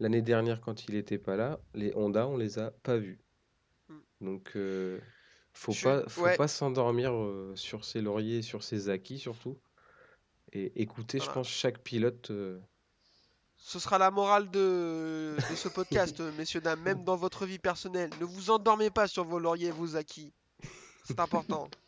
L'année 0.00 0.22
dernière, 0.22 0.60
quand 0.60 0.88
il 0.88 0.94
n'était 0.94 1.18
pas 1.18 1.36
là, 1.36 1.60
les 1.74 1.94
Honda, 1.96 2.26
on 2.28 2.36
les 2.36 2.58
a 2.58 2.70
pas 2.70 2.98
vus. 2.98 3.20
Donc, 4.20 4.52
euh, 4.56 4.98
faut 5.52 5.72
Je- 5.72 5.84
pas, 5.84 6.08
faut 6.08 6.24
ouais. 6.24 6.36
pas 6.36 6.48
s'endormir 6.48 7.12
euh, 7.14 7.54
sur 7.56 7.84
ses 7.84 8.00
lauriers, 8.00 8.42
sur 8.42 8.62
ses 8.62 8.88
acquis 8.88 9.18
surtout. 9.18 9.56
Et 10.52 10.82
écouter, 10.82 11.20
je 11.20 11.24
Voilà. 11.24 11.30
pense, 11.30 11.48
chaque 11.48 11.82
pilote. 11.82 12.30
euh, 12.30 12.60
Ce 13.58 13.78
sera 13.78 13.98
la 13.98 14.10
morale 14.10 14.50
de, 14.50 15.42
de 15.44 15.54
ce 15.54 15.68
podcast, 15.68 16.20
messieurs, 16.20 16.60
dames, 16.60 16.80
même 16.80 17.04
dans 17.04 17.16
votre 17.16 17.44
vie 17.46 17.58
personnelle. 17.58 18.16
Ne 18.16 18.24
vous 18.24 18.50
endormez 18.50 18.90
pas 18.90 19.08
sur 19.08 19.24
vos 19.24 19.38
lauriers 19.38 19.68
et 19.68 19.72
vos 19.72 19.96
acquis. 19.96 20.32
C'est 21.02 21.20
important. 21.20 21.70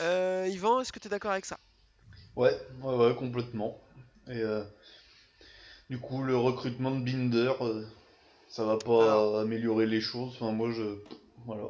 Euh, 0.00 0.46
Yvan, 0.48 0.80
est-ce 0.80 0.92
que 0.92 0.98
tu 0.98 1.08
es 1.08 1.10
d'accord 1.10 1.32
avec 1.32 1.44
ça? 1.46 1.58
Ouais, 2.36 2.56
ouais, 2.82 2.96
ouais, 2.96 3.14
complètement. 3.16 3.78
Et 4.28 4.40
euh, 4.42 4.64
du 5.90 5.98
coup, 5.98 6.22
le 6.22 6.36
recrutement 6.36 6.90
de 6.90 7.04
Binder, 7.04 7.52
euh, 7.60 7.84
ça 8.48 8.64
va 8.64 8.78
pas 8.78 9.02
Alors. 9.04 9.38
améliorer 9.40 9.86
les 9.86 10.00
choses. 10.00 10.34
Enfin, 10.36 10.52
moi, 10.52 10.70
je. 10.72 10.98
Voilà. 11.46 11.64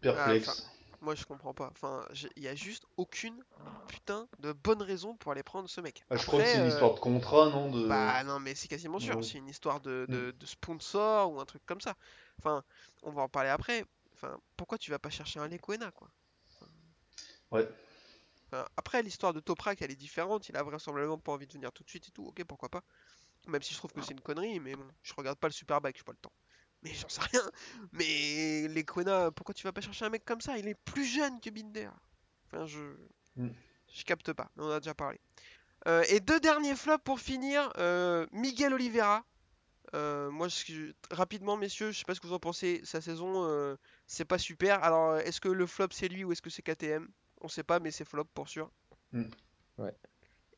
Perplexe. 0.00 0.66
Ah, 0.66 0.73
Moi, 1.04 1.14
je 1.14 1.24
comprends 1.24 1.54
pas. 1.54 1.68
Enfin, 1.70 2.04
il 2.36 2.42
y 2.42 2.48
a 2.48 2.54
juste 2.54 2.84
aucune 2.96 3.42
putain 3.88 4.26
de 4.40 4.52
bonne 4.52 4.82
raison 4.82 5.16
pour 5.16 5.32
aller 5.32 5.42
prendre 5.42 5.68
ce 5.68 5.80
mec. 5.80 6.02
Ah, 6.10 6.16
je 6.16 6.26
crois 6.26 6.40
que 6.40 6.46
c'est 6.46 6.56
une 6.56 6.64
euh, 6.64 6.68
histoire 6.68 6.94
de 6.94 7.00
contrat, 7.00 7.50
non 7.50 7.70
de... 7.70 7.86
Bah 7.86 8.24
non, 8.24 8.40
mais 8.40 8.54
c'est 8.54 8.68
quasiment 8.68 8.98
sûr. 8.98 9.16
Ouais. 9.16 9.22
C'est 9.22 9.38
une 9.38 9.48
histoire 9.48 9.80
de, 9.80 10.06
Mm. 10.08 10.12
de, 10.12 10.30
de 10.32 10.46
sponsor 10.46 11.30
ou 11.32 11.40
un 11.40 11.44
truc 11.44 11.62
comme 11.66 11.80
ça. 11.80 11.94
Enfin, 12.38 12.64
on 13.02 13.10
va 13.10 13.22
en 13.22 13.28
parler 13.28 13.50
après. 13.50 13.84
Enfin, 14.14 14.38
pourquoi 14.56 14.78
tu 14.78 14.90
vas 14.90 14.98
pas 14.98 15.10
chercher 15.10 15.40
un 15.40 15.48
Lequena, 15.48 15.90
quoi? 15.92 16.08
Ouais. 17.50 17.68
Enfin, 18.46 18.66
après, 18.76 19.02
l'histoire 19.02 19.34
de 19.34 19.40
Toprak, 19.40 19.82
elle 19.82 19.90
est 19.90 19.96
différente. 19.96 20.48
Il 20.48 20.56
a 20.56 20.62
vraisemblablement 20.62 21.18
pas 21.18 21.32
envie 21.32 21.46
de 21.46 21.52
venir 21.52 21.72
tout 21.72 21.84
de 21.84 21.90
suite 21.90 22.08
et 22.08 22.10
tout. 22.12 22.24
Ok, 22.24 22.42
pourquoi 22.44 22.68
pas. 22.70 22.82
Même 23.48 23.62
si 23.62 23.74
je 23.74 23.78
trouve 23.78 23.92
que 23.92 24.02
c'est 24.02 24.12
une 24.14 24.20
connerie, 24.20 24.60
mais 24.60 24.76
bon, 24.76 24.86
je 25.02 25.14
regarde 25.14 25.38
pas 25.38 25.48
le 25.48 25.52
Superbike, 25.52 25.96
j'ai 25.98 26.04
pas 26.04 26.12
le 26.12 26.18
temps. 26.18 26.32
Mais 26.84 26.92
j'en 26.94 27.08
sais 27.08 27.20
rien. 27.22 27.40
Mais 27.92 28.68
Lequena, 28.68 29.30
pourquoi 29.30 29.54
tu 29.54 29.64
vas 29.64 29.72
pas 29.72 29.80
chercher 29.80 30.04
un 30.04 30.10
mec 30.10 30.24
comme 30.24 30.40
ça? 30.40 30.58
Il 30.58 30.68
est 30.68 30.74
plus 30.74 31.04
jeune 31.06 31.40
que 31.40 31.50
Binder. 31.50 31.88
Enfin, 32.46 32.66
je. 32.66 32.80
Mm. 33.36 33.48
Je 33.94 34.04
capte 34.04 34.32
pas, 34.32 34.50
mais 34.56 34.64
on 34.64 34.70
a 34.70 34.80
déjà 34.80 34.94
parlé. 34.94 35.20
Euh, 35.86 36.02
et 36.08 36.18
deux 36.20 36.40
derniers 36.40 36.74
flops 36.74 37.04
pour 37.04 37.20
finir. 37.20 37.70
euh, 37.78 38.26
Miguel 38.32 38.74
Oliveira. 38.74 39.24
Euh, 39.94 40.30
moi, 40.30 40.48
je- 40.48 40.92
rapidement, 41.10 41.56
messieurs, 41.56 41.92
je 41.92 41.98
sais 41.98 42.04
pas 42.04 42.14
ce 42.14 42.20
que 42.20 42.26
vous 42.26 42.32
en 42.32 42.40
pensez. 42.40 42.80
Sa 42.84 43.00
saison, 43.00 43.76
c'est 44.06 44.24
pas 44.24 44.38
super. 44.38 44.82
Alors, 44.82 45.16
est-ce 45.18 45.40
que 45.40 45.48
le 45.48 45.66
flop 45.66 45.88
c'est 45.92 46.08
lui 46.08 46.24
ou 46.24 46.32
est-ce 46.32 46.42
que 46.42 46.50
c'est 46.50 46.62
KTM 46.62 47.08
On 47.42 47.48
sait 47.48 47.62
pas, 47.62 47.78
mais 47.80 47.90
c'est 47.92 48.04
flop 48.04 48.24
pour 48.34 48.48
sûr. 48.48 48.70
Mm. 49.12 49.24
Ouais. 49.78 49.94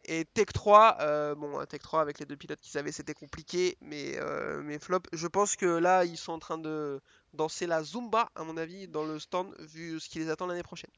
Et 0.08 0.24
Tech 0.24 0.46
3, 0.54 0.98
euh, 1.00 1.34
bon, 1.34 1.58
un 1.58 1.66
Tech 1.66 1.80
3 1.80 2.00
avec 2.00 2.20
les 2.20 2.26
deux 2.26 2.36
pilotes 2.36 2.60
qu'ils 2.60 2.78
avaient, 2.78 2.92
c'était 2.92 3.12
compliqué, 3.12 3.76
mais, 3.80 4.16
euh, 4.18 4.62
mais 4.62 4.78
flop. 4.78 5.00
Je 5.12 5.26
pense 5.26 5.56
que 5.56 5.66
là, 5.66 6.04
ils 6.04 6.16
sont 6.16 6.32
en 6.32 6.38
train 6.38 6.58
de 6.58 7.00
danser 7.34 7.66
la 7.66 7.82
Zumba, 7.82 8.30
à 8.36 8.44
mon 8.44 8.56
avis, 8.56 8.86
dans 8.86 9.04
le 9.04 9.18
stand, 9.18 9.52
vu 9.58 9.98
ce 9.98 10.08
qui 10.08 10.20
les 10.20 10.30
attend 10.30 10.46
l'année 10.46 10.62
prochaine. 10.62 10.90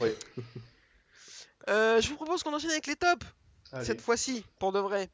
Ouais. 0.00 0.16
Euh, 1.68 2.00
je 2.00 2.08
vous 2.08 2.16
propose 2.16 2.42
qu'on 2.42 2.54
enchaîne 2.54 2.70
avec 2.70 2.86
les 2.86 2.96
tops 2.96 3.26
Allez. 3.72 3.84
cette 3.84 4.00
fois-ci, 4.00 4.44
pour 4.58 4.72
de 4.72 4.78
vrai. 4.78 5.10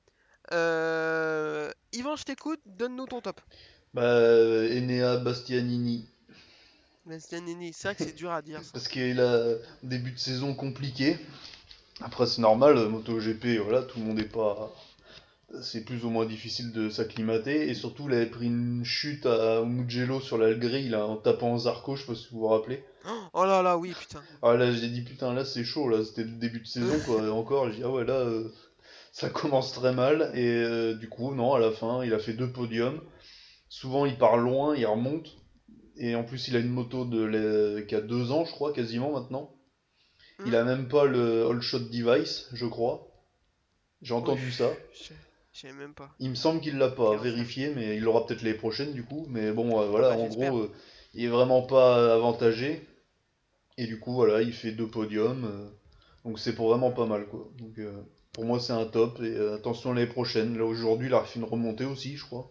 Euh, 0.52 1.72
Yvan, 1.92 2.14
je 2.14 2.22
t'écoute, 2.22 2.60
donne-nous 2.64 3.06
ton 3.06 3.20
top. 3.20 3.40
Bah, 3.92 4.20
Enea 4.70 5.16
Bastianini. 5.16 6.08
Bastianini, 7.04 7.72
c'est 7.72 7.88
vrai 7.88 7.94
que 7.96 8.04
c'est 8.04 8.14
dur 8.14 8.30
à 8.30 8.42
dire 8.42 8.62
ça. 8.62 8.70
Parce 8.72 8.86
qu'il 8.86 9.20
a 9.20 9.40
un 9.40 9.56
début 9.82 10.12
de 10.12 10.18
saison 10.18 10.54
compliqué. 10.54 11.18
Après, 12.03 12.26
c'est 12.26 12.42
normal, 12.42 12.76
euh, 12.76 12.88
MotoGP, 12.88 13.59
voilà, 13.62 13.82
tout 13.82 13.99
le 13.99 14.05
monde 14.07 14.18
est 14.18 14.32
pas. 14.32 14.72
C'est 15.62 15.84
plus 15.84 16.05
ou 16.05 16.11
moins 16.11 16.26
difficile 16.26 16.72
de 16.72 16.90
s'acclimater. 16.90 17.68
Et 17.68 17.74
surtout, 17.74 18.09
il 18.09 18.14
avait 18.14 18.26
pris 18.26 18.47
une 18.47 18.84
chute 18.84 19.26
à 19.26 19.62
Mugello 19.64 20.20
sur 20.20 20.38
la 20.38 20.53
grille 20.53 20.88
là, 20.88 21.07
en 21.07 21.16
tapant 21.16 21.57
Zarco, 21.57 21.97
je 21.97 22.03
sais 22.03 22.07
pas 22.07 22.14
si 22.14 22.28
vous 22.30 22.40
vous 22.40 22.49
rappelez. 22.49 22.84
Oh 23.32 23.44
là 23.44 23.62
là, 23.62 23.78
oui, 23.78 23.94
putain. 23.99 24.20
Ah 24.42 24.57
là, 24.57 24.72
j'ai 24.72 24.88
dit 24.88 25.03
putain, 25.03 25.32
là 25.32 25.44
c'est 25.44 25.64
chaud, 25.64 25.88
là 25.88 26.05
c'était 26.05 26.24
le 26.24 26.32
début 26.32 26.61
de 26.61 26.66
saison 26.66 26.99
quoi. 27.07 27.22
Et 27.22 27.28
encore, 27.28 27.70
j'ai 27.70 27.76
dit 27.76 27.82
ah 27.84 27.90
ouais, 27.90 28.05
là 28.05 28.14
euh, 28.14 28.53
ça 29.12 29.30
commence 29.30 29.72
très 29.72 29.94
mal. 29.94 30.32
Et 30.34 30.47
euh, 30.47 30.94
du 30.94 31.09
coup, 31.09 31.32
non, 31.34 31.55
à 31.55 31.61
la 31.61 31.70
fin, 31.70 32.05
il 32.05 32.12
a 32.12 32.18
fait 32.18 32.32
deux 32.32 32.51
podiums. 32.51 33.01
Souvent, 33.68 34.05
il 34.05 34.18
part 34.18 34.36
loin, 34.36 34.74
il 34.74 34.86
remonte. 34.86 35.36
Et 35.97 36.14
en 36.14 36.24
plus, 36.24 36.49
il 36.49 36.57
a 36.57 36.59
une 36.59 36.68
moto 36.68 37.05
de 37.05 37.80
qui 37.88 37.94
a 37.94 38.01
deux 38.01 38.32
ans, 38.32 38.44
je 38.44 38.51
crois, 38.51 38.72
quasiment 38.72 39.12
maintenant. 39.12 39.55
Il 40.45 40.55
a 40.55 40.64
même 40.64 40.89
pas 40.89 41.05
le 41.07 41.47
All 41.47 41.61
Shot 41.62 41.78
Device, 41.78 42.49
je 42.53 42.66
crois. 42.66 43.09
J'ai 44.03 44.14
entendu 44.14 44.43
Oui. 44.47 44.53
ça. 44.53 44.70
Je 45.53 45.61
savais 45.61 45.72
même 45.74 45.95
pas. 45.95 46.14
Il 46.18 46.28
me 46.28 46.34
semble 46.34 46.61
qu'il 46.61 46.76
l'a 46.76 46.91
pas 46.91 47.16
vérifié, 47.16 47.72
mais 47.74 47.97
il 47.97 48.03
l'aura 48.03 48.26
peut-être 48.26 48.43
les 48.43 48.53
prochaines 48.53 48.93
du 48.93 49.05
coup. 49.05 49.26
Mais 49.30 49.53
bon, 49.53 49.80
euh, 49.80 49.87
voilà, 49.87 50.11
bah, 50.11 50.18
en 50.18 50.26
gros, 50.26 50.59
euh, 50.59 50.72
il 51.14 51.24
est 51.24 51.28
vraiment 51.28 51.62
pas 51.62 52.14
avantagé. 52.14 52.87
Et 53.78 53.87
du 53.87 53.99
coup, 53.99 54.12
voilà, 54.12 54.43
il 54.43 54.53
fait 54.53 54.72
deux 54.72 54.89
podiums. 54.89 55.45
euh, 55.45 55.70
donc 56.24 56.39
c'est 56.39 56.55
pour 56.55 56.68
vraiment 56.68 56.91
pas 56.91 57.07
mal, 57.07 57.26
quoi. 57.26 57.49
Donc 57.57 57.78
pour 58.32 58.45
moi, 58.45 58.61
c'est 58.61 58.74
un 58.74 58.84
top. 58.84 59.20
Et 59.22 59.34
attention 59.55 59.95
l'année 59.95 60.07
prochaine. 60.07 60.59
Là, 60.59 60.64
aujourd'hui, 60.66 61.07
il 61.07 61.14
a 61.14 61.24
fait 61.24 61.39
une 61.39 61.47
remontée 61.47 61.87
aussi, 61.87 62.16
je 62.16 62.24
crois. 62.26 62.51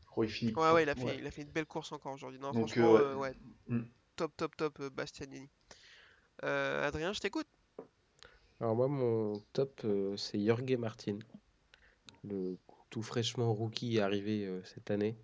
Je 0.00 0.06
crois 0.06 0.24
qu'il 0.24 0.34
finit. 0.34 0.54
Ouais, 0.54 0.72
ouais, 0.72 0.82
il 0.84 0.88
a 0.88 0.94
fait, 0.94 1.18
il 1.18 1.26
a 1.26 1.30
fait 1.30 1.42
une 1.42 1.50
belle 1.50 1.66
course 1.66 1.92
encore 1.92 2.14
aujourd'hui. 2.14 2.40
Non, 2.40 2.52
Donc, 2.52 2.70
franchement, 2.70 2.96
euh, 2.96 3.14
ouais. 3.16 3.34
Mm. 3.68 3.82
Top, 4.16 4.32
top, 4.36 4.56
top, 4.56 4.82
Bastianini. 4.94 5.48
Euh, 6.44 6.86
Adrien, 6.86 7.12
je 7.12 7.20
t'écoute. 7.20 7.46
Alors 8.60 8.76
moi, 8.76 8.88
mon 8.88 9.40
top, 9.52 9.80
euh, 9.84 10.16
c'est 10.16 10.44
Jorge 10.44 10.76
Martin, 10.76 11.18
le 12.24 12.56
tout 12.90 13.02
fraîchement 13.02 13.52
rookie 13.52 14.00
arrivé 14.00 14.46
euh, 14.46 14.62
cette 14.64 14.90
année, 14.90 15.16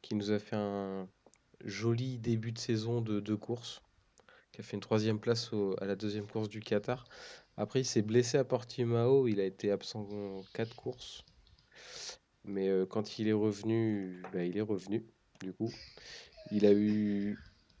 qui 0.00 0.14
nous 0.14 0.30
a 0.30 0.38
fait 0.38 0.56
un 0.56 1.08
joli 1.64 2.18
début 2.18 2.52
de 2.52 2.58
saison 2.58 3.00
de, 3.00 3.20
de 3.20 3.34
course, 3.34 3.82
qui 4.52 4.60
a 4.60 4.64
fait 4.64 4.76
une 4.76 4.82
troisième 4.82 5.18
place 5.18 5.50
à 5.80 5.86
la 5.86 5.96
deuxième 5.96 6.26
course 6.26 6.48
du 6.48 6.60
Qatar. 6.60 7.04
Après, 7.56 7.80
il 7.80 7.84
s'est 7.84 8.02
blessé 8.02 8.38
à 8.38 8.44
Portimao, 8.44 9.28
il 9.28 9.40
a 9.40 9.44
été 9.44 9.70
absent 9.70 10.08
en 10.10 10.42
quatre 10.54 10.74
courses. 10.74 11.24
Mais 12.44 12.68
quand 12.90 13.18
il 13.18 13.28
est 13.28 13.32
revenu, 13.32 14.20
bah, 14.32 14.44
il 14.44 14.56
est 14.56 14.62
revenu, 14.62 15.04
du 15.40 15.52
coup. 15.52 15.72
Il 16.50 16.66
a 16.66 16.72
eu 16.72 17.38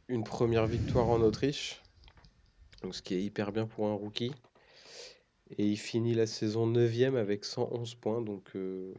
une 0.08 0.22
première 0.22 0.66
victoire 0.66 1.08
en 1.08 1.20
Autriche, 1.20 1.81
donc 2.82 2.94
ce 2.94 3.02
qui 3.02 3.14
est 3.14 3.22
hyper 3.22 3.52
bien 3.52 3.66
pour 3.66 3.86
un 3.86 3.94
rookie. 3.94 4.32
Et 5.58 5.66
il 5.66 5.76
finit 5.76 6.14
la 6.14 6.26
saison 6.26 6.66
9 6.66 7.14
avec 7.14 7.44
111 7.44 7.94
points. 7.96 8.22
Donc, 8.22 8.56
euh, 8.56 8.94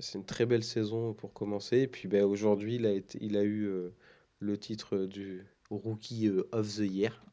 c'est 0.00 0.18
une 0.18 0.24
très 0.24 0.46
belle 0.46 0.64
saison 0.64 1.14
pour 1.14 1.32
commencer. 1.32 1.78
Et 1.78 1.88
puis, 1.88 2.08
bah, 2.08 2.26
aujourd'hui, 2.26 2.76
il 2.76 2.86
a, 2.86 2.92
été, 2.92 3.18
il 3.20 3.36
a 3.36 3.42
eu 3.42 3.66
euh, 3.66 3.94
le 4.40 4.58
titre 4.58 5.06
du 5.06 5.46
Rookie 5.70 6.28
euh, 6.28 6.48
of 6.52 6.66
the 6.66 6.80
Year. 6.80 7.24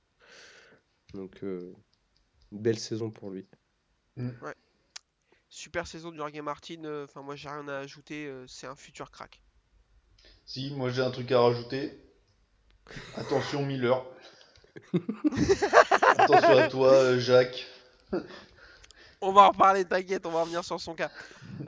Donc, 1.14 1.44
euh, 1.44 1.74
une 2.52 2.60
belle 2.60 2.80
saison 2.80 3.12
pour 3.12 3.32
lui. 3.32 3.48
Super 5.50 5.88
saison 5.88 6.12
du 6.12 6.18
Jorge 6.18 6.40
Martin. 6.42 7.04
Enfin, 7.04 7.22
moi, 7.22 7.36
j'ai 7.36 7.50
rien 7.50 7.68
à 7.68 7.78
ajouter. 7.78 8.32
c'est 8.48 8.68
un 8.68 8.76
futur 8.76 9.12
crack. 9.12 9.42
Si, 10.46 10.74
moi 10.76 10.90
j'ai 10.90 11.02
un 11.02 11.12
truc 11.12 11.32
à 11.32 11.40
rajouter. 11.40 12.00
Attention 13.16 13.66
Miller. 13.66 14.06
Attention 16.18 16.58
à 16.58 16.68
toi, 16.68 17.18
Jacques. 17.18 17.68
On 19.22 19.32
va 19.32 19.44
en 19.44 19.50
reparler, 19.50 19.86
t'inquiète, 19.86 20.26
on 20.26 20.32
va 20.32 20.42
revenir 20.42 20.64
sur 20.64 20.80
son 20.80 20.94
cas. 20.94 21.10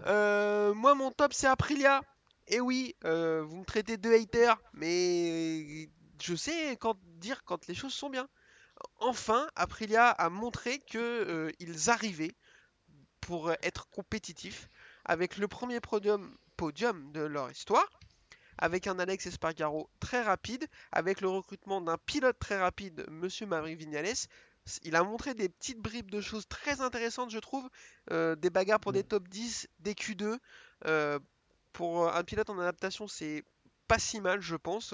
Euh, 0.06 0.74
moi, 0.74 0.96
mon 0.96 1.12
top, 1.12 1.34
c'est 1.34 1.48
Aprilia. 1.48 2.02
Et 2.48 2.60
oui, 2.60 2.96
euh, 3.04 3.44
vous 3.44 3.58
me 3.58 3.66
traitez 3.66 3.98
de 3.98 4.12
hater, 4.12 4.54
mais 4.74 5.90
je 6.22 6.36
sais 6.36 6.78
quand 6.80 6.98
dire 7.18 7.44
quand 7.44 7.68
les 7.68 7.74
choses 7.74 7.94
sont 7.94 8.10
bien. 8.10 8.28
Enfin, 9.00 9.48
Aprilia 9.56 10.10
a 10.10 10.30
montré 10.30 10.80
que 10.80 10.98
euh, 10.98 11.52
arrivaient 11.88 12.36
pour 13.22 13.52
être 13.64 13.90
compétitifs 13.90 14.70
avec 15.04 15.38
le 15.38 15.48
premier 15.48 15.80
podium 15.82 17.12
de 17.12 17.22
leur 17.22 17.52
histoire, 17.52 17.97
avec 18.58 18.88
un 18.88 19.00
Alex 19.00 19.26
Espargaro 19.28 19.90
très 20.00 20.22
rapide, 20.22 20.68
avec 20.92 21.22
le 21.22 21.30
recrutement 21.30 21.82
d'un 21.82 21.98
pilote 21.98 22.38
très 22.40 22.60
rapide, 22.60 23.06
Monsieur 23.10 23.46
Maverick 23.46 23.78
Vignales. 23.78 24.28
Il 24.84 24.96
a 24.96 25.04
montré 25.04 25.34
des 25.34 25.48
petites 25.48 25.80
bribes 25.80 26.12
de 26.12 26.20
choses 26.20 26.48
très 26.48 26.82
intéressantes, 26.82 27.32
je 27.32 27.40
trouve. 27.40 27.70
Euh, 28.12 28.36
des 28.36 28.50
bagarres 28.50 28.82
pour 28.82 28.92
des 28.92 29.04
top 29.04 29.28
10, 29.30 29.68
des 29.80 29.94
Q2. 29.94 30.38
Euh, 30.86 31.20
pour 31.72 32.14
un 32.14 32.24
pilote 32.24 32.50
en 32.50 32.60
adaptation, 32.60 33.08
c'est 33.08 33.44
pas 33.88 34.00
si 34.00 34.20
mal, 34.20 34.42
je 34.42 34.56
pense. 34.56 34.94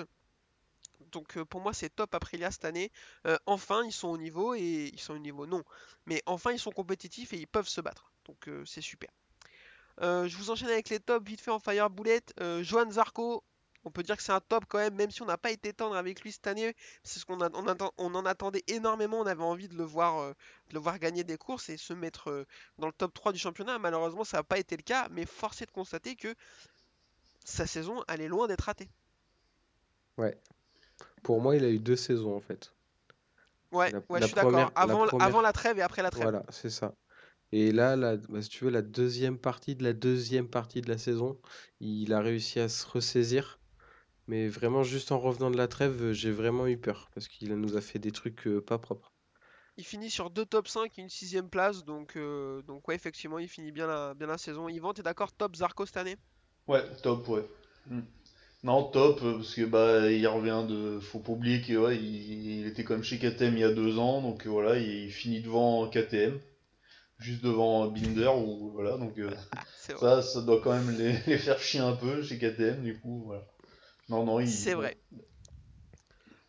Donc 1.12 1.38
euh, 1.38 1.46
pour 1.46 1.62
moi, 1.62 1.74
c'est 1.74 1.90
top 1.90 2.14
Aprilia 2.14 2.52
cette 2.52 2.66
année. 2.66 2.92
Euh, 3.26 3.38
enfin, 3.46 3.84
ils 3.86 3.94
sont 3.94 4.10
au 4.10 4.18
niveau 4.18 4.54
et 4.54 4.90
ils 4.92 5.00
sont 5.00 5.14
au 5.14 5.20
niveau, 5.20 5.46
non. 5.46 5.64
Mais 6.06 6.22
enfin, 6.26 6.52
ils 6.52 6.60
sont 6.60 6.72
compétitifs 6.72 7.34
et 7.34 7.38
ils 7.38 7.48
peuvent 7.48 7.68
se 7.68 7.82
battre. 7.82 8.12
Donc 8.26 8.48
euh, 8.48 8.66
c'est 8.66 8.82
super. 8.82 9.10
Euh, 10.02 10.28
je 10.28 10.36
vous 10.38 10.50
enchaîne 10.50 10.70
avec 10.70 10.90
les 10.90 11.00
tops 11.00 11.26
vite 11.26 11.42
fait 11.42 11.52
en 11.52 11.60
Fire 11.60 11.90
Bullet. 11.90 12.24
Johan 12.62 12.90
Zarco, 12.92 13.44
on 13.86 13.92
peut 13.92 14.04
dire 14.04 14.18
que 14.18 14.24
c'est 14.24 14.32
un 14.32 14.40
top 14.42 14.66
quand 14.68 14.78
même, 14.80 14.96
même 14.96 15.12
si 15.12 15.22
on 15.22 15.26
n'a 15.26 15.38
pas 15.38 15.52
été 15.52 15.74
tendre 15.74 15.96
avec 15.96 16.22
lui 16.22 16.32
cette 16.32 16.48
année. 16.48 16.76
C'est 17.04 17.20
ce 17.20 17.26
qu'on 17.26 17.40
on, 17.42 17.78
on 17.98 18.16
en 18.16 18.26
attendait 18.26 18.64
énormément. 18.68 19.20
On 19.20 19.26
avait 19.26 19.44
envie 19.44 19.68
de 19.68 19.76
le 19.76 19.84
voir, 19.84 20.20
euh, 20.20 20.34
de 20.70 20.74
le 20.76 20.80
voir 20.80 21.00
gagner 21.00 21.24
des 21.24 21.38
courses 21.38 21.70
et 21.70 21.78
se 21.78 21.94
mettre 21.94 22.30
euh, 22.30 22.46
dans 22.78 22.88
le 22.88 22.94
top 22.94 23.14
3 23.14 23.32
du 23.34 23.40
championnat. 23.40 23.80
Malheureusement, 23.80 24.24
ça 24.24 24.38
n'a 24.38 24.44
pas 24.44 24.60
été 24.60 24.78
le 24.78 24.84
cas, 24.84 25.08
mais 25.12 25.26
force 25.26 25.62
est 25.62 25.66
de 25.66 25.72
constater 25.72 26.16
que 26.16 26.34
sa 27.46 27.68
saison, 27.68 28.04
elle 28.08 28.22
est 28.22 28.28
loin 28.28 28.48
d'être 28.48 28.62
ratée. 28.62 28.90
Ouais. 30.18 30.38
Pour 31.24 31.42
moi, 31.42 31.56
il 31.56 31.64
a 31.66 31.70
eu 31.70 31.80
deux 31.80 31.96
saisons 31.96 32.36
en 32.36 32.40
fait. 32.40 32.74
Ouais, 33.72 33.92
La- 33.92 34.00
ouais, 34.10 34.20
la 34.20 34.20
je 34.22 34.26
suis 34.28 34.36
d'accord. 34.36 34.72
Avant, 34.76 35.08
première- 35.08 35.26
avant 35.28 35.42
la 35.42 35.52
trêve 35.52 35.80
et 35.80 35.82
après 35.82 36.04
la 36.04 36.12
trêve. 36.12 36.24
Voilà, 36.24 36.44
c'est 36.50 36.70
ça. 36.70 36.94
Et 37.52 37.72
là, 37.72 37.96
la, 37.96 38.18
bah, 38.18 38.42
si 38.42 38.50
tu 38.50 38.66
veux, 38.66 38.72
la 38.72 38.82
deuxième 38.82 39.38
partie 39.38 39.76
de 39.76 39.84
la 39.84 39.94
deuxième 39.94 40.48
partie 40.48 40.82
de 40.82 40.90
la 40.90 40.98
saison, 40.98 41.38
il 41.80 42.14
a 42.14 42.20
réussi 42.20 42.60
à 42.60 42.70
se 42.70 42.86
ressaisir. 42.86 43.60
Mais 44.28 44.50
vraiment, 44.50 44.84
juste 44.84 45.14
en 45.14 45.20
revenant 45.20 45.50
de 45.50 45.56
la 45.58 45.70
trêve, 45.70 46.02
euh, 46.04 46.14
j'ai 46.14 46.32
vraiment 46.32 46.68
eu 46.68 46.78
peur 46.78 47.10
parce 47.14 47.30
qu'il 47.30 47.54
nous 47.56 47.78
a 47.78 47.82
fait 47.82 48.00
des 48.00 48.12
trucs 48.12 48.48
euh, 48.48 48.62
pas 48.62 48.78
propres. 48.78 49.14
Il 49.78 49.86
finit 49.86 50.10
sur 50.10 50.32
deux 50.32 50.48
top 50.48 50.68
5 50.68 50.98
et 50.98 51.02
une 51.04 51.10
sixième 51.10 51.48
place. 51.48 51.84
Donc, 51.84 52.16
euh, 52.16 52.64
donc 52.64 52.88
ouais, 52.88 52.96
effectivement, 52.96 53.38
il 53.38 53.48
finit 53.48 53.72
bien 53.72 53.86
la, 53.86 54.16
bien 54.16 54.26
la 54.28 54.40
saison. 54.40 54.68
Yvan, 54.68 54.94
t'es 54.94 55.04
d'accord 55.04 55.32
Top 55.32 55.56
Zarco 55.56 55.86
cette 55.86 55.98
année? 55.98 56.18
Ouais, 56.68 56.84
top, 57.02 57.28
ouais. 57.30 57.46
Mm. 57.88 58.02
Non, 58.64 58.84
top, 58.92 59.22
euh, 59.24 59.36
parce 59.36 59.56
que 59.56 59.66
bah 59.66 60.12
il 60.12 60.28
revient 60.28 60.66
de. 60.68 61.00
Faut 61.00 61.20
pas 61.20 61.34
oublier 61.34 61.62
qu'il 61.62 61.78
ouais, 61.80 61.98
il, 61.98 62.62
il 62.62 62.68
était 62.68 62.84
quand 62.84 62.94
même 62.96 63.04
chez 63.04 63.20
KTM 63.20 63.56
il 63.58 63.60
y 63.62 63.64
a 63.64 63.74
deux 63.74 64.00
ans, 64.00 64.22
donc 64.22 64.48
voilà, 64.48 64.78
il, 64.80 65.06
il 65.06 65.12
finit 65.12 65.42
devant 65.42 65.90
KTM, 65.90 66.40
juste 67.20 67.44
devant 67.44 67.88
Binder, 67.90 68.30
ou 68.38 68.72
voilà, 68.72 68.98
donc 68.98 69.18
euh, 69.20 69.32
C'est 69.76 69.94
vrai. 69.94 70.02
ça, 70.02 70.22
ça 70.24 70.42
doit 70.44 70.62
quand 70.62 70.74
même 70.74 70.92
les, 70.98 71.14
les 71.28 71.38
faire 71.40 71.60
chier 71.60 71.82
un 71.82 71.96
peu 71.96 72.24
chez 72.24 72.40
KTM, 72.40 72.84
du 72.84 73.00
coup, 73.00 73.24
voilà. 73.26 73.46
Non, 74.10 74.26
non, 74.26 74.40
il. 74.40 74.50
C'est 74.50 74.74
vrai. 74.74 74.98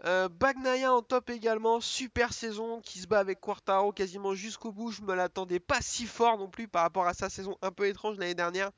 Euh, 0.04 0.28
Bagnaia 0.28 0.92
en 0.92 1.02
top 1.02 1.30
également, 1.30 1.80
super 1.80 2.32
saison 2.32 2.80
qui 2.82 2.98
se 2.98 3.06
bat 3.06 3.20
avec 3.20 3.40
Quartaro 3.40 3.92
quasiment 3.92 4.34
jusqu'au 4.34 4.70
bout. 4.70 4.90
Je 4.90 5.00
me 5.02 5.14
l'attendais 5.14 5.60
pas 5.60 5.80
si 5.80 6.04
fort 6.04 6.36
non 6.36 6.48
plus 6.50 6.68
par 6.68 6.82
rapport 6.82 7.06
à 7.06 7.14
sa 7.14 7.30
saison 7.30 7.56
un 7.62 7.70
peu 7.70 7.86
étrange 7.86 8.18
l'année 8.18 8.34
dernière. 8.34 8.70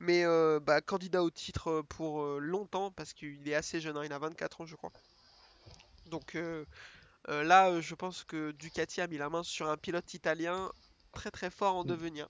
Mais 0.00 0.24
euh, 0.24 0.60
bah, 0.60 0.80
candidat 0.80 1.22
au 1.22 1.30
titre 1.30 1.68
euh, 1.68 1.82
pour 1.82 2.22
euh, 2.22 2.38
longtemps 2.38 2.90
parce 2.90 3.12
qu'il 3.12 3.46
est 3.48 3.54
assez 3.54 3.80
jeune, 3.80 3.96
hein, 3.96 4.04
il 4.04 4.12
a 4.12 4.18
24 4.18 4.62
ans 4.62 4.66
je 4.66 4.74
crois. 4.76 4.92
Donc 6.06 6.36
là, 7.28 7.80
je 7.80 7.94
pense 7.94 8.24
que 8.24 8.50
Ducati 8.52 9.00
a 9.00 9.06
mis 9.06 9.18
la 9.18 9.30
main 9.30 9.42
sur 9.42 9.68
un 9.70 9.76
pilote 9.76 10.12
italien 10.14 10.72
très 11.12 11.30
très 11.30 11.50
fort 11.50 11.76
en 11.76 11.84
Mm. 11.84 11.86
devenir. 11.86 12.28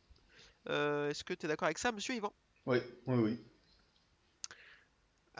Est-ce 0.67 1.25
que 1.25 1.35
tu 1.35 1.47
es 1.47 1.49
d'accord 1.49 1.67
avec 1.67 1.79
ça, 1.79 1.93
monsieur 1.93 2.15
Yvan? 2.15 2.33
Oui, 2.67 2.79
oui, 3.07 3.17
oui. 3.19 3.45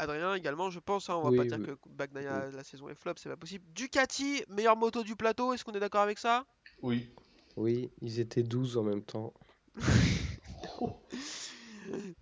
Adrien 0.03 0.35
également, 0.35 0.71
je 0.71 0.81
pense. 0.81 1.09
hein, 1.11 1.15
on 1.17 1.23
va 1.23 1.31
Oui, 1.31 1.37
pas 1.37 1.45
dire 1.45 1.61
que 1.63 1.73
Bagnaia 1.89 2.51
la 2.51 2.65
saison 2.65 2.89
est 2.89 2.95
flop, 2.95 3.15
c'est 3.17 3.29
pas 3.29 3.37
possible. 3.37 3.65
Ducati, 3.75 4.43
meilleure 4.49 4.77
moto 4.77 5.03
du 5.03 5.17
plateau, 5.17 5.53
est-ce 5.53 5.65
qu'on 5.65 5.73
est 5.73 5.81
d'accord 5.81 6.03
avec 6.03 6.19
ça? 6.19 6.45
Oui. 6.83 7.09
Oui, 7.57 7.91
ils 8.01 8.19
étaient 8.21 8.43
12 8.43 8.77
en 8.79 8.83
même 8.83 9.03
temps. 9.03 9.33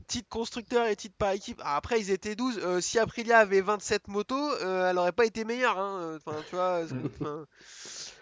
Titre 0.06 0.28
constructeur 0.28 0.86
et 0.86 0.96
titre 0.96 1.14
par 1.16 1.30
équipe. 1.32 1.60
Ah, 1.64 1.76
après, 1.76 2.00
ils 2.00 2.10
étaient 2.10 2.34
12. 2.34 2.58
Euh, 2.58 2.80
si 2.80 2.98
Aprilia 2.98 3.38
avait 3.38 3.60
27 3.60 4.08
motos, 4.08 4.52
euh, 4.62 4.90
elle 4.90 4.98
aurait 4.98 5.12
pas 5.12 5.24
été 5.26 5.44
meilleure. 5.44 5.78
hein. 5.78 6.16
Enfin, 6.16 6.42
tu 6.48 6.56
vois, 6.56 6.82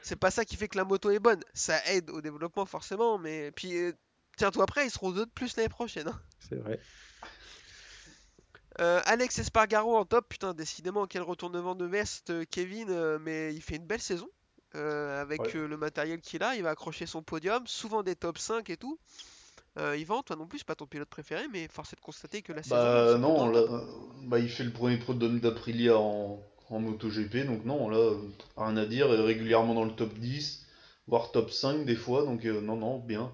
c'est 0.02 0.16
pas 0.16 0.30
ça 0.30 0.44
qui 0.44 0.56
fait 0.56 0.68
que 0.68 0.76
la 0.76 0.84
moto 0.84 1.10
est 1.10 1.18
bonne. 1.18 1.40
Ça 1.54 1.80
aide 1.86 2.10
au 2.10 2.20
développement, 2.20 2.66
forcément. 2.66 3.18
Mais 3.18 3.50
puis, 3.52 3.76
euh, 3.76 3.92
tiens-toi 4.36 4.64
après, 4.64 4.86
ils 4.86 4.90
seront 4.90 5.12
deux 5.12 5.24
de 5.26 5.30
plus 5.30 5.56
l'année 5.56 5.68
prochaine. 5.70 6.08
hein. 6.08 6.20
C'est 6.40 6.56
vrai. 6.56 6.84
Euh, 8.80 9.00
Alex 9.06 9.38
Espargaro 9.38 9.96
en 9.96 10.04
top, 10.04 10.28
putain, 10.28 10.54
décidément, 10.54 11.06
quel 11.06 11.22
retournement 11.22 11.74
de 11.74 11.84
veste, 11.84 12.30
euh, 12.30 12.44
Kevin, 12.48 12.88
euh, 12.90 13.18
mais 13.20 13.52
il 13.54 13.60
fait 13.60 13.76
une 13.76 13.86
belle 13.86 14.00
saison. 14.00 14.28
avec 14.74 15.40
Ouais. 15.40 15.52
le 15.54 15.76
matériel 15.76 16.20
qu'il 16.20 16.42
a, 16.42 16.54
il 16.54 16.62
va 16.62 16.70
accrocher 16.70 17.06
son 17.06 17.22
podium, 17.22 17.66
souvent 17.66 18.02
des 18.02 18.14
top 18.14 18.38
5 18.38 18.68
et 18.70 18.76
tout. 18.76 18.98
Euh, 19.78 19.96
Yvan, 19.96 20.22
toi 20.22 20.36
non 20.36 20.46
plus, 20.46 20.62
pas 20.62 20.74
ton 20.74 20.86
pilote 20.86 21.08
préféré, 21.08 21.46
mais 21.52 21.68
force 21.68 21.92
est 21.92 21.96
de 21.96 22.00
constater 22.00 22.42
que 22.42 22.52
la 22.52 22.62
saison. 22.62 22.76
Bah 22.76 23.12
c'est 23.12 23.18
non, 23.18 23.48
là, 23.48 23.62
bah, 24.24 24.38
il 24.38 24.48
fait 24.50 24.64
le 24.64 24.72
premier 24.72 24.98
podium 24.98 25.40
d'Aprilia 25.40 25.96
en, 25.98 26.40
en 26.68 26.80
MotoGP, 26.80 27.46
donc 27.46 27.64
non, 27.64 27.88
là, 27.88 28.12
rien 28.56 28.76
à 28.76 28.86
dire, 28.86 29.12
et 29.12 29.20
régulièrement 29.20 29.74
dans 29.74 29.84
le 29.84 29.92
top 29.94 30.12
10, 30.14 30.66
voire 31.06 31.32
top 31.32 31.50
5 31.50 31.84
des 31.84 31.96
fois, 31.96 32.24
donc 32.24 32.44
euh, 32.44 32.60
non, 32.60 32.76
non, 32.76 32.98
bien. 32.98 33.32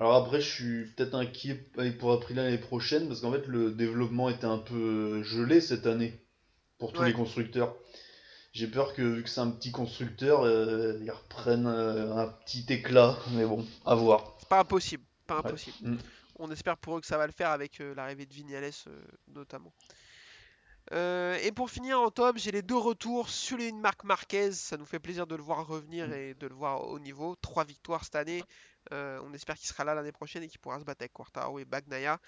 Alors 0.00 0.14
après, 0.14 0.40
je 0.40 0.48
suis 0.48 0.84
peut-être 0.86 1.14
inquiet 1.14 1.54
pour 1.98 2.12
Aprilia 2.12 2.42
l'année 2.42 2.56
prochaine, 2.56 3.06
parce 3.06 3.20
qu'en 3.20 3.30
fait, 3.32 3.46
le 3.46 3.70
développement 3.70 4.30
était 4.30 4.46
un 4.46 4.56
peu 4.56 5.22
gelé 5.22 5.60
cette 5.60 5.86
année, 5.86 6.24
pour 6.78 6.94
tous 6.94 7.02
Ouais. 7.02 7.08
les 7.08 7.12
constructeurs. 7.12 7.76
J'ai 8.52 8.66
peur 8.66 8.94
que, 8.94 9.02
vu 9.02 9.22
que 9.22 9.28
c'est 9.28 9.42
un 9.42 9.50
petit 9.50 9.70
constructeur, 9.70 10.42
euh, 10.42 10.98
ils 11.02 11.10
reprennent 11.10 11.66
euh, 11.66 12.16
un 12.16 12.28
petit 12.28 12.64
éclat, 12.70 13.16
mais 13.32 13.44
bon, 13.44 13.64
à 13.84 13.94
voir. 13.94 14.38
Pas 14.48 14.60
impossible, 14.60 15.04
pas 15.26 15.38
impossible. 15.38 15.76
Mm. 15.82 15.98
On 16.38 16.50
espère 16.50 16.78
pour 16.78 16.96
eux 16.96 17.00
que 17.02 17.06
ça 17.06 17.18
va 17.18 17.26
le 17.26 17.32
faire 17.32 17.50
avec 17.50 17.82
euh, 17.82 17.94
l'arrivée 17.94 18.24
de 18.24 18.32
Vignales 18.32 18.72
notamment. 19.28 19.72
Euh, 20.92 21.38
et 21.42 21.52
pour 21.52 21.70
finir 21.70 22.00
en 22.00 22.10
top, 22.10 22.36
j'ai 22.36 22.50
les 22.50 22.62
deux 22.62 22.76
retours. 22.76 23.26
De 23.26 23.80
Marc 23.80 24.04
Marquez, 24.04 24.52
ça 24.52 24.76
nous 24.76 24.84
fait 24.84 24.98
plaisir 24.98 25.26
de 25.26 25.36
le 25.36 25.42
voir 25.42 25.66
revenir 25.66 26.08
Mm. 26.08 26.12
et 26.12 26.34
de 26.34 26.46
le 26.46 26.54
voir 26.54 26.88
au 26.88 26.98
niveau. 26.98 27.36
Trois 27.36 27.64
victoires 27.64 28.04
cette 28.04 28.16
année. 28.16 28.42
Euh, 28.92 29.20
on 29.24 29.32
espère 29.32 29.56
qu'il 29.56 29.68
sera 29.68 29.84
là 29.84 29.94
l'année 29.94 30.12
prochaine 30.12 30.42
et 30.42 30.48
qu'il 30.48 30.58
pourra 30.58 30.80
se 30.80 30.84
battre 30.84 31.02
avec 31.02 31.12
Quartaro 31.12 31.58
et 31.58 31.64
Bagnaia. 31.64 32.18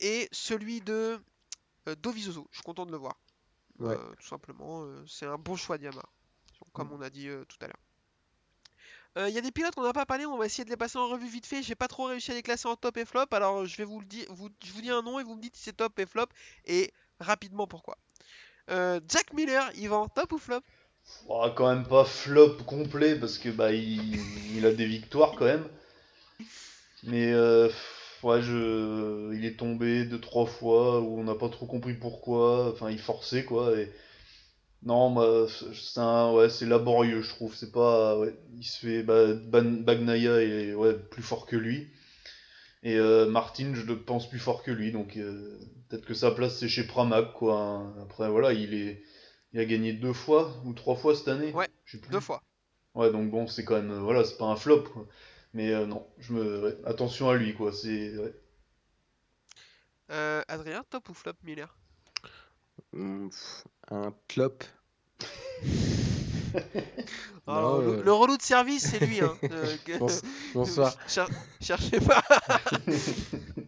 Et 0.00 0.28
celui 0.32 0.80
de 0.80 1.20
euh, 1.88 1.94
Dovizioso, 1.96 2.46
je 2.50 2.56
suis 2.56 2.64
content 2.64 2.86
de 2.86 2.92
le 2.92 2.98
voir. 2.98 3.18
Ouais. 3.78 3.94
Euh, 3.94 4.14
tout 4.20 4.26
simplement, 4.26 4.86
c'est 5.06 5.26
un 5.26 5.38
bon 5.38 5.56
choix 5.56 5.76
de 5.76 5.84
Yamaha, 5.84 6.08
comme 6.72 6.92
on 6.92 7.00
a 7.00 7.10
dit 7.10 7.28
tout 7.48 7.58
à 7.60 7.66
l'heure. 7.66 7.78
Euh, 9.16 9.28
Il 9.28 9.34
y 9.34 9.38
a 9.38 9.40
des 9.40 9.50
pilotes 9.52 9.74
qu'on 9.74 9.82
n'a 9.82 9.92
pas 9.92 10.06
parlé, 10.06 10.26
on 10.26 10.36
va 10.36 10.46
essayer 10.46 10.64
de 10.64 10.70
les 10.70 10.76
passer 10.76 10.98
en 10.98 11.08
revue 11.08 11.28
vite 11.28 11.46
fait. 11.46 11.62
J'ai 11.62 11.74
pas 11.74 11.88
trop 11.88 12.04
réussi 12.04 12.30
à 12.30 12.34
les 12.34 12.42
classer 12.42 12.68
en 12.68 12.76
top 12.76 12.96
et 12.96 13.04
flop, 13.04 13.26
alors 13.32 13.66
je 13.66 13.76
vais 13.76 13.84
vous 13.84 14.00
le 14.00 14.06
dire, 14.06 14.26
vous, 14.30 14.48
je 14.64 14.72
vous 14.72 14.80
dis 14.82 14.90
un 14.90 15.02
nom 15.02 15.18
et 15.18 15.24
vous 15.24 15.34
me 15.34 15.40
dites 15.40 15.56
si 15.56 15.64
c'est 15.64 15.76
top 15.76 15.98
et 15.98 16.06
flop 16.06 16.26
et 16.64 16.92
rapidement 17.20 17.66
pourquoi. 17.66 17.98
Euh, 18.70 19.00
Jack 19.08 19.32
Miller, 19.32 19.70
Yvan, 19.76 20.08
top 20.08 20.32
ou 20.32 20.38
flop? 20.38 20.60
Oh, 21.28 21.46
quand 21.54 21.74
même 21.74 21.86
pas 21.86 22.04
flop 22.04 22.56
complet 22.66 23.14
parce 23.16 23.38
que 23.38 23.48
bah 23.48 23.72
il, 23.72 24.64
a 24.64 24.72
des 24.72 24.86
victoires 24.86 25.34
quand 25.36 25.46
même. 25.46 25.66
Mais 27.04 27.32
euh, 27.32 27.68
ouais, 28.22 28.42
je, 28.42 29.34
il 29.34 29.44
est 29.44 29.58
tombé 29.58 30.04
deux 30.04 30.20
trois 30.20 30.46
fois 30.46 31.00
où 31.00 31.18
on 31.18 31.24
n'a 31.24 31.34
pas 31.34 31.48
trop 31.48 31.66
compris 31.66 31.94
pourquoi. 31.94 32.70
Enfin, 32.72 32.90
il 32.90 32.98
forçait 32.98 33.44
quoi. 33.44 33.78
Et 33.78 33.90
non, 34.82 35.10
bah, 35.12 35.46
c'est 35.48 36.00
ouais, 36.00 36.50
c'est 36.50 36.66
laborieux, 36.66 37.22
je 37.22 37.30
trouve. 37.30 37.54
C'est 37.54 37.72
pas, 37.72 38.18
ouais, 38.18 38.34
il 38.56 38.64
se 38.64 38.78
fait 38.78 39.02
bah, 39.02 39.32
Bagnaia 39.32 40.42
est 40.42 40.74
ouais, 40.74 40.94
plus 40.94 41.22
fort 41.22 41.46
que 41.46 41.56
lui. 41.56 41.88
Et 42.82 42.96
euh, 42.96 43.26
Martin, 43.26 43.72
je 43.74 43.82
le 43.82 43.98
pense 43.98 44.28
plus 44.28 44.38
fort 44.38 44.62
que 44.62 44.70
lui. 44.70 44.92
Donc 44.92 45.16
euh, 45.16 45.58
peut-être 45.88 46.04
que 46.06 46.14
sa 46.14 46.30
place 46.30 46.58
c'est 46.58 46.68
chez 46.68 46.86
Pramac 46.86 47.32
quoi. 47.34 47.92
Après 48.02 48.28
voilà, 48.30 48.52
il 48.52 48.74
est 48.74 49.02
il 49.52 49.60
a 49.60 49.64
gagné 49.64 49.92
deux 49.92 50.12
fois 50.12 50.54
ou 50.64 50.72
trois 50.74 50.94
fois 50.96 51.14
cette 51.16 51.28
année. 51.28 51.52
Ouais, 51.52 51.68
Je 51.84 51.92
sais 51.96 52.00
plus. 52.02 52.12
Deux 52.12 52.20
fois. 52.20 52.42
Ouais, 52.94 53.10
donc 53.12 53.30
bon, 53.30 53.46
c'est 53.46 53.64
quand 53.64 53.76
même, 53.76 53.90
euh, 53.92 54.00
voilà, 54.00 54.24
c'est 54.24 54.36
pas 54.36 54.46
un 54.46 54.56
flop, 54.56 54.82
quoi. 54.82 55.06
Mais 55.54 55.72
euh, 55.72 55.86
non, 55.86 56.06
je 56.18 56.32
me, 56.34 56.62
ouais, 56.64 56.76
attention 56.84 57.30
à 57.30 57.36
lui, 57.36 57.54
quoi. 57.54 57.72
C'est, 57.72 58.16
ouais. 58.18 58.34
Euh, 60.10 60.42
Adrien, 60.48 60.82
top 60.90 61.08
ou 61.08 61.14
flop 61.14 61.32
Miller? 61.44 61.74
Pff, 62.92 63.64
un 63.90 64.12
clop. 64.26 64.64
Ah, 67.46 67.60
Non, 67.62 67.78
le, 67.80 67.88
euh, 67.88 68.02
le 68.02 68.12
relou 68.12 68.36
de 68.36 68.42
service, 68.42 68.88
c'est 68.90 69.06
lui. 69.06 69.20
Hein. 69.20 69.36
Euh, 69.50 69.76
Bonsoir. 70.54 70.94
Cher- 71.08 71.28
cherchez 71.60 72.00
pas. 72.00 72.22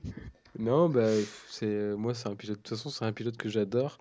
Non, 0.61 0.91
bah, 0.91 1.09
c'est 1.49 1.65
euh, 1.65 1.97
moi, 1.97 2.13
c'est 2.13 2.29
un 2.29 2.37
pilote. 2.37 2.59
De 2.59 2.63
toute 2.63 2.77
façon, 2.77 2.91
c'est 2.91 3.07
un 3.07 3.15
pilote 3.15 3.39
que 3.39 3.49
j'adore. 3.49 3.99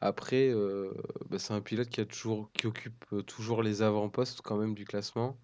Après, 0.00 0.48
euh, 0.48 0.92
bah, 1.28 1.38
c'est 1.38 1.54
un 1.54 1.60
pilote 1.60 1.88
qui 1.88 2.00
a 2.00 2.04
toujours, 2.04 2.50
qui 2.52 2.66
occupe 2.66 3.04
euh, 3.12 3.22
toujours 3.22 3.62
les 3.62 3.82
avant-postes 3.82 4.40
quand 4.42 4.56
même 4.56 4.74
du 4.74 4.84
classement. 4.84 5.38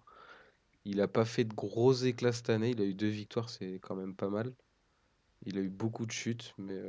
Il 0.83 0.99
a 0.99 1.07
pas 1.07 1.23
fait 1.23 1.45
de 1.45 1.53
gros 1.53 1.93
éclats 1.93 2.33
cette 2.33 2.49
année. 2.49 2.71
Il 2.71 2.81
a 2.81 2.85
eu 2.85 2.93
deux 2.93 3.07
victoires, 3.07 3.49
c'est 3.49 3.79
quand 3.81 3.95
même 3.95 4.13
pas 4.13 4.29
mal. 4.29 4.53
Il 5.45 5.57
a 5.57 5.61
eu 5.61 5.69
beaucoup 5.69 6.05
de 6.05 6.11
chutes, 6.11 6.53
mais 6.57 6.81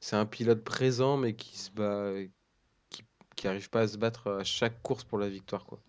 c'est 0.00 0.16
un 0.16 0.26
pilote 0.26 0.64
présent, 0.64 1.16
mais 1.16 1.34
qui 1.34 1.56
se 1.58 1.70
bat, 1.70 2.12
qui, 2.88 3.04
qui 3.36 3.46
arrive 3.46 3.70
pas 3.70 3.82
à 3.82 3.88
se 3.88 3.96
battre 3.96 4.28
à 4.28 4.44
chaque 4.44 4.82
course 4.82 5.04
pour 5.04 5.18
la 5.18 5.28
victoire, 5.28 5.66
quoi. 5.66 5.80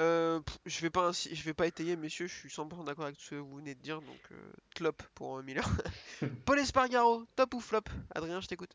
Euh, 0.00 0.40
je 0.66 0.80
vais 0.80 0.90
pas 0.90 1.12
je 1.12 1.42
vais 1.44 1.54
pas 1.54 1.66
étayer 1.66 1.94
messieurs, 1.96 2.26
je 2.26 2.34
suis 2.34 2.50
100% 2.50 2.84
d'accord 2.84 3.04
avec 3.04 3.20
ce 3.20 3.30
que 3.30 3.34
vous 3.36 3.56
venez 3.56 3.74
de 3.74 3.80
dire 3.82 4.00
donc 4.00 4.18
euh, 4.32 4.52
top 4.74 5.02
pour 5.14 5.38
euh, 5.38 5.42
Miller. 5.42 5.68
Paul 6.46 6.58
Espargaro, 6.58 7.24
top 7.36 7.54
ou 7.54 7.60
flop? 7.60 7.82
Adrien, 8.14 8.40
je 8.40 8.46
t'écoute. 8.48 8.74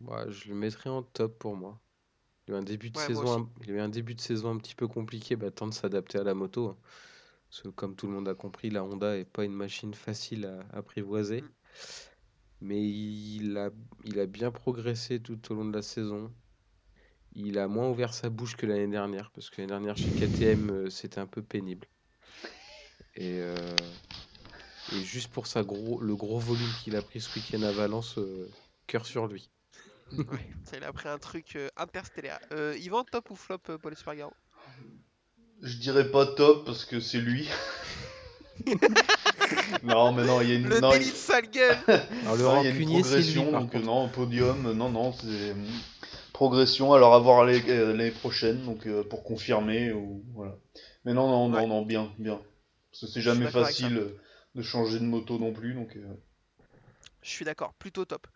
Ouais, 0.00 0.30
je 0.30 0.48
le 0.48 0.54
mettrais 0.54 0.90
en 0.90 1.02
top 1.02 1.38
pour 1.38 1.56
moi. 1.56 1.80
Il 2.46 2.54
a 2.54 2.56
eu 2.56 2.60
un 2.60 2.62
début 2.62 2.90
de 2.90 2.98
Ouais, 2.98 3.06
saison, 3.06 3.40
un- 3.42 3.50
il 3.64 3.70
a 3.72 3.74
eu 3.74 3.80
un 3.80 3.88
début 3.88 4.14
de 4.14 4.20
saison 4.20 4.50
un 4.50 4.58
petit 4.58 4.74
peu 4.74 4.86
compliqué, 4.88 5.36
bah, 5.36 5.50
temps 5.50 5.66
de 5.68 5.74
s'adapter 5.74 6.18
à 6.18 6.24
la 6.24 6.34
moto. 6.34 6.68
hein. 6.68 6.76
Parce 7.50 7.62
que 7.62 7.68
comme 7.68 7.96
tout 7.96 8.06
le 8.06 8.12
monde 8.12 8.28
a 8.28 8.34
compris, 8.34 8.70
la 8.70 8.84
Honda 8.84 9.16
est 9.16 9.24
pas 9.24 9.44
une 9.44 9.54
machine 9.54 9.94
facile 9.94 10.46
à 10.46 10.76
apprivoiser. 10.78 11.40
Mm. 11.42 11.46
Mais 12.60 12.82
il 12.88 13.56
a, 13.58 13.70
il 14.04 14.18
a 14.18 14.26
bien 14.26 14.50
progressé 14.50 15.20
tout 15.20 15.38
au 15.52 15.54
long 15.54 15.64
de 15.64 15.72
la 15.76 15.82
saison. 15.82 16.32
Il 17.34 17.58
a 17.58 17.68
moins 17.68 17.88
ouvert 17.90 18.14
sa 18.14 18.30
bouche 18.30 18.56
que 18.56 18.66
l'année 18.66 18.88
dernière, 18.88 19.30
parce 19.30 19.50
que 19.50 19.60
l'année 19.60 19.70
dernière 19.72 19.96
chez 19.96 20.12
KTM, 20.12 20.70
euh, 20.70 20.90
c'était 20.90 21.18
un 21.20 21.26
peu 21.26 21.42
pénible. 21.42 21.86
Et, 23.16 23.38
euh, 23.40 23.94
et 24.88 25.02
juste 25.02 25.32
pour 25.32 25.46
sa 25.46 25.62
gros, 25.62 26.00
le 26.00 26.16
gros 26.16 26.38
volume 26.38 26.74
qu'il 26.74 26.96
a 26.96 27.02
pris 27.02 27.20
ce 27.20 27.30
week-end 27.34 27.62
à 27.62 27.72
Valence, 27.72 28.18
euh, 28.18 28.50
cœur 28.86 29.06
sur 29.06 29.26
lui. 29.26 29.50
Ouais, 30.12 30.46
ça, 30.62 30.76
il 30.76 30.84
a 30.84 30.92
pris 30.92 31.08
un 31.08 31.18
truc 31.18 31.56
euh, 31.56 31.68
interstellaire. 31.76 32.38
Euh, 32.52 32.76
Yvan, 32.78 33.04
top 33.04 33.30
ou 33.30 33.36
flop, 33.36 33.58
euh, 33.70 33.78
Paul 33.78 33.92
Espargaro? 33.92 34.32
Je 35.62 35.76
dirais 35.78 36.10
pas 36.10 36.26
top 36.26 36.66
parce 36.66 36.84
que 36.84 37.00
c'est 37.00 37.20
lui. 37.20 37.48
non, 39.82 40.12
mais 40.12 40.24
non, 40.24 40.40
il 40.40 40.48
y 40.48 40.52
a 40.52 40.54
une, 40.56 40.68
Le 40.68 40.80
non, 40.80 40.90
délit 40.90 41.06
il- 41.06 41.10
de 41.12 41.16
sale 41.16 41.50
gueule 41.50 41.78
Alors 41.88 42.36
le 42.36 42.44
non, 42.44 42.62
il 42.62 42.64
y 42.64 42.66
a 42.66 42.70
une 42.70 42.76
rancunier, 42.76 43.02
c'est 43.02 43.16
lui, 43.16 43.32
progression, 43.32 43.50
par 43.50 43.60
donc 43.62 43.74
non, 43.74 44.08
podium, 44.08 44.72
non, 44.72 44.90
non, 44.90 45.12
c'est 45.12 45.54
progression. 46.34 46.92
Alors 46.92 47.14
à 47.14 47.18
voir 47.20 47.46
l'année 47.46 47.62
euh, 47.70 48.12
prochaine, 48.12 48.62
donc 48.66 48.86
euh, 48.86 49.02
pour 49.04 49.24
confirmer 49.24 49.92
ou 49.92 50.22
voilà. 50.34 50.56
Mais 51.06 51.14
non, 51.14 51.28
non, 51.28 51.48
non, 51.48 51.56
Ouais. 51.58 51.66
non, 51.66 51.82
bien, 51.82 52.12
bien. 52.18 52.40
Parce 52.92 53.00
que 53.02 53.06
c'est 53.08 53.22
jamais 53.22 53.46
facile 53.48 53.96
euh, 53.98 54.18
de 54.54 54.62
changer 54.62 54.98
de 55.00 55.04
moto 55.06 55.38
non 55.38 55.52
plus, 55.54 55.74
donc. 55.74 55.96
euh, 55.96 56.14
Je 57.22 57.30
suis 57.30 57.44
d'accord, 57.44 57.74
plutôt 57.74 58.04
top. 58.04 58.26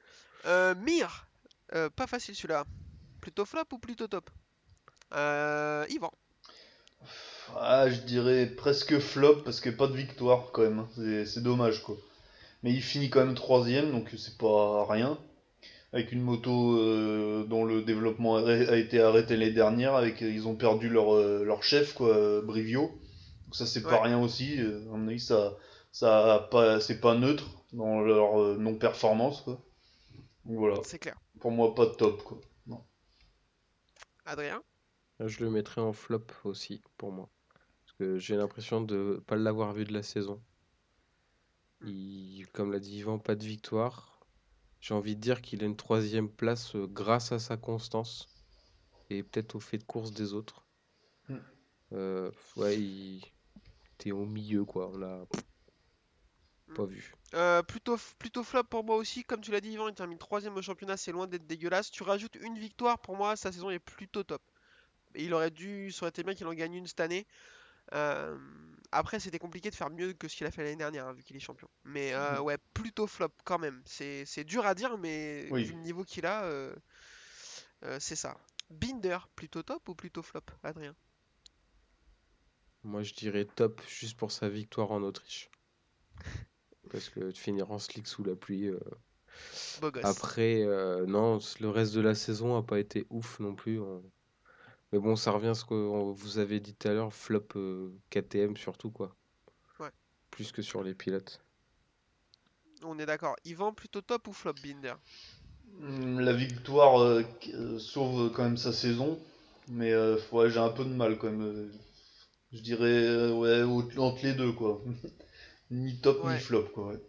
Euh, 0.47 0.75
Mir, 0.77 1.29
pas 1.97 2.07
facile 2.07 2.35
celui-là. 2.35 2.65
Plutôt 3.21 3.45
flop 3.45 3.65
ou 3.73 3.79
plutôt 3.79 4.09
top? 4.09 4.31
Euh, 5.15 5.87
Yvan. 5.91 6.13
Ah, 7.57 7.89
je 7.91 8.01
dirais 8.01 8.47
presque 8.47 8.99
flop 8.99 9.43
parce 9.45 9.61
que 9.61 9.71
pas 9.71 9.87
de 9.87 9.93
victoire 9.93 10.51
quand 10.53 10.63
même. 10.63 10.79
hein. 10.81 10.89
C'est 10.95 11.27
c'est 11.27 11.43
dommage 11.43 11.83
quoi. 11.83 11.97
Mais 12.63 12.73
il 12.73 12.83
finit 12.83 13.11
quand 13.11 13.25
même 13.25 13.35
troisième 13.37 13.93
donc 13.93 14.11
c'est 14.19 14.39
pas 14.39 14.87
rien. 14.89 15.19
Avec 15.93 16.13
une 16.13 16.21
moto 16.21 16.77
euh, 16.79 17.45
dont 17.45 17.65
le 17.65 17.83
développement 17.83 18.37
a 18.37 18.43
a 18.51 18.77
été 18.77 19.01
arrêté 19.01 19.37
l'année 19.37 19.53
dernière, 19.53 19.95
avec 19.95 20.21
ils 20.21 20.47
ont 20.47 20.55
perdu 20.55 20.89
leur, 20.91 21.15
euh, 21.15 21.45
leur 21.45 21.63
chef 21.63 21.95
quoi, 21.95 22.43
Brivio. 22.43 22.89
Donc 23.45 23.55
ça 23.55 23.65
c'est 23.65 23.83
pas 23.83 24.03
rien 24.03 24.21
aussi. 24.21 24.61
Euh, 24.61 24.85
À 24.93 24.97
mon 24.97 25.09
avis 25.09 25.21
ça 25.21 25.57
ça 25.91 26.35
a 26.35 26.39
pas 26.41 26.81
c'est 26.81 27.01
pas 27.01 27.15
neutre 27.15 27.49
dans 27.73 28.01
leur 28.01 28.39
euh, 28.41 28.57
non 28.59 28.75
performance 28.75 29.41
quoi. 29.43 29.63
Donc 30.45 30.59
voilà. 30.59 30.77
C'est 30.85 30.99
clair. 30.99 31.17
Pour 31.41 31.51
moi 31.51 31.75
pas 31.75 31.87
de 31.87 31.93
top 31.95 32.23
quoi. 32.23 32.41
Adrien? 34.27 34.63
Je 35.21 35.43
le 35.43 35.51
mettrais 35.51 35.81
en 35.81 35.95
flop 35.95 36.27
aussi, 36.45 36.83
pour 36.99 37.13
moi. 37.13 37.31
Parce 37.85 37.97
que 37.99 38.19
j'ai 38.19 38.37
l'impression 38.37 38.83
de 38.83 39.23
pas 39.27 39.37
l'avoir 39.37 39.73
vu 39.73 39.85
de 39.85 39.93
la 39.95 40.03
saison. 40.03 40.43
Il, 41.83 42.47
comme 42.53 42.73
l'a 42.73 42.79
dit 42.79 42.99
Yvan, 42.99 43.19
pas 43.19 43.35
de 43.35 43.45
victoire. 43.45 44.18
J'ai 44.81 44.95
envie 44.95 45.17
de 45.17 45.21
dire 45.21 45.43
qu'il 45.43 45.63
a 45.63 45.67
une 45.67 45.77
troisième 45.77 46.29
place 46.29 46.75
euh, 46.77 46.87
grâce 46.87 47.33
à 47.33 47.39
sa 47.39 47.57
constance 47.57 48.29
et 49.11 49.23
peut-être 49.23 49.57
au 49.57 49.61
fait 49.61 49.79
de 49.79 49.85
course 49.85 50.13
des 50.13 50.35
autres. 50.35 50.65
Mm. 51.29 51.37
Euh, 51.93 52.31
ouais, 52.57 52.79
il 52.79 53.23
était 53.95 54.13
au 54.13 54.27
milieu, 54.27 54.65
quoi. 54.65 54.91
On 54.93 54.99
l'a 54.99 55.27
pas 56.75 56.85
vu. 56.85 57.15
Euh, 57.35 57.63
plutôt, 57.63 57.97
plutôt 58.19 58.45
flop 58.45 58.65
pour 58.65 58.85
moi 58.85 58.97
aussi, 58.97 59.25
comme 59.25 59.41
tu 59.41 59.51
l'as 59.51 59.61
dit 59.61 59.71
Yvan, 59.71 59.89
il 59.89 59.95
termine 59.95 60.19
troisième 60.19 60.57
au 60.57 60.63
championnat, 60.63 60.97
c'est 60.97 61.13
loin 61.13 61.27
d'être 61.27 61.47
dégueulasse. 61.47 61.91
Tu 61.91 62.03
rajoutes 62.03 62.37
une 62.37 62.59
victoire, 62.59 62.99
pour 63.01 63.17
moi, 63.17 63.37
sa 63.37 63.53
saison 63.53 63.71
est 63.71 63.79
plutôt 63.79 64.23
top. 64.23 64.43
Et 65.15 65.25
il 65.25 65.35
aurait 65.35 65.51
dû, 65.51 65.91
ça 65.91 66.03
aurait 66.03 66.11
été 66.11 66.23
bien 66.23 66.35
qu'il 66.35 66.47
en 66.47 66.55
gagne 66.55 66.75
une 66.75 66.87
cette 66.87 67.01
année. 67.01 67.27
Euh, 67.95 68.37
après, 68.93 69.21
c'était 69.21 69.39
compliqué 69.39 69.71
de 69.71 69.75
faire 69.75 69.91
mieux 69.91 70.13
que 70.15 70.29
ce 70.29 70.37
qu'il 70.37 70.47
a 70.47 70.51
fait 70.51 70.63
l'année 70.65 70.77
dernière, 70.77 71.07
hein, 71.07 71.13
vu 71.13 71.23
qu'il 71.23 71.37
est 71.37 71.41
champion. 71.41 71.69
Mais 71.85 72.13
euh, 72.15 72.41
ouais, 72.41 72.59
plutôt 72.75 73.07
flop 73.07 73.31
quand 73.45 73.59
même. 73.59 73.83
C'est 73.87 74.25
c'est 74.27 74.45
dur 74.45 74.67
à 74.67 74.75
dire, 74.75 74.99
mais 74.99 75.45
Oui. 75.51 75.65
vu 75.65 75.73
le 75.75 75.81
niveau 75.81 76.05
qu'il 76.05 76.27
a, 76.27 76.45
euh, 76.45 76.75
euh, 77.85 77.99
c'est 78.01 78.17
ça. 78.17 78.37
Binder, 78.71 79.19
plutôt 79.35 79.63
top 79.63 79.89
ou 79.89 79.95
plutôt 79.95 80.23
flop, 80.23 80.43
Adrien? 80.63 80.95
Moi, 82.83 83.05
je 83.05 83.15
dirais 83.15 83.45
top 83.45 83.81
juste 83.87 84.17
pour 84.19 84.33
sa 84.33 84.49
victoire 84.49 84.91
en 84.91 85.05
Autriche. 85.05 85.49
Parce 86.91 87.09
que 87.09 87.21
de 87.21 87.33
finir 87.37 87.71
en 87.71 87.79
slick 87.79 88.07
sous 88.07 88.25
la 88.25 88.35
pluie. 88.35 88.67
euh, 88.67 88.81
Beau 89.81 89.91
gosse. 89.91 90.05
Après, 90.05 90.63
euh, 90.65 91.07
non, 91.07 91.39
le 91.61 91.69
reste 91.71 91.95
de 91.95 92.01
la 92.01 92.15
saison 92.17 92.57
a 92.57 92.63
pas 92.65 92.81
été 92.81 93.07
ouf 93.11 93.39
non 93.41 93.55
plus. 93.55 93.79
on- 93.81 94.03
Mais 94.93 94.99
bon, 94.99 95.17
ça 95.17 95.31
revient 95.31 95.49
à 95.49 95.55
ce 95.55 95.65
que 95.65 95.73
vous 95.75 96.39
avez 96.39 96.61
dit 96.61 96.75
tout 96.75 96.89
à 96.89 96.93
l'heure, 96.93 97.15
flop 97.15 97.47
euh, 97.57 97.91
KTM 98.11 98.57
surtout, 98.57 98.91
quoi. 98.91 99.17
Ouais. 99.81 99.93
Plus 100.31 100.53
que 100.53 100.63
sur 100.63 100.83
les 100.83 100.95
pilotes. 100.95 101.45
On 102.83 102.99
est 102.99 103.07
d'accord. 103.07 103.37
Yvan, 103.45 103.73
plutôt 103.73 104.01
top 104.01 104.27
ou 104.27 104.33
flop, 104.33 104.55
Binder? 104.55 104.95
Hum, 105.81 106.21
La 106.21 106.33
victoire 106.33 107.01
euh, 107.01 107.23
euh, 107.55 107.79
sauve 107.79 108.33
quand 108.33 108.45
même 108.45 108.57
sa 108.57 108.73
saison, 108.73 109.19
mais 109.69 109.93
euh, 109.93 110.17
ouais, 110.33 110.51
j'ai 110.51 110.59
un 110.59 110.69
peu 110.71 110.85
de 110.85 110.91
mal 110.91 111.19
quand 111.19 111.31
même. 111.31 111.73
Je 112.53 112.61
dirais 112.61 113.05
euh, 113.07 113.35
ouais, 113.35 113.63
entre 113.99 114.25
les 114.25 114.35
deux 114.35 114.53
quoi. 114.53 114.83
Ni 115.71 116.01
top 116.01 116.25
Ouais. 116.25 116.35
ni 116.35 116.39
flop 116.39 116.67
quoi. 116.75 116.89
ouais. 116.89 117.01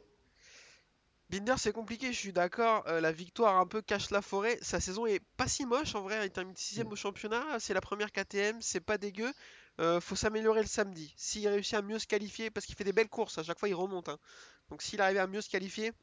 Binder, 1.29 1.55
c'est 1.57 1.71
compliqué, 1.73 2.11
je 2.11 2.17
suis 2.17 2.33
d'accord. 2.33 2.83
euh, 2.87 2.99
la 3.01 3.11
victoire 3.11 3.57
un 3.57 3.67
peu 3.67 3.81
cache 3.81 4.09
la 4.09 4.21
forêt. 4.21 4.57
Sa 4.61 4.79
saison 4.79 5.05
est 5.05 5.21
pas 5.37 5.47
si 5.47 5.65
moche 5.65 5.93
en 5.95 6.01
vrai. 6.01 6.25
Il 6.25 6.31
termine 6.31 6.55
6 6.55 6.81
au 6.89 6.95
championnat. 6.95 7.59
C'est 7.59 7.73
la 7.73 7.81
première 7.81 8.11
KTM. 8.11 8.61
C'est 8.61 8.79
pas 8.79 8.97
dégueu. 8.97 9.31
Euh, 9.79 10.01
faut 10.01 10.15
s'améliorer 10.15 10.61
le 10.61 10.67
samedi. 10.67 11.13
S'il 11.17 11.47
réussit 11.47 11.75
à 11.75 11.81
mieux 11.81 11.99
se 11.99 12.07
qualifier, 12.07 12.49
parce 12.49 12.65
qu'il 12.65 12.75
fait 12.75 12.83
des 12.83 12.93
belles 12.93 13.09
courses, 13.09 13.37
à 13.37 13.43
chaque 13.43 13.59
fois 13.59 13.69
il 13.69 13.75
remonte. 13.75 14.09
hein. 14.09 14.17
Donc 14.69 14.81
s'il 14.81 14.99
arrivait 15.01 15.19
à 15.19 15.27
mieux 15.27 15.41
se 15.41 15.49
qualifier, 15.49 15.93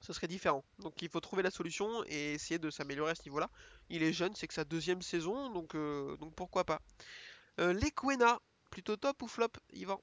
ce 0.00 0.12
serait 0.14 0.28
différent. 0.28 0.64
Donc 0.80 1.02
il 1.02 1.08
faut 1.10 1.20
trouver 1.20 1.42
la 1.42 1.50
solution 1.50 2.04
et 2.06 2.34
essayer 2.34 2.58
de 2.58 2.70
s'améliorer 2.70 3.12
à 3.12 3.14
ce 3.16 3.24
niveau-là. 3.24 3.50
Il 3.90 4.02
est 4.02 4.12
jeune, 4.14 4.34
c'est 4.36 4.48
que 4.48 4.54
sa 4.54 4.64
deuxième 4.64 5.02
saison, 5.02 5.50
donc, 5.50 5.74
euh, 5.76 6.16
donc 6.18 6.34
pourquoi 6.34 6.64
pas. 6.64 6.80
Euh, 7.60 7.72
Lequena, 7.74 8.40
plutôt 8.70 8.96
top 8.96 9.22
ou 9.22 9.28
flop, 9.28 9.48
Yvan? 9.72 10.00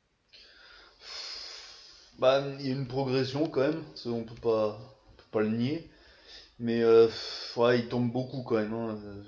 Bah, 2.19 2.43
il 2.59 2.67
y 2.67 2.69
a 2.69 2.73
une 2.73 2.87
progression 2.87 3.47
quand 3.47 3.61
même, 3.61 3.83
ça, 3.95 4.09
on 4.09 4.23
peut 4.23 4.35
pas, 4.41 4.79
on 5.11 5.15
peut 5.17 5.23
pas 5.31 5.41
le 5.41 5.49
nier. 5.49 5.89
Mais 6.59 6.81
euh, 6.83 7.07
ouais, 7.57 7.79
il 7.79 7.89
tombe 7.89 8.11
beaucoup 8.11 8.43
quand 8.43 8.55
même. 8.57 8.73
hein, 8.73 8.97
euh, 9.05 9.23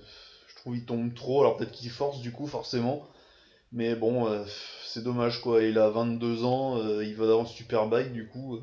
Je 0.50 0.56
trouve 0.58 0.76
qu'il 0.76 0.86
tombe 0.86 1.14
trop, 1.16 1.42
alors 1.42 1.58
peut-être 1.58 1.72
qu'il 1.74 1.92
force 1.92 2.22
du 2.22 2.32
coup 2.32 2.48
forcément. 2.48 3.08
Mais 3.74 3.96
bon, 3.96 4.28
euh, 4.28 4.46
c'est 4.86 5.04
dommage 5.04 5.42
quoi. 5.42 5.64
Il 5.64 5.78
a 5.80 5.90
22 5.90 6.46
ans, 6.46 6.78
euh, 6.80 7.04
il 7.06 7.16
va 7.16 7.28
dans 7.28 7.46
Superbike 7.46 8.14
du 8.14 8.28
coup. 8.28 8.60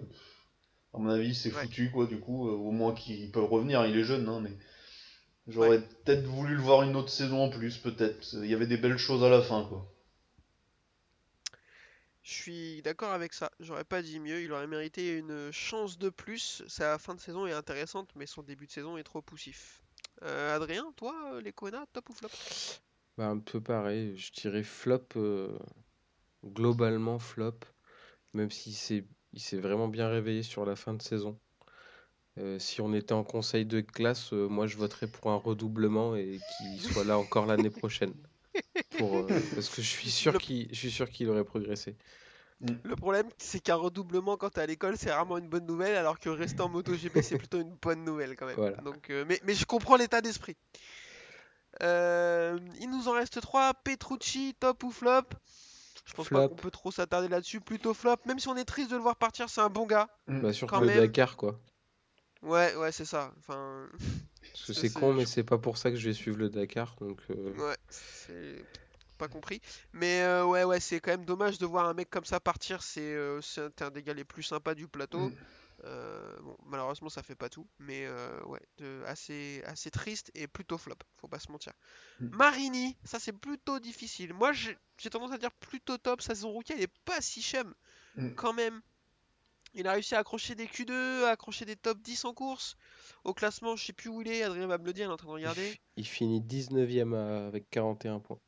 à 0.95 0.99
mon 0.99 1.11
avis, 1.11 1.35
c'est 1.35 1.53
Ouais. 1.55 1.63
foutu 1.65 1.91
quoi. 1.91 2.07
Du 2.07 2.19
coup, 2.21 2.49
au 2.49 2.71
moins 2.73 2.95
qu'il 2.95 3.31
peut 3.33 3.43
revenir. 3.43 3.87
Il 3.87 3.97
est 3.99 4.05
jeune, 4.05 4.29
hein, 4.29 4.41
mais 4.43 4.53
j'aurais 5.49 5.81
peut-être 6.05 6.25
voulu 6.27 6.55
le 6.57 6.63
voir 6.63 6.83
une 6.85 6.97
autre 6.97 7.11
saison 7.11 7.45
en 7.45 7.51
plus, 7.51 7.79
peut-être. 7.79 8.25
Il 8.35 8.47
y 8.51 8.55
avait 8.55 8.67
des 8.67 8.79
belles 8.79 8.99
choses 8.99 9.25
à 9.25 9.31
la 9.31 9.43
fin 9.43 9.65
quoi. 9.69 9.92
Je 12.23 12.33
suis 12.33 12.83
d'accord 12.83 13.13
avec 13.13 13.33
ça, 13.33 13.51
j'aurais 13.61 13.85
pas 13.85 14.03
dit 14.03 14.21
mieux, 14.21 14.43
il 14.43 14.53
aurait 14.53 14.67
mérité 14.67 15.19
une 15.19 15.51
chance 15.53 15.99
de 15.99 16.09
plus. 16.09 16.63
Sa 16.69 16.99
fin 16.99 17.15
de 17.15 17.21
saison 17.21 17.47
est 17.47 17.53
intéressante, 17.53 18.11
mais 18.17 18.27
son 18.27 18.43
début 18.43 18.67
de 18.67 18.73
saison 18.73 18.97
est 18.97 19.03
trop 19.03 19.23
poussif. 19.23 19.83
Euh, 20.23 20.55
Adrien, 20.55 20.93
toi, 20.97 21.15
euh, 21.35 21.41
les 21.41 21.53
Kona, 21.53 21.85
top 21.93 22.09
ou 22.11 22.13
flop? 22.13 22.29
Bah, 23.17 23.29
un 23.29 23.39
peu 23.39 23.61
pareil, 23.61 24.17
je 24.17 24.33
dirais 24.33 24.63
flop, 24.63 25.07
euh, 25.17 25.59
globalement 26.45 27.19
flop, 27.19 27.59
même 28.35 28.51
s'il 28.51 28.75
s'est 28.75 29.07
il 29.35 29.41
s'est 29.41 29.59
vraiment 29.59 29.89
bien 29.89 30.09
réveillé 30.09 30.43
sur 30.43 30.65
la 30.67 30.77
fin 30.77 30.95
de 30.95 31.03
saison. 31.03 31.39
Euh, 32.39 32.59
si 32.59 32.81
on 32.81 32.93
était 32.95 33.13
en 33.15 33.25
conseil 33.25 33.67
de 33.67 33.81
classe, 33.81 34.33
euh, 34.33 34.49
moi 34.49 34.67
je 34.67 34.77
voterais 34.77 35.09
pour 35.09 35.31
un 35.31 35.37
redoublement 35.37 36.17
et 36.17 36.43
qu'il 36.47 36.81
soit 36.81 37.05
là 37.05 37.19
encore 37.19 37.47
l'année 37.47 37.71
prochaine. 37.71 38.15
Pour, 38.99 39.19
euh, 39.19 39.27
parce 39.55 39.69
que 39.69 39.83
je 39.83 39.89
suis 39.89 40.11
sûr 40.11 40.33
Le- 40.33 40.39
qu'il 40.39 40.69
je 40.71 40.75
suis 40.79 40.91
sûr 40.91 41.09
qu'il 41.11 41.29
aurait 41.29 41.45
progressé. 41.45 41.97
Le 42.85 42.95
problème, 42.95 43.29
c'est 43.39 43.61
qu'un 43.61 43.75
redoublement 43.75 44.37
quand 44.37 44.51
t'es 44.51 44.61
à 44.61 44.67
l'école, 44.67 44.97
c'est 44.97 45.11
rarement 45.13 45.39
une 45.39 45.49
bonne 45.49 45.67
nouvelle, 45.67 45.97
alors 45.97 46.19
que 46.19 46.29
rester 46.29 46.63
en 46.63 46.69
MotoGP, 46.71 47.23
c'est 47.23 47.37
plutôt 47.37 47.61
une 47.61 47.75
bonne 47.83 48.05
nouvelle 48.05 48.37
quand 48.37 48.47
même. 48.47 48.57
Voilà. 48.57 48.77
Donc, 48.79 49.11
euh, 49.11 49.25
mais, 49.29 49.41
mais 49.45 49.55
je 49.55 49.65
comprends 49.67 49.97
l'état 49.97 50.21
d'esprit. 50.21 50.57
Euh, 51.83 52.59
il 52.81 52.91
nous 52.91 53.09
en 53.09 53.13
reste 53.13 53.41
trois. 53.41 53.75
Petrucci, 53.75 54.55
top 54.61 54.83
ou 54.85 54.91
flop? 54.91 55.23
Je 56.05 56.15
pense 56.15 56.29
pas 56.29 56.47
qu'on 56.47 56.55
peut 56.55 56.71
trop 56.71 56.91
s'attarder 56.91 57.29
là-dessus. 57.29 57.61
Plutôt 57.61 57.95
flop, 57.95 58.17
même 58.27 58.39
si 58.39 58.49
on 58.49 58.57
est 58.57 58.65
triste 58.65 58.91
de 58.91 58.97
le 58.97 59.03
voir 59.03 59.17
partir, 59.17 59.49
c'est 59.49 59.61
un 59.61 59.71
bon 59.71 59.87
gars. 59.87 60.09
Bah, 60.29 60.53
surtout 60.53 60.81
le. 60.81 60.89
Dakar, 60.89 61.37
quoi. 61.37 61.59
Ouais, 62.43 62.75
ouais, 62.77 62.93
c'est 62.93 63.05
ça. 63.05 63.33
Enfin, 63.39 63.89
Parce 64.53 64.67
que 64.67 64.73
c'est 64.75 64.91
con, 64.93 65.15
mais 65.15 65.27
c'est 65.27 65.45
pas 65.45 65.59
pour 65.59 65.79
ça 65.79 65.91
que 65.91 65.97
je 65.97 66.07
vais 66.09 66.15
suivre 66.15 66.37
le 66.39 66.49
Dakar. 66.51 66.95
Donc, 67.01 67.21
euh, 67.31 67.55
Ouais, 67.57 67.77
c'est 67.89 68.65
pas 69.19 69.29
compris. 69.29 69.61
Mais 69.93 70.23
euh, 70.23 70.45
ouais, 70.45 70.65
ouais, 70.65 70.81
c'est 70.81 71.01
quand 71.01 71.13
même 71.13 71.25
dommage 71.25 71.59
de 71.59 71.67
voir 71.67 71.87
un 71.89 71.95
mec 71.95 72.11
comme 72.11 72.25
ça 72.25 72.39
partir. 72.41 72.83
C'est 72.83 73.01
euh, 73.15 73.41
c'est 73.41 73.81
un 73.83 73.91
des 73.91 74.03
gars 74.03 74.15
les 74.15 74.25
plus 74.25 74.43
sympas 74.43 74.75
du 74.75 74.89
plateau. 74.89 75.31
Mm. 75.31 75.35
Euh, 75.85 76.37
bon, 76.43 76.57
malheureusement, 76.67 77.09
ça 77.09 77.23
fait 77.23 77.35
pas 77.35 77.49
tout. 77.49 77.67
Mais 77.79 78.05
euh, 78.07 78.41
ouais, 78.45 78.61
de- 78.79 79.03
assez, 79.07 79.63
assez 79.65 79.91
triste 79.91 80.31
et 80.35 80.47
plutôt 80.47 80.79
flop, 80.79 80.95
faut 81.21 81.29
pas 81.29 81.39
se 81.41 81.51
mentir. 81.51 81.73
Mm. 82.21 82.29
Marini, 82.37 82.97
ça 83.05 83.19
c'est 83.19 83.33
plutôt 83.33 83.81
difficile. 83.81 84.33
Moi, 84.35 84.53
j'ai 84.53 84.77
j'ai 84.99 85.11
tendance 85.11 85.33
à 85.33 85.39
dire 85.39 85.51
plutôt 85.53 85.99
top. 85.99 86.21
Sa 86.21 86.35
saison 86.35 86.51
rookie, 86.51 86.73
elle 86.75 86.83
est 86.83 86.99
pas 87.05 87.21
si 87.21 87.43
chum 87.43 87.75
Mm. 88.17 88.35
quand 88.35 88.53
même. 88.53 88.83
Il 89.75 89.87
a 89.89 89.93
réussi 89.93 90.15
à 90.15 90.19
accrocher 90.19 90.55
des 90.55 90.67
Q2, 90.67 91.25
à 91.25 91.31
accrocher 91.31 91.65
des 91.65 91.77
top 91.77 91.99
10 92.03 92.25
en 92.25 92.35
course. 92.35 92.77
Au 93.25 93.33
classement, 93.33 93.77
je 93.77 93.87
sais 93.87 93.93
plus 93.93 94.11
où 94.11 94.21
il 94.21 94.29
est, 94.29 94.43
Adrien 94.43 94.67
va 94.67 94.79
me 94.79 94.85
le 94.85 94.93
dire, 94.93 95.07
il 95.07 95.11
est 95.11 95.13
en 95.13 95.17
train 95.17 95.29
de 95.29 95.33
regarder. 95.33 95.79
il 95.97 96.07
finit 96.07 96.41
19ème 96.41 97.15
à- 97.15 97.47
avec 97.47 97.71
41 97.71 98.21
points. 98.21 98.39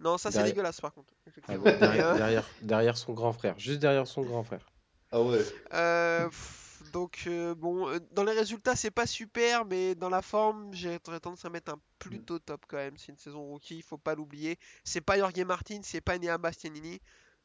Non, 0.00 0.18
ça 0.18 0.30
c'est 0.30 0.42
dégueulasse 0.44 0.80
par 0.80 0.92
contre. 0.92 1.14
Ah 1.48 1.56
bon, 1.56 1.64
derrière, 1.78 2.08
euh, 2.08 2.16
derrière, 2.16 2.48
derrière 2.62 2.96
son 2.96 3.12
grand 3.12 3.32
frère, 3.32 3.58
juste 3.58 3.78
derrière 3.80 4.06
son 4.06 4.22
grand 4.22 4.42
frère. 4.42 4.66
Ah 5.12 5.22
ouais. 5.22 5.40
euh, 5.72 6.26
pff, 6.28 6.82
Donc 6.92 7.22
euh, 7.26 7.54
bon, 7.54 7.88
euh, 7.88 8.00
dans 8.10 8.24
les 8.24 8.32
résultats 8.32 8.74
c'est 8.74 8.90
pas 8.90 9.06
super, 9.06 9.64
mais 9.64 9.94
dans 9.94 10.08
la 10.08 10.20
forme 10.22 10.74
j'ai 10.74 10.98
tendance 10.98 11.44
à 11.44 11.50
mettre 11.50 11.72
un 11.72 11.80
plutôt 12.00 12.38
top 12.40 12.64
quand 12.66 12.76
même. 12.76 12.96
C'est 12.98 13.12
une 13.12 13.18
saison 13.18 13.42
rookie, 13.44 13.76
il 13.76 13.82
faut 13.82 13.96
pas 13.98 14.14
l'oublier. 14.16 14.58
C'est 14.82 15.00
pas 15.00 15.16
Jorge 15.16 15.38
Martin, 15.44 15.80
c'est 15.84 16.00
pas 16.00 16.18
Nea 16.18 16.36
Bastianini, 16.38 17.00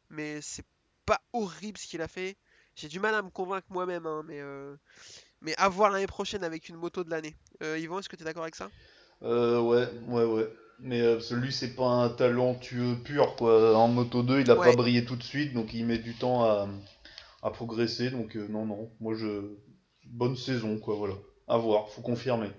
mais 0.10 0.42
c'est 0.42 0.66
pas 1.06 1.22
horrible 1.34 1.78
ce 1.78 1.88
qu'il 1.88 2.02
a 2.02 2.08
fait. 2.08 2.36
J'ai 2.80 2.88
du 2.88 3.02
mal 3.02 3.14
à 3.14 3.22
me 3.22 3.30
convaincre 3.30 3.68
moi-même, 3.72 4.06
hein, 4.06 4.24
mais 4.26 4.40
euh, 4.40 4.74
mais 5.42 5.54
à 5.58 5.68
voir 5.68 5.92
l'année 5.92 6.08
prochaine 6.08 6.46
avec 6.46 6.70
une 6.70 6.78
moto 6.78 7.04
de 7.04 7.10
l'année. 7.10 7.36
Euh, 7.62 7.78
Yvan, 7.78 8.00
est-ce 8.00 8.08
que 8.08 8.16
tu 8.16 8.22
es 8.22 8.26
d'accord 8.26 8.44
avec 8.44 8.56
ça? 8.56 8.70
Euh, 9.22 9.60
ouais, 9.60 9.86
ouais, 10.08 10.24
ouais. 10.24 10.50
Mais 10.80 11.02
euh, 11.02 11.16
parce 11.16 11.28
que 11.28 11.36
lui, 11.36 11.52
c'est 11.52 11.76
pas 11.76 11.88
un 11.88 12.10
talentueux 12.10 12.96
pur, 13.04 13.36
quoi. 13.36 13.76
En 13.76 13.90
Moto 13.90 14.24
2, 14.24 14.40
il 14.40 14.50
a 14.50 14.56
Ouais. 14.56 14.68
pas 14.72 14.76
brillé 14.78 15.04
tout 15.04 15.18
de 15.18 15.24
suite, 15.24 15.54
donc 15.54 15.74
il 15.74 15.86
met 15.86 15.98
du 15.98 16.14
temps 16.16 16.46
à, 16.46 16.70
à 17.44 17.52
progresser. 17.52 18.12
Donc, 18.12 18.38
euh, 18.38 18.48
non, 18.48 18.66
non. 18.66 18.90
Moi, 19.02 19.14
je. 19.16 19.58
Bonne 20.06 20.38
saison, 20.38 20.80
quoi, 20.80 20.96
voilà. 20.96 21.16
À 21.50 21.58
voir, 21.58 21.90
faut 21.90 22.02
confirmer. 22.02 22.50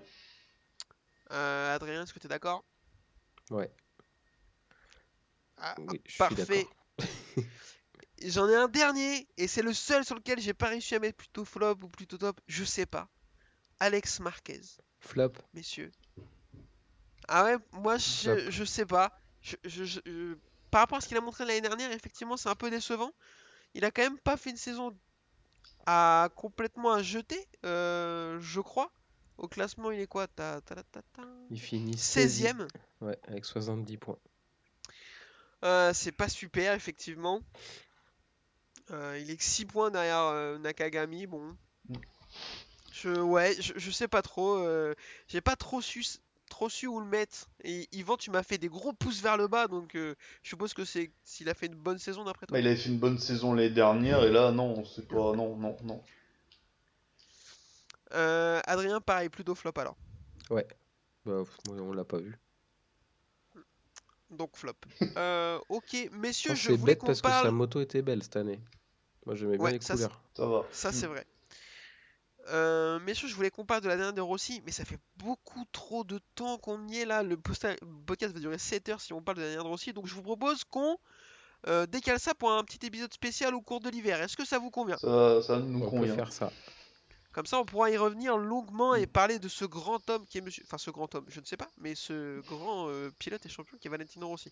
Euh, 1.31 1.75
Adrien, 1.75 2.03
est-ce 2.03 2.13
que 2.13 2.19
tu 2.19 2.27
es 2.27 2.29
d'accord? 2.29 2.63
Ouais. 3.49 3.71
Ah, 5.57 5.75
Oui, 5.79 5.99
Parfait. 6.19 6.67
J'en 8.23 8.47
ai 8.49 8.55
un 8.55 8.67
dernier, 8.67 9.27
et 9.37 9.47
c'est 9.47 9.61
le 9.61 9.73
seul 9.73 10.05
sur 10.05 10.15
lequel 10.15 10.39
j'ai 10.39 10.53
pas 10.53 10.67
réussi 10.67 10.95
à 10.95 10.99
mettre 10.99 11.17
plutôt 11.17 11.45
flop 11.45 11.77
ou 11.83 11.87
plutôt 11.89 12.17
top, 12.17 12.39
je 12.47 12.63
sais 12.63 12.85
pas. 12.85 13.07
Alex 13.79 14.19
Marquez, 14.19 14.61
Flop. 14.99 15.31
messieurs. 15.53 15.91
Ah 17.27 17.45
ouais, 17.45 17.57
moi 17.71 17.97
je, 17.97 18.49
je 18.51 18.63
sais 18.63 18.85
pas. 18.85 19.17
Je- 19.41 19.55
je- 19.63 20.35
Par 20.69 20.81
rapport 20.81 20.99
à 20.99 21.01
ce 21.01 21.07
qu'il 21.07 21.17
a 21.17 21.21
montré 21.21 21.45
l'année 21.45 21.61
dernière, 21.61 21.91
effectivement, 21.91 22.37
c'est 22.37 22.49
un 22.49 22.55
peu 22.55 22.69
décevant. 22.69 23.11
Il 23.73 23.83
a 23.85 23.91
quand 23.91 24.03
même 24.03 24.19
pas 24.19 24.37
fait 24.37 24.51
une 24.51 24.57
saison 24.57 24.95
à 25.85 26.29
complètement 26.35 26.93
à 26.93 27.01
jeter, 27.01 27.47
euh, 27.65 28.39
je 28.39 28.59
crois. 28.61 28.91
Au 29.37 29.47
classement, 29.47 29.89
il 29.91 29.99
est 29.99 30.07
quoi? 30.07 30.27
Ta- 30.27 30.61
ta- 30.61 30.75
ta- 30.75 30.83
ta- 30.83 31.01
ta- 31.01 31.23
Il 31.49 31.59
finit 31.59 31.97
16ème. 31.97 32.67
Ouais, 33.01 33.17
avec 33.27 33.45
70 33.45 33.97
points. 33.97 34.19
Euh, 35.63 35.93
c'est 35.93 36.11
pas 36.11 36.29
super, 36.29 36.73
effectivement. 36.73 37.41
Euh, 38.91 39.17
il 39.21 39.29
est 39.29 39.37
que 39.37 39.43
6 39.43 39.65
points 39.65 39.91
derrière 39.91 40.23
euh, 40.25 40.57
Nakagami. 40.57 41.27
Bon. 41.27 41.55
Mm. 41.89 41.95
Je, 42.91 43.09
ouais, 43.19 43.55
je, 43.59 43.73
je 43.75 43.91
sais 43.91 44.07
pas 44.07 44.21
trop. 44.21 44.55
euh, 44.57 44.93
J'ai 45.27 45.41
pas 45.41 45.55
trop 45.55 45.81
su, 45.81 46.03
trop 46.49 46.69
su 46.69 46.87
où 46.87 46.99
le 46.99 47.05
mettre. 47.05 47.47
Et 47.63 47.87
Yvan, 47.93 48.17
tu 48.17 48.31
m'as 48.31 48.43
fait 48.43 48.57
des 48.57 48.67
gros 48.67 48.93
pouces 48.93 49.21
vers 49.21 49.37
le 49.37 49.47
bas. 49.47 49.67
Donc 49.67 49.95
euh, 49.95 50.15
je 50.43 50.49
suppose 50.49 50.73
que 50.73 50.85
c'est 50.85 51.11
s'il 51.23 51.49
a 51.49 51.53
fait 51.53 51.67
une 51.67 51.75
bonne 51.75 51.97
saison 51.99 52.23
d'après 52.25 52.45
toi. 52.45 52.55
Bah, 52.55 52.59
il 52.59 52.67
avait 52.67 52.75
fait 52.75 52.89
une 52.89 52.99
bonne 52.99 53.17
saison 53.17 53.53
l'année 53.53 53.69
dernière, 53.69 54.23
et 54.23 54.29
là, 54.29 54.51
non, 54.51 54.83
c'est 54.85 55.07
pas. 55.07 55.15
Non, 55.15 55.55
non, 55.55 55.77
non. 55.83 56.03
Euh, 58.13 58.59
Adrien, 58.65 58.99
pareil, 58.99 59.29
plutôt 59.29 59.55
flop 59.55 59.71
alors. 59.77 59.95
Bah, 60.49 60.63
pff, 61.25 61.57
moi, 61.67 61.77
on 61.79 61.93
l'a 61.93 62.03
pas 62.03 62.17
vu. 62.17 62.37
Donc 64.29 64.55
flop. 64.55 64.73
Euh, 65.17 65.59
ok, 65.69 66.09
messieurs, 66.11 66.55
je 66.55 66.67
c'est 66.69 66.75
voulais 66.75 66.93
bête 66.95 67.03
parce 67.05 67.21
que 67.21 67.29
sa 67.29 67.51
moto 67.51 67.81
était 67.81 68.01
belle 68.01 68.23
cette 68.23 68.35
année. 68.37 68.59
Moi, 69.25 69.35
j'aimais 69.35 69.57
bien 69.57 69.65
Ouais, 69.65 69.71
les 69.73 69.81
ça, 69.81 69.95
c'est- 69.95 70.03
couleurs. 70.03 70.21
Ça 70.35 70.45
va. 70.45 70.65
Ça, 70.71 70.91
c'est 70.91 71.07
Mm. 71.07 71.11
vrai. 71.11 71.25
Euh, 72.49 72.99
messieurs, 73.01 73.27
je 73.27 73.35
voulais 73.35 73.51
qu'on 73.51 73.65
parle 73.65 73.81
de 73.81 73.87
la 73.87 73.95
dernière 73.95 74.13
de 74.13 74.21
Rossi, 74.21 74.61
mais 74.65 74.71
ça 74.71 74.83
fait 74.83 74.97
beaucoup 75.17 75.63
trop 75.71 76.03
de 76.03 76.19
temps 76.35 76.57
qu'on 76.57 76.87
y 76.87 76.97
est 76.97 77.05
là. 77.05 77.21
Le 77.21 77.37
podcast 77.37 77.77
va 78.33 78.39
durer 78.39 78.57
7 78.57 78.89
heures 78.89 78.99
si 78.99 79.13
on 79.13 79.21
parle 79.21 79.37
de 79.37 79.41
la 79.43 79.47
dernière 79.49 79.63
de 79.63 79.69
Rossi. 79.69 79.93
Donc, 79.93 80.07
je 80.07 80.15
vous 80.15 80.23
propose 80.23 80.63
qu'on 80.63 80.97
euh, 81.67 81.85
décale 81.85 82.19
ça 82.19 82.33
pour 82.33 82.51
un 82.51 82.63
petit 82.63 82.83
épisode 82.87 83.13
spécial 83.13 83.53
au 83.53 83.61
cours 83.61 83.79
de 83.81 83.89
l'hiver. 83.89 84.19
Est-ce 84.19 84.35
que 84.35 84.43
ça 84.45 84.57
vous 84.57 84.71
convient? 84.71 84.97
Ça, 84.97 85.43
ça 85.43 85.59
nous 85.59 85.77
On 85.77 85.81
peut 85.83 85.89
convient. 85.97 86.15
faire 86.15 86.33
ça. 86.33 86.51
Comme 87.33 87.45
ça, 87.45 87.59
on 87.59 87.65
pourra 87.65 87.91
y 87.91 87.97
revenir 87.97 88.35
longuement 88.35 88.95
et 88.95 89.05
parler 89.05 89.37
de 89.37 89.47
ce 89.47 89.63
grand 89.65 90.09
homme 90.09 90.25
qui 90.25 90.39
est 90.39 90.41
monsieur. 90.41 90.63
Enfin, 90.65 90.79
ce 90.79 90.89
grand 90.89 91.13
homme, 91.13 91.25
je 91.27 91.39
ne 91.39 91.45
sais 91.45 91.57
pas, 91.57 91.69
mais 91.77 91.93
ce 91.93 92.41
grand 92.47 92.89
euh, 92.89 93.11
pilote 93.19 93.45
et 93.45 93.49
champion 93.49 93.77
qui 93.77 93.87
est 93.87 93.91
Valentino 93.91 94.27
Rossi. 94.27 94.51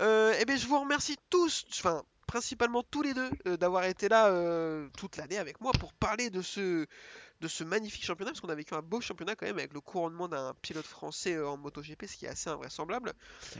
Euh, 0.00 0.34
eh 0.40 0.44
bien, 0.44 0.56
je 0.56 0.66
vous 0.66 0.80
remercie 0.80 1.16
tous, 1.30 1.64
enfin, 1.70 2.02
principalement 2.26 2.82
tous 2.82 3.02
les 3.02 3.14
deux, 3.14 3.30
euh, 3.46 3.56
d'avoir 3.56 3.84
été 3.84 4.08
là 4.08 4.28
euh, 4.28 4.88
toute 4.98 5.16
l'année 5.16 5.38
avec 5.38 5.60
moi 5.60 5.72
pour 5.78 5.92
parler 5.92 6.30
de 6.30 6.42
ce, 6.42 6.86
de 7.40 7.48
ce 7.48 7.64
magnifique 7.64 8.04
championnat, 8.04 8.30
parce 8.32 8.40
qu'on 8.40 8.48
a 8.48 8.54
vécu 8.54 8.74
un 8.74 8.82
beau 8.82 9.00
championnat 9.00 9.34
quand 9.36 9.46
même 9.46 9.58
avec 9.58 9.72
le 9.74 9.80
couronnement 9.80 10.28
d'un 10.28 10.54
pilote 10.62 10.86
français 10.86 11.34
euh, 11.34 11.48
en 11.48 11.56
MotoGP, 11.56 12.06
ce 12.06 12.16
qui 12.16 12.26
est 12.26 12.28
assez 12.28 12.48
invraisemblable. 12.50 13.12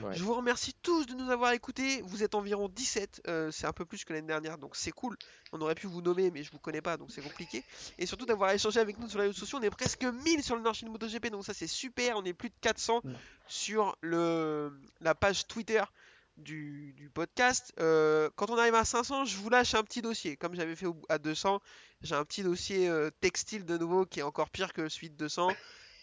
Ouais. 0.03 0.15
Je 0.15 0.23
vous 0.23 0.35
remercie 0.35 0.75
tous 0.83 1.07
de 1.07 1.15
nous 1.15 1.31
avoir 1.31 1.53
écoutés. 1.53 2.03
Vous 2.07 2.23
êtes 2.23 2.35
environ 2.35 2.69
17, 2.69 3.23
euh, 3.29 3.51
c'est 3.51 3.67
un 3.67 3.73
peu 3.73 3.85
plus 3.85 4.05
que 4.05 4.13
l'année 4.13 4.27
dernière, 4.29 4.59
donc 4.59 4.77
c'est 4.77 4.93
cool. 4.93 5.17
On 5.53 5.61
aurait 5.61 5.75
pu 5.75 5.87
vous 5.87 6.03
nommer, 6.03 6.31
mais 6.31 6.43
je 6.43 6.51
vous 6.51 6.59
connais 6.59 6.81
pas, 6.83 6.97
donc 6.97 7.11
c'est 7.11 7.23
compliqué. 7.23 7.63
Et 7.99 8.07
surtout 8.07 8.27
d'avoir 8.27 8.51
échangé 8.51 8.81
avec 8.81 8.99
nous 8.99 9.09
sur 9.09 9.19
les 9.19 9.27
réseaux 9.27 9.39
sociaux. 9.39 9.59
On 9.61 9.63
est 9.63 9.71
presque 9.71 10.03
1000 10.05 10.43
sur 10.43 10.57
le 10.57 10.63
Nord 10.63 10.75
MotoGP, 10.85 11.31
donc 11.31 11.45
ça 11.45 11.55
c'est 11.55 11.67
super. 11.67 12.17
On 12.17 12.25
est 12.25 12.33
plus 12.33 12.49
de 12.49 12.55
400 12.61 13.03
Ouais. 13.05 13.13
sur 13.47 13.97
le, 14.01 14.73
la 15.01 15.15
page 15.15 15.47
Twitter 15.47 15.83
du, 16.37 16.93
du 16.97 17.09
podcast. 17.11 17.73
Euh, 17.79 18.31
quand 18.37 18.51
on 18.51 18.59
arrive 18.59 18.75
à 18.75 18.85
500, 18.85 19.25
je 19.25 19.37
vous 19.37 19.51
lâche 19.51 19.75
un 19.75 19.83
petit 19.83 20.03
dossier. 20.03 20.37
Comme 20.37 20.55
j'avais 20.55 20.77
fait 20.77 20.87
à 21.09 21.19
200, 21.19 21.61
j'ai 22.03 22.15
un 22.15 22.25
petit 22.25 22.43
dossier 22.43 22.89
euh, 22.89 23.11
textile 23.21 23.65
de 23.65 23.79
nouveau 23.79 24.05
qui 24.07 24.21
est 24.21 24.25
encore 24.25 24.51
pire 24.51 24.73
que 24.73 24.89
celui 24.89 25.11
de 25.11 25.17
200. 25.17 25.51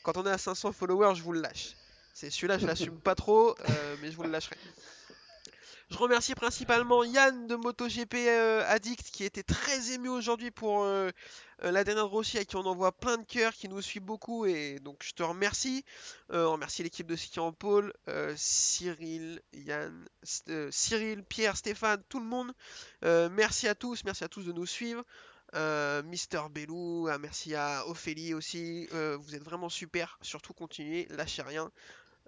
Quand 0.03 0.17
on 0.17 0.25
est 0.25 0.31
à 0.31 0.37
500 0.37 0.71
followers, 0.71 1.15
je 1.15 1.23
vous 1.23 1.33
le 1.33 1.41
lâche. 1.41 1.75
C'est 2.13 2.29
celui-là, 2.29 2.57
je 2.57 2.67
l'assume 2.67 2.99
pas 2.99 3.15
trop, 3.15 3.55
euh, 3.69 3.95
mais 4.01 4.11
je 4.11 4.17
vous 4.17 4.23
le 4.23 4.29
lâcherai. 4.31 4.57
Je 5.91 5.97
remercie 5.97 6.35
principalement 6.35 7.03
Yann 7.03 7.47
de 7.47 7.55
MotoGP 7.57 8.13
euh, 8.15 8.63
Addict 8.65 9.11
qui 9.11 9.25
était 9.25 9.43
très 9.43 9.91
ému 9.91 10.07
aujourd'hui 10.07 10.49
pour 10.49 10.85
euh, 10.85 11.09
euh, 11.63 11.71
la 11.71 11.83
dernière 11.83 12.05
de 12.05 12.09
Rossi 12.09 12.37
à 12.37 12.45
qui 12.45 12.55
on 12.55 12.65
envoie 12.65 12.93
plein 12.93 13.17
de 13.17 13.25
cœurs, 13.25 13.51
qui 13.53 13.67
nous 13.67 13.81
suit 13.81 13.99
beaucoup 13.99 14.45
et 14.45 14.79
donc 14.79 15.03
je 15.03 15.11
te 15.11 15.21
remercie. 15.21 15.83
On 16.29 16.53
remercie 16.53 16.81
l'équipe 16.81 17.07
de 17.07 17.17
Ski 17.17 17.41
en 17.41 17.51
Pôle, 17.51 17.93
Cyril, 18.37 19.41
Yann, 19.51 20.07
Cyril, 20.71 21.25
Pierre, 21.25 21.57
Stéphane, 21.57 22.01
tout 22.07 22.21
le 22.21 22.25
monde. 22.25 22.53
Merci 23.01 23.67
à 23.67 23.75
tous, 23.75 24.05
merci 24.05 24.23
à 24.23 24.29
tous 24.29 24.45
de 24.45 24.53
nous 24.53 24.65
suivre. 24.65 25.03
Mister 26.05 26.41
Bellou, 26.49 27.09
ah, 27.11 27.17
merci 27.17 27.53
à 27.53 27.85
Ophélie 27.87 28.33
aussi. 28.33 28.87
Vous 28.93 29.35
êtes 29.35 29.43
vraiment 29.43 29.67
super. 29.67 30.17
Surtout 30.21 30.53
continuez, 30.53 31.05
lâchez 31.09 31.41
rien. 31.41 31.69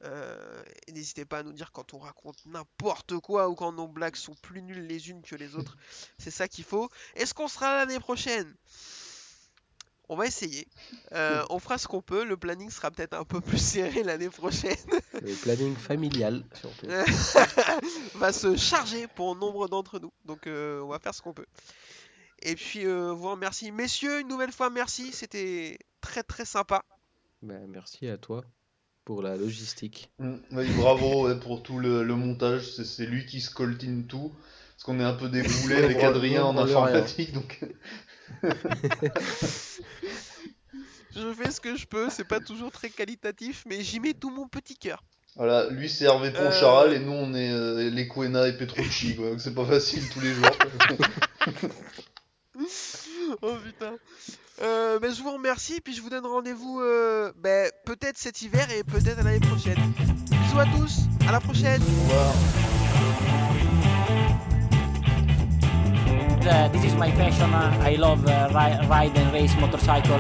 Euh, 0.03 0.63
et 0.87 0.91
N'hésitez 0.91 1.25
pas 1.25 1.39
à 1.39 1.43
nous 1.43 1.53
dire 1.53 1.71
quand 1.71 1.93
on 1.93 1.99
raconte 1.99 2.45
n'importe 2.45 3.17
quoi 3.19 3.49
ou 3.49 3.55
quand 3.55 3.71
nos 3.71 3.87
blagues 3.87 4.15
sont 4.15 4.35
plus 4.35 4.61
nulles 4.61 4.85
les 4.87 5.09
unes 5.09 5.21
que 5.21 5.35
les 5.35 5.55
autres. 5.55 5.77
C'est 6.17 6.31
ça 6.31 6.47
qu'il 6.47 6.63
faut. 6.63 6.89
Est-ce 7.15 7.33
qu'on 7.33 7.47
sera 7.47 7.75
l'année 7.77 7.99
prochaine? 7.99 8.53
On 10.09 10.15
va 10.15 10.25
essayer. 10.27 10.67
Euh, 11.13 11.43
on 11.49 11.59
fera 11.59 11.77
ce 11.77 11.87
qu'on 11.87 12.01
peut. 12.01 12.25
Le 12.25 12.37
planning 12.37 12.69
sera 12.69 12.91
peut-être 12.91 13.13
un 13.13 13.23
peu 13.23 13.41
plus 13.41 13.57
serré 13.73 14.03
l'année 14.03 14.29
prochaine. 14.29 14.77
Le 15.13 15.41
planning 15.41 15.75
familial, 15.75 16.43
surtout. 16.53 16.87
va 18.15 18.33
se 18.33 18.55
charger 18.57 19.07
pour 19.07 19.35
nombre 19.35 19.67
d'entre 19.67 19.99
nous. 19.99 20.11
Donc 20.25 20.47
euh, 20.47 20.81
on 20.81 20.89
va 20.89 20.99
faire 20.99 21.15
ce 21.15 21.21
qu'on 21.21 21.33
peut. 21.33 21.47
Et 22.41 22.55
puis 22.55 22.85
euh, 22.85 23.13
vous 23.13 23.31
remercie. 23.31 23.71
Messieurs, 23.71 24.19
une 24.19 24.27
nouvelle 24.27 24.51
fois 24.51 24.69
merci. 24.69 25.11
C'était 25.13 25.79
très 26.01 26.23
très 26.23 26.45
sympa. 26.45 26.83
Bah, 27.41 27.55
merci 27.67 28.07
à 28.07 28.17
toi 28.17 28.43
pour 29.05 29.21
la 29.21 29.35
logistique. 29.35 30.11
Mm, 30.19 30.35
oui, 30.51 30.67
bravo 30.77 31.27
ouais, 31.27 31.39
pour 31.39 31.63
tout 31.63 31.79
le, 31.79 32.03
le 32.03 32.15
montage, 32.15 32.71
c'est 32.71 32.85
c'est 32.85 33.05
lui 33.05 33.25
qui 33.25 33.41
scoltine 33.41 34.07
tout. 34.07 34.31
Parce 34.75 34.83
qu'on 34.85 34.99
est 34.99 35.03
un 35.03 35.13
peu 35.13 35.29
déboulé 35.29 35.75
avec 35.83 35.97
On 36.01 36.07
Adrien 36.07 36.43
en 36.43 36.57
informatique, 36.57 37.33
donc 37.33 37.59
Je 41.15 41.31
fais 41.33 41.51
ce 41.51 41.61
que 41.61 41.75
je 41.75 41.85
peux. 41.85 42.09
C'est 42.09 42.27
pas 42.27 42.39
toujours 42.39 42.71
très 42.71 42.89
qualitatif, 42.89 43.63
mais 43.67 43.83
j'y 43.83 43.99
mets 43.99 44.13
tout 44.13 44.31
mon 44.31 44.47
petit 44.47 44.75
cœur. 44.75 45.03
voilà, 45.35 45.69
lui 45.69 45.89
c'est 45.89 46.05
Hervé 46.05 46.31
Poncharal 46.31 46.93
et 46.93 46.99
nous 46.99 47.11
on 47.11 47.33
est 47.35 47.51
euh, 47.51 47.89
les 47.89 48.07
Quena 48.07 48.47
et 48.47 48.57
Petrucci, 48.57 49.15
quoi, 49.15 49.29
donc 49.29 49.41
c'est 49.41 49.53
pas 49.53 49.65
facile 49.65 50.07
tous 50.09 50.21
les 50.21 50.33
jours. 50.33 50.49
oh 53.41 53.55
putain. 53.63 53.95
Euh, 54.61 54.99
ben, 54.99 55.13
je 55.13 55.21
vous 55.23 55.31
remercie, 55.31 55.81
puis 55.81 55.93
je 55.93 56.01
vous 56.01 56.09
donne 56.09 56.25
rendez-vous 56.25 56.79
euh, 56.79 57.31
ben, 57.41 57.69
peut-être 57.85 58.17
cet 58.17 58.41
hiver 58.41 58.67
et 58.71 58.83
peut-être 58.83 59.19
à 59.19 59.23
l'année 59.23 59.39
prochaine. 59.39 59.77
Bisous 60.29 60.59
à 60.59 60.65
tous, 60.65 60.99
à 61.27 61.31
la 61.31 61.39
prochaine. 61.39 61.81
Au 61.81 62.09
revoir. 62.09 62.33
Uh, 66.45 66.67
this 66.73 66.83
is 66.83 66.93
my 66.95 67.09
passion. 67.11 67.49
I 67.81 67.95
love 67.95 68.27
uh, 68.27 68.49
ri- 68.53 68.85
ride 68.87 69.17
and 69.17 69.31
race 69.33 69.55
motorcycle. 69.59 70.19